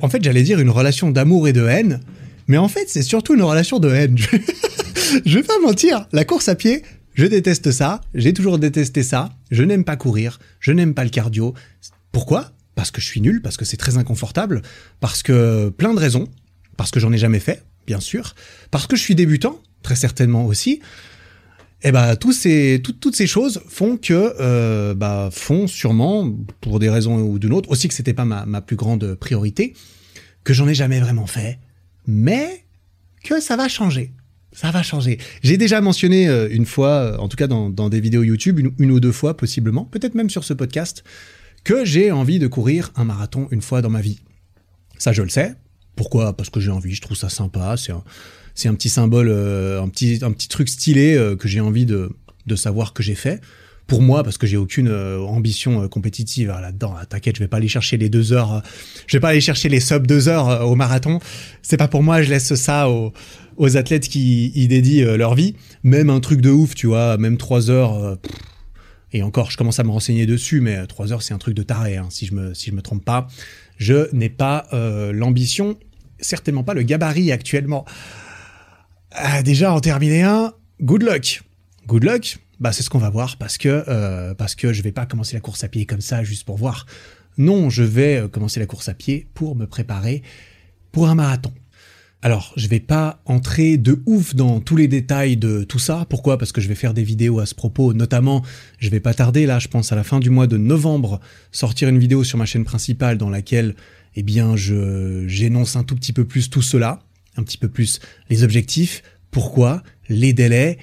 en 0.00 0.08
fait, 0.08 0.22
j'allais 0.24 0.42
dire 0.42 0.58
une 0.60 0.70
relation 0.70 1.10
d'amour 1.10 1.48
et 1.48 1.52
de 1.52 1.66
haine, 1.66 2.00
mais 2.48 2.56
en 2.56 2.68
fait, 2.68 2.86
c'est 2.88 3.02
surtout 3.02 3.34
une 3.34 3.42
relation 3.42 3.78
de 3.78 3.90
haine. 3.90 4.16
je 5.26 5.38
vais 5.38 5.44
pas 5.44 5.58
mentir, 5.60 6.08
la 6.12 6.24
course 6.24 6.48
à 6.48 6.54
pied, 6.54 6.82
je 7.14 7.26
déteste 7.26 7.72
ça, 7.72 8.00
j'ai 8.14 8.32
toujours 8.32 8.58
détesté 8.58 9.02
ça, 9.02 9.30
je 9.50 9.62
n'aime 9.64 9.84
pas 9.84 9.96
courir, 9.96 10.38
je 10.60 10.72
n'aime 10.72 10.94
pas 10.94 11.04
le 11.04 11.10
cardio. 11.10 11.54
Pourquoi? 12.12 12.52
Parce 12.74 12.90
que 12.90 13.00
je 13.00 13.06
suis 13.06 13.20
nul, 13.20 13.42
parce 13.42 13.56
que 13.56 13.64
c'est 13.64 13.76
très 13.76 13.96
inconfortable, 13.96 14.62
parce 15.00 15.22
que 15.22 15.70
plein 15.70 15.94
de 15.94 15.98
raisons, 15.98 16.28
parce 16.76 16.90
que 16.90 17.00
j'en 17.00 17.12
ai 17.12 17.18
jamais 17.18 17.40
fait, 17.40 17.64
bien 17.86 18.00
sûr, 18.00 18.34
parce 18.70 18.86
que 18.86 18.96
je 18.96 19.02
suis 19.02 19.14
débutant, 19.14 19.60
très 19.86 19.94
certainement 19.94 20.46
aussi. 20.46 20.80
Et 21.82 21.90
eh 21.90 21.92
ben 21.92 22.16
tous 22.16 22.32
ces, 22.32 22.82
toutes 22.82 23.14
ces 23.14 23.28
choses 23.28 23.62
font 23.68 23.96
que, 23.96 24.34
euh, 24.40 24.94
bah, 24.94 25.28
font 25.30 25.68
sûrement, 25.68 26.28
pour 26.60 26.80
des 26.80 26.90
raisons 26.90 27.20
ou 27.20 27.38
d'une 27.38 27.52
autre, 27.52 27.70
aussi 27.70 27.86
que 27.86 27.94
c'était 27.94 28.14
pas 28.14 28.24
ma, 28.24 28.60
plus 28.62 28.74
grande 28.74 29.14
priorité, 29.14 29.74
que 30.42 30.52
j'en 30.52 30.66
ai 30.66 30.74
jamais 30.74 30.98
vraiment 30.98 31.28
fait, 31.28 31.60
mais 32.08 32.64
que 33.22 33.40
ça 33.40 33.56
va 33.56 33.68
changer. 33.68 34.12
Ça 34.52 34.72
va 34.72 34.82
changer. 34.82 35.18
J'ai 35.42 35.58
déjà 35.58 35.80
mentionné 35.80 36.26
euh, 36.28 36.48
une 36.50 36.66
fois, 36.66 36.88
euh, 36.88 37.16
en 37.18 37.28
tout 37.28 37.36
cas 37.36 37.46
dans, 37.46 37.88
des 37.88 38.00
vidéos 38.00 38.24
YouTube, 38.24 38.58
une, 38.58 38.90
ou 38.90 38.98
deux 38.98 39.12
fois 39.12 39.36
possiblement, 39.36 39.84
peut-être 39.84 40.16
même 40.16 40.30
sur 40.30 40.42
ce 40.42 40.54
podcast, 40.54 41.04
que 41.62 41.84
j'ai 41.84 42.10
envie 42.10 42.40
de 42.40 42.48
courir 42.48 42.90
un 42.96 43.04
marathon 43.04 43.46
une 43.52 43.62
fois 43.62 43.82
dans 43.82 43.90
ma 43.90 44.00
vie. 44.00 44.20
Ça, 44.98 45.12
je 45.12 45.22
le 45.22 45.28
sais. 45.28 45.54
Pourquoi? 45.94 46.36
Parce 46.36 46.50
que 46.50 46.58
j'ai 46.58 46.70
envie, 46.70 46.94
je 46.94 47.02
trouve 47.02 47.16
ça 47.16 47.28
sympa. 47.28 47.76
C'est 47.76 47.92
un, 47.92 48.02
c'est 48.56 48.68
un 48.68 48.74
petit 48.74 48.88
symbole, 48.88 49.28
euh, 49.28 49.80
un 49.80 49.88
petit 49.88 50.18
un 50.22 50.32
petit 50.32 50.48
truc 50.48 50.68
stylé 50.68 51.14
euh, 51.14 51.36
que 51.36 51.46
j'ai 51.46 51.60
envie 51.60 51.86
de 51.86 52.10
de 52.46 52.56
savoir 52.56 52.92
que 52.92 53.02
j'ai 53.02 53.14
fait. 53.14 53.40
Pour 53.86 54.02
moi, 54.02 54.24
parce 54.24 54.36
que 54.36 54.48
j'ai 54.48 54.56
aucune 54.56 54.88
euh, 54.88 55.20
ambition 55.20 55.88
compétitive 55.88 56.48
là-dedans. 56.48 56.94
Ah, 56.98 57.06
t'inquiète, 57.06 57.36
je 57.36 57.40
vais 57.40 57.48
pas 57.48 57.58
aller 57.58 57.68
chercher 57.68 57.96
les 57.96 58.08
deux 58.08 58.32
heures. 58.32 58.62
je 59.06 59.16
vais 59.16 59.20
pas 59.20 59.28
aller 59.28 59.40
chercher 59.40 59.68
les 59.68 59.78
sub 59.78 60.08
deux 60.08 60.26
heures 60.28 60.68
au 60.68 60.74
marathon. 60.74 61.20
C'est 61.62 61.76
pas 61.76 61.86
pour 61.86 62.02
moi. 62.02 62.22
Je 62.22 62.30
laisse 62.30 62.52
ça 62.54 62.90
aux, 62.90 63.12
aux 63.58 63.76
athlètes 63.76 64.08
qui 64.08 64.50
y 64.54 64.66
dédient 64.66 65.16
leur 65.16 65.36
vie. 65.36 65.54
Même 65.84 66.10
un 66.10 66.18
truc 66.18 66.40
de 66.40 66.50
ouf, 66.50 66.74
tu 66.74 66.88
vois. 66.88 67.16
Même 67.16 67.36
trois 67.36 67.70
heures. 67.70 68.18
et 69.12 69.22
encore, 69.22 69.52
je 69.52 69.56
commence 69.56 69.78
à 69.78 69.84
me 69.84 69.90
renseigner 69.90 70.26
dessus, 70.26 70.60
mais 70.60 70.84
trois 70.88 71.12
heures, 71.12 71.22
c'est 71.22 71.34
un 71.34 71.38
truc 71.38 71.54
de 71.54 71.62
taré, 71.62 71.96
hein, 71.96 72.08
si 72.10 72.26
je 72.26 72.34
me 72.34 72.54
si 72.54 72.70
je 72.70 72.74
me 72.74 72.82
trompe 72.82 73.04
pas. 73.04 73.28
Je 73.76 74.12
n'ai 74.12 74.30
pas 74.30 74.66
l'ambition, 75.12 75.78
certainement 76.18 76.64
pas 76.64 76.74
le 76.74 76.82
gabarit 76.82 77.30
actuellement 77.30 77.84
ah, 79.18 79.42
déjà 79.42 79.72
en 79.72 79.80
terminer 79.80 80.22
un, 80.22 80.52
good 80.82 81.02
luck. 81.02 81.42
Good 81.86 82.04
luck, 82.04 82.38
bah 82.60 82.72
c'est 82.72 82.82
ce 82.82 82.90
qu'on 82.90 82.98
va 82.98 83.08
voir 83.08 83.38
parce 83.38 83.56
que 83.56 83.84
euh, 83.88 84.34
parce 84.34 84.54
que 84.54 84.72
je 84.74 84.82
vais 84.82 84.92
pas 84.92 85.06
commencer 85.06 85.34
la 85.34 85.40
course 85.40 85.64
à 85.64 85.68
pied 85.68 85.86
comme 85.86 86.02
ça 86.02 86.22
juste 86.22 86.44
pour 86.44 86.58
voir. 86.58 86.84
Non, 87.38 87.70
je 87.70 87.82
vais 87.82 88.16
euh, 88.16 88.28
commencer 88.28 88.60
la 88.60 88.66
course 88.66 88.90
à 88.90 88.94
pied 88.94 89.26
pour 89.32 89.56
me 89.56 89.66
préparer 89.66 90.22
pour 90.92 91.08
un 91.08 91.14
marathon. 91.14 91.52
Alors, 92.20 92.52
je 92.56 92.68
vais 92.68 92.80
pas 92.80 93.20
entrer 93.24 93.78
de 93.78 94.02
ouf 94.04 94.34
dans 94.34 94.60
tous 94.60 94.76
les 94.76 94.88
détails 94.88 95.36
de 95.36 95.64
tout 95.64 95.78
ça. 95.78 96.06
Pourquoi? 96.10 96.36
Parce 96.38 96.52
que 96.52 96.60
je 96.60 96.68
vais 96.68 96.74
faire 96.74 96.92
des 96.92 97.04
vidéos 97.04 97.38
à 97.38 97.46
ce 97.46 97.54
propos. 97.54 97.94
Notamment, 97.94 98.42
je 98.78 98.90
vais 98.90 99.00
pas 99.00 99.14
tarder 99.14 99.46
là, 99.46 99.58
je 99.58 99.68
pense 99.68 99.92
à 99.92 99.96
la 99.96 100.04
fin 100.04 100.18
du 100.18 100.28
mois 100.28 100.46
de 100.46 100.56
novembre, 100.58 101.20
sortir 101.52 101.88
une 101.88 101.98
vidéo 101.98 102.22
sur 102.24 102.36
ma 102.36 102.44
chaîne 102.44 102.64
principale 102.64 103.16
dans 103.16 103.30
laquelle, 103.30 103.76
eh 104.14 104.22
bien, 104.22 104.56
je 104.56 105.24
j'énonce 105.26 105.76
un 105.76 105.84
tout 105.84 105.94
petit 105.94 106.12
peu 106.12 106.24
plus 106.24 106.50
tout 106.50 106.62
cela 106.62 107.05
un 107.36 107.42
petit 107.42 107.58
peu 107.58 107.68
plus 107.68 108.00
les 108.30 108.42
objectifs, 108.42 109.02
pourquoi, 109.30 109.82
les 110.08 110.32
délais, 110.32 110.78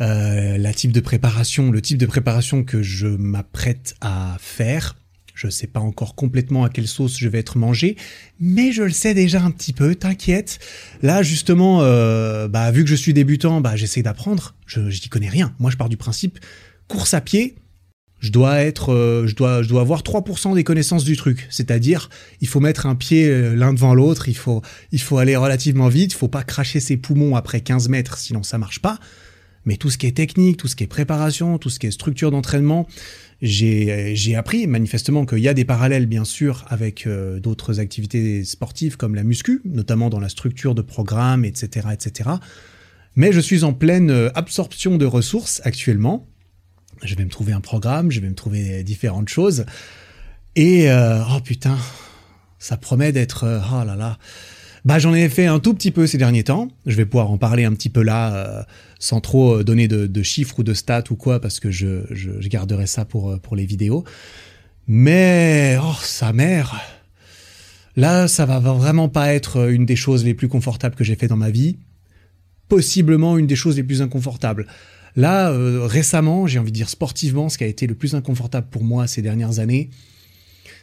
euh, 0.00 0.58
la 0.58 0.72
type 0.74 0.92
de 0.92 1.00
préparation, 1.00 1.70
le 1.70 1.80
type 1.80 1.98
de 1.98 2.06
préparation 2.06 2.64
que 2.64 2.82
je 2.82 3.06
m'apprête 3.06 3.94
à 4.00 4.36
faire. 4.40 4.96
Je 5.34 5.46
ne 5.46 5.50
sais 5.50 5.66
pas 5.66 5.80
encore 5.80 6.14
complètement 6.14 6.64
à 6.64 6.68
quelle 6.68 6.86
sauce 6.86 7.18
je 7.18 7.28
vais 7.28 7.38
être 7.38 7.58
mangé, 7.58 7.96
mais 8.38 8.72
je 8.72 8.82
le 8.82 8.90
sais 8.90 9.14
déjà 9.14 9.42
un 9.42 9.50
petit 9.50 9.72
peu, 9.72 9.94
t'inquiète. 9.94 10.60
Là, 11.02 11.22
justement, 11.22 11.80
euh, 11.82 12.46
bah, 12.46 12.70
vu 12.70 12.84
que 12.84 12.90
je 12.90 12.94
suis 12.94 13.12
débutant, 13.12 13.60
bah, 13.60 13.74
j'essaie 13.74 14.02
d'apprendre. 14.02 14.54
Je 14.66 14.80
n'y 14.80 15.08
connais 15.08 15.28
rien. 15.28 15.54
Moi, 15.58 15.70
je 15.70 15.76
pars 15.76 15.88
du 15.88 15.96
principe, 15.96 16.38
course 16.86 17.14
à 17.14 17.20
pied, 17.20 17.56
je 18.24 18.32
dois 18.32 18.62
être, 18.62 18.90
euh, 18.90 19.26
je 19.26 19.34
dois, 19.34 19.62
je 19.62 19.68
dois 19.68 19.82
avoir 19.82 20.00
3% 20.00 20.54
des 20.54 20.64
connaissances 20.64 21.04
du 21.04 21.14
truc. 21.14 21.46
C'est-à-dire, 21.50 22.08
il 22.40 22.48
faut 22.48 22.58
mettre 22.58 22.86
un 22.86 22.94
pied 22.94 23.28
euh, 23.28 23.54
l'un 23.54 23.74
devant 23.74 23.92
l'autre, 23.92 24.30
il 24.30 24.36
faut, 24.36 24.62
il 24.92 25.00
faut 25.00 25.18
aller 25.18 25.36
relativement 25.36 25.88
vite, 25.88 26.12
il 26.12 26.16
faut 26.16 26.28
pas 26.28 26.42
cracher 26.42 26.80
ses 26.80 26.96
poumons 26.96 27.36
après 27.36 27.60
15 27.60 27.90
mètres, 27.90 28.16
sinon 28.16 28.42
ça 28.42 28.56
marche 28.56 28.80
pas. 28.80 28.98
Mais 29.66 29.76
tout 29.76 29.90
ce 29.90 29.98
qui 29.98 30.06
est 30.06 30.16
technique, 30.16 30.56
tout 30.56 30.68
ce 30.68 30.74
qui 30.74 30.84
est 30.84 30.86
préparation, 30.86 31.58
tout 31.58 31.68
ce 31.68 31.78
qui 31.78 31.86
est 31.86 31.90
structure 31.90 32.30
d'entraînement, 32.30 32.88
j'ai, 33.42 34.16
j'ai 34.16 34.36
appris 34.36 34.66
manifestement 34.66 35.26
qu'il 35.26 35.40
y 35.40 35.48
a 35.48 35.54
des 35.54 35.66
parallèles 35.66 36.06
bien 36.06 36.24
sûr 36.24 36.64
avec 36.68 37.06
euh, 37.06 37.40
d'autres 37.40 37.78
activités 37.78 38.42
sportives 38.44 38.96
comme 38.96 39.14
la 39.14 39.22
muscu, 39.22 39.60
notamment 39.66 40.08
dans 40.08 40.20
la 40.20 40.30
structure 40.30 40.74
de 40.74 40.80
programme, 40.80 41.44
etc., 41.44 41.88
etc. 41.92 42.30
Mais 43.16 43.32
je 43.32 43.40
suis 43.40 43.64
en 43.64 43.74
pleine 43.74 44.30
absorption 44.34 44.96
de 44.96 45.04
ressources 45.04 45.60
actuellement 45.64 46.26
je 47.04 47.14
vais 47.14 47.24
me 47.24 47.30
trouver 47.30 47.52
un 47.52 47.60
programme, 47.60 48.10
je 48.10 48.20
vais 48.20 48.28
me 48.28 48.34
trouver 48.34 48.82
différentes 48.82 49.28
choses. 49.28 49.64
Et 50.56 50.90
euh, 50.90 51.22
oh 51.34 51.40
putain, 51.40 51.76
ça 52.58 52.76
promet 52.76 53.12
d'être 53.12 53.44
euh, 53.44 53.60
oh 53.72 53.84
là 53.84 53.96
là. 53.96 54.18
Bah 54.84 54.98
j'en 54.98 55.14
ai 55.14 55.28
fait 55.28 55.46
un 55.46 55.60
tout 55.60 55.72
petit 55.74 55.90
peu 55.90 56.06
ces 56.06 56.18
derniers 56.18 56.44
temps. 56.44 56.68
Je 56.86 56.94
vais 56.96 57.06
pouvoir 57.06 57.30
en 57.30 57.38
parler 57.38 57.64
un 57.64 57.72
petit 57.72 57.88
peu 57.88 58.02
là, 58.02 58.34
euh, 58.34 58.62
sans 58.98 59.20
trop 59.20 59.62
donner 59.62 59.88
de, 59.88 60.22
chiffres 60.22 60.58
ou 60.58 60.62
de 60.62 60.74
stats 60.74 61.04
ou 61.10 61.16
quoi, 61.16 61.40
parce 61.40 61.58
que 61.58 61.70
je, 61.70 62.48
garderai 62.48 62.86
ça 62.86 63.04
pour 63.04 63.40
pour 63.40 63.56
les 63.56 63.64
vidéos. 63.64 64.04
Mais 64.86 65.78
oh 65.82 65.96
sa 66.02 66.32
mère. 66.32 66.78
Là, 67.96 68.26
ça 68.26 68.44
va 68.44 68.58
vraiment 68.58 69.08
pas 69.08 69.32
être 69.34 69.70
une 69.70 69.86
des 69.86 69.96
choses 69.96 70.24
les 70.24 70.34
plus 70.34 70.48
confortables 70.48 70.96
que 70.96 71.04
j'ai 71.04 71.14
fait 71.14 71.28
dans 71.28 71.36
ma 71.36 71.50
vie. 71.50 71.78
Possiblement 72.68 73.38
une 73.38 73.46
des 73.46 73.56
choses 73.56 73.76
les 73.76 73.84
plus 73.84 74.02
inconfortables. 74.02 74.66
Là, 75.16 75.50
euh, 75.50 75.86
récemment, 75.86 76.46
j'ai 76.46 76.58
envie 76.58 76.72
de 76.72 76.76
dire 76.76 76.88
sportivement, 76.88 77.48
ce 77.48 77.58
qui 77.58 77.64
a 77.64 77.66
été 77.68 77.86
le 77.86 77.94
plus 77.94 78.14
inconfortable 78.14 78.66
pour 78.70 78.82
moi 78.82 79.06
ces 79.06 79.22
dernières 79.22 79.60
années, 79.60 79.90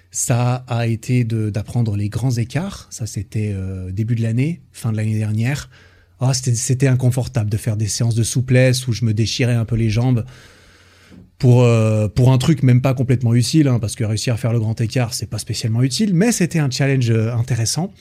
ça 0.10 0.66
a 0.68 0.88
été 0.88 1.24
d'apprendre 1.24 1.96
les 1.96 2.10
grands 2.10 2.32
écarts. 2.32 2.88
Ça, 2.90 3.06
c'était 3.06 3.52
euh, 3.54 3.92
début 3.92 4.16
de 4.16 4.22
l'année, 4.22 4.62
fin 4.72 4.92
de 4.92 4.98
l'année 4.98 5.18
dernière. 5.18 5.70
Oh, 6.20 6.32
c'était 6.34 6.88
inconfortable 6.88 7.50
de 7.50 7.58
faire 7.58 7.78
des 7.78 7.88
séances 7.88 8.16
de 8.16 8.24
souplesse 8.24 8.88
où 8.88 8.94
je 8.94 9.06
me 9.06 9.14
déchirais 9.14 9.56
un 9.56 9.66
peu 9.66 9.76
les 9.76 9.90
jambes. 9.90 10.26
pour, 11.40 11.64
euh, 11.64 12.08
pour 12.08 12.32
un 12.32 12.38
truc 12.38 12.62
même 12.62 12.82
pas 12.82 12.94
complètement 12.94 13.34
utile, 13.34 13.68
hein, 13.68 13.80
parce 13.80 13.96
que 13.96 14.04
réussir 14.04 14.36
à 14.36 14.38
faire 14.38 14.54
le 14.54 14.60
grand 14.60 14.80
écart, 14.80 15.16
c'est 15.16 15.26
pas 15.26 15.40
spécialement 15.40 15.82
utile, 15.82 16.14
mais 16.14 16.32
c'était 16.32 16.60
un 16.60 16.70
challenge 16.70 17.10
intéressant. 17.10 17.92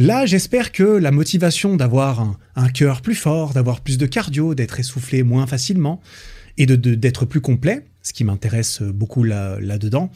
Là, 0.00 0.26
j'espère 0.26 0.70
que 0.70 0.84
la 0.84 1.10
motivation 1.10 1.74
d'avoir 1.74 2.36
un, 2.54 2.68
cœur 2.68 3.02
plus 3.02 3.16
fort, 3.16 3.52
d'avoir 3.52 3.80
plus 3.80 3.98
de 3.98 4.06
cardio, 4.06 4.54
d'être 4.54 4.78
essoufflé 4.78 5.24
moins 5.24 5.48
facilement 5.48 6.00
et 6.56 6.66
d'être 6.66 7.24
plus 7.24 7.40
complet, 7.40 7.84
ce 8.02 8.12
qui 8.12 8.22
m'intéresse 8.22 8.80
beaucoup 8.80 9.24
là, 9.24 9.58
là-dedans, 9.60 10.12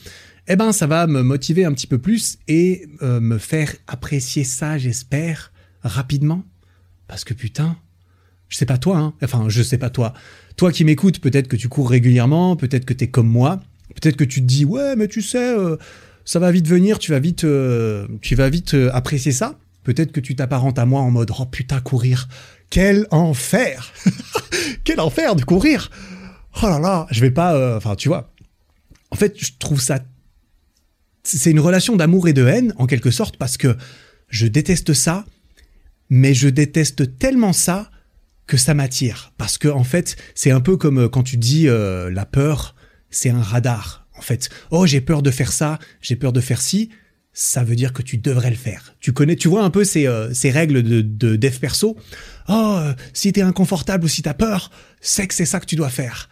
eh 0.46 0.54
ben, 0.54 0.72
ça 0.72 0.86
va 0.86 1.08
me 1.08 1.22
motiver 1.22 1.64
un 1.64 1.72
petit 1.72 1.88
peu 1.88 1.98
plus 1.98 2.38
et 2.46 2.86
euh, 3.02 3.18
me 3.18 3.38
faire 3.38 3.74
apprécier 3.88 4.44
ça, 4.44 4.78
j'espère, 4.78 5.52
rapidement. 5.82 6.44
Parce 7.08 7.24
que 7.24 7.34
putain, 7.34 7.76
je 8.48 8.58
sais 8.58 8.66
pas 8.66 8.78
toi, 8.78 8.98
hein. 8.98 9.14
enfin, 9.22 9.46
je 9.48 9.62
sais 9.64 9.78
pas 9.78 9.90
toi. 9.90 10.14
Toi 10.56 10.70
qui 10.70 10.84
m'écoutes, 10.84 11.20
peut-être 11.20 11.48
que 11.48 11.56
tu 11.56 11.68
cours 11.68 11.90
régulièrement, 11.90 12.54
peut-être 12.54 12.84
que 12.84 12.94
tu 12.94 13.04
es 13.04 13.08
comme 13.08 13.28
moi, 13.28 13.60
peut-être 14.00 14.16
que 14.16 14.24
tu 14.24 14.42
te 14.42 14.46
dis, 14.46 14.64
ouais, 14.64 14.94
mais 14.94 15.08
tu 15.08 15.22
sais, 15.22 15.56
euh, 15.58 15.76
ça 16.24 16.38
va 16.38 16.52
vite 16.52 16.68
venir, 16.68 17.00
tu 17.00 17.10
vas 17.10 17.18
vite, 17.18 17.42
euh, 17.42 18.06
tu 18.20 18.36
vas 18.36 18.48
vite 18.48 18.76
apprécier 18.92 19.32
ça. 19.32 19.58
Peut-être 19.82 20.12
que 20.12 20.20
tu 20.20 20.36
t'apparentes 20.36 20.78
à 20.78 20.86
moi 20.86 21.00
en 21.00 21.10
mode 21.10 21.32
oh 21.38 21.46
putain 21.46 21.80
courir, 21.80 22.28
quel 22.70 23.06
enfer, 23.10 23.92
quel 24.84 25.00
enfer 25.00 25.34
de 25.34 25.44
courir. 25.44 25.90
Oh 26.62 26.66
là 26.66 26.78
là, 26.78 27.06
je 27.10 27.20
vais 27.20 27.30
pas, 27.30 27.54
euh, 27.54 27.76
enfin 27.76 27.96
tu 27.96 28.08
vois. 28.08 28.32
En 29.10 29.16
fait, 29.16 29.34
je 29.36 29.52
trouve 29.58 29.80
ça, 29.80 30.00
c'est 31.24 31.50
une 31.50 31.60
relation 31.60 31.96
d'amour 31.96 32.28
et 32.28 32.32
de 32.32 32.46
haine 32.46 32.72
en 32.76 32.86
quelque 32.86 33.10
sorte 33.10 33.36
parce 33.36 33.56
que 33.56 33.76
je 34.28 34.46
déteste 34.46 34.94
ça, 34.94 35.24
mais 36.08 36.34
je 36.34 36.48
déteste 36.48 37.18
tellement 37.18 37.52
ça 37.52 37.90
que 38.46 38.56
ça 38.56 38.74
m'attire 38.74 39.32
parce 39.38 39.56
que 39.56 39.68
en 39.68 39.84
fait 39.84 40.16
c'est 40.34 40.50
un 40.50 40.60
peu 40.60 40.76
comme 40.76 40.98
euh, 40.98 41.08
quand 41.08 41.22
tu 41.22 41.36
dis 41.36 41.68
euh, 41.68 42.10
la 42.10 42.26
peur, 42.26 42.74
c'est 43.10 43.30
un 43.30 43.42
radar. 43.42 44.06
En 44.16 44.20
fait, 44.20 44.50
oh 44.70 44.86
j'ai 44.86 45.00
peur 45.00 45.22
de 45.22 45.30
faire 45.30 45.52
ça, 45.52 45.78
j'ai 46.00 46.16
peur 46.16 46.32
de 46.32 46.40
faire 46.40 46.60
ci 46.60 46.90
ça 47.32 47.64
veut 47.64 47.76
dire 47.76 47.92
que 47.92 48.02
tu 48.02 48.18
devrais 48.18 48.50
le 48.50 48.56
faire. 48.56 48.94
Tu 49.00 49.12
connais, 49.12 49.36
tu 49.36 49.48
vois 49.48 49.62
un 49.62 49.70
peu 49.70 49.84
ces, 49.84 50.06
euh, 50.06 50.32
règles 50.44 50.82
de, 50.82 51.00
de 51.00 51.36
dev 51.36 51.58
perso. 51.58 51.96
Oh, 52.48 52.76
euh, 52.78 52.94
si 53.12 53.32
t'es 53.32 53.42
inconfortable 53.42 54.04
ou 54.04 54.08
si 54.08 54.22
t'as 54.22 54.34
peur, 54.34 54.70
c'est 55.00 55.26
que 55.26 55.34
c'est 55.34 55.46
ça 55.46 55.60
que 55.60 55.66
tu 55.66 55.76
dois 55.76 55.88
faire. 55.88 56.28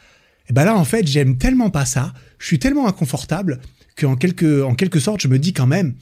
Et 0.49 0.53
ben 0.53 0.65
là, 0.65 0.77
en 0.77 0.85
fait, 0.85 1.07
j'aime 1.07 1.39
tellement 1.39 1.71
pas 1.71 1.85
ça, 1.85 2.13
je 2.39 2.47
suis 2.47 2.59
tellement 2.59 2.89
inconfortable 2.89 3.61
qu'en 3.97 4.17
quelque, 4.17 4.63
en 4.63 4.75
quelque 4.75 4.99
sorte, 4.99 5.21
je 5.23 5.29
me 5.29 5.39
dis 5.39 5.53
quand 5.53 5.67
même, 5.67 5.95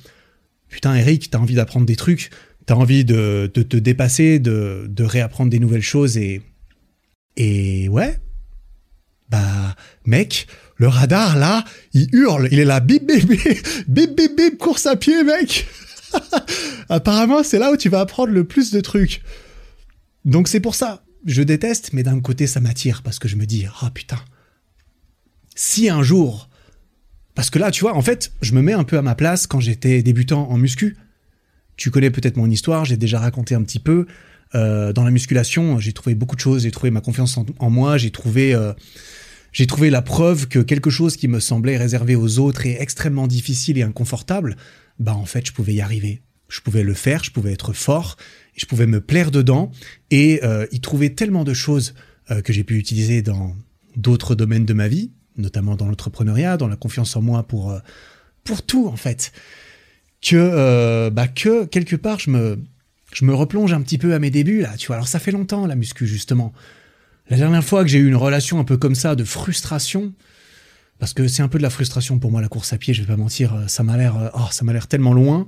putain, 0.68 0.94
Eric, 0.94 1.30
t'as 1.30 1.38
envie 1.38 1.54
d'apprendre 1.54 1.86
des 1.86 1.96
trucs, 1.96 2.30
t'as 2.64 2.74
envie 2.74 3.04
de, 3.04 3.46
te 3.46 3.76
dépasser, 3.76 4.38
de 4.38 5.02
réapprendre 5.02 5.50
des 5.50 5.58
nouvelles 5.58 5.82
choses 5.82 6.16
et, 6.16 6.42
et 7.36 7.88
ouais, 7.88 8.18
bah, 9.28 9.76
mec, 10.06 10.48
le 10.78 10.86
radar, 10.86 11.36
là, 11.36 11.64
il 11.92 12.08
hurle. 12.12 12.48
Il 12.52 12.60
est 12.60 12.64
là, 12.64 12.80
bip, 12.80 13.04
bip, 13.04 13.26
bip, 13.26 14.16
bip, 14.16 14.36
bip, 14.36 14.58
course 14.58 14.86
à 14.86 14.96
pied, 14.96 15.24
mec. 15.24 15.66
Apparemment, 16.88 17.42
c'est 17.42 17.58
là 17.58 17.72
où 17.72 17.76
tu 17.76 17.88
vas 17.88 18.00
apprendre 18.00 18.32
le 18.32 18.44
plus 18.44 18.70
de 18.70 18.80
trucs. 18.80 19.22
Donc 20.24 20.48
c'est 20.48 20.60
pour 20.60 20.76
ça. 20.76 21.04
Je 21.26 21.42
déteste, 21.42 21.92
mais 21.92 22.04
d'un 22.04 22.20
côté, 22.20 22.46
ça 22.46 22.60
m'attire 22.60 23.02
parce 23.02 23.18
que 23.18 23.26
je 23.26 23.34
me 23.34 23.44
dis, 23.44 23.66
ah 23.66 23.86
oh, 23.86 23.90
putain. 23.92 24.20
Si 25.56 25.88
un 25.88 26.02
jour. 26.02 26.48
Parce 27.34 27.50
que 27.50 27.58
là, 27.58 27.72
tu 27.72 27.80
vois, 27.80 27.94
en 27.94 28.02
fait, 28.02 28.32
je 28.40 28.52
me 28.52 28.62
mets 28.62 28.72
un 28.72 28.84
peu 28.84 28.98
à 28.98 29.02
ma 29.02 29.16
place 29.16 29.48
quand 29.48 29.60
j'étais 29.60 30.02
débutant 30.02 30.48
en 30.48 30.56
muscu. 30.56 30.96
Tu 31.76 31.90
connais 31.90 32.10
peut-être 32.10 32.36
mon 32.36 32.50
histoire, 32.50 32.84
j'ai 32.84 32.96
déjà 32.96 33.18
raconté 33.18 33.56
un 33.56 33.62
petit 33.62 33.80
peu. 33.80 34.06
Euh, 34.54 34.92
dans 34.92 35.04
la 35.04 35.10
musculation, 35.10 35.78
j'ai 35.78 35.92
trouvé 35.92 36.14
beaucoup 36.14 36.36
de 36.36 36.40
choses, 36.40 36.62
j'ai 36.62 36.70
trouvé 36.70 36.90
ma 36.90 37.00
confiance 37.00 37.36
en, 37.36 37.70
moi, 37.70 37.98
j'ai 37.98 38.10
trouvé 38.10 38.54
euh, 38.54 38.72
j'ai 39.58 39.66
trouvé 39.66 39.90
la 39.90 40.02
preuve 40.02 40.46
que 40.46 40.60
quelque 40.60 40.88
chose 40.88 41.16
qui 41.16 41.26
me 41.26 41.40
semblait 41.40 41.76
réservé 41.76 42.14
aux 42.14 42.38
autres 42.38 42.64
et 42.64 42.80
extrêmement 42.80 43.26
difficile 43.26 43.76
et 43.76 43.82
inconfortable, 43.82 44.56
bah 45.00 45.16
en 45.16 45.24
fait 45.24 45.44
je 45.48 45.52
pouvais 45.52 45.74
y 45.74 45.80
arriver. 45.80 46.22
Je 46.48 46.60
pouvais 46.60 46.84
le 46.84 46.94
faire, 46.94 47.24
je 47.24 47.32
pouvais 47.32 47.54
être 47.54 47.72
fort, 47.72 48.16
je 48.54 48.66
pouvais 48.66 48.86
me 48.86 49.00
plaire 49.00 49.32
dedans 49.32 49.72
et 50.12 50.44
euh, 50.44 50.68
y 50.70 50.78
trouver 50.78 51.12
tellement 51.12 51.42
de 51.42 51.54
choses 51.54 51.94
euh, 52.30 52.40
que 52.40 52.52
j'ai 52.52 52.62
pu 52.62 52.78
utiliser 52.78 53.20
dans 53.20 53.56
d'autres 53.96 54.36
domaines 54.36 54.64
de 54.64 54.74
ma 54.74 54.86
vie, 54.86 55.10
notamment 55.36 55.74
dans 55.74 55.88
l'entrepreneuriat, 55.88 56.56
dans 56.56 56.68
la 56.68 56.76
confiance 56.76 57.16
en 57.16 57.22
moi 57.22 57.42
pour 57.42 57.72
euh, 57.72 57.80
pour 58.44 58.62
tout 58.62 58.86
en 58.86 58.96
fait, 58.96 59.32
que 60.22 61.08
bah 61.08 61.26
que 61.26 61.64
quelque 61.64 61.96
part 61.96 62.20
je 62.20 62.30
me 62.30 62.60
je 63.12 63.24
me 63.24 63.34
replonge 63.34 63.72
un 63.72 63.82
petit 63.82 63.98
peu 63.98 64.14
à 64.14 64.20
mes 64.20 64.30
débuts 64.30 64.60
là, 64.60 64.76
tu 64.76 64.86
vois. 64.86 64.94
Alors 64.94 65.08
ça 65.08 65.18
fait 65.18 65.32
longtemps 65.32 65.66
la 65.66 65.74
muscu 65.74 66.06
justement. 66.06 66.52
La 67.30 67.36
dernière 67.36 67.64
fois 67.64 67.82
que 67.82 67.90
j'ai 67.90 67.98
eu 67.98 68.08
une 68.08 68.16
relation 68.16 68.58
un 68.58 68.64
peu 68.64 68.78
comme 68.78 68.94
ça 68.94 69.14
de 69.14 69.22
frustration, 69.22 70.14
parce 70.98 71.12
que 71.12 71.28
c'est 71.28 71.42
un 71.42 71.48
peu 71.48 71.58
de 71.58 71.62
la 71.62 71.70
frustration 71.70 72.18
pour 72.18 72.30
moi 72.30 72.40
la 72.40 72.48
course 72.48 72.72
à 72.72 72.78
pied, 72.78 72.94
je 72.94 73.02
vais 73.02 73.06
pas 73.06 73.18
mentir, 73.18 73.54
euh, 73.54 73.66
ça 73.66 73.82
m'a 73.82 73.98
l'air, 73.98 74.16
euh, 74.16 74.28
oh, 74.34 74.48
ça 74.50 74.64
m'a 74.64 74.72
l'air 74.72 74.86
tellement 74.86 75.12
loin 75.12 75.46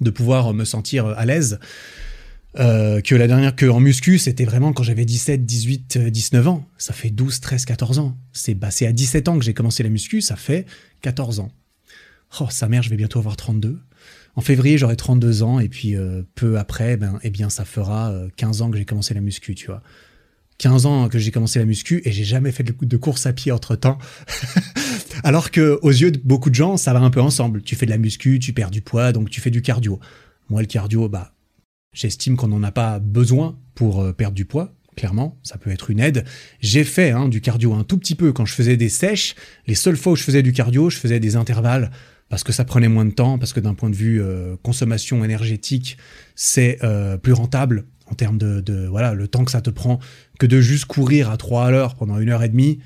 de 0.00 0.10
pouvoir 0.10 0.52
me 0.54 0.64
sentir 0.64 1.06
à 1.06 1.24
l'aise. 1.24 1.60
Euh, 2.58 3.00
que 3.00 3.14
la 3.14 3.28
dernière 3.28 3.54
que 3.54 3.66
en 3.66 3.78
muscu, 3.78 4.18
c'était 4.18 4.44
vraiment 4.44 4.72
quand 4.72 4.82
j'avais 4.82 5.04
17, 5.04 5.44
18, 5.44 5.98
19 5.98 6.48
ans. 6.48 6.66
Ça 6.78 6.92
fait 6.92 7.10
12, 7.10 7.40
13, 7.40 7.64
14 7.64 7.98
ans. 8.00 8.16
C'est 8.32 8.54
bah, 8.54 8.68
à 8.68 8.92
17 8.92 9.28
ans 9.28 9.38
que 9.38 9.44
j'ai 9.44 9.54
commencé 9.54 9.82
la 9.84 9.90
muscu, 9.90 10.20
ça 10.20 10.34
fait 10.34 10.66
14 11.02 11.38
ans. 11.40 11.52
Oh, 12.40 12.46
sa 12.50 12.68
mère, 12.68 12.82
je 12.82 12.90
vais 12.90 12.96
bientôt 12.96 13.20
avoir 13.20 13.36
32. 13.36 13.78
En 14.34 14.40
février, 14.40 14.78
j'aurai 14.78 14.96
32 14.96 15.42
ans 15.42 15.60
et 15.60 15.68
puis 15.68 15.94
peu 16.34 16.58
après, 16.58 16.96
ben, 16.96 17.18
eh 17.22 17.30
bien, 17.30 17.50
ça 17.50 17.64
fera 17.64 18.14
15 18.36 18.62
ans 18.62 18.70
que 18.70 18.78
j'ai 18.78 18.84
commencé 18.84 19.14
la 19.14 19.20
muscu, 19.20 19.54
tu 19.54 19.66
vois. 19.66 19.82
15 20.58 20.86
ans 20.86 21.08
que 21.08 21.18
j'ai 21.18 21.30
commencé 21.30 21.58
la 21.58 21.64
muscu 21.64 22.02
et 22.04 22.12
j'ai 22.12 22.24
jamais 22.24 22.52
fait 22.52 22.64
de 22.64 22.96
course 22.96 23.26
à 23.26 23.32
pied 23.32 23.52
entre 23.52 23.76
temps. 23.76 23.98
Alors 25.24 25.50
que 25.50 25.78
aux 25.82 25.90
yeux 25.90 26.10
de 26.10 26.20
beaucoup 26.22 26.50
de 26.50 26.54
gens, 26.54 26.76
ça 26.76 26.92
va 26.92 27.00
un 27.00 27.10
peu 27.10 27.20
ensemble. 27.20 27.62
Tu 27.62 27.76
fais 27.76 27.86
de 27.86 27.90
la 27.90 27.98
muscu, 27.98 28.38
tu 28.38 28.52
perds 28.52 28.70
du 28.70 28.80
poids, 28.80 29.12
donc 29.12 29.30
tu 29.30 29.40
fais 29.40 29.50
du 29.50 29.62
cardio. 29.62 29.98
Moi, 30.48 30.60
le 30.60 30.66
cardio, 30.66 31.08
bah, 31.08 31.34
j'estime 31.92 32.36
qu'on 32.36 32.48
n'en 32.48 32.62
a 32.62 32.72
pas 32.72 32.98
besoin 32.98 33.58
pour 33.74 34.00
euh, 34.00 34.12
perdre 34.12 34.34
du 34.34 34.44
poids. 34.44 34.74
Clairement, 34.96 35.38
ça 35.42 35.58
peut 35.58 35.70
être 35.70 35.90
une 35.90 36.00
aide. 36.00 36.24
J'ai 36.60 36.84
fait 36.84 37.10
hein, 37.10 37.28
du 37.28 37.40
cardio 37.40 37.74
un 37.74 37.84
tout 37.84 37.98
petit 37.98 38.14
peu 38.14 38.32
quand 38.32 38.46
je 38.46 38.54
faisais 38.54 38.76
des 38.76 38.88
sèches. 38.88 39.36
Les 39.66 39.76
seules 39.76 39.96
fois 39.96 40.12
où 40.12 40.16
je 40.16 40.24
faisais 40.24 40.42
du 40.42 40.52
cardio, 40.52 40.90
je 40.90 40.96
faisais 40.98 41.20
des 41.20 41.36
intervalles 41.36 41.90
parce 42.28 42.44
que 42.44 42.52
ça 42.52 42.64
prenait 42.64 42.88
moins 42.88 43.04
de 43.04 43.12
temps, 43.12 43.38
parce 43.38 43.52
que 43.52 43.60
d'un 43.60 43.74
point 43.74 43.90
de 43.90 43.94
vue 43.94 44.20
euh, 44.20 44.56
consommation 44.62 45.24
énergétique, 45.24 45.96
c'est 46.34 46.78
euh, 46.82 47.16
plus 47.16 47.32
rentable 47.32 47.86
en 48.10 48.14
termes 48.14 48.38
de, 48.38 48.86
voilà 48.86 49.14
le 49.14 49.28
temps 49.28 49.44
que 49.44 49.50
ça 49.50 49.60
te 49.60 49.70
prend 49.70 49.98
que 50.38 50.46
de 50.46 50.60
juste 50.60 50.86
courir 50.86 51.30
à 51.30 51.36
3 51.36 51.66
à 51.66 51.70
l'heure 51.70 51.94
pendant 51.94 52.18
une 52.18 52.30
heure 52.30 52.42
et 52.42 52.48
demie, 52.48 52.80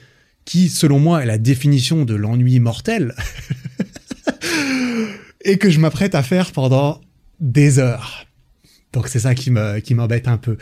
qui 0.44 0.68
selon 0.68 0.98
moi 0.98 1.22
est 1.22 1.26
la 1.26 1.38
définition 1.38 2.04
de 2.04 2.14
l'ennui 2.14 2.58
mortel, 2.60 3.14
et 5.44 5.58
que 5.58 5.70
je 5.70 5.80
m'apprête 5.80 6.14
à 6.14 6.22
faire 6.22 6.52
pendant 6.52 7.00
des 7.40 7.78
heures. 7.78 8.26
Donc 8.92 9.08
c'est 9.08 9.20
ça 9.20 9.34
qui 9.34 9.50
me 9.50 9.78
qui 9.80 9.94
m'embête 9.94 10.28
un 10.28 10.38
peu. 10.38 10.56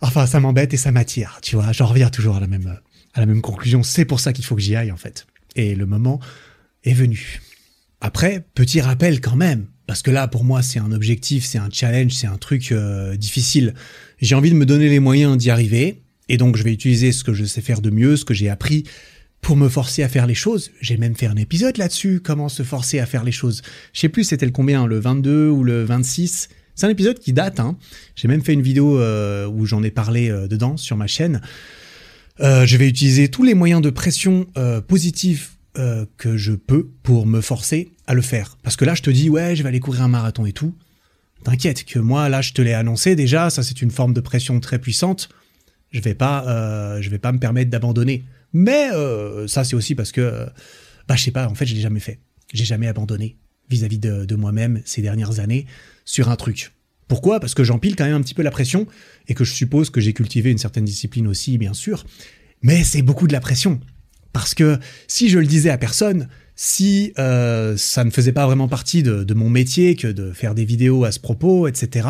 Enfin 0.00 0.26
ça 0.26 0.40
m'embête 0.40 0.74
et 0.74 0.76
ça 0.76 0.92
m'attire, 0.92 1.38
tu 1.42 1.56
vois. 1.56 1.72
J'en 1.72 1.86
reviens 1.86 2.10
toujours 2.10 2.36
à 2.36 2.40
la 2.40 2.46
même 2.46 2.78
à 3.14 3.20
la 3.20 3.26
même 3.26 3.42
conclusion. 3.42 3.82
C'est 3.82 4.04
pour 4.04 4.20
ça 4.20 4.32
qu'il 4.32 4.44
faut 4.44 4.54
que 4.54 4.62
j'y 4.62 4.76
aille 4.76 4.92
en 4.92 4.96
fait. 4.96 5.26
Et 5.56 5.74
le 5.74 5.86
moment 5.86 6.20
est 6.84 6.94
venu. 6.94 7.40
Après, 8.00 8.44
petit 8.54 8.80
rappel 8.80 9.20
quand 9.20 9.36
même, 9.36 9.66
parce 9.86 10.02
que 10.02 10.10
là, 10.10 10.28
pour 10.28 10.44
moi, 10.44 10.62
c'est 10.62 10.78
un 10.78 10.92
objectif, 10.92 11.44
c'est 11.44 11.58
un 11.58 11.68
challenge, 11.70 12.12
c'est 12.12 12.26
un 12.26 12.38
truc 12.38 12.72
euh, 12.72 13.16
difficile. 13.16 13.74
J'ai 14.20 14.34
envie 14.34 14.50
de 14.50 14.56
me 14.56 14.66
donner 14.66 14.88
les 14.88 15.00
moyens 15.00 15.36
d'y 15.36 15.50
arriver, 15.50 16.02
et 16.28 16.36
donc 16.36 16.56
je 16.56 16.62
vais 16.62 16.72
utiliser 16.72 17.12
ce 17.12 17.22
que 17.22 17.34
je 17.34 17.44
sais 17.44 17.60
faire 17.60 17.82
de 17.82 17.90
mieux, 17.90 18.16
ce 18.16 18.24
que 18.24 18.34
j'ai 18.34 18.48
appris, 18.48 18.84
pour 19.42 19.56
me 19.56 19.68
forcer 19.68 20.02
à 20.02 20.08
faire 20.08 20.26
les 20.26 20.34
choses. 20.34 20.70
J'ai 20.80 20.96
même 20.96 21.14
fait 21.14 21.26
un 21.26 21.36
épisode 21.36 21.76
là-dessus, 21.76 22.20
comment 22.24 22.48
se 22.48 22.62
forcer 22.62 22.98
à 22.98 23.06
faire 23.06 23.24
les 23.24 23.32
choses. 23.32 23.60
Je 23.92 24.00
sais 24.00 24.08
plus 24.08 24.24
c'était 24.24 24.46
le 24.46 24.52
combien, 24.52 24.86
le 24.86 24.98
22 24.98 25.50
ou 25.50 25.64
le 25.64 25.84
26. 25.84 26.48
C'est 26.74 26.86
un 26.86 26.90
épisode 26.90 27.18
qui 27.18 27.32
date, 27.34 27.60
hein. 27.60 27.76
J'ai 28.16 28.26
même 28.26 28.42
fait 28.42 28.54
une 28.54 28.62
vidéo 28.62 28.98
euh, 28.98 29.46
où 29.46 29.66
j'en 29.66 29.82
ai 29.82 29.90
parlé 29.90 30.30
euh, 30.30 30.48
dedans 30.48 30.78
sur 30.78 30.96
ma 30.96 31.06
chaîne. 31.06 31.42
je 32.40 32.76
vais 32.76 32.88
utiliser 32.88 33.28
tous 33.28 33.42
les 33.42 33.54
moyens 33.54 33.82
de 33.82 33.90
pression 33.90 34.46
positifs 34.88 35.58
que 35.74 36.36
je 36.36 36.52
peux 36.52 36.88
pour 37.02 37.26
me 37.26 37.40
forcer 37.40 37.93
à 38.06 38.14
le 38.14 38.22
faire. 38.22 38.58
Parce 38.62 38.76
que 38.76 38.84
là, 38.84 38.94
je 38.94 39.02
te 39.02 39.10
dis, 39.10 39.30
ouais, 39.30 39.56
je 39.56 39.62
vais 39.62 39.68
aller 39.68 39.80
courir 39.80 40.02
un 40.02 40.08
marathon 40.08 40.46
et 40.46 40.52
tout. 40.52 40.74
T'inquiète 41.44 41.84
que 41.84 41.98
moi, 41.98 42.28
là, 42.28 42.40
je 42.40 42.52
te 42.52 42.62
l'ai 42.62 42.72
annoncé 42.72 43.16
déjà, 43.16 43.50
ça 43.50 43.62
c'est 43.62 43.82
une 43.82 43.90
forme 43.90 44.14
de 44.14 44.20
pression 44.20 44.60
très 44.60 44.78
puissante. 44.78 45.28
Je 45.90 46.00
vais 46.00 46.14
pas, 46.14 46.46
euh, 46.48 47.02
je 47.02 47.10
vais 47.10 47.18
pas 47.18 47.32
me 47.32 47.38
permettre 47.38 47.70
d'abandonner. 47.70 48.24
Mais 48.52 48.90
euh, 48.92 49.46
ça, 49.46 49.64
c'est 49.64 49.76
aussi 49.76 49.94
parce 49.94 50.10
que, 50.10 50.46
bah, 51.06 51.16
je 51.16 51.22
sais 51.22 51.30
pas, 51.30 51.48
en 51.48 51.54
fait, 51.54 51.66
je 51.66 51.74
l'ai 51.74 51.80
jamais 51.80 52.00
fait. 52.00 52.20
J'ai 52.52 52.64
jamais 52.64 52.88
abandonné 52.88 53.36
vis-à-vis 53.68 53.98
de, 53.98 54.24
de 54.24 54.34
moi-même 54.36 54.80
ces 54.84 55.02
dernières 55.02 55.40
années 55.40 55.66
sur 56.04 56.28
un 56.30 56.36
truc. 56.36 56.72
Pourquoi? 57.08 57.40
Parce 57.40 57.54
que 57.54 57.64
j'empile 57.64 57.96
quand 57.96 58.04
même 58.04 58.14
un 58.14 58.22
petit 58.22 58.34
peu 58.34 58.42
la 58.42 58.50
pression 58.50 58.86
et 59.28 59.34
que 59.34 59.44
je 59.44 59.52
suppose 59.52 59.90
que 59.90 60.00
j'ai 60.00 60.12
cultivé 60.12 60.50
une 60.50 60.58
certaine 60.58 60.84
discipline 60.84 61.26
aussi, 61.26 61.58
bien 61.58 61.74
sûr. 61.74 62.04
Mais 62.62 62.82
c'est 62.84 63.02
beaucoup 63.02 63.26
de 63.26 63.32
la 63.32 63.40
pression. 63.40 63.80
Parce 64.34 64.52
que 64.52 64.78
si 65.06 65.28
je 65.28 65.38
le 65.38 65.46
disais 65.46 65.70
à 65.70 65.78
personne, 65.78 66.28
si 66.56 67.12
euh, 67.20 67.76
ça 67.76 68.02
ne 68.02 68.10
faisait 68.10 68.32
pas 68.32 68.46
vraiment 68.46 68.66
partie 68.66 69.04
de, 69.04 69.32
mon 69.32 69.48
métier 69.48 69.94
que 69.94 70.08
de 70.08 70.32
faire 70.32 70.56
des 70.56 70.64
vidéos 70.64 71.04
à 71.04 71.12
ce 71.12 71.20
propos, 71.20 71.68
etc., 71.68 72.08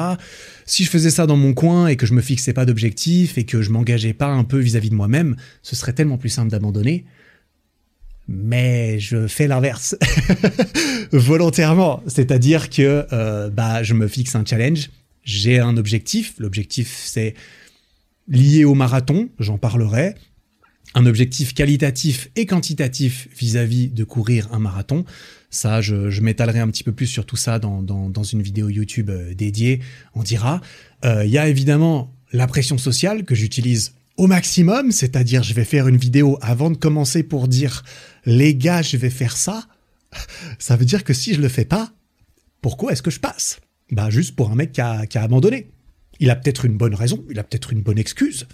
si 0.64 0.84
je 0.84 0.90
faisais 0.90 1.10
ça 1.10 1.26
dans 1.26 1.36
mon 1.36 1.52
coin 1.52 1.86
et 1.86 1.96
que 1.96 2.06
je 2.06 2.14
me 2.14 2.22
fixais 2.22 2.54
pas 2.54 2.64
d'objectif 2.64 3.36
et 3.36 3.44
que 3.44 3.60
je 3.60 3.70
m'engageais 3.70 4.14
pas 4.14 4.28
un 4.28 4.42
peu 4.42 4.58
vis-à-vis 4.58 4.88
de 4.88 4.94
moi-même, 4.94 5.36
ce 5.62 5.76
serait 5.76 5.92
tellement 5.92 6.16
plus 6.16 6.30
simple 6.30 6.50
d'abandonner. 6.50 7.04
mais 8.26 8.98
je 9.00 9.26
fais 9.26 9.46
l'inverse 9.46 9.94
volontairement. 11.12 12.02
C'est-à-dire 12.06 12.70
que 12.70 13.06
euh, 13.12 13.50
bah, 13.50 13.82
je 13.82 13.92
me 13.92 14.08
fixe 14.08 14.34
un 14.34 14.46
challenge, 14.46 14.88
j'ai 15.24 15.58
un 15.58 15.76
objectif. 15.76 16.36
L'objectif, 16.38 17.02
c'est 17.04 17.34
lié 18.28 18.64
au 18.64 18.72
marathon, 18.72 19.28
j'en 19.38 19.58
parlerai. 19.58 20.14
Un 20.94 21.06
objectif 21.06 21.54
qualitatif 21.54 22.30
et 22.36 22.46
quantitatif 22.46 23.28
vis-à-vis 23.36 23.88
de 23.88 24.04
courir 24.04 24.48
un 24.52 24.60
marathon. 24.60 25.04
Ça, 25.50 25.80
je, 25.80 26.20
m'étalerai 26.20 26.60
un 26.60 26.68
petit 26.68 26.84
peu 26.84 26.92
plus 26.92 27.06
sur 27.06 27.26
tout 27.26 27.36
ça 27.36 27.58
dans, 27.58 28.22
une 28.22 28.42
vidéo 28.42 28.68
YouTube 28.68 29.10
euh, 29.10 29.34
dédiée, 29.34 29.80
on 30.14 30.22
dira. 30.22 30.60
Euh, 31.04 31.24
il 31.24 31.30
y 31.30 31.38
a 31.38 31.48
évidemment 31.48 32.12
la 32.32 32.46
pression 32.46 32.78
sociale 32.78 33.24
que 33.24 33.34
j'utilise 33.34 33.94
au 34.16 34.26
maximum, 34.26 34.92
c'est-à-dire 34.92 35.42
je 35.42 35.54
vais 35.54 35.64
faire 35.64 35.88
une 35.88 35.96
vidéo 35.96 36.38
avant 36.40 36.70
de 36.70 36.76
commencer 36.76 37.22
pour 37.22 37.48
dire 37.48 37.84
les 38.24 38.54
gars, 38.54 38.82
je 38.82 38.96
vais 38.96 39.10
faire 39.10 39.36
ça. 39.36 39.66
Ça 40.58 40.76
veut 40.76 40.84
dire 40.84 41.04
que 41.04 41.12
si 41.12 41.34
je 41.34 41.40
le 41.40 41.48
fais 41.48 41.64
pas, 41.64 41.92
pourquoi 42.60 42.92
est-ce 42.92 43.02
que 43.02 43.10
je 43.10 43.20
passe? 43.20 43.60
Bah 43.90 44.10
juste 44.10 44.34
pour 44.36 44.50
un 44.50 44.54
mec 44.54 44.72
qui 44.72 44.80
a 44.80 45.06
abandonné. 45.16 45.68
Il 46.20 46.30
a 46.30 46.36
peut-être 46.36 46.64
une 46.64 46.76
bonne 46.76 46.94
raison, 46.94 47.24
il 47.30 47.38
a 47.38 47.44
peut-être 47.44 47.72
une 47.72 47.82
bonne 47.82 47.98
excuse. 47.98 48.46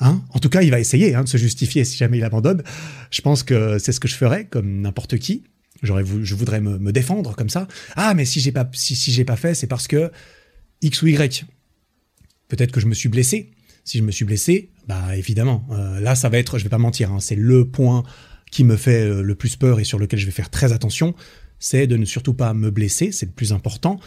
Hein? 0.00 0.22
En 0.30 0.38
tout 0.38 0.48
cas, 0.48 0.62
il 0.62 0.70
va 0.70 0.80
essayer 0.80 1.14
hein, 1.14 1.24
de 1.24 1.28
se 1.28 1.36
justifier 1.36 1.84
si 1.84 1.96
jamais 1.96 2.18
il 2.18 2.24
abandonne. 2.24 2.62
Je 3.10 3.20
pense 3.20 3.42
que 3.42 3.78
c'est 3.78 3.92
ce 3.92 4.00
que 4.00 4.08
je 4.08 4.16
ferais, 4.16 4.46
comme 4.46 4.80
n'importe 4.80 5.18
qui. 5.18 5.44
J'aurais, 5.82 6.04
je 6.22 6.34
voudrais 6.34 6.60
me, 6.60 6.92
défendre 6.92 7.34
comme 7.36 7.50
ça. 7.50 7.68
Ah, 7.96 8.14
mais 8.14 8.24
si 8.24 8.40
j'ai 8.40 8.52
pas, 8.52 8.68
si, 8.72 8.94
j'ai 9.12 9.24
pas 9.24 9.36
fait, 9.36 9.54
c'est 9.54 9.66
parce 9.66 9.86
que 9.86 10.10
X 10.82 11.02
ou 11.02 11.06
Y. 11.08 11.44
Peut-être 12.48 12.72
que 12.72 12.80
je 12.80 12.86
me 12.86 12.94
suis 12.94 13.08
blessé. 13.08 13.50
Si 13.84 13.98
je 13.98 14.02
me 14.02 14.10
suis 14.10 14.24
blessé, 14.24 14.70
bah 14.88 15.14
évidemment, 15.14 15.66
euh, 15.70 16.00
là 16.00 16.14
ça 16.14 16.30
va 16.30 16.38
être, 16.38 16.56
je 16.56 16.64
vais 16.64 16.70
pas 16.70 16.78
mentir, 16.78 17.12
hein, 17.12 17.20
c'est 17.20 17.34
le 17.34 17.68
point 17.68 18.02
qui 18.50 18.64
me 18.64 18.76
fait 18.76 19.02
euh, 19.02 19.20
le 19.20 19.34
plus 19.34 19.56
peur 19.56 19.78
et 19.78 19.84
sur 19.84 19.98
lequel 19.98 20.18
je 20.18 20.24
vais 20.24 20.32
faire 20.32 20.48
très 20.48 20.72
attention, 20.72 21.14
c'est 21.58 21.86
de 21.86 21.98
ne 21.98 22.06
surtout 22.06 22.32
pas 22.32 22.54
me 22.54 22.70
blesser, 22.70 23.12
c'est 23.12 23.26
le 23.26 23.32
plus 23.32 23.52
important. 23.52 24.00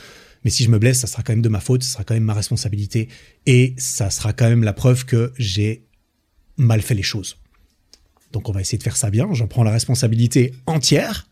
Mais 0.48 0.52
si 0.52 0.64
je 0.64 0.70
me 0.70 0.80
blesse, 0.80 1.00
ça 1.00 1.08
sera 1.08 1.24
quand 1.24 1.34
même 1.34 1.42
de 1.42 1.50
ma 1.50 1.60
faute, 1.60 1.84
ça 1.84 1.92
sera 1.92 2.04
quand 2.06 2.14
même 2.14 2.24
ma 2.24 2.34
responsabilité 2.34 3.10
et 3.46 3.74
ça 3.76 4.10
sera 4.10 4.32
quand 4.32 4.48
même 4.48 4.64
la 4.64 4.72
preuve 4.72 5.04
que 5.04 5.34
j'ai 5.38 5.84
mal 6.56 6.82
fait 6.82 6.94
les 6.94 7.04
choses. 7.04 7.36
Donc 8.32 8.48
on 8.48 8.54
va 8.54 8.62
essayer 8.62 8.78
de 8.78 8.84
faire 8.84 8.96
ça 8.96 9.10
bien, 9.10 9.28
j'en 9.34 9.48
prends 9.48 9.66
la 9.66 9.72
responsabilité 9.72 10.54
entière, 10.66 11.28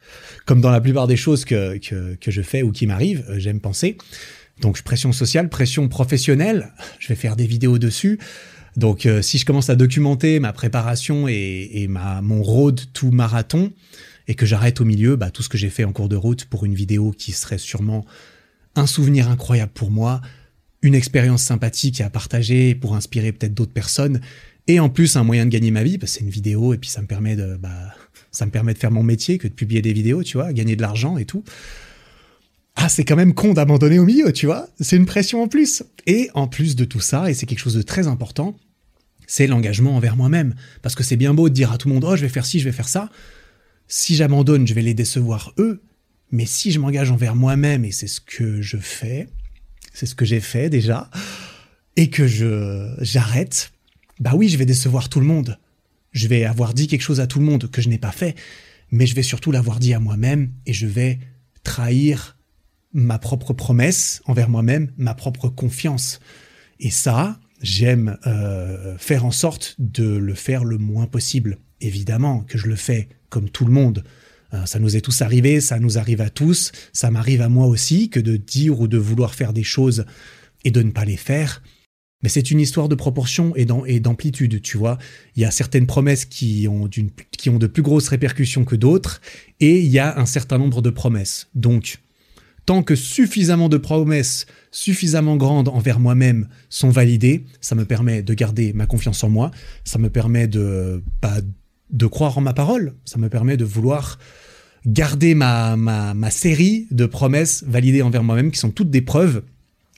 comme 0.45 0.59
dans 0.59 0.69
la 0.69 0.81
plupart 0.81 1.07
des 1.07 1.15
choses 1.15 1.45
que, 1.45 1.77
que, 1.77 2.29
je 2.29 2.41
fais 2.41 2.61
ou 2.61 2.73
qui 2.73 2.87
m'arrivent, 2.87 3.23
euh, 3.29 3.39
j'aime 3.39 3.61
penser. 3.61 3.97
Donc 4.59 4.81
pression 4.81 5.13
sociale, 5.13 5.47
pression 5.47 5.87
professionnelle, 5.87 6.73
je 6.99 7.07
vais 7.07 7.15
faire 7.15 7.37
des 7.37 7.47
vidéos 7.47 7.77
dessus. 7.77 8.19
Donc 8.75 9.05
euh, 9.05 9.21
si 9.21 9.37
je 9.37 9.45
commence 9.45 9.69
à 9.69 9.77
documenter 9.77 10.41
ma 10.41 10.51
préparation 10.51 11.29
et, 11.29 11.87
ma, 11.89 12.21
mon 12.21 12.43
road 12.43 12.81
to 12.91 13.11
marathon 13.11 13.71
et 14.27 14.35
que 14.35 14.45
j'arrête 14.45 14.81
au 14.81 14.85
milieu, 14.85 15.15
bah, 15.15 15.31
tout 15.31 15.41
ce 15.41 15.47
que 15.47 15.57
j'ai 15.57 15.69
fait 15.69 15.85
en 15.85 15.93
cours 15.93 16.09
de 16.09 16.17
route 16.17 16.43
pour 16.43 16.65
une 16.65 16.75
vidéo 16.75 17.13
qui 17.17 17.31
serait 17.31 17.59
sûrement 17.59 18.05
un 18.75 18.87
souvenir 18.87 19.29
incroyable 19.29 19.71
pour 19.73 19.91
moi, 19.91 20.21
une 20.81 20.95
expérience 20.95 21.43
sympathique 21.43 22.01
à 22.01 22.09
partager 22.09 22.75
pour 22.75 22.95
inspirer 22.95 23.31
peut-être 23.31 23.53
d'autres 23.53 23.73
personnes 23.73 24.21
et 24.67 24.79
en 24.79 24.89
plus 24.89 25.15
un 25.15 25.23
moyen 25.23 25.45
de 25.45 25.49
gagner 25.49 25.71
ma 25.71 25.83
vie 25.83 25.97
parce 25.97 26.13
que 26.13 26.19
c'est 26.19 26.25
une 26.25 26.31
vidéo 26.31 26.73
et 26.73 26.77
puis 26.77 26.89
ça 26.89 27.01
me 27.01 27.07
permet 27.07 27.35
de 27.35 27.55
bah, 27.55 27.93
ça 28.31 28.45
me 28.45 28.51
permet 28.51 28.73
de 28.73 28.79
faire 28.79 28.91
mon 28.91 29.03
métier 29.03 29.37
que 29.37 29.47
de 29.47 29.53
publier 29.53 29.81
des 29.81 29.93
vidéos, 29.93 30.23
tu 30.23 30.37
vois, 30.37 30.51
gagner 30.53 30.75
de 30.75 30.81
l'argent 30.81 31.17
et 31.17 31.25
tout 31.25 31.43
ah, 32.75 32.89
c'est 32.89 33.05
quand 33.05 33.15
même 33.15 33.33
con 33.33 33.53
d'abandonner 33.53 33.99
au 33.99 34.05
milieu, 34.05 34.33
tu 34.33 34.45
vois. 34.45 34.67
C'est 34.79 34.97
une 34.97 35.05
pression 35.05 35.41
en 35.41 35.47
plus. 35.47 35.83
Et 36.07 36.29
en 36.33 36.47
plus 36.47 36.75
de 36.75 36.85
tout 36.85 36.99
ça, 36.99 37.29
et 37.29 37.33
c'est 37.33 37.45
quelque 37.45 37.59
chose 37.59 37.75
de 37.75 37.81
très 37.81 38.07
important, 38.07 38.55
c'est 39.27 39.47
l'engagement 39.47 39.95
envers 39.95 40.17
moi-même. 40.17 40.55
Parce 40.81 40.93
que 40.93 41.03
c'est 41.03 41.15
bien 41.15 41.33
beau 41.33 41.49
de 41.49 41.53
dire 41.53 41.71
à 41.71 41.77
tout 41.77 41.87
le 41.87 41.93
monde, 41.93 42.05
oh, 42.05 42.15
je 42.15 42.21
vais 42.21 42.29
faire 42.29 42.45
ci, 42.45 42.59
je 42.59 42.65
vais 42.65 42.73
faire 42.73 42.89
ça. 42.89 43.09
Si 43.87 44.15
j'abandonne, 44.15 44.67
je 44.67 44.73
vais 44.73 44.81
les 44.81 44.93
décevoir 44.93 45.53
eux. 45.57 45.81
Mais 46.31 46.45
si 46.45 46.71
je 46.71 46.79
m'engage 46.79 47.11
envers 47.11 47.35
moi-même, 47.35 47.85
et 47.85 47.91
c'est 47.91 48.07
ce 48.07 48.21
que 48.21 48.61
je 48.61 48.77
fais, 48.77 49.27
c'est 49.93 50.05
ce 50.05 50.15
que 50.15 50.25
j'ai 50.25 50.39
fait 50.39 50.69
déjà, 50.69 51.09
et 51.95 52.09
que 52.09 52.27
je 52.27 52.93
j'arrête, 52.99 53.71
bah 54.19 54.31
oui, 54.35 54.49
je 54.49 54.57
vais 54.57 54.65
décevoir 54.65 55.09
tout 55.09 55.19
le 55.19 55.25
monde. 55.25 55.57
Je 56.11 56.27
vais 56.27 56.45
avoir 56.45 56.73
dit 56.73 56.87
quelque 56.87 57.01
chose 57.01 57.19
à 57.19 57.27
tout 57.27 57.39
le 57.39 57.45
monde 57.45 57.69
que 57.69 57.81
je 57.81 57.89
n'ai 57.89 57.97
pas 57.97 58.11
fait, 58.11 58.35
mais 58.91 59.05
je 59.05 59.15
vais 59.15 59.23
surtout 59.23 59.51
l'avoir 59.51 59.79
dit 59.79 59.93
à 59.93 59.99
moi-même, 59.99 60.51
et 60.65 60.73
je 60.73 60.87
vais 60.87 61.19
trahir 61.63 62.37
ma 62.93 63.19
propre 63.19 63.53
promesse 63.53 64.21
envers 64.25 64.49
moi-même, 64.49 64.91
ma 64.97 65.13
propre 65.13 65.49
confiance. 65.49 66.19
Et 66.79 66.89
ça, 66.89 67.39
j'aime 67.61 68.17
euh, 68.25 68.97
faire 68.97 69.25
en 69.25 69.31
sorte 69.31 69.75
de 69.79 70.07
le 70.07 70.33
faire 70.33 70.63
le 70.63 70.77
moins 70.77 71.07
possible. 71.07 71.57
Évidemment 71.81 72.41
que 72.41 72.57
je 72.57 72.67
le 72.67 72.75
fais 72.75 73.09
comme 73.29 73.49
tout 73.49 73.65
le 73.65 73.71
monde. 73.71 74.03
Euh, 74.55 74.65
ça 74.65 74.79
nous 74.79 74.95
est 74.95 75.01
tous 75.01 75.21
arrivé, 75.21 75.61
ça 75.61 75.79
nous 75.79 75.97
arrive 75.97 76.21
à 76.21 76.29
tous, 76.29 76.71
ça 76.93 77.11
m'arrive 77.11 77.41
à 77.41 77.49
moi 77.49 77.67
aussi 77.67 78.09
que 78.09 78.19
de 78.19 78.37
dire 78.37 78.79
ou 78.79 78.87
de 78.87 78.97
vouloir 78.97 79.33
faire 79.33 79.53
des 79.53 79.63
choses 79.63 80.05
et 80.63 80.71
de 80.71 80.81
ne 80.81 80.91
pas 80.91 81.05
les 81.05 81.17
faire. 81.17 81.61
Mais 82.23 82.29
c'est 82.29 82.49
une 82.49 82.59
histoire 82.59 82.89
de 82.89 82.95
proportion 82.95 83.53
et 83.55 83.65
d'amplitude, 83.99 84.61
tu 84.61 84.77
vois. 84.77 84.97
Il 85.35 85.43
y 85.43 85.45
a 85.45 85.51
certaines 85.51 85.85
promesses 85.85 86.25
qui 86.25 86.67
ont, 86.67 86.87
de 86.87 87.67
plus 87.67 87.83
grosses 87.83 88.07
répercussions 88.07 88.65
que 88.65 88.75
d'autres, 88.75 89.21
et 89.59 89.79
il 89.79 89.91
y 89.91 89.99
a 89.99 90.17
un 90.17 90.25
certain 90.25 90.57
nombre 90.57 90.81
de 90.81 90.89
promesses. 90.89 91.49
Donc, 91.53 91.99
tant 92.65 92.81
que 92.81 92.95
suffisamment 92.95 93.69
de 93.69 93.77
promesses 93.77 94.47
suffisamment 94.71 95.35
grandes 95.35 95.67
envers 95.67 95.99
moi-même 95.99 96.47
sont 96.69 96.89
validées, 96.89 97.45
ça 97.61 97.75
me 97.75 97.85
permet 97.85 98.23
de 98.23 98.33
garder 98.33 98.73
ma 98.73 98.87
confiance 98.87 99.23
en 99.23 99.29
moi, 99.29 99.51
ça 99.83 99.99
me 99.99 100.09
permet 100.09 100.47
de, 100.47 101.03
de 101.91 102.07
croire 102.07 102.39
en 102.39 102.41
ma 102.41 102.53
parole, 102.53 102.95
ça 103.05 103.19
me 103.19 103.29
permet 103.29 103.57
de 103.57 103.65
vouloir 103.65 104.17
garder 104.85 105.35
ma, 105.35 105.75
ma, 105.75 106.13
ma 106.13 106.31
série 106.31 106.87
de 106.91 107.05
promesses 107.05 107.63
validées 107.67 108.01
envers 108.01 108.23
moi-même, 108.23 108.51
qui 108.51 108.59
sont 108.59 108.71
toutes 108.71 108.89
des 108.89 109.01
preuves, 109.01 109.43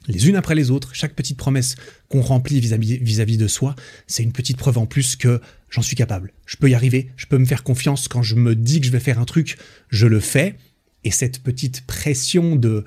les 0.08 0.30
unes 0.30 0.36
après 0.36 0.56
les 0.56 0.72
autres. 0.72 0.96
Chaque 0.96 1.14
petite 1.14 1.38
promesse 1.38 1.76
qu'on 2.10 2.22
remplit 2.22 2.60
vis-à-vis 2.60 2.98
vis 2.98 3.20
-vis 3.20 3.38
de 3.38 3.48
soi, 3.48 3.76
c'est 4.08 4.24
une 4.24 4.32
petite 4.32 4.58
preuve 4.58 4.78
en 4.78 4.86
plus 4.86 5.16
que 5.16 5.42
j'en 5.70 5.82
suis 5.82 5.96
capable. 5.96 6.32
Je 6.46 6.58
peux 6.58 6.70
y 6.70 6.76
arriver, 6.76 7.10
je 7.18 7.26
peux 7.26 7.38
me 7.38 7.46
faire 7.46 7.64
confiance 7.64 8.08
quand 8.08 8.24
je 8.24 8.36
me 8.36 8.56
dis 8.56 8.80
que 8.80 8.88
je 8.88 8.92
vais 8.92 9.00
faire 9.00 9.20
un 9.20 9.26
truc, 9.26 9.58
je 9.90 10.08
le 10.08 10.20
fais. 10.20 10.56
Et 11.04 11.12
cette 11.12 11.40
petite 11.40 11.86
pression 11.86 12.56
de 12.56 12.84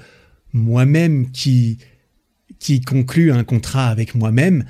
moi-même 0.52 1.30
qui, 1.30 1.78
qui 2.58 2.80
conclut 2.80 3.32
un 3.32 3.44
contrat 3.44 3.88
avec 3.88 4.14
moi-même, 4.14 4.64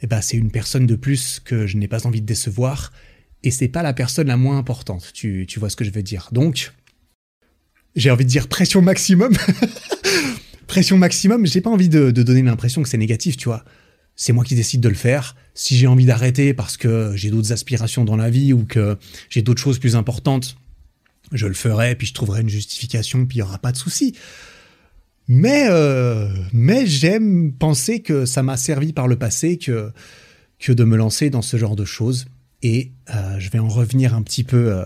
eh 0.00 0.06
ben, 0.06 0.20
c'est 0.20 0.36
une 0.36 0.50
personne 0.50 0.86
de 0.86 0.96
plus 0.96 1.40
que 1.44 1.66
je 1.66 1.76
n'ai 1.76 1.88
pas 1.88 2.06
envie 2.06 2.20
de 2.20 2.26
décevoir. 2.26 2.92
Et 3.44 3.50
c'est 3.50 3.68
pas 3.68 3.82
la 3.82 3.92
personne 3.92 4.28
la 4.28 4.36
moins 4.36 4.58
importante. 4.58 5.10
Tu, 5.14 5.46
tu 5.48 5.58
vois 5.58 5.70
ce 5.70 5.76
que 5.76 5.84
je 5.84 5.90
veux 5.90 6.02
dire. 6.02 6.28
Donc, 6.32 6.72
j'ai 7.96 8.10
envie 8.10 8.24
de 8.24 8.30
dire 8.30 8.48
pression 8.48 8.82
maximum. 8.82 9.32
pression 10.66 10.96
maximum. 10.96 11.46
J'ai 11.46 11.60
pas 11.60 11.70
envie 11.70 11.88
de, 11.88 12.10
donner 12.10 12.42
l'impression 12.42 12.82
que 12.82 12.88
c'est 12.88 12.98
négatif, 12.98 13.36
tu 13.36 13.46
vois. 13.46 13.64
C'est 14.16 14.32
moi 14.32 14.44
qui 14.44 14.54
décide 14.54 14.80
de 14.80 14.88
le 14.88 14.94
faire. 14.94 15.36
Si 15.54 15.76
j'ai 15.76 15.86
envie 15.86 16.04
d'arrêter 16.04 16.54
parce 16.54 16.76
que 16.76 17.12
j'ai 17.14 17.30
d'autres 17.30 17.52
aspirations 17.52 18.04
dans 18.04 18.16
la 18.16 18.30
vie 18.30 18.52
ou 18.52 18.64
que 18.64 18.96
j'ai 19.28 19.42
d'autres 19.42 19.60
choses 19.60 19.78
plus 19.78 19.96
importantes, 19.96 20.56
je 21.32 21.46
le 21.46 21.54
ferai, 21.54 21.94
puis 21.94 22.06
je 22.06 22.14
trouverai 22.14 22.42
une 22.42 22.48
justification, 22.48 23.26
puis 23.26 23.38
il 23.38 23.42
n'y 23.42 23.48
aura 23.48 23.58
pas 23.58 23.72
de 23.72 23.76
souci. 23.76 24.14
Mais, 25.28 25.66
euh, 25.70 26.28
mais 26.52 26.86
j'aime 26.86 27.52
penser 27.52 28.00
que 28.00 28.26
ça 28.26 28.42
m'a 28.42 28.56
servi 28.56 28.92
par 28.92 29.08
le 29.08 29.16
passé 29.16 29.56
que, 29.56 29.90
que 30.58 30.72
de 30.72 30.84
me 30.84 30.96
lancer 30.96 31.30
dans 31.30 31.42
ce 31.42 31.56
genre 31.56 31.76
de 31.76 31.84
choses. 31.84 32.26
Et 32.62 32.92
euh, 33.14 33.38
je 33.38 33.50
vais 33.50 33.58
en 33.58 33.68
revenir 33.68 34.14
un 34.14 34.22
petit 34.22 34.44
peu 34.44 34.82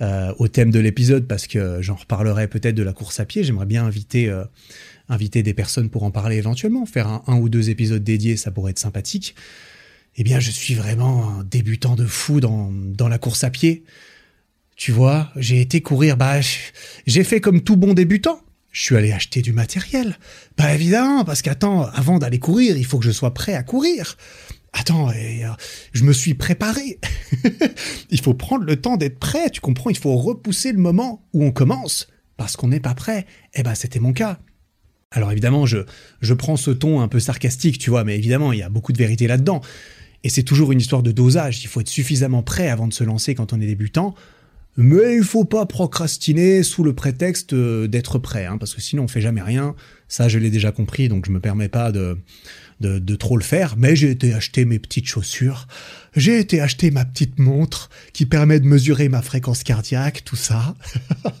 euh, 0.00 0.32
au 0.38 0.48
thème 0.48 0.70
de 0.70 0.78
l'épisode 0.78 1.26
parce 1.26 1.46
que 1.46 1.82
j'en 1.82 1.96
reparlerai 1.96 2.48
peut-être 2.48 2.74
de 2.74 2.82
la 2.82 2.92
course 2.92 3.20
à 3.20 3.24
pied. 3.24 3.44
J'aimerais 3.44 3.66
bien 3.66 3.84
inviter, 3.84 4.32
inviter 5.08 5.42
des 5.42 5.54
personnes 5.54 5.90
pour 5.90 6.04
en 6.04 6.10
parler 6.10 6.36
éventuellement, 6.36 6.86
faire 6.86 7.22
un, 7.26 7.36
ou 7.36 7.48
deux 7.48 7.70
épisodes 7.70 8.02
dédiés, 8.02 8.36
ça 8.36 8.50
pourrait 8.50 8.70
être 8.70 8.78
sympathique. 8.78 9.34
Eh 10.16 10.24
bien, 10.24 10.40
je 10.40 10.50
suis 10.50 10.74
vraiment 10.74 11.38
un 11.38 11.44
débutant 11.44 11.94
de 11.94 12.06
fou 12.06 12.40
dans, 12.40 12.72
dans 12.72 13.08
la 13.08 13.18
course 13.18 13.44
à 13.44 13.50
pied. 13.50 13.84
Tu 14.78 14.92
vois, 14.92 15.30
j'ai 15.34 15.60
été 15.60 15.80
courir, 15.80 16.16
bah, 16.16 16.40
j'ai 17.06 17.24
fait 17.24 17.40
comme 17.40 17.62
tout 17.62 17.76
bon 17.76 17.94
débutant. 17.94 18.40
Je 18.70 18.82
suis 18.82 18.96
allé 18.96 19.10
acheter 19.10 19.42
du 19.42 19.52
matériel. 19.52 20.16
Bah 20.56 20.72
évidemment, 20.72 21.24
parce 21.24 21.42
qu'attends, 21.42 21.86
avant 21.86 22.20
d'aller 22.20 22.38
courir, 22.38 22.76
il 22.76 22.84
faut 22.84 22.98
que 22.98 23.04
je 23.04 23.10
sois 23.10 23.34
prêt 23.34 23.54
à 23.54 23.64
courir. 23.64 24.16
Attends, 24.78 25.10
euh, 25.10 25.12
je 25.92 26.04
me 26.04 26.12
suis 26.12 26.34
préparé. 26.34 27.00
il 28.10 28.20
faut 28.20 28.34
prendre 28.34 28.64
le 28.64 28.76
temps 28.76 28.96
d'être 28.96 29.18
prêt, 29.18 29.50
tu 29.50 29.60
comprends? 29.60 29.90
Il 29.90 29.98
faut 29.98 30.16
repousser 30.16 30.70
le 30.72 30.78
moment 30.78 31.26
où 31.32 31.44
on 31.44 31.50
commence, 31.50 32.06
parce 32.36 32.56
qu'on 32.56 32.68
n'est 32.68 32.80
pas 32.80 32.94
prêt. 32.94 33.26
Eh 33.54 33.64
ben, 33.64 33.74
c'était 33.74 33.98
mon 33.98 34.12
cas. 34.12 34.38
Alors 35.10 35.32
évidemment, 35.32 35.66
je, 35.66 35.78
prends 36.34 36.56
ce 36.56 36.70
ton 36.70 37.00
un 37.00 37.08
peu 37.08 37.18
sarcastique, 37.18 37.78
tu 37.78 37.90
vois, 37.90 38.04
mais 38.04 38.16
évidemment, 38.16 38.52
il 38.52 38.60
y 38.60 38.62
a 38.62 38.68
beaucoup 38.68 38.92
de 38.92 38.98
vérité 38.98 39.26
là-dedans. 39.26 39.62
Et 40.22 40.28
c'est 40.28 40.42
toujours 40.42 40.70
une 40.70 40.80
histoire 40.80 41.02
de 41.02 41.10
dosage. 41.10 41.62
Il 41.64 41.66
faut 41.66 41.80
être 41.80 41.88
suffisamment 41.88 42.42
prêt 42.42 42.68
avant 42.68 42.86
de 42.86 42.92
se 42.92 43.04
lancer 43.04 43.34
quand 43.34 43.52
on 43.52 43.60
est 43.60 43.66
débutant 43.66 44.14
Mais 44.76 45.16
il 45.16 45.24
faut 45.24 45.44
pas 45.44 45.64
procrastiner 45.64 46.62
sous 46.62 46.84
le 46.84 46.92
prétexte 46.92 47.54
d'être 47.54 48.18
prêt, 48.18 48.46
hein, 48.46 48.58
parce 48.58 48.74
que 48.74 48.80
sinon 48.80 49.04
on 49.04 49.08
fait 49.08 49.22
jamais 49.22 49.42
rien. 49.42 49.74
Ça, 50.06 50.28
je 50.28 50.38
l'ai 50.38 50.50
déjà 50.50 50.70
compris, 50.70 51.08
donc 51.08 51.26
je 51.26 51.32
me 51.32 51.40
permets 51.40 51.68
pas 51.68 51.90
de, 51.90 52.18
de, 52.80 53.16
trop 53.16 53.36
le 53.36 53.42
faire. 53.42 53.76
Mais 53.76 53.96
j'ai 53.96 54.10
été 54.10 54.32
acheter 54.32 54.64
mes 54.64 54.78
petites 54.78 55.06
chaussures, 55.06 55.66
j'ai 56.16 56.38
été 56.38 56.60
acheter 56.60 56.90
ma 56.90 57.04
petite 57.04 57.38
montre 57.38 57.90
qui 58.12 58.26
permet 58.26 58.60
de 58.60 58.66
mesurer 58.66 59.08
ma 59.08 59.22
fréquence 59.22 59.62
cardiaque, 59.62 60.22
tout 60.24 60.36
ça. 60.36 60.74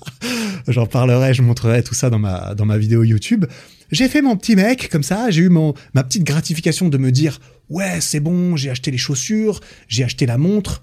J'en 0.68 0.86
parlerai, 0.86 1.34
je 1.34 1.42
montrerai 1.42 1.82
tout 1.82 1.94
ça 1.94 2.10
dans 2.10 2.18
ma 2.18 2.54
dans 2.54 2.66
ma 2.66 2.78
vidéo 2.78 3.02
YouTube. 3.04 3.46
J'ai 3.90 4.08
fait 4.08 4.20
mon 4.20 4.36
petit 4.36 4.56
mec 4.56 4.88
comme 4.90 5.02
ça, 5.02 5.30
j'ai 5.30 5.42
eu 5.42 5.48
mon 5.48 5.74
ma 5.94 6.04
petite 6.04 6.24
gratification 6.24 6.88
de 6.88 6.98
me 6.98 7.10
dire 7.10 7.40
ouais 7.68 8.00
c'est 8.00 8.20
bon, 8.20 8.56
j'ai 8.56 8.70
acheté 8.70 8.90
les 8.90 8.98
chaussures, 8.98 9.60
j'ai 9.88 10.04
acheté 10.04 10.26
la 10.26 10.36
montre, 10.36 10.82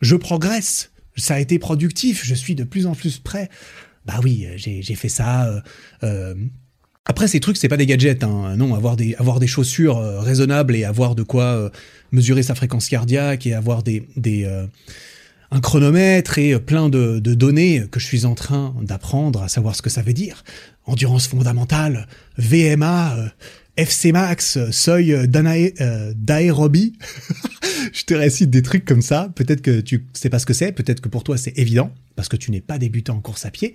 je 0.00 0.16
progresse, 0.16 0.90
ça 1.16 1.34
a 1.34 1.40
été 1.40 1.58
productif, 1.58 2.24
je 2.24 2.34
suis 2.34 2.54
de 2.54 2.64
plus 2.64 2.86
en 2.86 2.94
plus 2.94 3.18
prêt. 3.18 3.48
Bah 4.04 4.20
oui, 4.22 4.46
j'ai 4.56 4.94
fait 4.94 5.08
ça. 5.08 5.46
Euh, 5.46 5.60
euh, 6.02 6.34
après, 7.04 7.28
ces 7.28 7.40
trucs, 7.40 7.56
c'est 7.56 7.68
pas 7.68 7.76
des 7.76 7.86
gadgets. 7.86 8.24
Hein. 8.24 8.56
Non, 8.56 8.74
avoir 8.74 8.96
des, 8.96 9.14
avoir 9.16 9.40
des 9.40 9.46
chaussures 9.46 9.98
euh, 9.98 10.20
raisonnables 10.20 10.74
et 10.74 10.84
avoir 10.84 11.14
de 11.14 11.22
quoi 11.22 11.70
mesurer 12.12 12.42
sa 12.42 12.54
fréquence 12.54 12.88
cardiaque 12.88 13.46
et 13.46 13.54
avoir 13.54 13.82
des, 13.82 14.08
des 14.16 14.48
un 15.50 15.60
chronomètre 15.60 16.38
et 16.38 16.58
plein 16.58 16.88
de, 16.88 17.20
de, 17.20 17.34
données 17.34 17.84
que 17.90 18.00
je 18.00 18.06
suis 18.06 18.24
en 18.24 18.34
train 18.34 18.74
d'apprendre 18.82 19.42
à 19.42 19.48
savoir 19.48 19.76
ce 19.76 19.82
que 19.82 19.90
ça 19.90 20.02
veut 20.02 20.12
dire. 20.12 20.42
Endurance 20.86 21.26
fondamentale, 21.26 22.08
VMA, 22.38 23.16
FC 23.76 24.12
Max, 24.12 24.58
seuil 24.70 25.28
d'aérobie. 25.28 26.94
je 27.92 28.04
te 28.04 28.14
récite 28.14 28.50
des 28.50 28.62
trucs 28.62 28.84
comme 28.84 29.02
ça. 29.02 29.30
Peut-être 29.34 29.62
que 29.62 29.80
tu 29.80 30.06
sais 30.12 30.30
pas 30.30 30.38
ce 30.38 30.46
que 30.46 30.52
c'est, 30.52 30.72
peut-être 30.72 31.00
que 31.00 31.08
pour 31.08 31.24
toi 31.24 31.36
c'est 31.36 31.56
évident, 31.58 31.92
parce 32.16 32.28
que 32.28 32.36
tu 32.36 32.50
n'es 32.50 32.60
pas 32.60 32.78
débutant 32.78 33.16
en 33.16 33.20
course 33.20 33.46
à 33.46 33.50
pied. 33.50 33.74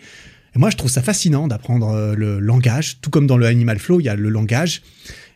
Et 0.55 0.59
moi, 0.59 0.69
je 0.69 0.77
trouve 0.77 0.89
ça 0.89 1.01
fascinant 1.01 1.47
d'apprendre 1.47 1.89
euh, 1.89 2.15
le 2.15 2.39
langage. 2.39 2.99
Tout 3.01 3.09
comme 3.09 3.27
dans 3.27 3.37
le 3.37 3.45
Animal 3.45 3.79
Flow, 3.79 3.99
il 3.99 4.05
y 4.05 4.09
a 4.09 4.15
le 4.15 4.29
langage. 4.29 4.81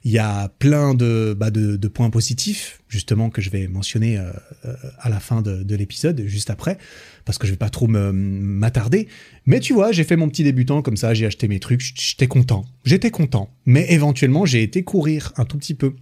Il 0.05 0.11
y 0.11 0.19
a 0.19 0.49
plein 0.59 0.95
de, 0.95 1.33
bah 1.37 1.49
points 1.93 2.09
positifs, 2.09 2.81
justement, 2.89 3.29
que 3.29 3.41
je 3.41 3.49
vais 3.49 3.69
mentionner 3.69 4.17
euh, 4.17 4.31
euh, 4.65 4.75
à 4.99 5.09
la 5.09 5.21
fin 5.21 5.41
de, 5.41 5.63
de 5.63 5.75
l'épisode, 5.77 6.23
juste 6.25 6.49
après, 6.49 6.77
parce 7.23 7.37
que 7.37 7.47
je 7.47 7.51
vais 7.51 7.57
pas 7.57 7.69
trop 7.69 7.87
m'attarder. 7.87 9.07
Mais 9.45 9.61
tu 9.61 9.73
vois, 9.73 9.93
j'ai 9.93 10.03
fait 10.03 10.17
mon 10.17 10.27
petit 10.27 10.43
débutant 10.43 10.81
comme 10.81 10.97
ça, 10.97 11.13
j'ai 11.13 11.25
acheté 11.25 11.47
mes 11.47 11.61
trucs, 11.61 11.81
j'étais 11.81 12.27
content. 12.27 12.65
J'étais 12.83 13.11
content. 13.11 13.55
Mais 13.65 13.85
éventuellement, 13.93 14.45
j'ai 14.45 14.61
été 14.61 14.83
courir 14.83 15.31
un 15.37 15.45
tout 15.45 15.57
petit 15.57 15.73
peu. 15.73 15.93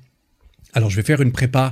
Alors, 0.73 0.89
je 0.89 0.95
vais 0.95 1.03
faire 1.03 1.21
une 1.21 1.31
prépa 1.31 1.71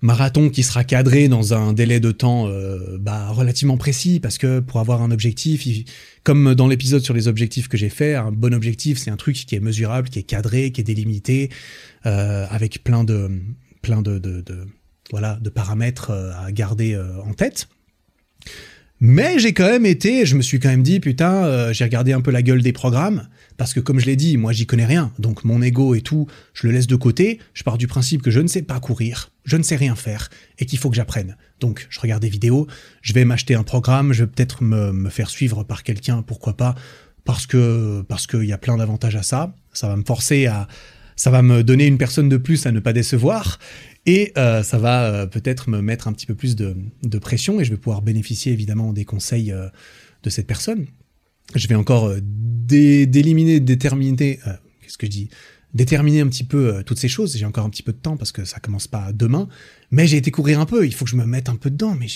marathon 0.00 0.50
qui 0.50 0.62
sera 0.62 0.84
cadré 0.84 1.28
dans 1.28 1.54
un 1.54 1.72
délai 1.72 2.00
de 2.00 2.12
temps 2.12 2.46
euh, 2.46 2.98
bah, 2.98 3.28
relativement 3.30 3.76
précis 3.76 4.20
parce 4.20 4.38
que 4.38 4.60
pour 4.60 4.80
avoir 4.80 5.02
un 5.02 5.10
objectif, 5.10 5.66
comme 6.22 6.54
dans 6.54 6.68
l'épisode 6.68 7.02
sur 7.02 7.14
les 7.14 7.28
objectifs 7.28 7.68
que 7.68 7.76
j'ai 7.76 7.88
fait, 7.88 8.14
un 8.14 8.30
bon 8.32 8.54
objectif 8.54 8.98
c'est 8.98 9.10
un 9.10 9.16
truc 9.16 9.36
qui 9.36 9.54
est 9.54 9.60
mesurable, 9.60 10.08
qui 10.08 10.18
est 10.20 10.24
cadré, 10.24 10.72
qui 10.72 10.80
est 10.80 10.84
délimité, 10.84 11.50
euh, 12.06 12.46
avec 12.50 12.84
plein 12.84 13.04
de 13.04 13.30
plein 13.82 14.02
de, 14.02 14.18
de, 14.18 14.42
voilà 15.10 15.38
de 15.40 15.50
paramètres 15.50 16.10
euh, 16.10 16.32
à 16.44 16.52
garder 16.52 17.00
en 17.24 17.34
tête. 17.34 17.68
Mais 19.00 19.38
j'ai 19.38 19.52
quand 19.52 19.66
même 19.66 19.86
été, 19.86 20.26
je 20.26 20.34
me 20.34 20.42
suis 20.42 20.58
quand 20.58 20.70
même 20.70 20.82
dit, 20.82 20.98
putain, 20.98 21.44
euh, 21.44 21.72
j'ai 21.72 21.84
regardé 21.84 22.12
un 22.12 22.20
peu 22.20 22.32
la 22.32 22.42
gueule 22.42 22.62
des 22.62 22.72
programmes, 22.72 23.28
parce 23.56 23.72
que 23.72 23.78
comme 23.78 24.00
je 24.00 24.06
l'ai 24.06 24.16
dit, 24.16 24.36
moi 24.36 24.52
j'y 24.52 24.66
connais 24.66 24.86
rien, 24.86 25.12
donc 25.20 25.44
mon 25.44 25.62
ego 25.62 25.94
et 25.94 26.00
tout, 26.00 26.26
je 26.52 26.66
le 26.66 26.72
laisse 26.72 26.88
de 26.88 26.96
côté, 26.96 27.38
je 27.54 27.62
pars 27.62 27.78
du 27.78 27.86
principe 27.86 28.22
que 28.22 28.32
je 28.32 28.40
ne 28.40 28.48
sais 28.48 28.62
pas 28.62 28.80
courir, 28.80 29.30
je 29.44 29.56
ne 29.56 29.62
sais 29.62 29.76
rien 29.76 29.94
faire, 29.94 30.30
et 30.58 30.66
qu'il 30.66 30.80
faut 30.80 30.90
que 30.90 30.96
j'apprenne. 30.96 31.36
Donc 31.60 31.86
je 31.90 32.00
regarde 32.00 32.22
des 32.22 32.28
vidéos, 32.28 32.66
je 33.00 33.12
vais 33.12 33.24
m'acheter 33.24 33.54
un 33.54 33.62
programme, 33.62 34.12
je 34.12 34.24
vais 34.24 34.30
peut-être 34.30 34.64
me, 34.64 34.92
me 34.92 35.10
faire 35.10 35.30
suivre 35.30 35.62
par 35.62 35.84
quelqu'un, 35.84 36.22
pourquoi 36.22 36.56
pas, 36.56 36.74
parce 37.24 37.46
que 37.46 38.02
parce 38.08 38.26
qu'il 38.26 38.44
y 38.44 38.52
a 38.52 38.58
plein 38.58 38.78
d'avantages 38.78 39.16
à 39.16 39.22
ça, 39.22 39.54
ça 39.72 39.86
va 39.86 39.94
me 39.94 40.04
forcer 40.04 40.46
à, 40.46 40.66
ça 41.18 41.30
va 41.30 41.42
me 41.42 41.64
donner 41.64 41.86
une 41.86 41.98
personne 41.98 42.28
de 42.28 42.36
plus 42.36 42.64
à 42.64 42.72
ne 42.72 42.80
pas 42.80 42.92
décevoir. 42.92 43.58
Et 44.08 44.32
euh, 44.38 44.62
ça 44.62 44.78
va 44.78 45.04
euh, 45.04 45.26
peut-être 45.26 45.68
me 45.68 45.82
mettre 45.82 46.08
un 46.08 46.14
petit 46.14 46.24
peu 46.24 46.34
plus 46.34 46.56
de, 46.56 46.74
pression 47.18 47.60
et 47.60 47.64
je 47.66 47.70
vais 47.70 47.76
pouvoir 47.76 48.00
bénéficier 48.00 48.52
évidemment 48.52 48.94
des 48.94 49.04
conseils 49.04 49.52
euh, 49.52 49.68
de 50.22 50.30
cette 50.30 50.46
personne. 50.46 50.86
Je 51.54 51.68
vais 51.68 51.74
encore 51.74 52.14
d'éliminer, 52.22 53.60
déterminer, 53.60 54.38
qu'est-ce 54.80 54.96
que 54.96 55.06
je 55.06 55.10
dis 55.10 55.28
déterminer 55.74 56.22
un 56.22 56.26
petit 56.28 56.44
peu 56.44 56.82
toutes 56.84 56.98
ces 56.98 57.08
choses. 57.08 57.36
J'ai 57.36 57.44
encore 57.44 57.66
un 57.66 57.70
petit 57.70 57.82
peu 57.82 57.92
de 57.92 57.98
temps 57.98 58.16
parce 58.16 58.32
que 58.32 58.46
ça 58.46 58.58
commence 58.58 58.86
pas 58.86 59.12
demain. 59.12 59.48
Mais 59.90 60.06
j'ai 60.06 60.16
été 60.16 60.30
courir 60.30 60.58
un 60.58 60.66
peu. 60.66 60.86
Il 60.86 60.94
faut 60.94 61.04
que 61.04 61.10
je 61.10 61.16
me 61.16 61.26
mette 61.26 61.50
un 61.50 61.56
peu 61.56 61.70
dedans. 61.70 61.94
Mais 61.94 62.06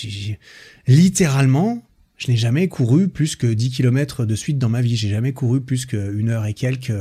littéralement, 0.87 1.83
je 2.17 2.31
n'ai 2.31 2.37
jamais 2.37 2.67
couru 2.67 3.07
plus 3.07 3.35
que 3.35 3.45
10 3.45 3.69
km 3.69 4.25
de 4.25 4.35
suite 4.35 4.57
dans 4.57 4.69
ma 4.69 4.81
vie. 4.81 4.95
J'ai 4.95 5.09
jamais 5.09 5.33
couru 5.33 5.61
plus 5.61 5.85
qu'une 5.85 6.29
heure 6.29 6.45
et 6.47 6.55
quelques 6.55 6.93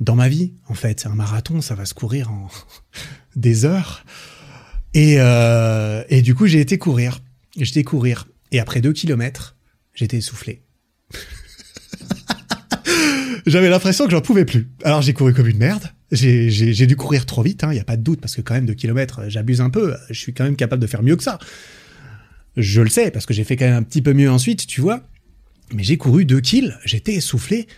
dans 0.00 0.14
ma 0.14 0.28
vie, 0.28 0.52
en 0.68 0.74
fait. 0.74 1.06
Un 1.06 1.14
marathon, 1.14 1.60
ça 1.60 1.74
va 1.74 1.84
se 1.84 1.94
courir 1.94 2.30
en 2.30 2.48
des 3.38 3.64
heures. 3.64 4.04
Et, 4.94 5.16
euh, 5.18 6.02
et 6.08 6.22
du 6.22 6.34
coup, 6.34 6.46
j'ai 6.46 6.60
été 6.60 6.78
courir. 6.78 7.20
J'étais 7.56 7.84
courir. 7.84 8.26
Et 8.52 8.60
après 8.60 8.80
deux 8.80 8.92
kilomètres, 8.92 9.56
j'étais 9.94 10.18
essoufflé. 10.18 10.62
J'avais 13.46 13.70
l'impression 13.70 14.04
que 14.04 14.10
j'en 14.10 14.20
pouvais 14.20 14.44
plus. 14.44 14.68
Alors 14.84 15.00
j'ai 15.00 15.14
couru 15.14 15.32
comme 15.32 15.46
une 15.46 15.58
merde. 15.58 15.90
J'ai 16.10 16.86
dû 16.86 16.96
courir 16.96 17.26
trop 17.26 17.42
vite, 17.42 17.60
il 17.62 17.66
hein, 17.66 17.72
n'y 17.72 17.80
a 17.80 17.84
pas 17.84 17.96
de 17.96 18.02
doute, 18.02 18.20
parce 18.20 18.34
que 18.34 18.40
quand 18.40 18.54
même 18.54 18.66
deux 18.66 18.74
kilomètres, 18.74 19.22
j'abuse 19.28 19.60
un 19.60 19.70
peu. 19.70 19.94
Je 20.08 20.18
suis 20.18 20.32
quand 20.32 20.44
même 20.44 20.56
capable 20.56 20.82
de 20.82 20.86
faire 20.86 21.02
mieux 21.02 21.16
que 21.16 21.22
ça. 21.22 21.38
Je 22.56 22.80
le 22.80 22.88
sais, 22.88 23.10
parce 23.10 23.26
que 23.26 23.34
j'ai 23.34 23.44
fait 23.44 23.56
quand 23.56 23.66
même 23.66 23.76
un 23.76 23.82
petit 23.82 24.02
peu 24.02 24.14
mieux 24.14 24.30
ensuite, 24.30 24.66
tu 24.66 24.80
vois. 24.80 25.02
Mais 25.72 25.82
j'ai 25.82 25.98
couru 25.98 26.24
deux 26.24 26.40
kills, 26.40 26.74
j'étais 26.84 27.14
essoufflé, 27.14 27.68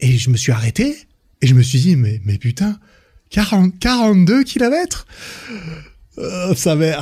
et 0.00 0.16
je 0.16 0.30
me 0.30 0.36
suis 0.36 0.50
arrêté, 0.50 0.96
et 1.42 1.46
je 1.46 1.54
me 1.54 1.62
suis 1.62 1.78
dit, 1.78 1.96
mais, 1.96 2.20
mais 2.24 2.38
putain, 2.38 2.78
40, 3.34 3.78
42 3.80 4.44
kilomètres 4.44 5.06
euh, 6.18 6.54
Ça 6.54 6.76
va... 6.76 7.00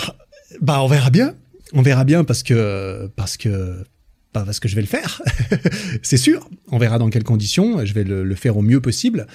Bah, 0.62 0.82
on 0.82 0.86
verra 0.86 1.10
bien. 1.10 1.34
On 1.74 1.82
verra 1.82 2.04
bien 2.04 2.24
parce 2.24 2.42
que... 2.42 3.10
Parce 3.16 3.36
que 3.36 3.84
pas 4.32 4.46
parce 4.46 4.60
que 4.60 4.66
je 4.66 4.74
vais 4.74 4.80
le 4.80 4.86
faire, 4.86 5.20
c'est 6.02 6.16
sûr. 6.16 6.48
On 6.68 6.78
verra 6.78 6.98
dans 6.98 7.10
quelles 7.10 7.22
conditions. 7.22 7.84
Je 7.84 7.92
vais 7.92 8.02
le, 8.02 8.34
faire 8.34 8.56
au 8.56 8.62
mieux 8.62 8.80
possible. 8.80 9.26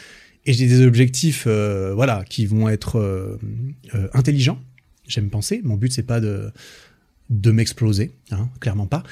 Et 0.47 0.53
j'ai 0.53 0.65
des 0.65 0.83
objectifs, 0.83 1.43
euh, 1.45 1.93
voilà, 1.93 2.23
qui 2.27 2.47
vont 2.47 2.67
être 2.67 2.97
euh, 2.97 3.37
intelligents. 4.13 4.59
J'aime 5.07 5.29
penser. 5.29 5.61
Mon 5.63 5.75
but 5.75 5.93
c'est 5.93 6.01
pas 6.01 6.19
de 6.19 6.51
de 7.29 7.51
m'exploser, 7.51 8.15
hein, 8.31 8.49
clairement 8.59 8.87
pas. 8.87 9.03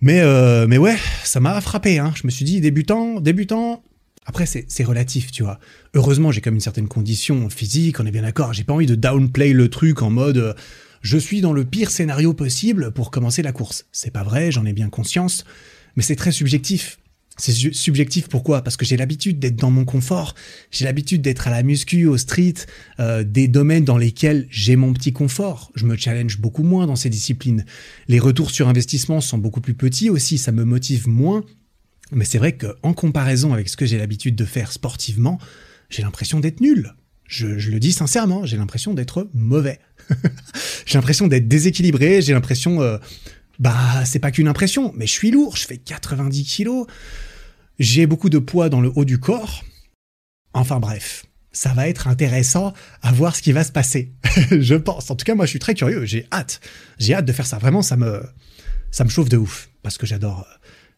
Mais 0.00 0.22
mais 0.66 0.78
ouais, 0.78 0.96
ça 1.24 1.40
m'a 1.40 1.60
frappé. 1.60 1.98
Hein. 1.98 2.14
Je 2.16 2.26
me 2.26 2.30
suis 2.30 2.46
dit 2.46 2.62
débutant, 2.62 3.20
débutant, 3.20 3.82
après, 4.28 4.44
c'est 4.44 4.84
relatif, 4.84 5.30
tu 5.32 5.42
vois. 5.42 5.58
Heureusement, 5.94 6.32
j'ai 6.32 6.42
comme 6.42 6.52
une 6.52 6.60
certaine 6.60 6.86
condition 6.86 7.48
physique, 7.48 7.98
on 7.98 8.04
est 8.04 8.10
bien 8.10 8.22
d'accord. 8.22 8.52
J'ai 8.52 8.62
pas 8.62 8.74
envie 8.74 8.84
de 8.84 8.94
downplay 8.94 9.54
le 9.54 9.70
truc 9.70 10.02
en 10.02 10.10
mode 10.10 10.36
euh, 10.36 10.52
je 11.00 11.16
suis 11.16 11.40
dans 11.40 11.54
le 11.54 11.64
pire 11.64 11.90
scénario 11.90 12.34
possible 12.34 12.92
pour 12.92 13.10
commencer 13.10 13.40
la 13.40 13.52
course. 13.52 13.86
C'est 13.90 14.10
pas 14.10 14.24
vrai, 14.24 14.52
j'en 14.52 14.66
ai 14.66 14.74
bien 14.74 14.90
conscience, 14.90 15.44
mais 15.96 16.02
c'est 16.02 16.14
très 16.14 16.30
subjectif. 16.30 16.98
C'est 17.38 17.52
subjectif 17.52 18.28
pourquoi? 18.28 18.60
Parce 18.60 18.76
que 18.76 18.84
j'ai 18.84 18.98
l'habitude 18.98 19.38
d'être 19.38 19.56
dans 19.56 19.70
mon 19.70 19.86
confort, 19.86 20.34
j'ai 20.70 20.84
l'habitude 20.84 21.22
d'être 21.22 21.48
à 21.48 21.50
la 21.50 21.62
muscu, 21.62 22.04
au 22.04 22.18
street, 22.18 22.54
euh, 23.00 23.24
des 23.24 23.48
domaines 23.48 23.84
dans 23.84 23.96
lesquels 23.96 24.46
j'ai 24.50 24.76
mon 24.76 24.92
petit 24.92 25.14
confort. 25.14 25.72
Je 25.74 25.86
me 25.86 25.96
challenge 25.96 26.38
beaucoup 26.38 26.64
moins 26.64 26.86
dans 26.86 26.96
ces 26.96 27.08
disciplines. 27.08 27.64
Les 28.08 28.18
retours 28.18 28.50
sur 28.50 28.68
investissement 28.68 29.22
sont 29.22 29.38
beaucoup 29.38 29.62
plus 29.62 29.74
petits 29.74 30.10
aussi, 30.10 30.36
ça 30.36 30.52
me 30.52 30.64
motive 30.64 31.08
moins 31.08 31.44
mais 32.12 32.24
c'est 32.24 32.38
vrai 32.38 32.56
qu'en 32.56 32.92
comparaison 32.94 33.52
avec 33.52 33.68
ce 33.68 33.76
que 33.76 33.86
j'ai 33.86 33.98
l'habitude 33.98 34.36
de 34.36 34.44
faire 34.44 34.72
sportivement, 34.72 35.38
j'ai 35.90 36.02
l'impression 36.02 36.40
d'être 36.40 36.60
nul. 36.60 36.94
Je, 37.26 37.46
le 37.46 37.78
dis 37.78 37.92
sincèrement, 37.92 38.46
j'ai 38.46 38.56
l'impression 38.56 38.94
d'être 38.94 39.28
mauvais. 39.34 39.80
j'ai 40.86 40.94
l'impression 40.94 41.26
d'être 41.26 41.48
déséquilibré, 41.48 42.22
j'ai 42.22 42.32
l'impression... 42.32 42.80
Euh, 42.80 42.98
bah, 43.58 44.04
c'est 44.04 44.20
pas 44.20 44.30
qu'une 44.30 44.48
impression, 44.48 44.92
mais 44.96 45.06
je 45.06 45.12
suis 45.12 45.30
lourd, 45.30 45.56
je 45.56 45.66
fais 45.66 45.78
90 45.78 46.44
kilos, 46.44 46.86
j'ai 47.78 48.06
beaucoup 48.06 48.30
de 48.30 48.38
poids 48.38 48.68
dans 48.68 48.80
le 48.80 48.92
haut 48.94 49.04
du 49.04 49.18
corps. 49.18 49.64
Enfin 50.54 50.78
bref, 50.78 51.26
ça 51.52 51.72
va 51.74 51.88
être 51.88 52.06
intéressant 52.06 52.72
à 53.02 53.12
voir 53.12 53.34
ce 53.34 53.42
qui 53.42 53.52
va 53.52 53.64
se 53.64 53.72
passer. 53.72 54.12
je 54.50 54.74
pense. 54.74 55.10
En 55.10 55.16
tout 55.16 55.24
cas, 55.24 55.34
moi, 55.34 55.44
je 55.44 55.50
suis 55.50 55.58
très 55.58 55.74
curieux. 55.74 56.04
J'ai 56.04 56.26
hâte. 56.32 56.60
J'ai 56.98 57.14
hâte 57.14 57.24
de 57.24 57.32
faire 57.32 57.46
ça. 57.46 57.58
Vraiment, 57.58 57.82
ça 57.82 57.96
me, 57.96 58.22
ça 58.90 59.04
me 59.04 59.10
chauffe 59.10 59.28
de 59.28 59.36
ouf 59.36 59.70
parce 59.82 59.98
que 59.98 60.06
j'adore, 60.06 60.46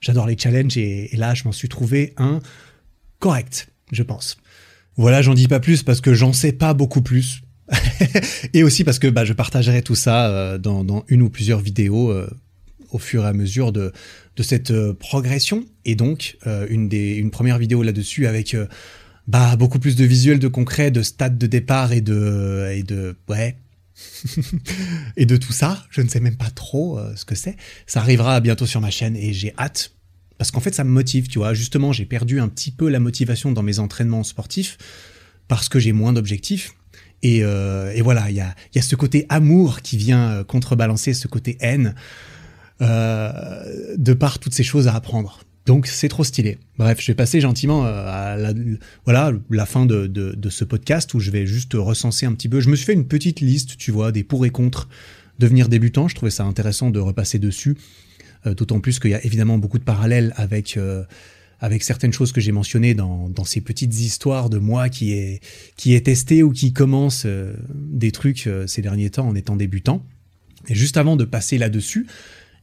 J'adore 0.01 0.26
les 0.26 0.36
challenges 0.36 0.78
et, 0.78 1.11
là, 1.14 1.34
je 1.34 1.44
m'en 1.44 1.53
suis 1.53 1.68
trouvé 1.68 2.14
un 2.16 2.40
correct, 3.18 3.68
je 3.92 4.03
pense. 4.03 4.38
Voilà, 4.96 5.20
j'en 5.20 5.34
dis 5.34 5.46
pas 5.46 5.61
plus 5.61 5.82
parce 5.82 6.01
que 6.01 6.14
j'en 6.14 6.32
sais 6.32 6.53
pas 6.53 6.72
beaucoup 6.74 7.03
plus. 7.03 7.42
et 8.55 8.64
aussi 8.64 8.82
parce 8.82 8.98
que 8.98 9.07
bah, 9.07 9.24
je 9.24 9.32
partagerai 9.32 9.82
tout 9.82 9.94
ça 9.94 10.28
euh, 10.28 10.59
dans, 10.59 11.05
une 11.09 11.22
ou 11.22 11.30
plusieurs 11.30 11.61
vidéos 11.61 12.11
euh, 12.11 12.28
au 12.90 12.98
fur 12.98 13.24
et 13.24 13.28
à 13.28 13.32
mesure 13.32 13.72
de, 13.72 13.92
de 14.36 14.42
cette 14.42 14.70
euh, 14.70 14.94
progression. 14.94 15.64
Et 15.84 15.94
donc, 15.94 16.38
une, 16.70 16.88
des, 16.88 17.14
une 17.14 17.30
première 17.30 17.59
vidéo 17.59 17.82
là-dessus 17.82 18.26
avec 18.26 18.57
bah, 19.28 19.55
beaucoup 19.57 19.78
plus 19.78 19.96
de 19.96 20.05
visuels, 20.05 20.38
de 20.38 20.48
concret, 20.48 20.90
de 20.90 21.03
stade 21.03 21.38
de 21.38 21.46
départ 21.46 21.92
et 21.92 22.01
de, 22.01 22.70
et 22.74 22.82
de, 22.82 23.16
ouais, 23.28 23.57
et 25.16 25.26
de 25.26 25.36
tout 25.36 25.53
ça, 25.53 25.84
je 25.90 26.01
ne 26.01 26.09
sais 26.09 26.20
même 26.20 26.36
pas 26.36 26.51
trop 26.51 26.98
euh, 26.98 27.14
ce 27.16 27.24
que 27.24 27.34
c'est. 27.34 27.57
Ça 27.86 28.01
arrivera 28.01 28.40
bientôt 28.40 28.66
sur 28.66 28.80
ma 28.80 28.90
chaîne 28.90 29.16
et 29.16 29.32
j'ai 29.32 29.53
hâte 29.59 29.92
parce 30.38 30.51
qu'en 30.51 30.61
fait 30.61 30.74
ça 30.74 30.84
me 30.84 30.90
motive, 30.90 31.28
tu 31.28 31.38
vois. 31.38 31.55
Justement, 31.55 31.92
j'ai 31.92 32.07
perdu 32.07 32.40
un 32.40 32.48
petit 32.48 32.70
peu 32.70 32.88
la 32.88 33.01
motivation 33.01 33.53
dans 33.53 33.62
mes 33.62 33.78
entraînements 33.78 34.24
sportifs 34.24 34.78
parce 35.48 35.68
que 35.68 35.78
j'ai 35.78 35.92
moins 35.92 36.12
d'objectifs. 36.12 36.74
Et, 37.22 37.40
euh, 37.44 37.92
voilà, 38.03 38.30
il 38.30 38.36
y 38.36 38.40
a, 38.40 38.82
ce 38.82 38.96
côté 38.96 39.26
amour 39.28 39.82
qui 39.82 39.98
vient 39.98 40.30
euh, 40.30 40.44
contrebalancer 40.44 41.12
ce 41.12 41.28
côté 41.28 41.59
haine 41.61 41.94
de 42.80 44.14
par 44.14 44.38
toutes 44.38 44.55
ces 44.55 44.62
choses 44.62 44.88
à 44.88 44.94
apprendre. 44.94 45.40
Donc 45.66 45.86
c'est 45.86 46.08
trop 46.08 46.24
stylé. 46.24 46.58
Bref, 46.78 46.98
je 47.00 47.06
vais 47.08 47.14
passer 47.14 47.40
gentiment 47.40 47.84
euh, 47.84 48.04
à 48.06 48.36
la, 48.36 48.52
voilà, 49.04 49.32
la 49.50 49.66
fin 49.66 49.86
de, 49.86 50.06
de, 50.06 50.50
ce 50.50 50.64
podcast 50.64 51.12
où 51.14 51.20
je 51.20 51.30
vais 51.30 51.46
juste 51.46 51.74
recenser 51.74 52.26
un 52.26 52.32
petit 52.32 52.48
peu. 52.48 52.61
Je 52.61 52.70
me 52.70 52.76
suis 52.76 52.86
fait 52.86 52.94
une 52.94 53.06
petite 53.06 53.40
liste, 53.40 53.76
tu 53.76 53.90
vois, 53.90 54.12
des 54.12 54.24
pour 54.24 54.44
et 54.46 54.50
contre 54.50 54.88
devenir 55.38 55.68
débutant. 55.68 56.08
Je 56.08 56.14
trouvais 56.14 56.30
ça 56.30 56.44
intéressant 56.44 56.90
de 56.90 56.98
repasser 56.98 57.38
dessus. 57.38 57.76
Euh, 58.46 58.54
D'autant 58.54 58.80
plus 58.80 58.98
qu'il 58.98 59.11
y 59.11 59.14
a 59.14 59.24
évidemment 59.24 59.58
beaucoup 59.58 59.78
de 59.78 59.84
parallèles 59.84 60.32
avec, 60.36 60.76
euh, 60.76 61.04
avec 61.61 61.82
certaines 61.82 62.12
choses 62.12 62.32
que 62.32 62.40
j'ai 62.40 62.52
mentionnées 62.52 62.94
dans, 62.94 63.28
dans, 63.28 63.44
ces 63.44 63.61
petites 63.61 63.94
histoires 64.00 64.48
de 64.48 64.58
moi 64.58 64.88
qui 64.88 65.12
est, 65.12 65.40
qui 65.76 65.94
est 65.94 66.06
testé 66.06 66.42
ou 66.42 66.50
qui 66.50 66.72
commence 66.72 67.26
des 67.74 68.12
trucs 68.12 68.48
ces 68.66 68.80
derniers 68.80 69.11
temps 69.11 69.28
en 69.28 69.34
étant 69.34 69.56
débutant. 69.56 70.04
Et 70.68 70.74
juste 70.74 70.96
avant 70.96 71.16
de 71.16 71.24
passer 71.24 71.58
là-dessus, 71.58 72.06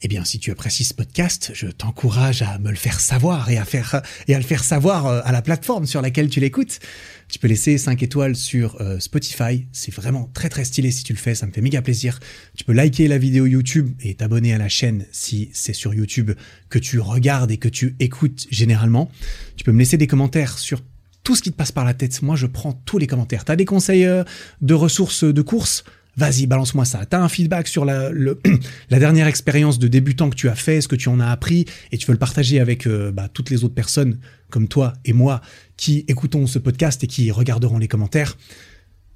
eh 0.01 0.07
bien, 0.07 0.23
si 0.23 0.37
tu 0.37 0.51
apprécies 0.51 0.83
ce 0.83 0.93
podcast, 0.93 1.51
je 1.53 1.67
t'encourage 1.67 2.43
à 2.43 2.59
me 2.59 2.69
le 2.69 2.75
faire 2.75 2.99
savoir 2.99 3.49
et 3.49 3.57
à 3.57 3.65
faire 3.65 4.01
et 4.27 4.35
à 4.35 4.37
le 4.37 4.43
faire 4.43 4.63
savoir 4.63 5.07
euh, 5.07 5.21
à 5.23 5.31
la 5.31 5.41
plateforme 5.41 5.87
sur 5.87 6.01
laquelle 6.01 6.29
tu 6.29 6.39
l'écoutes. 6.39 6.79
Tu 7.27 7.39
peux 7.39 7.47
laisser 7.47 7.77
5 7.77 8.01
étoiles 8.03 8.35
sur 8.35 8.79
euh, 8.79 8.99
Spotify, 8.99 9.65
c'est 9.71 9.93
vraiment 9.93 10.29
très 10.33 10.49
très 10.49 10.65
stylé 10.65 10.91
si 10.91 11.03
tu 11.03 11.13
le 11.13 11.17
fais, 11.17 11.33
ça 11.33 11.47
me 11.47 11.51
fait 11.51 11.61
méga 11.61 11.81
plaisir. 11.81 12.19
Tu 12.55 12.63
peux 12.63 12.73
liker 12.73 13.07
la 13.07 13.17
vidéo 13.17 13.47
YouTube 13.47 13.91
et 14.01 14.13
t'abonner 14.13 14.53
à 14.53 14.59
la 14.59 14.69
chaîne 14.69 15.05
si 15.11 15.49
c'est 15.51 15.73
sur 15.73 15.93
YouTube 15.93 16.31
que 16.69 16.77
tu 16.77 16.99
regardes 16.99 17.51
et 17.51 17.57
que 17.57 17.69
tu 17.69 17.95
écoutes 17.99 18.45
généralement. 18.51 19.09
Tu 19.55 19.63
peux 19.63 19.71
me 19.71 19.79
laisser 19.79 19.97
des 19.97 20.07
commentaires 20.07 20.59
sur 20.59 20.81
tout 21.23 21.35
ce 21.35 21.41
qui 21.41 21.51
te 21.51 21.57
passe 21.57 21.73
par 21.73 21.83
la 21.83 21.93
tête. 21.93 22.21
Moi, 22.21 22.37
je 22.37 22.47
prends 22.47 22.71
tous 22.71 22.99
les 22.99 23.07
commentaires. 23.07 23.43
T'as 23.43 23.57
des 23.57 23.65
conseils 23.65 24.05
euh, 24.05 24.23
de 24.61 24.73
ressources 24.73 25.25
de 25.25 25.41
course 25.41 25.83
Vas-y, 26.18 26.47
balance-moi 26.47 26.84
ça. 26.84 27.05
T'as 27.05 27.22
un 27.22 27.30
feedback 27.30 27.68
sur 27.68 27.86
la, 27.86 28.09
la 28.89 28.99
dernière 28.99 29.28
expérience 29.28 29.78
de 29.78 29.88
débutant 29.88 30.32
que 30.32 30.36
tu 30.36 30.49
as 30.49 30.55
fait, 30.55 30.82
ce 30.82 30.88
que 30.88 30.95
tu 30.95 31.09
en 31.09 31.20
as 31.20 31.30
appris, 31.30 31.65
et 31.91 31.97
tu 31.97 32.07
veux 32.07 32.13
le 32.13 32.20
partager 32.20 32.59
avec 32.59 32.88
euh, 32.88 33.11
bah, 33.11 33.30
toutes 33.32 33.51
les 33.51 33.63
autres 33.63 33.76
personnes 33.76 34.20
comme 34.49 34.68
toi 34.68 34.93
et 35.05 35.13
moi 35.13 35.41
qui 35.76 36.05
écoutons 36.07 36.47
ce 36.47 36.57
podcast 36.57 37.03
et 37.03 37.07
qui 37.07 37.30
regarderont 37.30 37.78
les 37.78 37.88
commentaires. 37.88 38.36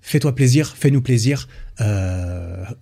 Fais-toi 0.01 0.35
plaisir, 0.35 0.75
fais-nous 0.77 1.01
plaisir. 1.01 1.47
Euh... 1.81 2.65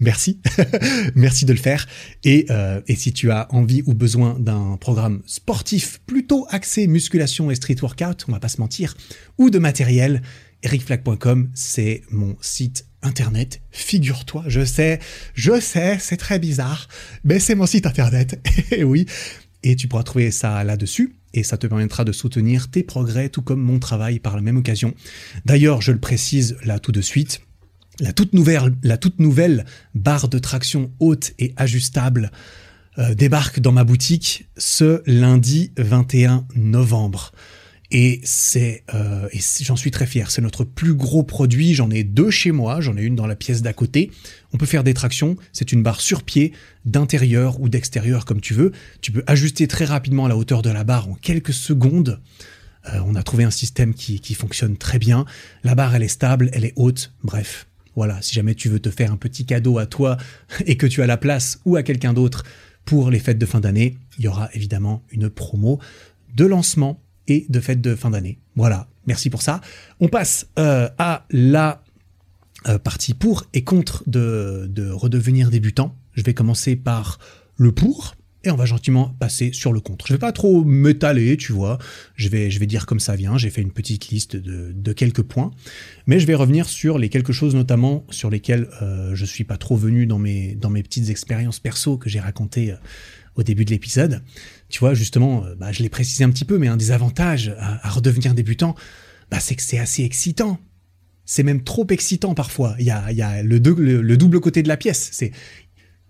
Merci, 0.00 0.40
merci 1.14 1.44
de 1.44 1.52
le 1.52 1.58
faire. 1.58 1.86
Et, 2.24 2.46
euh, 2.48 2.80
et, 2.86 2.96
si 2.96 3.12
tu 3.12 3.30
as 3.30 3.52
envie 3.54 3.82
ou 3.84 3.92
besoin 3.92 4.38
d'un 4.38 4.78
programme 4.78 5.22
sportif 5.26 6.00
plutôt 6.06 6.46
axé 6.48 6.86
musculation 6.86 7.50
et 7.50 7.54
street 7.54 7.76
workout, 7.82 8.24
on 8.28 8.32
va 8.32 8.40
pas 8.40 8.48
se 8.48 8.62
mentir, 8.62 8.96
ou 9.36 9.50
de 9.50 9.58
matériel, 9.58 10.22
ericflag.com, 10.62 11.50
c'est 11.52 12.02
mon 12.10 12.34
site 12.40 12.87
internet. 13.02 13.60
Figure-toi, 13.70 14.44
je 14.46 14.64
sais, 14.64 14.98
je 15.34 15.60
sais, 15.60 15.98
c'est 16.00 16.16
très 16.16 16.38
bizarre, 16.38 16.88
mais 17.24 17.38
c'est 17.38 17.54
mon 17.54 17.66
site 17.66 17.86
internet. 17.86 18.40
et 18.70 18.84
oui, 18.84 19.06
et 19.62 19.76
tu 19.76 19.88
pourras 19.88 20.02
trouver 20.02 20.30
ça 20.30 20.62
là-dessus. 20.64 21.14
Et 21.34 21.42
ça 21.42 21.58
te 21.58 21.66
permettra 21.66 22.04
de 22.04 22.12
soutenir 22.12 22.70
tes 22.70 22.82
progrès, 22.82 23.28
tout 23.28 23.42
comme 23.42 23.60
mon 23.60 23.78
travail 23.78 24.18
par 24.18 24.34
la 24.34 24.42
même 24.42 24.56
occasion. 24.56 24.94
D'ailleurs, 25.44 25.82
je 25.82 25.92
le 25.92 25.98
précise 25.98 26.56
là 26.64 26.78
tout 26.78 26.92
de 26.92 27.02
suite, 27.02 27.42
la 28.00 28.12
toute 28.12 28.32
nouvelle, 28.32 28.74
la 28.82 28.96
toute 28.96 29.18
nouvelle 29.18 29.66
barre 29.94 30.28
de 30.28 30.38
traction 30.38 30.90
haute 31.00 31.32
et 31.38 31.52
ajustable 31.56 32.30
euh, 32.98 33.14
débarque 33.14 33.60
dans 33.60 33.72
ma 33.72 33.84
boutique 33.84 34.48
ce 34.56 35.02
lundi 35.06 35.72
21 35.76 36.46
novembre. 36.56 37.32
Et 37.90 38.20
c'est, 38.22 38.84
euh, 38.92 39.28
et 39.32 39.40
j'en 39.62 39.76
suis 39.76 39.90
très 39.90 40.06
fier. 40.06 40.30
C'est 40.30 40.42
notre 40.42 40.64
plus 40.64 40.94
gros 40.94 41.22
produit. 41.22 41.74
J'en 41.74 41.90
ai 41.90 42.04
deux 42.04 42.30
chez 42.30 42.52
moi. 42.52 42.80
J'en 42.80 42.96
ai 42.96 43.02
une 43.02 43.16
dans 43.16 43.26
la 43.26 43.36
pièce 43.36 43.62
d'à 43.62 43.72
côté. 43.72 44.10
On 44.52 44.58
peut 44.58 44.66
faire 44.66 44.84
des 44.84 44.92
tractions. 44.92 45.36
C'est 45.52 45.72
une 45.72 45.82
barre 45.82 46.00
sur 46.00 46.22
pied, 46.22 46.52
d'intérieur 46.84 47.60
ou 47.60 47.68
d'extérieur 47.68 48.26
comme 48.26 48.40
tu 48.40 48.52
veux. 48.52 48.72
Tu 49.00 49.10
peux 49.10 49.22
ajuster 49.26 49.66
très 49.68 49.86
rapidement 49.86 50.28
la 50.28 50.36
hauteur 50.36 50.60
de 50.60 50.70
la 50.70 50.84
barre 50.84 51.08
en 51.08 51.14
quelques 51.14 51.54
secondes. 51.54 52.20
Euh, 52.92 53.00
on 53.06 53.14
a 53.14 53.22
trouvé 53.22 53.44
un 53.44 53.50
système 53.50 53.94
qui, 53.94 54.20
qui 54.20 54.34
fonctionne 54.34 54.76
très 54.76 54.98
bien. 54.98 55.24
La 55.64 55.74
barre, 55.74 55.94
elle 55.94 56.02
est 56.02 56.08
stable, 56.08 56.50
elle 56.52 56.66
est 56.66 56.74
haute. 56.76 57.14
Bref, 57.22 57.68
voilà. 57.96 58.20
Si 58.20 58.34
jamais 58.34 58.54
tu 58.54 58.68
veux 58.68 58.80
te 58.80 58.90
faire 58.90 59.12
un 59.12 59.16
petit 59.16 59.46
cadeau 59.46 59.78
à 59.78 59.86
toi 59.86 60.18
et 60.66 60.76
que 60.76 60.86
tu 60.86 61.00
as 61.00 61.06
la 61.06 61.16
place 61.16 61.58
ou 61.64 61.76
à 61.76 61.82
quelqu'un 61.82 62.12
d'autre 62.12 62.44
pour 62.84 63.10
les 63.10 63.18
fêtes 63.18 63.38
de 63.38 63.46
fin 63.46 63.60
d'année, 63.60 63.96
il 64.18 64.24
y 64.24 64.28
aura 64.28 64.50
évidemment 64.52 65.02
une 65.10 65.30
promo 65.30 65.80
de 66.34 66.44
lancement 66.44 67.02
et 67.28 67.46
de 67.48 67.60
fête 67.60 67.80
de 67.80 67.94
fin 67.94 68.10
d'année. 68.10 68.38
Voilà, 68.56 68.88
merci 69.06 69.30
pour 69.30 69.42
ça. 69.42 69.60
On 70.00 70.08
passe 70.08 70.48
euh, 70.58 70.88
à 70.98 71.26
la 71.30 71.82
euh, 72.66 72.78
partie 72.78 73.14
pour 73.14 73.44
et 73.54 73.62
contre 73.62 74.02
de, 74.08 74.66
de 74.68 74.90
redevenir 74.90 75.50
débutant. 75.50 75.94
Je 76.14 76.22
vais 76.22 76.34
commencer 76.34 76.74
par 76.74 77.20
le 77.56 77.70
pour 77.70 78.16
et 78.44 78.50
on 78.50 78.56
va 78.56 78.66
gentiment 78.66 79.14
passer 79.18 79.52
sur 79.52 79.72
le 79.72 79.80
contre. 79.80 80.06
Je 80.06 80.14
vais 80.14 80.18
pas 80.18 80.32
trop 80.32 80.64
m'étaler, 80.64 81.36
tu 81.36 81.52
vois. 81.52 81.78
Je 82.14 82.28
vais, 82.28 82.50
je 82.50 82.58
vais 82.60 82.66
dire 82.66 82.86
comme 82.86 83.00
ça 83.00 83.16
vient. 83.16 83.36
J'ai 83.36 83.50
fait 83.50 83.62
une 83.62 83.72
petite 83.72 84.08
liste 84.08 84.36
de, 84.36 84.72
de, 84.72 84.92
quelques 84.92 85.22
points, 85.22 85.50
mais 86.06 86.20
je 86.20 86.26
vais 86.26 86.34
revenir 86.34 86.68
sur 86.68 86.98
les 86.98 87.08
quelque 87.08 87.32
choses 87.32 87.54
notamment 87.54 88.06
sur 88.10 88.30
lesquels 88.30 88.68
euh, 88.80 89.14
je 89.14 89.24
suis 89.24 89.44
pas 89.44 89.56
trop 89.56 89.76
venu 89.76 90.06
dans 90.06 90.18
mes 90.18 90.54
dans 90.54 90.70
mes 90.70 90.82
petites 90.82 91.10
expériences 91.10 91.58
perso 91.58 91.98
que 91.98 92.08
j'ai 92.08 92.20
racontées 92.20 92.74
au 93.38 93.42
début 93.44 93.64
de 93.64 93.70
l'épisode. 93.70 94.22
Tu 94.68 94.80
vois, 94.80 94.92
justement, 94.92 95.44
euh, 95.44 95.54
bah, 95.54 95.72
je 95.72 95.82
l'ai 95.82 95.88
précisé 95.88 96.24
un 96.24 96.30
petit 96.30 96.44
peu, 96.44 96.58
mais 96.58 96.68
un 96.68 96.76
des 96.76 96.90
avantages 96.90 97.54
à, 97.58 97.88
redevenir 97.88 98.34
débutant, 98.34 98.74
bah, 99.30 99.40
c'est 99.40 99.54
que 99.54 99.62
c'est 99.62 99.78
assez 99.78 100.02
excitant. 100.02 100.58
C'est 101.24 101.44
même 101.44 101.62
trop 101.62 101.86
excitant 101.88 102.34
parfois. 102.34 102.74
Il 102.78 102.86
y 102.86 102.90
a, 102.90 103.42
le, 103.42 103.58
le, 103.58 104.16
double 104.16 104.40
côté 104.40 104.62
de 104.62 104.68
la 104.68 104.76
pièce. 104.76 105.10
C'est, 105.12 105.30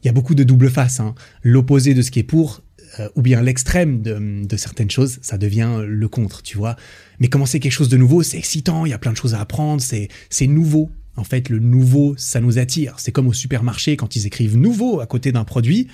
il 0.03 0.07
y 0.07 0.09
a 0.09 0.13
beaucoup 0.13 0.35
de 0.35 0.43
double 0.43 0.71
face. 0.71 1.01
Hein. 1.01 1.15
L'opposé 1.43 1.93
de 1.93 2.03
ce 2.03 2.11
qui 2.11 2.21
est 2.21 2.25
pour, 2.25 2.63
euh, 2.99 3.09
ou 3.17 3.23
bien 3.23 3.43
l'extrême 3.43 4.01
de, 4.01 4.57
certaines 4.57 4.91
choses, 4.91 5.19
ça 5.21 5.37
devient 5.37 5.83
le 5.87 6.09
contre, 6.09 6.43
tu 6.43 6.57
vois. 6.57 6.77
Mais 7.19 7.29
commencer 7.29 7.61
quelque 7.61 7.73
chose 7.73 7.89
de 7.89 7.97
nouveau, 7.97 8.23
c'est 8.23 8.39
excitant. 8.39 8.87
Il 8.87 8.91
y 8.91 8.95
a 8.95 8.99
plein 8.99 9.13
de 9.13 9.17
choses 9.17 9.35
à 9.35 9.41
apprendre. 9.41 9.83
C'est 9.83 10.47
nouveau. 10.47 10.91
En 11.17 11.25
fait, 11.25 11.49
le 11.49 11.59
nouveau, 11.59 12.15
ça 12.17 12.41
nous 12.41 12.59
attire. 12.59 12.95
C'est 12.99 13.11
comme 13.11 13.27
au 13.27 13.33
supermarché 13.33 13.97
quand 13.97 14.15
ils 14.15 14.27
écrivent 14.27 14.57
nouveau 14.57 15.01
à 15.01 15.07
côté 15.07 15.33
d'un 15.33 15.45
produit 15.45 15.89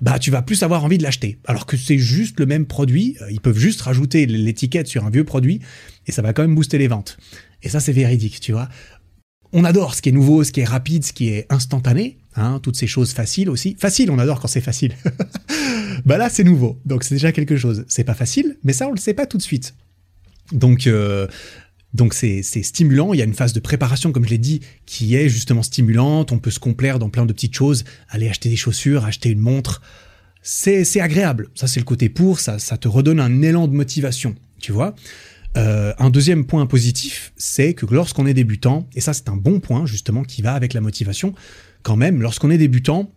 bah 0.00 0.18
tu 0.18 0.30
vas 0.30 0.42
plus 0.42 0.62
avoir 0.62 0.84
envie 0.84 0.98
de 0.98 1.02
l'acheter. 1.02 1.38
Alors 1.44 1.66
que 1.66 1.76
c'est 1.76 1.98
juste 1.98 2.40
le 2.40 2.46
même 2.46 2.66
produit, 2.66 3.16
euh, 3.20 3.30
ils 3.30 3.40
peuvent 3.40 3.58
juste 3.58 3.80
rajouter 3.82 4.26
l'étiquette 4.26 4.86
sur 4.86 5.04
un 5.04 5.10
vieux 5.10 5.24
produit 5.24 5.60
et 6.06 6.12
ça 6.12 6.22
va 6.22 6.32
quand 6.32 6.42
même 6.42 6.54
booster 6.54 6.78
les 6.78 6.88
ventes. 6.88 7.18
Et 7.62 7.68
ça 7.68 7.80
c'est 7.80 7.92
véridique, 7.92 8.40
tu 8.40 8.52
vois. 8.52 8.68
On 9.52 9.64
adore 9.64 9.94
ce 9.94 10.02
qui 10.02 10.10
est 10.10 10.12
nouveau, 10.12 10.44
ce 10.44 10.52
qui 10.52 10.60
est 10.60 10.64
rapide, 10.64 11.04
ce 11.04 11.12
qui 11.12 11.28
est 11.28 11.46
instantané, 11.50 12.18
hein, 12.36 12.60
toutes 12.62 12.76
ces 12.76 12.86
choses 12.86 13.12
faciles 13.12 13.50
aussi. 13.50 13.76
Facile, 13.78 14.10
on 14.10 14.18
adore 14.18 14.40
quand 14.40 14.48
c'est 14.48 14.60
facile. 14.60 14.94
bah 16.04 16.18
là 16.18 16.30
c'est 16.30 16.44
nouveau, 16.44 16.80
donc 16.84 17.04
c'est 17.04 17.16
déjà 17.16 17.32
quelque 17.32 17.56
chose. 17.56 17.84
C'est 17.88 18.04
pas 18.04 18.14
facile, 18.14 18.56
mais 18.64 18.72
ça 18.72 18.88
on 18.88 18.92
le 18.92 18.98
sait 18.98 19.14
pas 19.14 19.26
tout 19.26 19.38
de 19.38 19.42
suite. 19.42 19.74
Donc 20.52 20.86
euh, 20.86 21.26
donc 21.92 22.14
c'est 22.14 22.42
stimulant, 22.42 23.12
il 23.12 23.18
y 23.18 23.22
a 23.22 23.24
une 23.24 23.34
phase 23.34 23.52
de 23.52 23.60
préparation, 23.60 24.12
comme 24.12 24.24
je 24.24 24.30
l'ai 24.30 24.38
dit, 24.38 24.60
qui 24.86 25.16
est 25.16 25.28
justement 25.28 25.62
stimulante, 25.62 26.30
on 26.32 26.38
peut 26.38 26.50
se 26.50 26.60
complaire 26.60 26.98
dans 26.98 27.10
plein 27.10 27.26
de 27.26 27.32
petites 27.32 27.54
choses, 27.54 27.84
aller 28.08 28.28
acheter 28.28 28.48
des 28.48 28.56
chaussures, 28.56 29.04
acheter 29.04 29.30
une 29.30 29.40
montre, 29.40 29.82
c'est 30.42 31.00
agréable, 31.00 31.48
ça 31.54 31.66
c'est 31.66 31.80
le 31.80 31.84
côté 31.84 32.08
pour, 32.08 32.40
ça, 32.40 32.58
ça 32.58 32.76
te 32.76 32.88
redonne 32.88 33.20
un 33.20 33.42
élan 33.42 33.66
de 33.66 33.74
motivation, 33.74 34.34
tu 34.60 34.72
vois? 34.72 34.94
Euh, 35.56 35.92
un 35.98 36.10
deuxième 36.10 36.46
point 36.46 36.64
positif, 36.66 37.32
c'est 37.36 37.74
que 37.74 37.84
lorsqu'on 37.92 38.24
est 38.26 38.34
débutant, 38.34 38.88
et 38.94 39.00
ça 39.00 39.12
c'est 39.12 39.28
un 39.28 39.36
bon 39.36 39.58
point 39.58 39.84
justement 39.84 40.22
qui 40.22 40.42
va 40.42 40.54
avec 40.54 40.74
la 40.74 40.80
motivation, 40.80 41.34
quand 41.82 41.96
même, 41.96 42.22
lorsqu'on 42.22 42.50
est 42.50 42.58
débutant, 42.58 43.12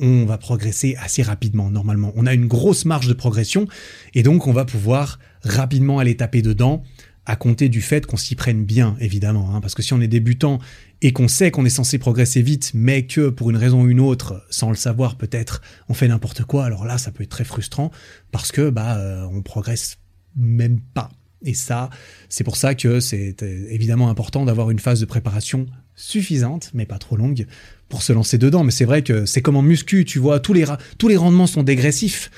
on 0.00 0.24
va 0.24 0.38
progresser 0.38 0.96
assez 0.98 1.22
rapidement 1.22 1.70
normalement. 1.70 2.12
On 2.16 2.26
a 2.26 2.34
une 2.34 2.46
grosse 2.46 2.84
marge 2.84 3.06
de 3.06 3.12
progression 3.12 3.68
et 4.14 4.22
donc 4.22 4.46
on 4.46 4.52
va 4.52 4.64
pouvoir 4.64 5.18
rapidement 5.42 5.98
aller 5.98 6.16
taper 6.16 6.42
dedans 6.42 6.82
à 7.26 7.36
compter 7.36 7.68
du 7.68 7.80
fait 7.80 8.06
qu'on 8.06 8.16
s'y 8.16 8.34
prenne 8.34 8.64
bien, 8.64 8.96
évidemment. 9.00 9.54
Hein, 9.54 9.60
parce 9.60 9.74
que 9.74 9.82
si 9.82 9.92
on 9.92 10.00
est 10.00 10.08
débutant 10.08 10.58
et 11.00 11.12
qu'on 11.12 11.28
sait 11.28 11.50
qu'on 11.50 11.64
est 11.64 11.70
censé 11.70 11.98
progresser 11.98 12.42
vite, 12.42 12.72
mais 12.74 13.06
que 13.06 13.28
pour 13.28 13.50
une 13.50 13.56
raison 13.56 13.82
ou 13.82 13.88
une 13.88 14.00
autre, 14.00 14.44
sans 14.50 14.70
le 14.70 14.76
savoir 14.76 15.16
peut-être, 15.16 15.62
on 15.88 15.94
fait 15.94 16.08
n'importe 16.08 16.44
quoi, 16.44 16.64
alors 16.64 16.84
là, 16.84 16.98
ça 16.98 17.10
peut 17.10 17.22
être 17.22 17.30
très 17.30 17.44
frustrant 17.44 17.90
parce 18.30 18.52
que 18.52 18.70
bah 18.70 18.96
euh, 18.98 19.26
on 19.32 19.42
progresse 19.42 19.96
même 20.36 20.80
pas. 20.80 21.10
Et 21.44 21.54
ça, 21.54 21.90
c'est 22.28 22.44
pour 22.44 22.56
ça 22.56 22.74
que 22.74 23.00
c'est 23.00 23.42
euh, 23.42 23.66
évidemment 23.68 24.08
important 24.08 24.44
d'avoir 24.44 24.70
une 24.70 24.78
phase 24.78 25.00
de 25.00 25.04
préparation 25.04 25.66
suffisante, 25.94 26.70
mais 26.74 26.86
pas 26.86 26.98
trop 26.98 27.16
longue, 27.16 27.46
pour 27.88 28.02
se 28.02 28.12
lancer 28.12 28.38
dedans. 28.38 28.64
Mais 28.64 28.70
c'est 28.70 28.86
vrai 28.86 29.02
que 29.02 29.26
c'est 29.26 29.42
comme 29.42 29.56
en 29.56 29.62
muscu, 29.62 30.04
tu 30.04 30.18
vois, 30.18 30.40
tous 30.40 30.52
les, 30.52 30.64
tous 30.98 31.08
les 31.08 31.16
rendements 31.16 31.46
sont 31.46 31.62
dégressifs. 31.62 32.30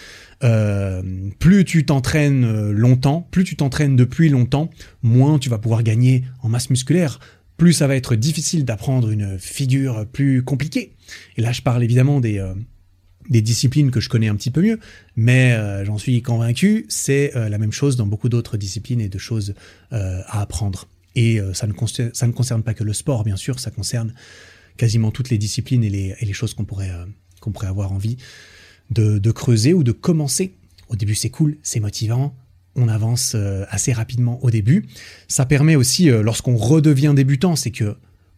Euh, 0.44 1.02
plus 1.38 1.64
tu 1.64 1.86
t'entraînes 1.86 2.44
euh, 2.44 2.72
longtemps, 2.72 3.26
plus 3.30 3.44
tu 3.44 3.56
t'entraînes 3.56 3.96
depuis 3.96 4.28
longtemps, 4.28 4.70
moins 5.02 5.38
tu 5.38 5.48
vas 5.48 5.58
pouvoir 5.58 5.82
gagner 5.82 6.24
en 6.42 6.48
masse 6.48 6.68
musculaire. 6.68 7.20
plus 7.56 7.72
ça 7.72 7.86
va 7.86 7.96
être 7.96 8.16
difficile 8.16 8.66
d'apprendre 8.66 9.10
une 9.10 9.38
figure 9.38 10.06
plus 10.06 10.42
compliquée. 10.42 10.92
Et 11.38 11.42
là, 11.42 11.52
je 11.52 11.62
parle 11.62 11.82
évidemment 11.82 12.20
des, 12.20 12.38
euh, 12.38 12.54
disciplines 13.30 13.90
que 13.90 14.00
je 14.00 14.10
connais 14.10 14.28
un 14.28 14.36
petit 14.36 14.50
peu 14.50 14.60
mieux, 14.60 14.78
mais 15.16 15.58
j'en 15.84 15.98
suis 15.98 16.22
convaincu, 16.22 16.86
c'est 16.88 17.32
la 17.34 17.58
même 17.58 17.72
chose 17.72 17.96
dans 17.96 18.06
beaucoup 18.06 18.28
d'autres 18.28 18.56
disciplines 18.56 19.00
et 19.00 19.08
de 19.08 19.18
choses 19.18 19.54
à 19.90 20.40
apprendre. 20.40 20.86
Et 21.16 21.40
ça, 21.52 21.66
ne 21.66 21.72
concerne 21.72 22.62
pas 22.62 22.72
que 22.72 22.84
le 22.84 22.92
sport, 22.92 23.24
bien 23.24 23.34
sûr, 23.34 23.58
ça 23.58 23.72
concerne 23.72 24.14
quasiment 24.76 25.10
toutes 25.10 25.30
les 25.30 25.38
disciplines 25.38 25.82
et 25.82 25.90
les, 25.90 26.14
et 26.20 26.24
les 26.24 26.32
choses 26.32 26.54
qu'on 26.54 26.64
pourrait, 26.64 26.92
qu'on 27.40 27.50
pourrait 27.50 27.66
avoir 27.66 27.90
envie 27.90 28.16
de, 28.90 29.30
creuser 29.30 29.74
ou 29.74 29.82
de 29.82 29.92
commencer. 29.92 30.54
Au 30.88 30.96
début, 30.96 31.14
c'est 31.14 31.30
cool, 31.30 31.56
c'est 31.62 31.80
motivant, 31.80 32.34
on 32.76 32.88
avance 32.88 33.32
euh, 33.34 33.64
assez 33.70 33.92
rapidement 33.92 34.42
au 34.44 34.50
début. 34.50 34.86
Ça 35.28 35.46
permet 35.46 35.76
aussi, 35.76 36.10
euh, 36.10 36.22
lorsqu'on 36.22 36.56
redevient 36.56 37.12
débutant, 37.16 37.56
c'est 37.56 37.70
que 37.70 37.96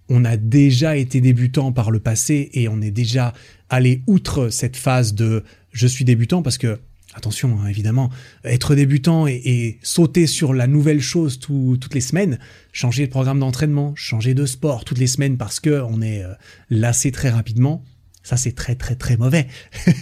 on 0.08 0.24
a 0.24 0.38
déjà 0.38 0.96
été 0.96 1.20
débutant 1.20 1.70
par 1.70 1.90
le 1.90 2.00
passé 2.00 2.48
et 2.54 2.68
on 2.68 2.80
est 2.80 2.90
déjà 2.90 3.34
allé 3.68 4.02
outre 4.06 4.48
cette 4.48 4.76
phase 4.76 5.14
de 5.14 5.44
je 5.70 5.86
suis 5.86 6.06
débutant 6.06 6.42
parce 6.42 6.56
que 6.56 6.78
attention, 7.14 7.58
hein, 7.60 7.66
évidemment, 7.68 8.10
être 8.44 8.74
débutant 8.74 9.26
et, 9.26 9.78
sauter 9.82 10.26
sur 10.26 10.54
la 10.54 10.66
nouvelle 10.66 11.00
chose 11.00 11.38
toutes 11.38 11.94
les 11.94 12.00
semaines, 12.00 12.38
changer 12.72 13.06
de 13.06 13.10
programme 13.10 13.40
d'entraînement, 13.40 13.92
changer 13.96 14.34
de 14.34 14.46
sport 14.46 14.84
toutes 14.84 14.98
les 14.98 15.06
semaines 15.06 15.36
parce 15.36 15.60
que 15.60 15.82
on 15.82 16.00
est 16.00 16.22
euh, 16.22 16.32
lassé 16.70 17.10
très 17.12 17.30
rapidement, 17.30 17.84
ça, 18.28 18.36
c'est 18.36 18.52
très, 18.52 18.74
très, 18.74 18.94
très 18.94 19.16
mauvais. 19.16 19.46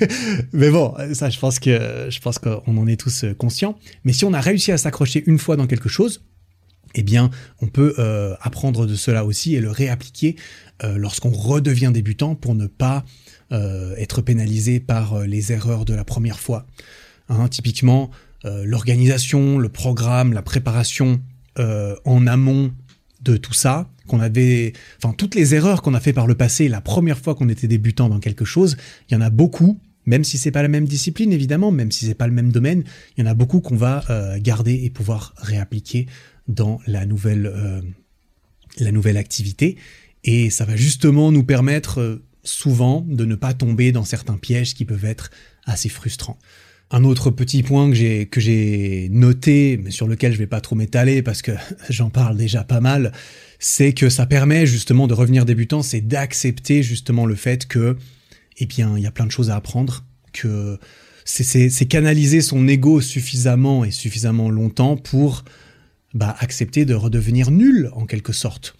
Mais 0.52 0.68
bon, 0.68 0.96
ça, 1.14 1.30
je 1.30 1.38
pense 1.38 1.60
que, 1.60 2.08
je 2.10 2.18
pense 2.18 2.40
qu'on 2.40 2.76
en 2.76 2.86
est 2.88 2.96
tous 2.96 3.22
euh, 3.22 3.34
conscients. 3.34 3.78
Mais 4.02 4.12
si 4.12 4.24
on 4.24 4.32
a 4.32 4.40
réussi 4.40 4.72
à 4.72 4.78
s'accrocher 4.78 5.22
une 5.28 5.38
fois 5.38 5.54
dans 5.54 5.68
quelque 5.68 5.88
chose, 5.88 6.24
eh 6.96 7.04
bien, 7.04 7.30
on 7.62 7.68
peut 7.68 7.94
euh, 8.00 8.34
apprendre 8.40 8.84
de 8.84 8.96
cela 8.96 9.24
aussi 9.24 9.54
et 9.54 9.60
le 9.60 9.70
réappliquer 9.70 10.34
euh, 10.82 10.98
lorsqu'on 10.98 11.30
redevient 11.30 11.92
débutant 11.94 12.34
pour 12.34 12.56
ne 12.56 12.66
pas 12.66 13.04
être 13.96 14.22
pénalisé 14.22 14.80
par 14.80 15.20
les 15.20 15.52
erreurs 15.52 15.84
de 15.84 15.94
la 15.94 16.02
première 16.02 16.40
fois. 16.40 16.66
Hein, 17.28 17.46
typiquement, 17.46 18.10
l'organisation, 18.42 19.56
le 19.56 19.68
programme, 19.68 20.32
la 20.32 20.42
préparation 20.42 21.20
en 21.56 22.26
amont 22.26 22.72
de 23.22 23.36
tout 23.36 23.52
ça, 23.52 23.88
qu'on 24.06 24.20
avait, 24.20 24.72
enfin 25.02 25.14
toutes 25.16 25.34
les 25.34 25.54
erreurs 25.54 25.82
qu'on 25.82 25.94
a 25.94 26.00
fait 26.00 26.12
par 26.12 26.26
le 26.26 26.34
passé, 26.34 26.68
la 26.68 26.80
première 26.80 27.18
fois 27.18 27.34
qu'on 27.34 27.48
était 27.48 27.68
débutant 27.68 28.08
dans 28.08 28.20
quelque 28.20 28.44
chose, 28.44 28.76
il 29.08 29.14
y 29.14 29.16
en 29.16 29.20
a 29.20 29.30
beaucoup, 29.30 29.78
même 30.06 30.24
si 30.24 30.38
c'est 30.38 30.50
pas 30.50 30.62
la 30.62 30.68
même 30.68 30.86
discipline 30.86 31.32
évidemment, 31.32 31.70
même 31.70 31.92
si 31.92 32.06
c'est 32.06 32.14
pas 32.14 32.26
le 32.26 32.32
même 32.32 32.52
domaine, 32.52 32.84
il 33.16 33.24
y 33.24 33.26
en 33.26 33.30
a 33.30 33.34
beaucoup 33.34 33.60
qu'on 33.60 33.76
va 33.76 34.04
euh, 34.10 34.38
garder 34.40 34.74
et 34.84 34.90
pouvoir 34.90 35.34
réappliquer 35.36 36.06
dans 36.48 36.80
la 36.86 37.06
nouvelle, 37.06 37.46
euh, 37.46 37.80
la 38.78 38.92
nouvelle 38.92 39.16
activité, 39.16 39.76
et 40.24 40.50
ça 40.50 40.64
va 40.64 40.76
justement 40.76 41.32
nous 41.32 41.44
permettre 41.44 42.00
euh, 42.00 42.24
souvent 42.44 43.04
de 43.08 43.24
ne 43.24 43.34
pas 43.34 43.52
tomber 43.52 43.92
dans 43.92 44.04
certains 44.04 44.36
pièges 44.36 44.74
qui 44.74 44.84
peuvent 44.84 45.04
être 45.04 45.30
assez 45.64 45.88
frustrants. 45.88 46.38
Un 46.92 47.02
autre 47.02 47.30
petit 47.30 47.64
point 47.64 47.88
que 47.88 47.96
j'ai 47.96 48.26
que 48.26 48.40
j'ai 48.40 49.08
noté, 49.10 49.80
mais 49.82 49.90
sur 49.90 50.06
lequel 50.06 50.32
je 50.32 50.38
vais 50.38 50.46
pas 50.46 50.60
trop 50.60 50.76
m'étaler 50.76 51.20
parce 51.20 51.42
que 51.42 51.52
j'en 51.90 52.10
parle 52.10 52.36
déjà 52.36 52.62
pas 52.62 52.80
mal, 52.80 53.12
c'est 53.58 53.92
que 53.92 54.08
ça 54.08 54.26
permet 54.26 54.66
justement 54.66 55.08
de 55.08 55.14
revenir 55.14 55.44
débutant, 55.44 55.82
c'est 55.82 56.00
d'accepter 56.00 56.82
justement 56.82 57.26
le 57.26 57.34
fait 57.34 57.66
que, 57.66 57.96
eh 58.58 58.66
bien, 58.66 58.96
il 58.96 59.02
y 59.02 59.06
a 59.06 59.10
plein 59.10 59.26
de 59.26 59.32
choses 59.32 59.50
à 59.50 59.56
apprendre, 59.56 60.04
que 60.32 60.78
c'est 61.24 61.88
canaliser 61.88 62.40
son 62.40 62.68
ego 62.68 63.00
suffisamment 63.00 63.84
et 63.84 63.90
suffisamment 63.90 64.48
longtemps 64.48 64.96
pour 64.96 65.44
bah, 66.14 66.36
accepter 66.38 66.84
de 66.84 66.94
redevenir 66.94 67.50
nul 67.50 67.90
en 67.94 68.06
quelque 68.06 68.32
sorte. 68.32 68.76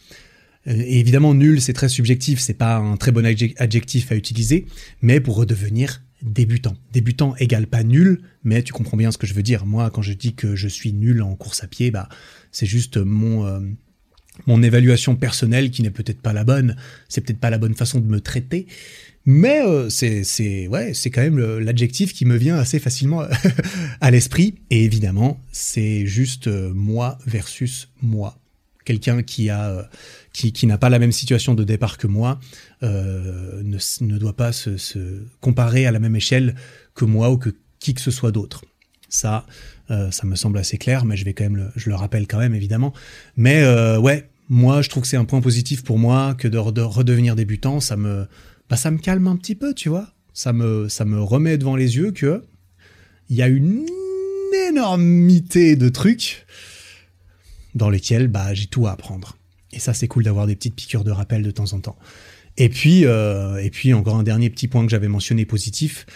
Euh, 0.68 0.74
et 0.76 1.00
évidemment, 1.00 1.34
nul, 1.34 1.60
c'est 1.60 1.72
très 1.72 1.88
subjectif, 1.88 2.38
c'est 2.38 2.54
pas 2.54 2.76
un 2.76 2.96
très 2.96 3.10
bon 3.10 3.26
adjectif 3.26 4.12
à 4.12 4.14
utiliser, 4.14 4.66
mais 5.02 5.20
pour 5.20 5.36
redevenir 5.36 6.02
débutant. 6.22 6.76
Débutant 6.92 7.34
égale 7.36 7.66
pas 7.66 7.82
nul, 7.82 8.22
mais 8.44 8.62
tu 8.62 8.72
comprends 8.72 8.96
bien 8.96 9.12
ce 9.12 9.18
que 9.18 9.26
je 9.26 9.34
veux 9.34 9.42
dire. 9.42 9.66
Moi, 9.66 9.90
quand 9.90 10.02
je 10.02 10.12
dis 10.12 10.34
que 10.34 10.56
je 10.56 10.68
suis 10.68 10.92
nul 10.92 11.22
en 11.22 11.34
course 11.36 11.62
à 11.62 11.66
pied, 11.66 11.90
bah, 11.90 12.08
c'est 12.52 12.66
juste 12.66 12.96
mon, 12.96 13.46
euh, 13.46 13.60
mon 14.46 14.62
évaluation 14.62 15.16
personnelle 15.16 15.70
qui 15.70 15.82
n'est 15.82 15.90
peut-être 15.90 16.20
pas 16.20 16.32
la 16.32 16.44
bonne, 16.44 16.76
c'est 17.08 17.20
peut-être 17.20 17.40
pas 17.40 17.50
la 17.50 17.58
bonne 17.58 17.74
façon 17.74 18.00
de 18.00 18.06
me 18.06 18.20
traiter, 18.20 18.66
mais 19.26 19.60
euh, 19.62 19.90
c'est 19.90 20.68
ouais, 20.68 20.94
c'est 20.94 21.10
quand 21.10 21.22
même 21.22 21.38
l'adjectif 21.58 22.12
qui 22.12 22.24
me 22.24 22.36
vient 22.36 22.56
assez 22.56 22.78
facilement 22.78 23.22
à 24.00 24.10
l'esprit. 24.10 24.54
Et 24.70 24.84
évidemment, 24.84 25.40
c'est 25.50 26.06
juste 26.06 26.46
euh, 26.46 26.72
moi 26.72 27.18
versus 27.26 27.88
moi. 28.02 28.38
Quelqu'un 28.86 29.22
qui 29.22 29.50
a 29.50 29.66
euh, 29.66 29.82
qui, 30.32 30.52
qui 30.52 30.66
n'a 30.66 30.78
pas 30.78 30.88
la 30.88 30.98
même 30.98 31.12
situation 31.12 31.52
de 31.54 31.64
départ 31.64 31.98
que 31.98 32.06
moi 32.06 32.40
ne, 32.82 33.78
ne 34.00 34.18
doit 34.18 34.36
pas 34.36 34.52
se, 34.52 34.78
se 34.78 34.98
comparer 35.40 35.86
à 35.86 35.92
la 35.92 35.98
même 35.98 36.16
échelle 36.16 36.54
que 36.94 37.04
moi 37.04 37.30
ou 37.30 37.36
que 37.36 37.50
qui 37.78 37.92
que 37.92 38.00
ce 38.00 38.10
soit 38.10 38.32
d'autre. 38.32 38.64
Ça, 39.08 39.46
euh, 39.90 40.10
ça 40.10 40.26
me 40.26 40.34
semble 40.34 40.58
assez 40.58 40.78
clair, 40.78 41.04
mais 41.04 41.16
je 41.16 41.24
vais 41.24 41.32
quand 41.32 41.44
même, 41.44 41.56
le, 41.56 41.68
je 41.76 41.88
le 41.88 41.94
rappelle 41.94 42.26
quand 42.26 42.38
même 42.38 42.54
évidemment. 42.54 42.92
Mais 43.36 43.62
euh, 43.62 43.98
ouais, 43.98 44.28
moi 44.48 44.82
je 44.82 44.88
trouve 44.88 45.02
que 45.02 45.08
c'est 45.08 45.16
un 45.16 45.24
point 45.24 45.40
positif 45.40 45.84
pour 45.84 45.98
moi 45.98 46.34
que 46.34 46.48
de, 46.48 46.58
redevenir 46.58 47.36
débutant, 47.36 47.80
ça 47.80 47.96
me, 47.96 48.26
bah, 48.68 48.76
ça 48.76 48.90
me 48.90 48.98
calme 48.98 49.26
un 49.28 49.36
petit 49.36 49.54
peu, 49.54 49.74
tu 49.74 49.88
vois. 49.88 50.08
Ça 50.32 50.52
me, 50.52 50.88
ça 50.88 51.04
me 51.04 51.20
remet 51.20 51.56
devant 51.56 51.76
les 51.76 51.96
yeux 51.96 52.10
que 52.10 52.42
il 53.28 53.36
y 53.36 53.42
a 53.42 53.48
une 53.48 53.86
énormité 54.68 55.76
de 55.76 55.88
trucs 55.88 56.45
dans 57.76 57.90
lesquels 57.90 58.26
bah, 58.26 58.54
j'ai 58.54 58.66
tout 58.66 58.88
à 58.88 58.92
apprendre. 58.92 59.36
Et 59.72 59.78
ça, 59.78 59.94
c'est 59.94 60.08
cool 60.08 60.24
d'avoir 60.24 60.46
des 60.46 60.56
petites 60.56 60.74
piqûres 60.74 61.04
de 61.04 61.10
rappel 61.10 61.42
de 61.42 61.50
temps 61.50 61.72
en 61.74 61.80
temps. 61.80 61.98
Et 62.56 62.70
puis, 62.70 63.04
euh, 63.04 63.58
et 63.58 63.70
puis 63.70 63.92
encore 63.92 64.16
un 64.16 64.22
dernier 64.22 64.50
petit 64.50 64.66
point 64.66 64.84
que 64.84 64.90
j'avais 64.90 65.08
mentionné 65.08 65.44
positif, 65.44 66.06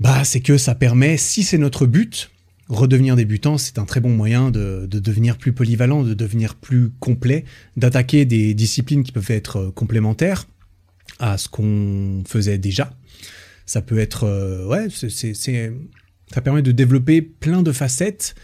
bah, 0.00 0.24
c'est 0.24 0.40
que 0.40 0.58
ça 0.58 0.74
permet, 0.74 1.16
si 1.16 1.44
c'est 1.44 1.58
notre 1.58 1.86
but, 1.86 2.30
redevenir 2.68 3.14
débutant, 3.14 3.56
c'est 3.56 3.78
un 3.78 3.84
très 3.84 4.00
bon 4.00 4.10
moyen 4.10 4.50
de, 4.50 4.86
devenir 4.90 5.38
plus 5.38 5.52
polyvalent, 5.52 6.02
de 6.02 6.14
devenir 6.14 6.56
plus 6.56 6.90
complet, 6.98 7.44
d'attaquer 7.76 8.24
des 8.24 8.52
disciplines 8.54 9.04
qui 9.04 9.12
peuvent 9.12 9.30
être 9.30 9.56
euh, 9.56 9.70
complémentaires 9.70 10.46
à 11.20 11.38
ce 11.38 11.48
qu'on 11.48 12.24
faisait 12.26 12.58
déjà. 12.58 12.92
Ça 13.64 13.80
peut 13.80 13.98
être, 13.98 14.24
euh, 14.24 14.66
ouais, 14.66 14.88
c'est, 14.90 15.34
ça 15.34 16.40
permet 16.42 16.62
de 16.62 16.72
développer 16.72 17.22
plein 17.22 17.62
de 17.62 17.70
facettes 17.70 18.34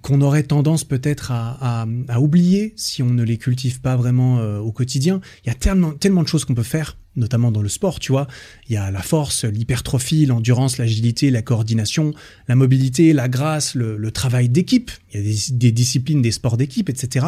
qu'on 0.00 0.20
aurait 0.22 0.44
tendance 0.44 0.84
peut-être 0.84 1.30
à, 1.32 1.86
oublier 2.18 2.72
si 2.76 3.02
on 3.02 3.10
ne 3.10 3.22
les 3.22 3.36
cultive 3.36 3.80
pas 3.80 3.96
vraiment 3.96 4.38
euh, 4.38 4.58
au 4.58 4.72
quotidien. 4.72 5.20
Il 5.44 5.48
y 5.48 5.52
a 5.52 5.54
tellement, 5.54 5.92
tellement 5.92 6.22
de 6.22 6.28
choses 6.28 6.44
qu'on 6.44 6.54
peut 6.54 6.62
faire 6.62 6.96
notamment 7.16 7.52
dans 7.52 7.62
le 7.62 7.68
sport, 7.68 8.00
tu 8.00 8.12
vois. 8.12 8.26
Il 8.68 8.72
y 8.72 8.76
a 8.76 8.90
la 8.90 9.02
force, 9.02 9.44
l'hypertrophie, 9.44 10.26
l'endurance, 10.26 10.78
l'agilité, 10.78 11.30
la 11.30 11.42
coordination, 11.42 12.14
la 12.48 12.54
mobilité, 12.54 13.12
la 13.12 13.28
grâce, 13.28 13.74
le, 13.74 14.10
travail 14.10 14.48
d'équipe. 14.48 14.90
Il 15.12 15.20
y 15.20 15.30
a 15.30 15.32
des, 15.50 15.72
disciplines, 15.72 16.22
des 16.22 16.32
sports 16.32 16.56
d'équipe, 16.56 16.88
etc. 16.88 17.26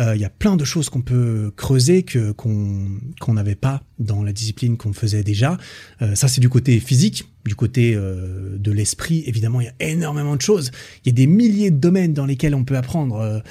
Euh, 0.00 0.14
il 0.14 0.20
y 0.20 0.24
a 0.24 0.30
plein 0.30 0.56
de 0.56 0.64
choses 0.64 0.88
qu'on 0.90 1.02
peut 1.02 1.52
creuser 1.56 2.02
que 2.02 2.32
qu'on 2.32 3.34
n'avait 3.34 3.54
pas 3.54 3.82
dans 3.98 4.22
la 4.22 4.32
discipline 4.32 4.76
qu'on 4.76 4.92
faisait 4.92 5.24
déjà. 5.24 5.56
Euh, 6.02 6.14
ça, 6.14 6.28
c'est 6.28 6.40
du 6.40 6.48
côté 6.48 6.78
physique, 6.80 7.28
du 7.44 7.54
côté 7.54 7.94
euh, 7.94 8.56
de 8.58 8.70
l'esprit. 8.70 9.24
Évidemment, 9.26 9.60
il 9.60 9.64
y 9.64 9.68
a 9.68 9.90
énormément 9.90 10.36
de 10.36 10.42
choses. 10.42 10.70
Il 11.04 11.08
y 11.08 11.10
a 11.10 11.14
des 11.14 11.26
milliers 11.26 11.70
de 11.70 11.78
domaines 11.78 12.14
dans 12.14 12.26
lesquels 12.26 12.54
on 12.54 12.64
peut 12.64 12.76
apprendre. 12.76 13.42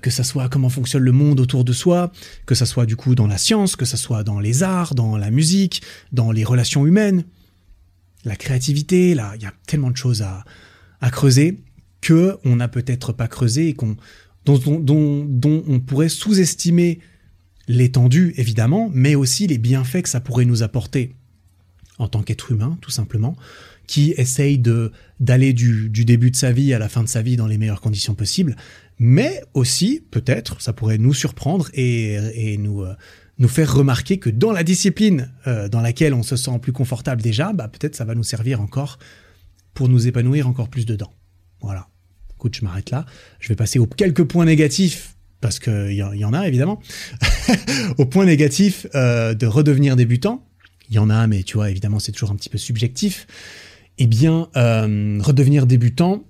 Que 0.00 0.08
ça 0.08 0.24
soit 0.24 0.48
comment 0.48 0.70
fonctionne 0.70 1.02
le 1.02 1.12
monde 1.12 1.38
autour 1.38 1.64
de 1.64 1.72
soi, 1.74 2.12
que 2.46 2.54
ça 2.54 2.64
soit 2.64 2.86
du 2.86 2.96
coup 2.96 3.14
dans 3.14 3.26
la 3.26 3.36
science, 3.36 3.76
que 3.76 3.84
ça 3.84 3.98
soit 3.98 4.24
dans 4.24 4.40
les 4.40 4.62
arts, 4.62 4.94
dans 4.94 5.18
la 5.18 5.30
musique, 5.30 5.82
dans 6.12 6.32
les 6.32 6.44
relations 6.44 6.86
humaines, 6.86 7.24
la 8.24 8.36
créativité, 8.36 9.14
là, 9.14 9.32
il 9.36 9.42
y 9.42 9.44
a 9.44 9.52
tellement 9.66 9.90
de 9.90 9.96
choses 9.96 10.22
à, 10.22 10.44
à 11.02 11.10
creuser 11.10 11.58
que 12.00 12.36
on 12.44 12.56
n'a 12.56 12.68
peut-être 12.68 13.12
pas 13.12 13.28
creusé 13.28 13.68
et 13.68 13.74
qu'on 13.74 13.96
dont, 14.44 14.58
dont, 14.78 15.64
on 15.66 15.80
pourrait 15.80 16.08
sous-estimer 16.08 16.98
l'étendue, 17.68 18.34
évidemment, 18.36 18.90
mais 18.92 19.14
aussi 19.14 19.46
les 19.46 19.58
bienfaits 19.58 20.02
que 20.02 20.08
ça 20.08 20.20
pourrait 20.20 20.44
nous 20.44 20.62
apporter 20.62 21.14
en 21.98 22.08
tant 22.08 22.22
qu'être 22.22 22.50
humain, 22.50 22.78
tout 22.80 22.90
simplement, 22.90 23.36
qui 23.86 24.14
essaye 24.16 24.58
de 24.58 24.92
d'aller 25.20 25.52
du, 25.52 25.88
du, 25.88 26.04
début 26.04 26.30
de 26.32 26.36
sa 26.36 26.50
vie 26.50 26.74
à 26.74 26.78
la 26.78 26.88
fin 26.88 27.04
de 27.04 27.08
sa 27.08 27.22
vie 27.22 27.36
dans 27.36 27.46
les 27.46 27.58
meilleures 27.58 27.80
conditions 27.80 28.14
possibles, 28.14 28.56
mais 28.98 29.42
aussi, 29.54 30.04
peut-être, 30.10 30.60
ça 30.60 30.72
pourrait 30.72 30.98
nous 30.98 31.14
surprendre 31.14 31.68
et, 31.74 32.56
nous, 32.58 32.82
euh, 32.82 32.94
nous 33.38 33.48
faire 33.48 33.74
remarquer 33.74 34.18
que 34.18 34.30
dans 34.30 34.52
la 34.52 34.62
discipline 34.62 35.32
euh, 35.46 35.68
dans 35.68 35.80
laquelle 35.80 36.14
on 36.14 36.22
se 36.22 36.36
sent 36.36 36.58
plus 36.60 36.72
confortable 36.72 37.22
déjà, 37.22 37.52
bah, 37.52 37.68
peut-être 37.68 37.96
ça 37.96 38.04
va 38.04 38.14
nous 38.14 38.22
servir 38.22 38.60
encore 38.60 38.98
pour 39.74 39.88
nous 39.88 40.06
épanouir 40.06 40.48
encore 40.48 40.68
plus 40.68 40.86
dedans. 40.86 41.12
Voilà. 41.60 41.88
Écoute, 42.42 42.56
je 42.56 42.64
m'arrête 42.64 42.90
là. 42.90 43.06
Je 43.38 43.50
vais 43.50 43.54
passer 43.54 43.78
aux 43.78 43.86
quelques 43.86 44.24
points 44.24 44.44
négatifs, 44.44 45.14
parce 45.40 45.60
qu'il 45.60 45.92
y, 45.92 45.98
y, 45.98 46.24
en 46.24 46.32
a 46.32 46.48
évidemment, 46.48 46.82
aux 47.98 48.04
points 48.04 48.24
négatifs 48.24 48.84
euh, 48.96 49.32
de 49.32 49.46
redevenir 49.46 49.94
débutant. 49.94 50.44
Il 50.90 50.96
y 50.96 50.98
en 50.98 51.08
a, 51.08 51.28
mais 51.28 51.44
tu 51.44 51.54
vois, 51.54 51.70
évidemment, 51.70 52.00
c'est 52.00 52.10
toujours 52.10 52.32
un 52.32 52.34
petit 52.34 52.48
peu 52.48 52.58
subjectif. 52.58 53.28
Eh 53.98 54.08
bien, 54.08 54.48
redevenir 54.54 55.68
débutant, 55.68 56.24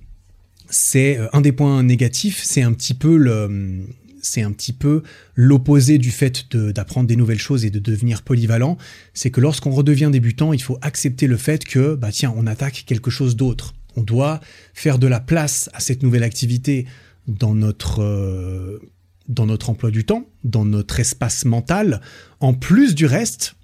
c'est 0.69 1.17
euh, 1.17 1.29
un 1.33 1.41
des 1.41 1.53
points 1.53 1.83
négatifs, 1.83 2.43
c'est 2.45 2.61
un 2.61 2.75
petit 2.75 2.93
peu 2.93 3.17
le 3.17 3.87
c'est 4.21 4.43
un 4.43 4.53
petit 4.53 4.75
peu 4.75 5.03
l'opposé 5.35 5.97
du 5.97 6.11
fait 6.11 6.55
d'apprendre 6.55 7.09
des 7.09 7.17
nouvelles 7.17 7.41
choses 7.41 7.65
et 7.65 7.71
de 7.71 7.79
devenir 7.79 8.21
polyvalent. 8.21 8.77
C'est 9.15 9.31
que 9.31 9.41
lorsqu'on 9.41 9.71
redevient 9.71 10.11
débutant, 10.13 10.53
il 10.53 10.63
faut 10.63 10.79
accepter 10.83 11.27
le 11.27 11.39
fait 11.39 11.65
que, 11.65 11.95
bah 11.95 12.11
tiens, 12.13 12.35
on 12.37 12.47
attaque 12.47 12.85
quelque 12.87 13.11
chose 13.11 13.35
d'autre. 13.35 13.73
On 13.97 14.03
doit 14.03 14.41
faire 14.75 14.99
de 14.99 15.07
la 15.07 15.21
place 15.21 15.71
à 15.75 15.81
cette 15.81 16.03
nouvelle 16.03 16.23
activité 16.23 16.87
dans 17.27 17.55
notre, 17.55 18.03
euh, 18.03 18.79
dans 19.29 19.47
notre 19.47 19.71
emploi 19.71 19.91
du 19.91 20.05
temps, 20.05 20.27
dans 20.45 20.65
notre 20.65 21.01
espace 21.01 21.45
mental, 21.45 22.01
en 22.41 22.55
plus 22.55 22.95
du 22.95 23.07
reste. 23.07 23.55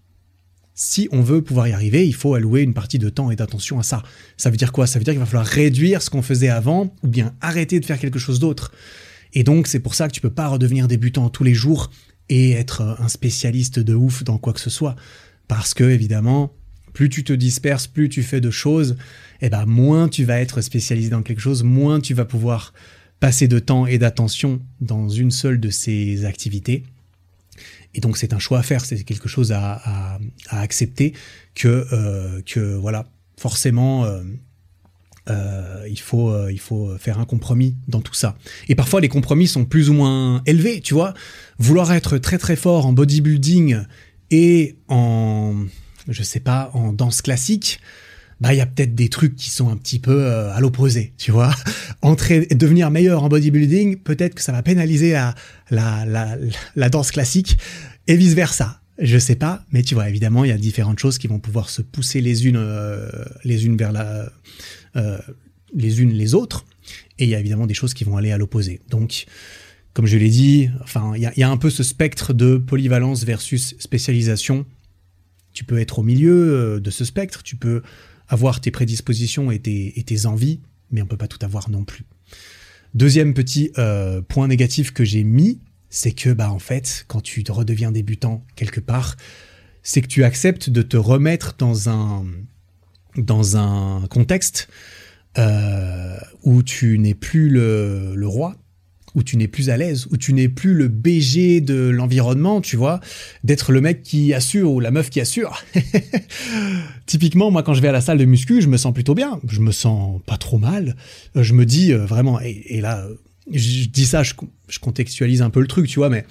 Si 0.75 1.09
on 1.11 1.23
veut 1.23 1.43
pouvoir 1.43 1.67
y 1.67 1.73
arriver, 1.73 2.07
il 2.07 2.15
faut 2.15 2.35
allouer 2.35 2.63
une 2.63 2.75
partie 2.75 3.01
de 3.01 3.09
temps 3.09 3.33
et 3.33 3.37
d'attention 3.37 3.81
à 3.81 3.83
ça. 3.83 4.05
Ça 4.37 4.49
veut 4.49 4.57
dire 4.57 4.71
quoi? 4.71 4.87
Ça 4.87 5.01
veut 5.01 5.05
dire 5.05 5.13
qu'il 5.13 5.21
va 5.21 5.27
falloir 5.27 5.47
réduire 5.47 6.03
ce 6.03 6.11
qu'on 6.11 6.23
faisait 6.23 6.51
avant 6.51 6.95
ou 7.03 7.09
bien 7.09 7.35
arrêter 7.41 7.81
de 7.81 7.85
faire 7.85 7.99
quelque 7.99 8.21
chose 8.21 8.39
d'autre. 8.39 8.71
Et 9.35 9.43
donc 9.43 9.67
c'est 9.67 9.81
pour 9.81 9.95
ça 9.95 10.07
que 10.07 10.13
tu 10.13 10.21
peux 10.21 10.31
pas 10.31 10.47
redevenir 10.47 10.87
débutant 10.87 11.31
tous 11.31 11.43
les 11.43 11.55
jours 11.55 11.91
et 12.29 12.53
être 12.53 12.97
un 13.01 13.09
spécialiste 13.09 13.81
de 13.81 13.95
ouf 13.95 14.23
dans 14.23 14.39
quoi 14.39 14.53
que 14.53 14.61
ce 14.61 14.71
soit. 14.71 14.95
Parce 15.49 15.75
que 15.75 15.85
évidemment, 15.85 16.55
plus 16.93 17.09
tu 17.09 17.25
te 17.25 17.33
disperses, 17.33 17.87
plus 17.87 18.09
tu 18.09 18.23
fais 18.23 18.41
de 18.41 18.51
choses, 18.51 18.97
eh 19.41 19.51
ben 19.51 19.67
moins 19.67 20.09
tu 20.09 20.25
vas 20.25 20.41
être 20.41 20.61
spécialisé 20.61 21.11
dans 21.11 21.23
quelque 21.23 21.41
chose, 21.41 21.63
moins 21.63 22.01
tu 22.01 22.15
vas 22.15 22.25
pouvoir 22.25 22.73
passer 23.21 23.49
de 23.49 23.59
temps 23.59 23.87
et 23.87 23.99
d'attention 23.99 24.61
dans 24.81 25.09
une 25.09 25.31
seule 25.31 25.61
de 25.61 25.71
ces 25.71 26.25
activités. 26.25 26.85
Et 27.95 28.01
donc 28.01 28.17
c'est 28.17 28.33
un 28.33 28.39
choix 28.39 28.61
à 28.61 28.63
faire, 28.63 28.85
c'est 28.85 29.03
quelque 29.03 29.29
chose 29.29 29.53
à, 29.53 30.19
accepter 30.51 31.15
que, 31.55 31.87
euh, 31.93 32.43
que 32.43 32.61
voilà, 32.77 33.07
forcément, 33.37 34.05
euh, 34.05 34.23
euh, 35.31 35.87
il, 35.89 35.99
faut, 35.99 36.49
il 36.49 36.61
faut 36.61 36.97
faire 36.99 37.19
un 37.19 37.25
compromis 37.25 37.77
dans 37.89 38.01
tout 38.01 38.15
ça. 38.15 38.37
Et 38.69 38.75
parfois 38.75 39.01
les 39.01 39.09
compromis 39.09 39.47
sont 39.47 39.65
plus 39.65 39.91
ou 39.91 39.95
moins 39.95 40.43
élevés, 40.47 40.81
tu 40.81 40.95
vois. 40.95 41.15
Vouloir 41.59 41.93
être 41.93 42.19
très 42.19 42.39
très 42.39 42.57
fort 42.57 42.87
en 42.87 42.93
bodybuilding 42.93 43.79
et 44.31 44.77
en, 44.89 45.65
je 46.07 46.23
sais 46.23 46.41
pas, 46.41 46.71
en 46.75 46.93
danse 46.93 47.23
classique, 47.23 47.81
bah 48.41 48.55
il 48.55 48.59
y 48.59 48.61
a 48.61 48.67
peut-être 48.67 48.95
des 48.95 49.09
trucs 49.09 49.35
qui 49.35 49.51
sont 49.51 49.69
un 49.69 49.77
petit 49.77 49.99
peu 49.99 50.25
euh, 50.25 50.53
à 50.55 50.61
l'opposé, 50.61 51.13
tu 51.19 51.33
vois. 51.33 51.53
Entrer, 52.03 52.47
devenir 52.47 52.91
meilleur 52.91 53.25
en 53.25 53.29
bodybuilding, 53.29 53.97
peut-être 53.97 54.35
que 54.35 54.43
ça 54.43 54.53
va 54.53 54.63
pénaliser 54.63 55.13
la, 55.13 55.35
la, 55.71 56.37
la, 56.77 56.89
danse 56.89 57.11
classique 57.11 57.59
et 58.07 58.17
vice 58.17 58.35
versa. 58.35 58.81
Je 59.01 59.19
sais 59.19 59.35
pas, 59.35 59.65
mais 59.73 59.83
tu 59.83 59.95
vois, 59.95 60.09
évidemment, 60.09 60.45
il 60.45 60.49
y 60.49 60.53
a 60.53 60.59
différentes 60.59 60.99
choses 60.99 61.19
qui 61.19 61.27
vont 61.27 61.41
pouvoir 61.41 61.69
se 61.69 61.83
pousser 61.83 62.21
les 62.21 62.47
unes, 62.47 62.57
euh, 62.57 63.11
les 63.45 63.67
unes 63.67 63.77
vers 63.77 63.93
la, 63.93 64.31
euh, 64.97 65.19
les 65.75 66.01
unes 66.01 66.13
les 66.13 66.35
autres, 66.35 66.65
et 67.19 67.25
il 67.25 67.31
y 67.31 67.35
a 67.35 67.41
évidemment 67.41 67.67
des 67.67 67.75
choses 67.75 67.95
qui 67.95 68.05
vont 68.05 68.17
aller 68.17 68.31
à 68.31 68.39
l'opposé. 68.39 68.81
Donc, 68.89 69.27
comme 69.95 70.07
je 70.07 70.17
l'ai 70.17 70.31
dit, 70.31 70.71
enfin, 70.83 71.13
il 71.17 71.23
y 71.23 71.43
a 71.43 71.51
un 71.51 71.57
peu 71.57 71.71
ce 71.71 71.83
spectre 71.83 72.33
de 72.33 72.57
polyvalence 72.57 73.25
versus 73.25 73.75
spécialisation. 73.81 74.65
Tu 75.53 75.65
peux 75.65 75.79
être 75.79 75.99
au 75.99 76.03
milieu 76.05 76.81
de 76.81 76.91
ce 76.91 77.05
spectre, 77.05 77.43
tu 77.43 77.57
peux 77.57 77.83
avoir 78.29 78.61
tes 78.61 78.71
prédispositions 78.71 79.51
et 79.51 79.59
tes, 79.59 80.27
envies, 80.27 80.61
mais 80.91 81.03
on 81.03 81.07
peut 81.07 81.17
pas 81.17 81.29
tout 81.29 81.45
avoir 81.45 81.71
non 81.71 81.85
plus. 81.85 82.05
Deuxième 82.95 83.35
petit 83.35 83.71
euh, 83.79 84.23
point 84.23 84.49
négatif 84.49 84.93
que 84.93 85.05
j'ai 85.05 85.25
mis, 85.25 85.61
c'est 85.91 86.13
que 86.13 86.31
bah 86.31 86.51
en 86.51 86.59
fait, 86.59 87.05
quand 87.09 87.23
tu 87.23 87.43
redeviens 87.49 87.93
débutant 87.93 88.45
quelque 88.57 88.81
part, 88.81 89.17
c'est 89.83 90.03
que 90.03 90.07
tu 90.07 90.25
acceptes 90.25 90.71
de 90.71 90.83
te 90.83 90.97
remettre 90.97 91.55
dans 91.59 91.89
un 91.89 92.27
dans 93.17 93.57
un 93.57 94.07
contexte 94.09 94.69
euh, 95.39 96.19
où 96.43 96.63
tu 96.63 96.99
n'es 96.99 97.15
plus 97.15 97.49
le, 97.49 98.15
le 98.15 98.27
roi, 98.27 98.57
où 99.19 99.23
tu 99.25 99.37
n'es 99.37 99.49
plus 99.49 99.69
à 99.69 99.77
l'aise, 99.77 100.07
où 100.11 100.17
tu 100.17 100.33
n'es 100.33 100.49
plus 100.49 100.75
le 100.75 100.87
BG 100.87 101.61
de 101.61 101.89
l'environnement, 101.89 102.61
tu 102.61 102.77
vois, 102.77 103.01
d'être 103.43 103.73
le 103.73 103.81
mec 103.81 104.03
qui 104.03 104.33
assure 104.33 104.71
ou 104.73 104.81
la 104.81 104.93
meuf 104.93 105.11
qui 105.11 105.21
assure. 105.21 105.63
Typiquement, 107.07 107.51
moi, 107.51 107.65
quand 107.65 107.75
je 107.75 107.83
vais 107.83 107.89
à 107.89 107.93
la 107.93 108.01
salle 108.01 108.19
de 108.19 108.25
muscu, 108.25 108.63
je 108.63 108.69
me 108.69 108.77
sens 108.77 108.95
plutôt 108.95 109.15
bien, 109.15 109.41
je 109.49 109.61
me 109.61 109.73
sens 109.73 110.21
pas 110.25 110.37
trop 110.37 110.59
mal. 110.59 110.95
Je 111.35 111.53
me 111.53 111.67
dis 111.67 111.93
euh, 111.93 112.07
vraiment, 112.07 112.39
et, 112.41 112.81
là, 112.81 113.07
je, 113.53 113.89
dis 113.89 114.07
ça, 114.07 114.23
je, 114.23 114.35
contextualise 114.81 115.43
un 115.43 115.51
peu 115.51 115.61
le 115.61 115.67
truc, 115.67 115.89
tu 115.89 115.99
vois, 115.99 116.09
mais 116.09 116.25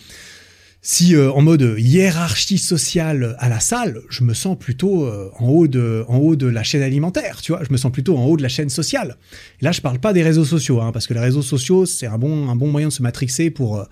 si 0.81 1.15
euh, 1.15 1.31
en 1.31 1.41
mode 1.41 1.75
hiérarchie 1.77 2.57
sociale 2.57 3.35
à 3.39 3.49
la 3.49 3.59
salle, 3.59 4.01
je 4.09 4.23
me 4.23 4.33
sens 4.33 4.57
plutôt 4.57 5.05
euh, 5.05 5.29
en, 5.37 5.47
haut 5.47 5.67
de, 5.67 6.05
en 6.07 6.17
haut 6.17 6.35
de 6.35 6.47
la 6.47 6.63
chaîne 6.63 6.81
alimentaire, 6.81 7.41
tu 7.41 7.51
vois, 7.51 7.63
je 7.63 7.71
me 7.71 7.77
sens 7.77 7.91
plutôt 7.91 8.17
en 8.17 8.25
haut 8.25 8.37
de 8.37 8.43
la 8.43 8.49
chaîne 8.49 8.69
sociale. 8.69 9.17
Là, 9.61 9.71
je 9.71 9.81
parle 9.81 9.99
pas 9.99 10.13
des 10.13 10.23
réseaux 10.23 10.45
sociaux, 10.45 10.81
hein, 10.81 10.91
parce 10.91 11.07
que 11.07 11.13
les 11.13 11.19
réseaux 11.19 11.41
sociaux, 11.41 11.85
c'est 11.85 12.07
un 12.07 12.17
bon, 12.17 12.49
un 12.49 12.55
bon 12.55 12.67
moyen 12.71 12.87
de 12.87 12.93
se 12.93 13.01
matrixer 13.01 13.49
pour, 13.49 13.79
euh, 13.79 13.85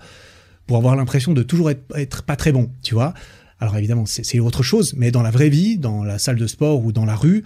pour 0.66 0.76
avoir 0.76 0.96
l'impression 0.96 1.32
de 1.32 1.42
toujours 1.42 1.70
être, 1.70 1.84
être 1.96 2.22
pas 2.22 2.36
très 2.36 2.52
bon, 2.52 2.70
tu 2.82 2.94
vois. 2.94 3.14
Alors 3.58 3.76
évidemment, 3.76 4.04
c'est 4.06 4.38
autre 4.38 4.62
chose, 4.62 4.94
mais 4.96 5.10
dans 5.10 5.22
la 5.22 5.30
vraie 5.30 5.48
vie, 5.48 5.78
dans 5.78 6.04
la 6.04 6.18
salle 6.18 6.36
de 6.36 6.46
sport 6.46 6.84
ou 6.84 6.92
dans 6.92 7.06
la 7.06 7.16
rue, 7.16 7.44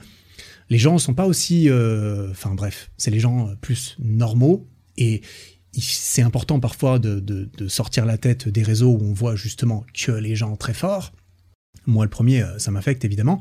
les 0.68 0.78
gens 0.78 0.98
sont 0.98 1.14
pas 1.14 1.24
aussi... 1.24 1.70
Enfin 2.32 2.52
bref, 2.56 2.90
c'est 2.96 3.12
les 3.12 3.20
gens 3.20 3.50
plus 3.60 3.96
normaux 4.00 4.66
et 4.96 5.22
c'est 5.78 6.22
important 6.22 6.60
parfois 6.60 6.98
de, 6.98 7.48
sortir 7.68 8.04
la 8.04 8.18
tête 8.18 8.48
des 8.48 8.62
réseaux 8.62 8.90
où 8.90 9.00
on 9.02 9.12
voit 9.12 9.36
justement 9.36 9.84
que 9.94 10.12
les 10.12 10.34
gens 10.34 10.56
très 10.56 10.74
forts. 10.74 11.12
Moi, 11.86 12.04
le 12.04 12.10
premier, 12.10 12.42
euh, 12.42 12.58
ça 12.58 12.70
m'affecte 12.70 13.04
évidemment. 13.04 13.40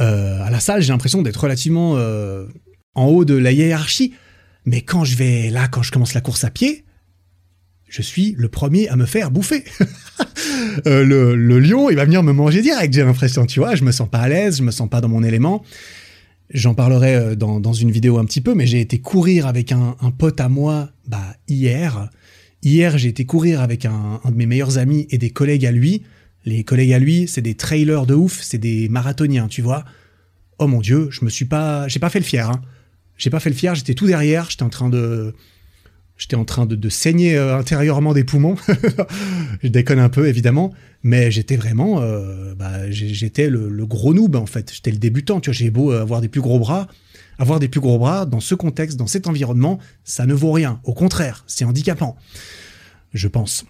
Euh, 0.00 0.42
à 0.42 0.50
la 0.50 0.60
salle, 0.60 0.82
j'ai 0.82 0.92
l'impression 0.92 1.22
d'être 1.22 1.36
relativement 1.36 1.96
euh, 1.96 2.46
en 2.94 3.06
haut 3.06 3.24
de 3.24 3.34
la 3.34 3.52
hiérarchie. 3.52 4.14
Mais 4.64 4.80
quand 4.82 5.04
je 5.04 5.16
vais 5.16 5.50
là, 5.50 5.68
quand 5.68 5.82
je 5.82 5.92
commence 5.92 6.14
la 6.14 6.20
course 6.20 6.44
à 6.44 6.50
pied, 6.50 6.84
je 7.88 8.02
suis 8.02 8.34
le 8.36 8.48
premier 8.48 8.88
à 8.88 8.96
me 8.96 9.06
faire 9.06 9.30
bouffer. 9.30 9.64
le, 10.84 11.34
lion, 11.58 11.90
il 11.90 11.96
va 11.96 12.04
venir 12.04 12.22
me 12.22 12.32
manger 12.32 12.62
direct, 12.62 12.92
j'ai 12.92 13.04
l'impression, 13.04 13.46
tu 13.46 13.60
vois. 13.60 13.74
Je 13.74 13.84
me 13.84 13.92
sens 13.92 14.08
pas 14.08 14.20
à 14.20 14.28
l'aise, 14.28 14.58
je 14.58 14.62
me 14.62 14.72
sens 14.72 14.88
pas 14.88 15.00
dans 15.00 15.08
mon 15.08 15.22
élément. 15.22 15.62
J'en 16.50 16.74
parlerai 16.74 17.36
dans, 17.36 17.72
une 17.72 17.90
vidéo 17.90 18.18
un 18.18 18.24
petit 18.24 18.40
peu, 18.40 18.54
mais 18.54 18.66
j'ai 18.66 18.80
été 18.80 18.98
courir 18.98 19.46
avec 19.46 19.72
un, 19.72 19.96
pote 20.16 20.40
à 20.40 20.48
moi 20.48 20.90
bah, 21.06 21.25
hier. 21.48 22.10
Hier, 22.62 22.98
j'ai 22.98 23.08
été 23.08 23.24
courir 23.24 23.60
avec 23.60 23.84
un, 23.84 24.20
de 24.24 24.34
mes 24.34 24.46
meilleurs 24.46 24.78
amis 24.78 25.06
et 25.10 25.18
des 25.18 25.30
collègues 25.30 25.66
à 25.66 25.72
lui. 25.72 26.02
Les 26.44 26.64
collègues 26.64 26.92
à 26.92 26.98
lui, 26.98 27.26
c'est 27.28 27.42
des 27.42 27.54
trailers 27.54 28.06
de 28.06 28.14
ouf, 28.14 28.40
c'est 28.42 28.58
des 28.58 28.88
marathoniens, 28.88 29.48
tu 29.48 29.62
vois. 29.62 29.84
Oh 30.58 30.66
mon 30.66 30.80
dieu, 30.80 31.08
je 31.10 31.24
me 31.24 31.30
suis 31.30 31.44
pas, 31.44 31.86
j'ai 31.88 31.98
pas 31.98 32.10
fait 32.10 32.20
le 32.20 32.24
fier. 32.24 32.48
Hein. 32.48 32.62
J'ai 33.18 33.30
pas 33.30 33.40
fait 33.40 33.50
le 33.50 33.56
fier, 33.56 33.74
j'étais 33.74 33.94
tout 33.94 34.06
derrière, 34.06 34.48
j'étais 34.50 34.62
en 34.62 34.68
train 34.68 34.88
de, 34.88 35.34
J'étais 36.18 36.36
en 36.36 36.46
train 36.46 36.64
de, 36.64 36.88
saigner 36.88 37.36
euh, 37.36 37.58
intérieurement 37.58 38.14
des 38.14 38.24
poumons. 38.24 38.56
je 39.62 39.68
déconne 39.68 39.98
un 39.98 40.08
peu, 40.08 40.28
évidemment. 40.28 40.72
Mais 41.02 41.30
j'étais 41.30 41.56
vraiment... 41.56 42.00
Euh, 42.00 42.54
bah, 42.54 42.90
j'étais 42.90 43.50
le, 43.50 43.86
gros 43.86 44.14
noob, 44.14 44.34
en 44.36 44.46
fait. 44.46 44.72
J'étais 44.72 44.90
le 44.90 44.96
débutant. 44.96 45.40
Tu 45.40 45.50
vois, 45.50 45.54
j'ai 45.54 45.70
beau 45.70 45.92
avoir 45.92 46.22
des 46.22 46.28
plus 46.28 46.40
gros 46.40 46.58
bras. 46.58 46.88
Avoir 47.38 47.60
des 47.60 47.68
plus 47.68 47.80
gros 47.80 47.98
bras, 47.98 48.26
dans 48.26 48.40
ce 48.40 48.54
contexte, 48.54 48.96
dans 48.96 49.06
cet 49.06 49.26
environnement, 49.26 49.78
ça 50.04 50.26
ne 50.26 50.34
vaut 50.34 50.52
rien. 50.52 50.80
Au 50.84 50.94
contraire, 50.94 51.44
c'est 51.46 51.64
handicapant. 51.64 52.16
Je 53.12 53.28
pense. 53.28 53.64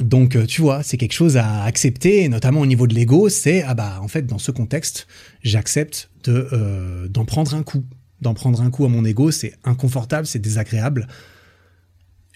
Donc, 0.00 0.36
euh, 0.36 0.46
tu 0.46 0.62
vois, 0.62 0.82
c'est 0.82 0.96
quelque 0.96 1.12
chose 1.12 1.36
à 1.36 1.64
accepter, 1.64 2.28
notamment 2.28 2.60
au 2.60 2.66
niveau 2.66 2.86
de 2.86 2.94
l'ego. 2.94 3.28
C'est, 3.28 3.62
ah 3.62 3.74
bah, 3.74 3.98
en 4.00 4.08
fait, 4.08 4.26
dans 4.26 4.38
ce 4.38 4.50
contexte, 4.50 5.06
j'accepte 5.42 6.10
de 6.24 7.08
d'en 7.08 7.24
prendre 7.24 7.54
un 7.54 7.62
coup. 7.62 7.84
D'en 8.20 8.34
prendre 8.34 8.62
un 8.62 8.70
coup 8.70 8.84
à 8.84 8.88
mon 8.88 9.04
ego, 9.04 9.32
c'est 9.32 9.54
inconfortable, 9.64 10.28
c'est 10.28 10.38
désagréable. 10.38 11.08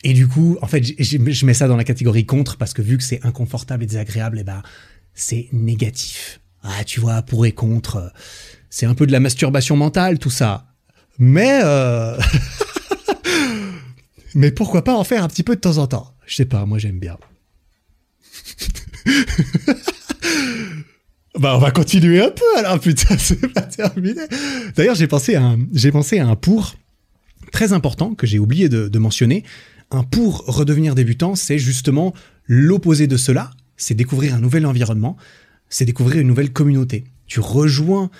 Et 0.02 0.12
du 0.12 0.28
coup, 0.28 0.58
en 0.60 0.66
fait, 0.66 0.82
je 0.82 1.46
mets 1.46 1.54
ça 1.54 1.68
dans 1.68 1.76
la 1.76 1.84
catégorie 1.84 2.26
contre 2.26 2.56
parce 2.56 2.74
que 2.74 2.82
vu 2.82 2.98
que 2.98 3.04
c'est 3.04 3.24
inconfortable 3.24 3.84
et 3.84 3.86
désagréable, 3.86 4.38
et 4.38 4.40
eh 4.42 4.44
ben, 4.44 4.62
c'est 5.14 5.48
négatif. 5.52 6.40
Ah, 6.62 6.84
tu 6.84 7.00
vois, 7.00 7.22
pour 7.22 7.46
et 7.46 7.52
contre, 7.52 8.12
c'est 8.76 8.84
un 8.84 8.94
peu 8.94 9.06
de 9.06 9.12
la 9.12 9.20
masturbation 9.20 9.74
mentale, 9.74 10.18
tout 10.18 10.28
ça. 10.28 10.66
Mais, 11.18 11.60
euh... 11.64 12.14
mais 14.34 14.50
pourquoi 14.50 14.84
pas 14.84 14.94
en 14.94 15.02
faire 15.02 15.24
un 15.24 15.28
petit 15.28 15.42
peu 15.42 15.56
de 15.56 15.60
temps 15.62 15.78
en 15.78 15.86
temps? 15.86 16.14
Je 16.26 16.36
sais 16.36 16.44
pas, 16.44 16.66
moi 16.66 16.76
j'aime 16.76 16.98
bien. 16.98 17.16
bah, 21.38 21.56
on 21.56 21.58
va 21.58 21.70
continuer 21.70 22.20
un 22.20 22.30
peu 22.30 22.44
alors, 22.58 22.78
putain, 22.78 23.16
c'est 23.18 23.50
pas 23.50 23.62
terminé. 23.62 24.20
D'ailleurs, 24.76 24.94
j'ai 24.94 25.06
pensé 25.06 25.36
à 25.36 25.42
un, 25.42 25.58
j'ai 25.72 25.90
pensé 25.90 26.18
à 26.18 26.26
un 26.26 26.36
pour 26.36 26.74
très 27.52 27.72
important 27.72 28.14
que 28.14 28.26
j'ai 28.26 28.38
oublié 28.38 28.68
de 28.68 28.98
mentionner 28.98 29.42
un 29.90 30.02
pour 30.02 30.44
redevenir 30.44 30.94
débutant, 30.94 31.34
c'est 31.34 31.58
justement 31.58 32.12
l'opposé 32.44 33.06
de 33.06 33.16
cela, 33.16 33.52
c'est 33.78 33.94
découvrir 33.94 34.34
un 34.34 34.40
nouvel 34.40 34.66
environnement, 34.66 35.16
c'est 35.70 35.86
découvrir 35.86 36.20
une 36.20 36.28
nouvelle 36.28 36.52
communauté. 36.52 37.04
Tu 37.26 37.40
rejoins 37.40 38.10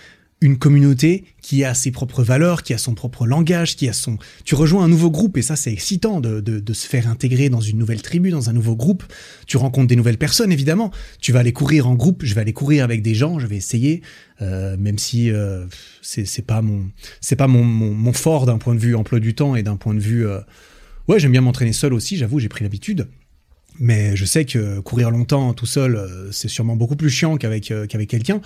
une 0.46 0.58
communauté 0.58 1.24
qui 1.42 1.64
a 1.64 1.74
ses 1.74 1.90
propres 1.90 2.22
valeurs, 2.22 2.62
qui 2.62 2.72
a 2.72 2.78
son 2.78 2.94
propre 2.94 3.26
langage, 3.26 3.74
qui 3.74 3.88
a 3.88 3.92
son... 3.92 4.16
Tu 4.44 4.54
rejoins 4.54 4.84
un 4.84 4.88
nouveau 4.88 5.10
groupe 5.10 5.36
et 5.36 5.42
ça 5.42 5.56
c'est 5.56 5.72
excitant 5.72 6.20
de, 6.20 6.62
se 6.72 6.86
faire 6.86 7.08
intégrer 7.08 7.48
dans 7.48 7.60
une 7.60 7.78
nouvelle 7.78 8.00
tribu, 8.00 8.30
dans 8.30 8.48
un 8.48 8.52
nouveau 8.52 8.76
groupe. 8.76 9.02
Tu 9.46 9.56
rencontres 9.56 9.88
des 9.88 9.96
nouvelles 9.96 10.18
personnes 10.18 10.52
évidemment. 10.52 10.92
Tu 11.20 11.32
vas 11.32 11.40
aller 11.40 11.52
courir 11.52 11.88
en 11.88 11.94
groupe, 11.94 12.24
je 12.24 12.34
vais 12.34 12.40
aller 12.40 12.52
courir 12.52 12.84
avec 12.84 13.02
des 13.02 13.14
gens, 13.14 13.40
je 13.40 13.46
vais 13.46 13.56
essayer, 13.56 14.02
euh, 14.40 14.76
même 14.76 14.98
si 14.98 15.30
euh, 15.30 15.66
c'est 16.00 16.46
pas 16.46 16.62
mon 16.62 16.88
c'est 17.20 17.36
pas 17.36 17.48
mon, 17.48 17.64
mon, 17.64 18.12
fort 18.12 18.46
d'un 18.46 18.58
point 18.58 18.74
de 18.74 18.80
vue 18.80 18.94
emploi 18.94 19.18
du 19.18 19.34
temps 19.34 19.56
et 19.56 19.64
d'un 19.64 19.76
point 19.76 19.94
de 19.94 20.00
vue 20.00 20.26
euh, 20.26 20.40
Ouais, 21.08 21.18
j'aime 21.20 21.32
bien 21.32 21.40
m'entraîner 21.40 21.72
seul 21.72 21.92
aussi, 21.92 22.16
j'avoue, 22.16 22.38
j'ai 22.38 22.48
pris 22.48 22.64
l'habitude. 22.64 23.08
Mais 23.78 24.16
je 24.16 24.24
sais 24.24 24.44
que 24.44 24.80
courir 24.80 25.10
longtemps 25.10 25.52
tout 25.54 25.66
seul, 25.66 26.00
c'est 26.32 26.48
sûrement 26.48 26.76
beaucoup 26.76 26.96
plus 26.96 27.10
chiant 27.10 27.36
qu'avec 27.36 27.72
quelqu'un. 28.08 28.40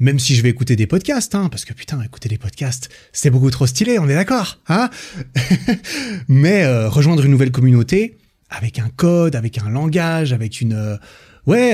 Même 0.00 0.18
si 0.18 0.34
je 0.34 0.42
vais 0.42 0.50
écouter 0.50 0.76
des 0.76 0.86
podcasts, 0.86 1.34
hein, 1.34 1.48
parce 1.50 1.64
que 1.64 1.72
putain, 1.72 2.00
écouter 2.02 2.28
des 2.28 2.38
podcasts, 2.38 2.88
c'est 3.12 3.30
beaucoup 3.30 3.50
trop 3.50 3.66
stylé, 3.66 3.98
on 3.98 4.08
est 4.08 4.14
d'accord, 4.14 4.60
hein 4.68 4.90
Mais 6.28 6.62
euh, 6.64 6.88
rejoindre 6.88 7.24
une 7.24 7.30
nouvelle 7.30 7.50
communauté 7.50 8.16
avec 8.50 8.78
un 8.78 8.88
code, 8.88 9.36
avec 9.36 9.58
un 9.58 9.68
langage, 9.68 10.32
avec 10.32 10.60
une 10.60 10.98
ouais, 11.46 11.72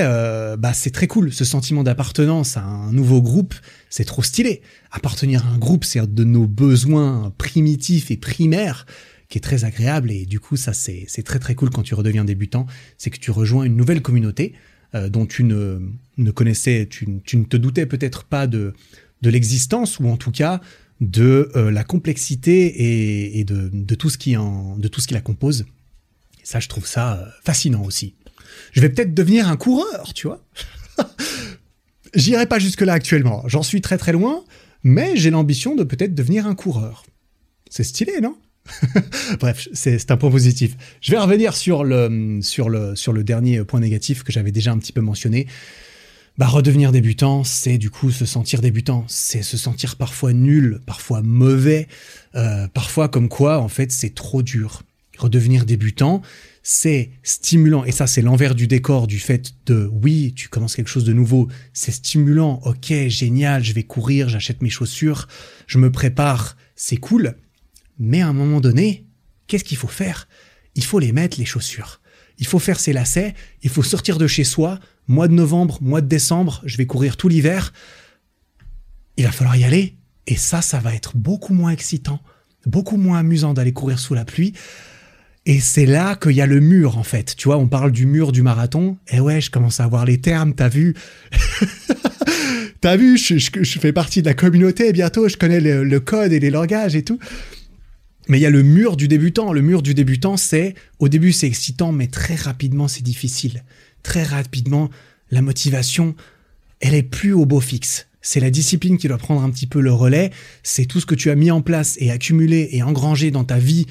bah 0.57 0.73
c'est 0.73 0.91
très 0.91 1.07
cool. 1.07 1.31
Ce 1.31 1.45
sentiment 1.45 1.83
d'appartenance 1.83 2.57
à 2.57 2.63
un 2.63 2.91
nouveau 2.91 3.21
groupe, 3.21 3.55
c'est 3.89 4.03
trop 4.03 4.23
stylé. 4.23 4.61
Appartenir 4.91 5.45
à 5.45 5.49
un 5.51 5.57
groupe, 5.57 5.85
c'est 5.85 6.05
de 6.13 6.23
nos 6.25 6.47
besoins 6.47 7.31
primitifs 7.37 8.11
et 8.11 8.17
primaires 8.17 8.85
qui 9.29 9.37
est 9.37 9.41
très 9.41 9.65
agréable 9.65 10.11
et 10.11 10.25
du 10.25 10.39
coup 10.39 10.55
ça 10.55 10.73
c'est 10.73 11.23
très 11.23 11.39
très 11.39 11.55
cool 11.55 11.69
quand 11.69 11.83
tu 11.83 11.95
redeviens 11.95 12.25
débutant, 12.25 12.65
c'est 12.97 13.09
que 13.09 13.19
tu 13.19 13.31
rejoins 13.31 13.63
une 13.63 13.75
nouvelle 13.75 14.01
communauté 14.01 14.53
euh, 14.93 15.09
dont 15.09 15.25
tu 15.25 15.43
ne, 15.43 16.31
connaissais, 16.31 16.87
tu, 16.89 17.07
ne 17.07 17.43
te 17.43 17.57
doutais 17.57 17.85
peut-être 17.85 18.23
pas 18.23 18.47
de, 18.47 18.73
l'existence 19.21 19.99
ou 19.99 20.07
en 20.07 20.17
tout 20.17 20.31
cas 20.31 20.61
de 21.01 21.51
euh, 21.55 21.71
la 21.71 21.83
complexité 21.83 23.39
et, 23.39 23.43
de, 23.43 23.95
tout 23.95 24.09
ce 24.09 24.17
qui 24.17 24.37
en, 24.37 24.77
de 24.77 24.87
tout 24.87 25.01
ce 25.01 25.07
qui 25.07 25.13
la 25.13 25.21
compose. 25.21 25.65
Ça 26.43 26.59
je 26.59 26.69
trouve 26.69 26.85
ça 26.85 27.15
euh, 27.15 27.25
fascinant 27.43 27.83
aussi. 27.83 28.13
Je 28.71 28.81
vais 28.81 28.89
peut-être 28.89 29.13
devenir 29.13 29.49
un 29.49 29.57
coureur, 29.57 30.13
tu 30.13 30.27
vois. 30.27 30.45
J'irai 32.13 32.45
pas 32.45 32.59
jusque 32.59 32.81
là 32.81 32.93
actuellement, 32.93 33.43
j'en 33.47 33.63
suis 33.63 33.81
très 33.81 33.97
très 33.97 34.11
loin, 34.11 34.43
mais 34.83 35.17
j'ai 35.17 35.31
l'ambition 35.31 35.75
de 35.75 35.83
peut-être 35.83 36.13
devenir 36.13 36.45
un 36.45 36.55
coureur. 36.55 37.05
C'est 37.69 37.83
stylé, 37.83 38.21
non? 38.21 38.37
Bref, 39.39 39.67
c'est 39.73 40.11
un 40.11 40.17
point 40.17 40.31
positif. 40.31 40.75
Je 41.01 41.11
vais 41.11 41.17
revenir 41.17 41.55
sur 41.55 41.83
le, 41.83 42.39
sur 42.41 42.69
le, 42.69 42.95
sur 42.95 43.13
le 43.13 43.23
dernier 43.23 43.63
point 43.63 43.79
négatif 43.79 44.23
que 44.23 44.31
j'avais 44.31 44.51
déjà 44.51 44.71
un 44.71 44.77
petit 44.77 44.93
peu 44.93 45.01
mentionné. 45.01 45.47
Bah, 46.37 46.47
redevenir 46.47 46.91
débutant, 46.91 47.45
c'est 47.45 47.77
du 47.77 47.89
coup 47.89 48.11
se 48.11 48.25
sentir 48.25 48.59
débutant, 48.59 49.05
c'est 49.07 49.41
se 49.41 49.55
sentir 49.55 49.95
parfois 49.95 50.33
nul, 50.33 50.81
parfois 50.85 51.21
mauvais, 51.21 51.87
euh, 52.35 52.67
parfois 52.67 53.07
comme 53.07 53.29
quoi 53.29 53.59
en 53.59 53.69
fait 53.69 53.89
c'est 53.93 54.13
trop 54.13 54.43
dur. 54.43 54.83
Redevenir 55.17 55.65
débutant, 55.65 56.21
c'est 56.61 57.11
stimulant, 57.23 57.85
et 57.85 57.93
ça 57.93 58.05
c'est 58.05 58.21
l'envers 58.21 58.53
du 58.53 58.67
décor 58.67 59.07
du 59.07 59.17
fait 59.17 59.53
de 59.65 59.89
oui, 59.89 60.33
tu 60.35 60.49
commences 60.49 60.75
quelque 60.75 60.89
chose 60.89 61.05
de 61.05 61.13
nouveau, 61.13 61.47
c'est 61.71 61.93
stimulant, 61.93 62.59
ok, 62.65 62.91
génial, 63.07 63.63
je 63.63 63.71
vais 63.71 63.83
courir, 63.83 64.27
j'achète 64.27 64.61
mes 64.61 64.69
chaussures, 64.69 65.29
je 65.67 65.77
me 65.77 65.89
prépare, 65.89 66.57
c'est 66.75 66.97
cool, 66.97 67.37
mais 67.99 68.21
à 68.21 68.27
un 68.27 68.33
moment 68.33 68.61
donné, 68.61 69.05
qu'est-ce 69.47 69.63
qu'il 69.63 69.77
faut 69.77 69.87
faire? 69.87 70.27
Il 70.75 70.83
faut 70.83 70.99
les 70.99 71.11
mettre, 71.11 71.39
les 71.39 71.45
chaussures. 71.45 72.01
Il 72.37 72.45
faut 72.45 72.59
faire 72.59 72.79
ses 72.79 72.93
lacets, 72.93 73.33
il 73.63 73.69
faut 73.69 73.83
sortir 73.83 74.17
de 74.17 74.27
chez 74.27 74.43
soi. 74.43 74.79
Mois 75.07 75.27
de 75.27 75.33
novembre, 75.33 75.77
mois 75.81 76.01
de 76.01 76.07
décembre, 76.07 76.61
je 76.65 76.77
vais 76.77 76.85
courir 76.85 77.15
tout 77.15 77.29
l'hiver. 77.29 77.73
Il 79.17 79.23
va 79.23 79.31
falloir 79.31 79.55
y 79.55 79.63
aller. 79.63 79.95
Et 80.27 80.35
ça, 80.35 80.61
ça 80.61 80.79
va 80.79 80.95
être 80.95 81.15
beaucoup 81.15 81.53
moins 81.53 81.69
excitant, 81.69 82.19
beaucoup 82.65 82.97
moins 82.97 83.19
amusant 83.19 83.53
d'aller 83.53 83.71
courir 83.71 83.99
sous 83.99 84.15
la 84.15 84.25
pluie. 84.25 84.53
Et 85.45 85.59
c'est 85.59 85.85
là 85.85 86.15
qu'il 86.15 86.31
y 86.31 86.41
a 86.41 86.47
le 86.47 86.59
mur, 86.59 86.97
en 86.97 87.03
fait. 87.03 87.35
Tu 87.37 87.47
vois, 87.47 87.57
on 87.57 87.67
parle 87.67 87.91
du 87.91 88.07
mur 88.07 88.31
du 88.31 88.41
marathon. 88.41 88.97
Et 89.09 89.19
ouais, 89.19 89.41
je 89.41 89.51
commence 89.51 89.79
à 89.79 89.87
voir 89.87 90.03
les 90.03 90.19
termes, 90.19 90.55
t'as 90.55 90.69
vu? 90.69 90.95
T'as 92.81 92.97
vu, 92.97 93.17
je, 93.17 93.79
fais 93.79 93.93
partie 93.93 94.21
de 94.21 94.27
la 94.27 94.35
communauté 94.35 94.93
bientôt, 94.93 95.27
je 95.27 95.37
connais 95.37 95.59
le 95.59 95.99
code 95.99 96.31
et 96.33 96.39
les 96.39 96.51
langages 96.51 96.95
et 96.95 97.01
tout. 97.03 97.17
Mais 98.27 98.39
il 98.39 98.41
y 98.41 98.45
a 98.45 98.51
le 98.51 98.63
mur 98.63 98.97
du 98.97 99.07
débutant. 99.07 99.53
Le 99.53 99.61
mur 99.61 99.81
du 99.81 99.93
débutant, 99.93 100.37
c'est 100.37 100.73
au 100.99 101.09
début 101.09 101.31
c'est 101.31 101.47
excitant, 101.47 101.91
mais 101.91 102.07
très 102.07 102.35
rapidement 102.35 102.87
c'est 102.87 103.03
difficile. 103.03 103.63
Très 104.03 104.23
rapidement, 104.23 104.89
la 105.31 105.41
motivation, 105.41 106.15
elle 106.79 106.95
est 106.95 107.03
plus 107.03 107.33
au 107.33 107.45
beau 107.45 107.59
fixe. 107.59 108.07
C'est 108.21 108.39
la 108.39 108.49
discipline 108.49 108.97
qui 108.97 109.07
doit 109.07 109.19
prendre 109.19 109.43
un 109.43 109.51
petit 109.51 109.67
peu 109.67 109.79
le 109.79 109.93
relais. 109.93 110.31
C'est 110.63 110.85
tout 110.85 110.99
ce 110.99 111.05
que 111.05 111.15
tu 111.15 111.29
as 111.29 111.35
mis 111.35 111.51
en 111.51 111.61
place 111.61 111.95
et 111.99 112.09
accumulé 112.09 112.69
et 112.71 112.81
engrangé 112.81 113.29
dans 113.29 113.43
ta 113.43 113.59
vie 113.59 113.85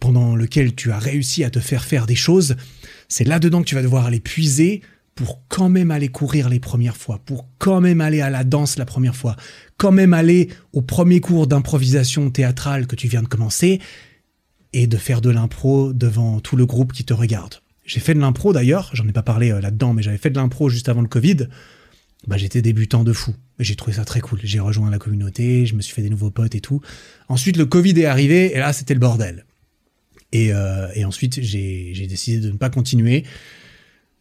pendant 0.00 0.36
lequel 0.36 0.74
tu 0.74 0.92
as 0.92 0.98
réussi 0.98 1.44
à 1.44 1.50
te 1.50 1.60
faire 1.60 1.84
faire 1.84 2.04
des 2.06 2.14
choses. 2.14 2.56
C'est 3.08 3.24
là-dedans 3.24 3.62
que 3.62 3.68
tu 3.68 3.74
vas 3.74 3.82
devoir 3.82 4.04
aller 4.04 4.20
puiser 4.20 4.82
pour 5.14 5.42
quand 5.48 5.68
même 5.68 5.90
aller 5.90 6.08
courir 6.08 6.48
les 6.48 6.60
premières 6.60 6.96
fois, 6.96 7.20
pour 7.24 7.48
quand 7.58 7.80
même 7.80 8.00
aller 8.00 8.20
à 8.20 8.30
la 8.30 8.44
danse 8.44 8.76
la 8.76 8.84
première 8.84 9.14
fois, 9.14 9.36
quand 9.76 9.92
même 9.92 10.12
aller 10.12 10.48
au 10.72 10.82
premier 10.82 11.20
cours 11.20 11.46
d'improvisation 11.46 12.30
théâtrale 12.30 12.86
que 12.86 12.96
tu 12.96 13.08
viens 13.08 13.22
de 13.22 13.28
commencer, 13.28 13.80
et 14.74 14.86
de 14.86 14.96
faire 14.96 15.20
de 15.20 15.30
l'impro 15.30 15.92
devant 15.92 16.40
tout 16.40 16.56
le 16.56 16.66
groupe 16.66 16.92
qui 16.92 17.04
te 17.04 17.14
regarde. 17.14 17.60
J'ai 17.86 18.00
fait 18.00 18.12
de 18.12 18.18
l'impro 18.18 18.52
d'ailleurs, 18.52 18.90
j'en 18.92 19.06
ai 19.06 19.12
pas 19.12 19.22
parlé 19.22 19.52
euh, 19.52 19.60
là-dedans, 19.60 19.94
mais 19.94 20.02
j'avais 20.02 20.18
fait 20.18 20.30
de 20.30 20.36
l'impro 20.36 20.68
juste 20.68 20.88
avant 20.88 21.00
le 21.00 21.08
Covid. 21.08 21.46
Bah, 22.26 22.36
j'étais 22.36 22.60
débutant 22.60 23.04
de 23.04 23.12
fou. 23.12 23.34
J'ai 23.58 23.76
trouvé 23.76 23.96
ça 23.96 24.04
très 24.04 24.20
cool. 24.20 24.40
J'ai 24.42 24.58
rejoint 24.58 24.90
la 24.90 24.98
communauté, 24.98 25.64
je 25.66 25.74
me 25.74 25.80
suis 25.80 25.94
fait 25.94 26.02
des 26.02 26.10
nouveaux 26.10 26.30
potes 26.30 26.54
et 26.54 26.60
tout. 26.60 26.80
Ensuite, 27.28 27.56
le 27.56 27.66
Covid 27.66 27.98
est 28.00 28.06
arrivé, 28.06 28.54
et 28.54 28.58
là, 28.58 28.72
c'était 28.72 28.94
le 28.94 29.00
bordel. 29.00 29.44
Et, 30.32 30.52
euh, 30.52 30.88
et 30.94 31.04
ensuite, 31.04 31.40
j'ai 31.40 32.06
décidé 32.08 32.40
de 32.40 32.50
ne 32.50 32.56
pas 32.56 32.70
continuer 32.70 33.24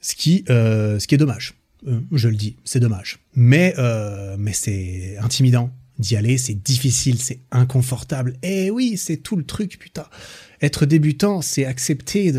ce 0.04 0.16
qui, 0.16 0.44
euh, 0.50 1.00
ce 1.00 1.08
qui 1.08 1.16
est 1.16 1.18
dommage. 1.18 1.56
Euh, 1.88 2.00
je 2.12 2.28
le 2.28 2.36
dis, 2.36 2.58
c'est 2.64 2.80
dommage. 2.80 3.20
Mais, 3.36 3.74
euh, 3.80 4.36
mais 4.38 4.54
c'est 4.54 5.18
intimidant 5.20 5.72
d'y 5.98 6.16
aller, 6.16 6.38
c'est 6.38 6.62
difficile, 6.62 7.20
c'est 7.20 7.40
inconfortable. 7.52 8.36
Et 8.44 8.70
oui, 8.70 8.98
c'est 8.98 9.18
tout 9.18 9.36
le 9.36 9.44
truc, 9.44 9.80
putain. 9.80 10.06
Être 10.62 10.86
débutant, 10.86 11.42
c'est 11.42 11.66
accepter 11.66 12.34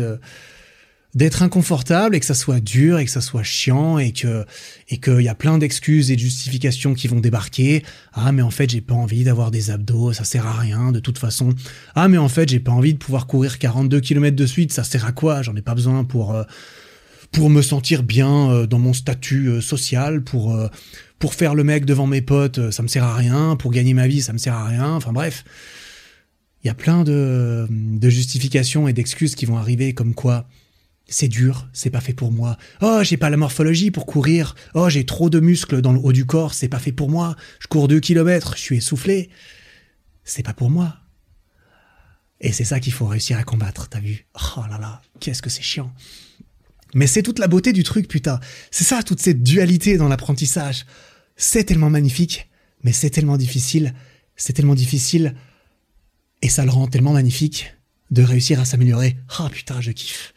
d'être 1.13 1.41
inconfortable 1.41 2.15
et 2.15 2.19
que 2.19 2.25
ça 2.25 2.33
soit 2.33 2.59
dur 2.59 2.99
et 2.99 3.05
que 3.05 3.11
ça 3.11 3.21
soit 3.21 3.43
chiant 3.43 3.97
et 3.97 4.11
que 4.11 4.45
et 4.89 4.99
qu'il 4.99 5.21
y 5.21 5.29
a 5.29 5.35
plein 5.35 5.57
d'excuses 5.57 6.11
et 6.11 6.15
de 6.15 6.19
justifications 6.19 6.93
qui 6.93 7.07
vont 7.07 7.19
débarquer. 7.19 7.83
Ah 8.13 8.31
mais 8.31 8.41
en 8.41 8.49
fait 8.49 8.69
j'ai 8.69 8.81
pas 8.81 8.95
envie 8.95 9.23
d'avoir 9.23 9.51
des 9.51 9.71
abdos, 9.71 10.11
ça 10.11 10.25
sert 10.25 10.45
à 10.45 10.53
rien 10.53 10.91
de 10.91 10.99
toute 10.99 11.17
façon. 11.17 11.53
Ah 11.93 12.09
mais 12.09 12.17
en 12.17 12.29
fait 12.29 12.49
j'ai 12.49 12.59
pas 12.59 12.73
envie 12.73 12.93
de 12.93 12.99
pouvoir 12.99 13.25
courir 13.27 13.57
42 13.57 14.01
km 14.01 14.35
de 14.35 14.45
suite, 14.45 14.73
ça 14.73 14.83
sert 14.83 15.05
à 15.05 15.13
quoi? 15.13 15.43
J'en 15.43 15.55
ai 15.55 15.61
pas 15.61 15.75
besoin 15.75 16.03
pour 16.03 16.35
pour 17.35 17.49
me 17.49 17.61
sentir 17.61 18.01
bien 18.03 18.49
euh, 18.49 18.65
dans 18.65 18.79
mon 18.79 18.93
statut 18.93 19.47
euh, 19.47 19.61
social, 19.61 20.23
pour 20.23 20.55
euh, 20.55 20.69
pour 21.19 21.33
faire 21.33 21.53
le 21.53 21.65
mec 21.65 21.85
devant 21.85 22.07
mes 22.07 22.21
potes, 22.21 22.71
ça 22.71 22.81
me 22.81 22.87
sert 22.87 23.03
à 23.03 23.13
rien, 23.13 23.57
pour 23.57 23.71
gagner 23.71 23.93
ma 23.93 24.07
vie, 24.07 24.21
ça 24.21 24.31
me 24.31 24.37
sert 24.37 24.53
à 24.53 24.65
rien. 24.65 24.93
Enfin 24.93 25.11
bref, 25.11 25.43
il 26.63 26.67
y 26.67 26.69
a 26.69 26.73
plein 26.73 27.03
de, 27.03 27.67
de 27.69 28.09
justifications 28.09 28.87
et 28.87 28.93
d'excuses 28.93 29.35
qui 29.35 29.45
vont 29.45 29.57
arriver 29.57 29.93
comme 29.93 30.13
quoi 30.13 30.47
c'est 31.07 31.27
dur, 31.27 31.67
c'est 31.73 31.89
pas 31.89 32.01
fait 32.01 32.13
pour 32.13 32.31
moi. 32.31 32.57
Oh, 32.81 33.01
j'ai 33.03 33.17
pas 33.17 33.29
la 33.29 33.37
morphologie 33.37 33.91
pour 33.91 34.05
courir. 34.05 34.55
Oh, 34.73 34.89
j'ai 34.89 35.05
trop 35.05 35.29
de 35.29 35.39
muscles 35.39 35.81
dans 35.81 35.93
le 35.93 35.99
haut 35.99 36.13
du 36.13 36.25
corps, 36.25 36.53
c'est 36.53 36.69
pas 36.69 36.79
fait 36.79 36.93
pour 36.93 37.09
moi. 37.09 37.35
Je 37.59 37.67
cours 37.67 37.87
deux 37.87 37.99
kilomètres, 37.99 38.55
je 38.55 38.61
suis 38.61 38.77
essoufflé. 38.77 39.29
C'est 40.23 40.43
pas 40.43 40.53
pour 40.53 40.69
moi. 40.69 40.95
Et 42.39 42.51
c'est 42.51 42.65
ça 42.65 42.79
qu'il 42.79 42.93
faut 42.93 43.07
réussir 43.07 43.37
à 43.37 43.43
combattre, 43.43 43.89
t'as 43.89 43.99
vu? 43.99 44.25
Oh 44.57 44.61
là 44.69 44.77
là, 44.79 45.01
qu'est-ce 45.19 45.41
que 45.41 45.49
c'est 45.49 45.61
chiant. 45.61 45.93
Mais 46.95 47.07
c'est 47.07 47.21
toute 47.21 47.39
la 47.39 47.47
beauté 47.47 47.73
du 47.73 47.83
truc, 47.83 48.07
putain. 48.07 48.39
C'est 48.71 48.85
ça, 48.85 49.03
toute 49.03 49.19
cette 49.19 49.43
dualité 49.43 49.97
dans 49.97 50.07
l'apprentissage. 50.07 50.85
C'est 51.35 51.65
tellement 51.65 51.89
magnifique, 51.89 52.49
mais 52.83 52.93
c'est 52.93 53.09
tellement 53.09 53.37
difficile. 53.37 53.93
C'est 54.37 54.53
tellement 54.53 54.75
difficile. 54.75 55.35
Et 56.41 56.47
ça 56.49 56.63
le 56.63 56.71
rend 56.71 56.87
tellement 56.87 57.11
magnifique 57.11 57.75
de 58.11 58.23
réussir 58.23 58.61
à 58.61 58.65
s'améliorer. 58.65 59.17
Ah 59.37 59.49
putain, 59.51 59.81
je 59.81 59.91
kiffe. 59.91 60.33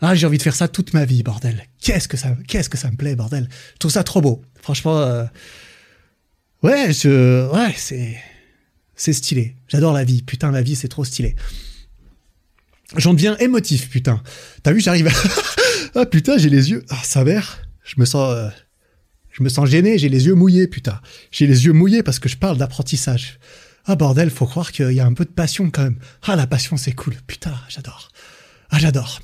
Ah, 0.00 0.14
j'ai 0.14 0.26
envie 0.26 0.38
de 0.38 0.42
faire 0.42 0.56
ça 0.56 0.68
toute 0.68 0.94
ma 0.94 1.04
vie, 1.04 1.22
bordel. 1.22 1.64
Qu'est-ce 1.80 2.08
que 2.08 2.16
ça, 2.16 2.34
qu'est-ce 2.48 2.70
que 2.70 2.78
ça 2.78 2.90
me 2.90 2.96
plaît, 2.96 3.14
bordel. 3.14 3.48
Je 3.74 3.78
trouve 3.78 3.92
ça 3.92 4.04
trop 4.04 4.22
beau. 4.22 4.42
Franchement, 4.62 5.00
euh, 5.00 5.26
ouais, 6.62 6.94
je, 6.94 7.50
ouais, 7.52 7.74
c'est, 7.76 8.16
c'est 8.96 9.12
stylé. 9.12 9.56
J'adore 9.68 9.92
la 9.92 10.04
vie. 10.04 10.22
Putain, 10.22 10.50
la 10.50 10.62
vie, 10.62 10.76
c'est 10.76 10.88
trop 10.88 11.04
stylé. 11.04 11.36
J'en 12.96 13.12
deviens 13.12 13.36
émotif, 13.38 13.90
putain. 13.90 14.22
T'as 14.62 14.72
vu, 14.72 14.80
j'arrive 14.80 15.08
à... 15.08 15.10
ah 15.94 16.06
putain, 16.06 16.38
j'ai 16.38 16.50
les 16.50 16.70
yeux... 16.70 16.84
Ah, 16.88 17.00
ça 17.02 17.24
mère. 17.24 17.62
Je 17.84 17.94
me 17.98 18.04
sens... 18.04 18.32
Euh, 18.34 18.48
je 19.30 19.42
me 19.42 19.48
sens 19.48 19.68
gêné, 19.68 19.98
j'ai 19.98 20.08
les 20.08 20.26
yeux 20.26 20.34
mouillés, 20.34 20.68
putain. 20.68 21.00
J'ai 21.32 21.48
les 21.48 21.64
yeux 21.66 21.72
mouillés 21.72 22.04
parce 22.04 22.20
que 22.20 22.28
je 22.28 22.36
parle 22.36 22.56
d'apprentissage. 22.56 23.40
Ah 23.84 23.96
bordel, 23.96 24.30
faut 24.30 24.46
croire 24.46 24.72
qu'il 24.72 24.92
y 24.92 25.00
a 25.00 25.06
un 25.06 25.12
peu 25.12 25.24
de 25.24 25.30
passion 25.30 25.70
quand 25.70 25.82
même. 25.82 25.98
Ah 26.22 26.36
la 26.36 26.46
passion 26.46 26.76
c'est 26.76 26.92
cool, 26.92 27.14
putain, 27.26 27.52
j'adore. 27.68 28.10
Ah 28.70 28.78
j'adore. 28.78 29.20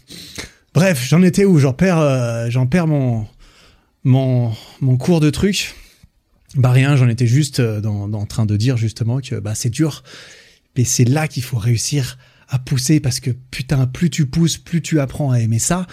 Bref, 0.74 1.06
j'en 1.08 1.22
étais 1.22 1.44
où? 1.44 1.58
J'en 1.58 1.72
perds, 1.72 1.98
euh, 1.98 2.64
perds 2.70 2.86
mon, 2.86 3.26
mon, 4.04 4.96
cours 4.98 5.20
de 5.20 5.30
truc. 5.30 5.74
Bah 6.56 6.72
rien, 6.72 6.96
j'en 6.96 7.08
étais 7.08 7.26
juste 7.26 7.60
euh, 7.60 7.82
en 7.82 8.26
train 8.26 8.46
de 8.46 8.56
dire 8.56 8.76
justement 8.76 9.20
que 9.20 9.36
bah 9.36 9.54
c'est 9.54 9.70
dur, 9.70 10.02
mais 10.76 10.84
c'est 10.84 11.04
là 11.04 11.28
qu'il 11.28 11.42
faut 11.42 11.58
réussir 11.58 12.18
à 12.48 12.58
pousser 12.58 13.00
parce 13.00 13.20
que 13.20 13.30
putain, 13.30 13.86
plus 13.86 14.10
tu 14.10 14.26
pousses, 14.26 14.58
plus 14.58 14.82
tu 14.82 15.00
apprends 15.00 15.30
à 15.30 15.38
aimer 15.38 15.60
ça, 15.60 15.86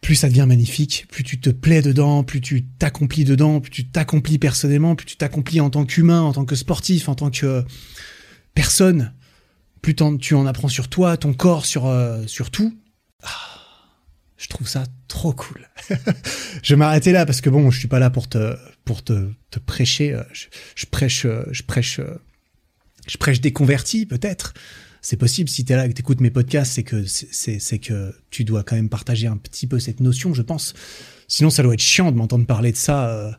plus 0.00 0.14
ça 0.14 0.28
devient 0.28 0.46
magnifique, 0.46 1.06
plus 1.10 1.24
tu 1.24 1.40
te 1.40 1.50
plais 1.50 1.82
dedans, 1.82 2.22
plus 2.22 2.40
tu 2.40 2.64
t'accomplis 2.64 3.24
dedans, 3.24 3.60
plus 3.60 3.70
tu 3.70 3.88
t'accomplis 3.88 4.38
personnellement, 4.38 4.94
plus 4.94 5.06
tu 5.06 5.16
t'accomplis 5.16 5.60
en 5.60 5.70
tant 5.70 5.84
qu'humain, 5.84 6.20
en 6.22 6.32
tant 6.32 6.44
que 6.44 6.54
sportif, 6.54 7.08
en 7.08 7.14
tant 7.14 7.30
que 7.30 7.64
personne, 8.54 9.12
plus 9.82 9.94
tu 9.94 10.34
en 10.34 10.46
apprends 10.46 10.68
sur 10.68 10.88
toi, 10.88 11.16
ton 11.16 11.34
corps, 11.34 11.66
sur, 11.66 11.86
euh, 11.86 12.24
tout. 12.52 12.76
Ah, 13.22 13.28
Je 14.36 14.46
trouve 14.48 14.68
ça 14.68 14.84
trop 15.08 15.32
cool. 15.32 15.68
je 16.62 16.74
vais 16.74 16.76
m'arrêter 16.76 17.12
là 17.12 17.26
parce 17.26 17.40
que 17.40 17.50
bon, 17.50 17.70
je 17.70 17.78
suis 17.78 17.88
pas 17.88 17.98
là 17.98 18.10
pour 18.10 18.28
te 18.28 18.56
prêcher. 19.66 20.14
euh, 20.14 20.22
Je, 20.76 20.86
prêche, 20.86 21.26
euh, 21.26 21.42
je 21.50 21.62
prêche, 21.62 21.98
euh, 21.98 22.20
je 23.08 23.16
prêche 23.18 23.40
des 23.40 23.52
convertis 23.52 24.06
peut-être. 24.06 24.54
C'est 25.02 25.16
possible 25.16 25.48
si 25.48 25.64
tu 25.64 25.72
es 25.72 25.76
là 25.76 25.88
que 25.88 25.92
tu 25.92 26.00
écoutes 26.00 26.20
mes 26.20 26.30
podcasts, 26.30 26.72
c'est 26.72 26.82
que 26.82 27.04
c'est- 27.06 27.58
que 27.78 28.12
tu 28.30 28.44
dois 28.44 28.62
quand 28.64 28.76
même 28.76 28.88
partager 28.88 29.26
un 29.26 29.36
petit 29.36 29.66
peu 29.66 29.78
cette 29.78 30.00
notion, 30.00 30.34
je 30.34 30.42
pense. 30.42 30.74
Sinon, 31.28 31.50
ça 31.50 31.62
doit 31.62 31.74
être 31.74 31.80
chiant 31.80 32.10
de 32.12 32.16
m'entendre 32.16 32.46
parler 32.46 32.72
de 32.72 32.76
ça. 32.76 33.08
euh, 33.10 33.30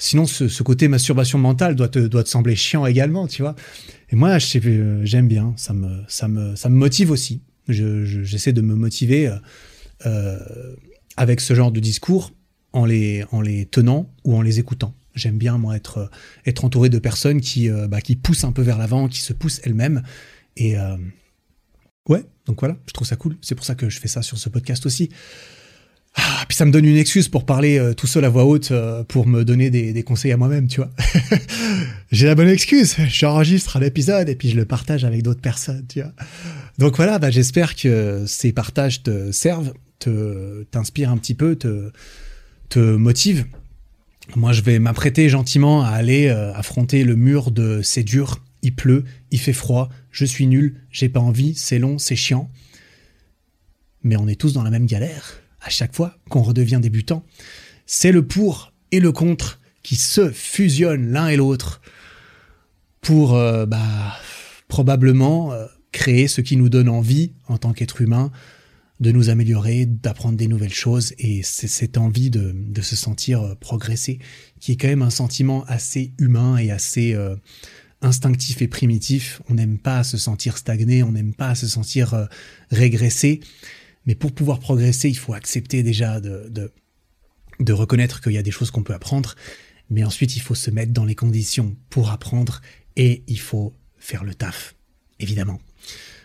Sinon, 0.00 0.26
ce, 0.26 0.46
côté 0.62 0.86
masturbation 0.86 1.38
mentale 1.38 1.74
doit 1.74 1.88
te, 1.88 1.98
doit 1.98 2.22
te 2.22 2.28
sembler 2.28 2.54
chiant 2.54 2.86
également, 2.86 3.26
tu 3.26 3.42
vois. 3.42 3.56
Et 4.10 4.16
moi, 4.16 4.38
euh, 4.38 5.00
j'aime 5.02 5.26
bien. 5.26 5.54
Ça 5.56 5.72
me, 5.72 6.04
ça 6.06 6.28
me, 6.28 6.54
ça 6.54 6.68
me 6.68 6.76
motive 6.76 7.10
aussi. 7.10 7.42
Je, 7.68 8.04
je- 8.04 8.22
j'essaie 8.22 8.52
de 8.52 8.60
me 8.60 8.76
motiver 8.76 9.28
euh, 10.06 10.38
avec 11.16 11.40
ce 11.40 11.54
genre 11.54 11.72
de 11.72 11.80
discours 11.80 12.30
en 12.72 12.84
les, 12.84 13.24
en 13.32 13.40
les 13.40 13.66
tenant 13.66 14.08
ou 14.24 14.36
en 14.36 14.42
les 14.42 14.60
écoutant. 14.60 14.94
J'aime 15.14 15.36
bien 15.36 15.58
moi 15.58 15.74
être, 15.76 16.10
être 16.46 16.64
entouré 16.64 16.90
de 16.90 16.98
personnes 17.00 17.40
qui, 17.40 17.68
bah, 17.88 18.00
qui 18.00 18.14
poussent 18.14 18.44
un 18.44 18.52
peu 18.52 18.62
vers 18.62 18.78
l'avant, 18.78 19.08
qui 19.08 19.20
se 19.20 19.32
poussent 19.32 19.60
elles-mêmes. 19.64 20.02
Et 20.58 20.76
euh, 20.76 20.96
ouais, 22.08 22.24
donc 22.46 22.60
voilà, 22.60 22.76
je 22.86 22.92
trouve 22.92 23.06
ça 23.06 23.16
cool. 23.16 23.36
C'est 23.40 23.54
pour 23.54 23.64
ça 23.64 23.74
que 23.74 23.88
je 23.88 23.98
fais 23.98 24.08
ça 24.08 24.22
sur 24.22 24.36
ce 24.38 24.48
podcast 24.48 24.84
aussi. 24.86 25.08
Ah, 26.16 26.44
puis 26.48 26.56
ça 26.56 26.64
me 26.64 26.72
donne 26.72 26.84
une 26.84 26.96
excuse 26.96 27.28
pour 27.28 27.46
parler 27.46 27.78
euh, 27.78 27.94
tout 27.94 28.08
seul 28.08 28.24
à 28.24 28.28
voix 28.28 28.44
haute, 28.44 28.72
euh, 28.72 29.04
pour 29.04 29.26
me 29.26 29.44
donner 29.44 29.70
des, 29.70 29.92
des 29.92 30.02
conseils 30.02 30.32
à 30.32 30.36
moi-même, 30.36 30.66
tu 30.66 30.80
vois. 30.80 30.90
J'ai 32.10 32.26
la 32.26 32.34
bonne 32.34 32.48
excuse. 32.48 32.96
J'enregistre 33.08 33.76
un 33.76 33.82
épisode 33.82 34.28
et 34.28 34.34
puis 34.34 34.50
je 34.50 34.56
le 34.56 34.64
partage 34.64 35.04
avec 35.04 35.22
d'autres 35.22 35.40
personnes, 35.40 35.86
tu 35.88 36.00
vois. 36.00 36.12
Donc 36.78 36.96
voilà, 36.96 37.20
bah, 37.20 37.30
j'espère 37.30 37.76
que 37.76 38.24
ces 38.26 38.52
partages 38.52 39.04
te 39.04 39.30
servent, 39.30 39.72
te 40.00 40.64
t'inspirent 40.64 41.10
un 41.10 41.18
petit 41.18 41.34
peu, 41.34 41.54
te, 41.54 41.92
te 42.68 42.80
motivent. 42.80 43.46
Moi, 44.34 44.52
je 44.52 44.62
vais 44.62 44.80
m'apprêter 44.80 45.28
gentiment 45.28 45.84
à 45.84 45.90
aller 45.90 46.28
affronter 46.28 47.04
le 47.04 47.16
mur 47.16 47.50
de 47.50 47.80
c'est 47.82 48.02
dur, 48.02 48.40
il 48.62 48.74
pleut, 48.74 49.04
il 49.30 49.38
fait 49.38 49.52
froid, 49.52 49.88
je 50.10 50.24
suis 50.24 50.46
nul, 50.46 50.80
j'ai 50.90 51.08
pas 51.08 51.20
envie, 51.20 51.54
c'est 51.54 51.78
long, 51.78 51.98
c'est 51.98 52.16
chiant. 52.16 52.50
Mais 54.02 54.16
on 54.16 54.28
est 54.28 54.40
tous 54.40 54.52
dans 54.52 54.62
la 54.62 54.70
même 54.70 54.86
galère 54.86 55.40
à 55.60 55.70
chaque 55.70 55.94
fois 55.94 56.16
qu'on 56.28 56.42
redevient 56.42 56.78
débutant. 56.80 57.24
C'est 57.86 58.12
le 58.12 58.26
pour 58.26 58.72
et 58.92 59.00
le 59.00 59.12
contre 59.12 59.60
qui 59.82 59.96
se 59.96 60.30
fusionnent 60.30 61.10
l'un 61.10 61.28
et 61.28 61.36
l'autre 61.36 61.80
pour 63.00 63.34
euh, 63.34 63.66
bah, 63.66 64.16
probablement 64.68 65.52
euh, 65.52 65.66
créer 65.92 66.28
ce 66.28 66.40
qui 66.40 66.56
nous 66.56 66.68
donne 66.68 66.88
envie 66.88 67.32
en 67.46 67.58
tant 67.58 67.72
qu'être 67.72 68.00
humain 68.00 68.30
de 69.00 69.12
nous 69.12 69.30
améliorer, 69.30 69.86
d'apprendre 69.86 70.36
des 70.36 70.48
nouvelles 70.48 70.74
choses 70.74 71.14
et 71.18 71.42
c'est 71.44 71.68
cette 71.68 71.98
envie 71.98 72.30
de, 72.30 72.54
se 72.82 72.96
sentir 72.96 73.42
euh, 73.42 73.54
progresser 73.54 74.18
qui 74.60 74.72
est 74.72 74.76
quand 74.76 74.88
même 74.88 75.02
un 75.02 75.10
sentiment 75.10 75.64
assez 75.66 76.12
humain 76.18 76.56
et 76.58 76.70
assez 76.70 77.16
instinctif 78.02 78.62
et 78.62 78.68
primitif. 78.68 79.42
On 79.48 79.54
n'aime 79.54 79.78
pas 79.78 80.04
se 80.04 80.16
sentir 80.16 80.56
stagné, 80.58 81.02
on 81.02 81.12
n'aime 81.12 81.34
pas 81.34 81.54
se 81.54 81.66
sentir 81.66 82.14
euh, 82.14 82.26
régresser. 82.70 83.40
Mais 84.06 84.14
pour 84.14 84.32
pouvoir 84.32 84.60
progresser, 84.60 85.08
il 85.08 85.18
faut 85.18 85.34
accepter 85.34 85.82
déjà 85.82 86.20
de, 86.20 86.48
de, 86.48 86.72
de 87.60 87.72
reconnaître 87.72 88.20
qu'il 88.20 88.32
y 88.32 88.38
a 88.38 88.42
des 88.42 88.50
choses 88.50 88.70
qu'on 88.70 88.82
peut 88.82 88.94
apprendre. 88.94 89.34
Mais 89.90 90.04
ensuite, 90.04 90.36
il 90.36 90.40
faut 90.40 90.54
se 90.54 90.70
mettre 90.70 90.92
dans 90.92 91.04
les 91.04 91.14
conditions 91.14 91.76
pour 91.90 92.10
apprendre 92.10 92.60
et 92.96 93.22
il 93.26 93.40
faut 93.40 93.74
faire 93.98 94.24
le 94.24 94.34
taf, 94.34 94.74
évidemment. 95.18 95.60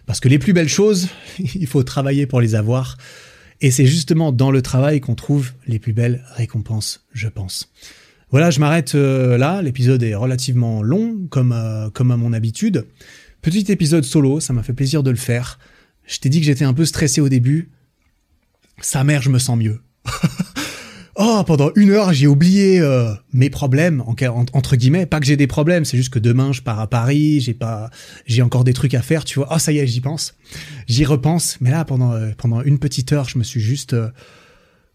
Parce 0.05 0.19
que 0.19 0.28
les 0.28 0.39
plus 0.39 0.53
belles 0.53 0.69
choses, 0.69 1.07
il 1.39 1.67
faut 1.67 1.84
travailler 1.84 2.28
pour 2.28 2.41
les 2.41 2.55
avoir. 2.55 2.97
Et 3.61 3.71
c'est 3.71 3.86
justement 3.86 4.32
dans 4.32 4.51
le 4.51 4.61
travail 4.61 4.99
qu'on 4.99 5.15
trouve 5.15 5.53
les 5.67 5.80
plus 5.80 5.93
belles 5.93 6.24
récompenses, 6.36 7.05
je 7.13 7.30
pense. 7.30 7.71
Voilà, 8.34 8.49
je 8.49 8.59
m'arrête 8.59 8.95
euh, 8.95 9.38
là. 9.38 9.61
L'épisode 9.61 10.01
est 10.01 10.15
relativement 10.15 10.81
long, 10.81 11.27
comme, 11.29 11.51
euh, 11.51 11.91
comme 11.91 12.09
à 12.09 12.17
mon 12.17 12.34
habitude. 12.34 12.88
Petit 13.43 13.71
épisode 13.71 14.03
solo, 14.03 14.39
ça 14.39 14.53
m'a 14.53 14.63
fait 14.63 14.73
plaisir 14.73 15.03
de 15.03 15.11
le 15.11 15.17
faire. 15.17 15.59
Je 16.07 16.17
t'ai 16.17 16.29
dit 16.29 16.39
que 16.39 16.45
j'étais 16.47 16.65
un 16.65 16.73
peu 16.73 16.84
stressé 16.84 17.21
au 17.21 17.29
début. 17.29 17.69
Sa 18.81 19.03
mère, 19.03 19.21
je 19.21 19.29
me 19.29 19.38
sens 19.38 19.55
mieux. 19.55 19.81
oh, 21.15 21.43
pendant 21.45 21.69
une 21.75 21.91
heure, 21.91 22.11
j'ai 22.11 22.25
oublié 22.25 22.79
euh, 22.79 23.13
mes 23.34 23.51
problèmes, 23.51 24.01
en, 24.01 24.15
en- 24.25 24.45
entre 24.53 24.77
guillemets. 24.77 25.05
Pas 25.05 25.19
que 25.19 25.27
j'ai 25.27 25.38
des 25.38 25.45
problèmes, 25.45 25.86
c'est 25.86 25.97
juste 25.97 26.11
que 26.11 26.17
demain, 26.17 26.53
je 26.53 26.63
pars 26.63 26.79
à 26.79 26.88
Paris, 26.88 27.39
j'ai 27.39 27.53
pas, 27.53 27.91
j'ai 28.25 28.41
encore 28.41 28.63
des 28.63 28.73
trucs 28.73 28.95
à 28.95 29.03
faire, 29.03 29.25
tu 29.25 29.38
vois. 29.38 29.49
Oh, 29.51 29.59
ça 29.59 29.71
y 29.71 29.77
est, 29.77 29.86
j'y 29.86 30.01
pense. 30.01 30.34
J'y 30.88 31.05
repense. 31.05 31.57
Mais 31.61 31.69
là, 31.69 31.86
pendant, 31.86 32.19
pendant 32.39 32.63
une 32.63 32.79
petite 32.79 33.13
heure, 33.13 33.29
je 33.29 33.38
me 33.38 33.43
suis 33.43 33.61
juste, 33.61 33.95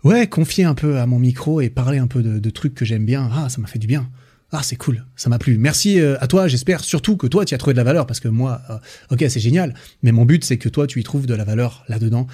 ouais, 0.05 0.27
confié 0.27 0.65
un 0.65 0.75
peu 0.75 0.99
à 0.99 1.07
mon 1.07 1.19
micro 1.19 1.61
et 1.61 1.71
parlé 1.71 1.99
un 1.99 2.07
peu 2.07 2.23
de, 2.23 2.51
trucs 2.51 2.75
que 2.75 2.85
j'aime 2.85 3.05
bien. 3.05 3.29
Ah, 3.33 3.49
ça 3.49 3.61
m'a 3.61 3.67
fait 3.67 3.79
du 3.79 3.87
bien. 3.87 4.09
Ah, 4.51 4.63
c'est 4.63 4.77
cool, 4.77 5.05
ça 5.15 5.29
m'a 5.29 5.39
plu. 5.39 5.59
Merci 5.59 6.01
euh, 6.01 6.17
à 6.21 6.27
toi, 6.27 6.49
j'espère 6.49 6.83
surtout 6.83 7.19
que 7.19 7.27
toi, 7.27 7.45
tu 7.45 7.55
as 7.55 7.59
trouvé 7.59 7.75
de 7.75 7.79
la 7.79 7.85
valeur, 7.85 8.07
parce 8.07 8.19
que 8.19 8.29
moi, 8.29 8.63
euh, 8.71 8.79
ok, 9.11 9.25
c'est 9.29 9.41
génial, 9.41 9.75
mais 10.03 10.11
mon 10.11 10.25
but, 10.25 10.43
c'est 10.43 10.57
que 10.57 10.71
toi, 10.71 10.87
tu 10.87 11.01
y 11.01 11.03
trouves 11.03 11.27
de 11.27 11.35
la 11.35 11.45
valeur 11.45 11.85
là-dedans, 11.89 12.27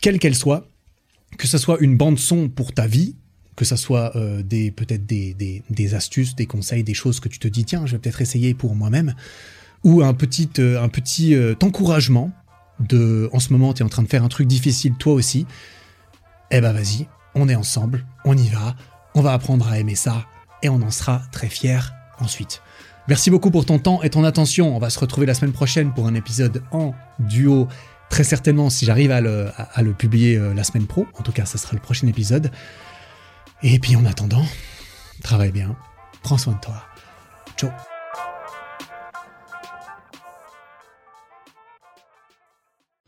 quelle 0.00 0.20
qu'elle 0.20 0.36
soit, 0.36 0.68
que 1.36 1.48
ce 1.48 1.58
soit 1.58 1.78
une 1.80 1.96
bande 1.96 2.20
son 2.20 2.48
pour 2.48 2.72
ta 2.72 2.86
vie, 2.86 3.16
que 3.56 3.64
ce 3.64 3.74
soit 3.74 4.16
euh, 4.16 4.44
peut-être 4.76 5.06
des, 5.06 5.34
des, 5.68 5.94
astuces, 5.94 6.36
des 6.36 6.46
conseils, 6.46 6.84
des 6.84 6.94
choses 6.94 7.18
que 7.18 7.28
tu 7.28 7.40
te 7.40 7.48
dis, 7.48 7.64
tiens, 7.64 7.84
je 7.84 7.92
vais 7.92 7.98
peut-être 7.98 8.20
essayer 8.20 8.54
pour 8.54 8.76
moi-même, 8.76 9.16
ou 9.82 10.02
un 10.02 10.14
petit, 10.14 10.48
un 10.58 10.88
petit 10.88 11.36
encouragement 11.60 12.30
de, 12.78 13.28
en 13.32 13.40
ce 13.40 13.52
moment, 13.52 13.74
tu 13.74 13.82
es 13.82 13.84
en 13.84 13.88
train 13.88 14.04
de 14.04 14.08
faire 14.08 14.22
un 14.22 14.28
truc 14.28 14.46
difficile 14.46 14.94
toi 14.98 15.14
aussi, 15.14 15.46
eh 16.56 16.60
ben 16.60 16.72
vas-y, 16.72 17.06
on 17.34 17.48
est 17.48 17.54
ensemble, 17.54 18.04
on 18.24 18.36
y 18.36 18.48
va, 18.48 18.74
on 19.14 19.22
va 19.22 19.32
apprendre 19.32 19.68
à 19.68 19.78
aimer 19.78 19.94
ça, 19.94 20.24
et 20.62 20.68
on 20.68 20.80
en 20.82 20.90
sera 20.90 21.22
très 21.32 21.48
fiers 21.48 21.80
ensuite. 22.20 22.62
Merci 23.08 23.30
beaucoup 23.30 23.50
pour 23.50 23.66
ton 23.66 23.78
temps 23.78 24.02
et 24.02 24.08
ton 24.10 24.24
attention. 24.24 24.74
On 24.74 24.78
va 24.78 24.88
se 24.88 24.98
retrouver 24.98 25.26
la 25.26 25.34
semaine 25.34 25.52
prochaine 25.52 25.92
pour 25.92 26.06
un 26.06 26.14
épisode 26.14 26.62
en 26.72 26.94
duo. 27.18 27.68
Très 28.08 28.24
certainement, 28.24 28.70
si 28.70 28.86
j'arrive 28.86 29.10
à 29.10 29.20
le, 29.20 29.50
à- 29.74 29.82
le 29.82 29.92
publier 29.92 30.36
euh, 30.36 30.54
la 30.54 30.64
semaine 30.64 30.86
pro. 30.86 31.06
En 31.18 31.22
tout 31.22 31.32
cas, 31.32 31.44
ça 31.44 31.58
sera 31.58 31.74
le 31.74 31.80
prochain 31.80 32.06
épisode. 32.06 32.50
Et 33.62 33.78
puis 33.78 33.96
en 33.96 34.04
attendant, 34.06 34.44
travaille 35.22 35.52
bien, 35.52 35.76
prends 36.22 36.38
soin 36.38 36.54
de 36.54 36.60
toi. 36.60 36.82
Ciao. 37.56 37.93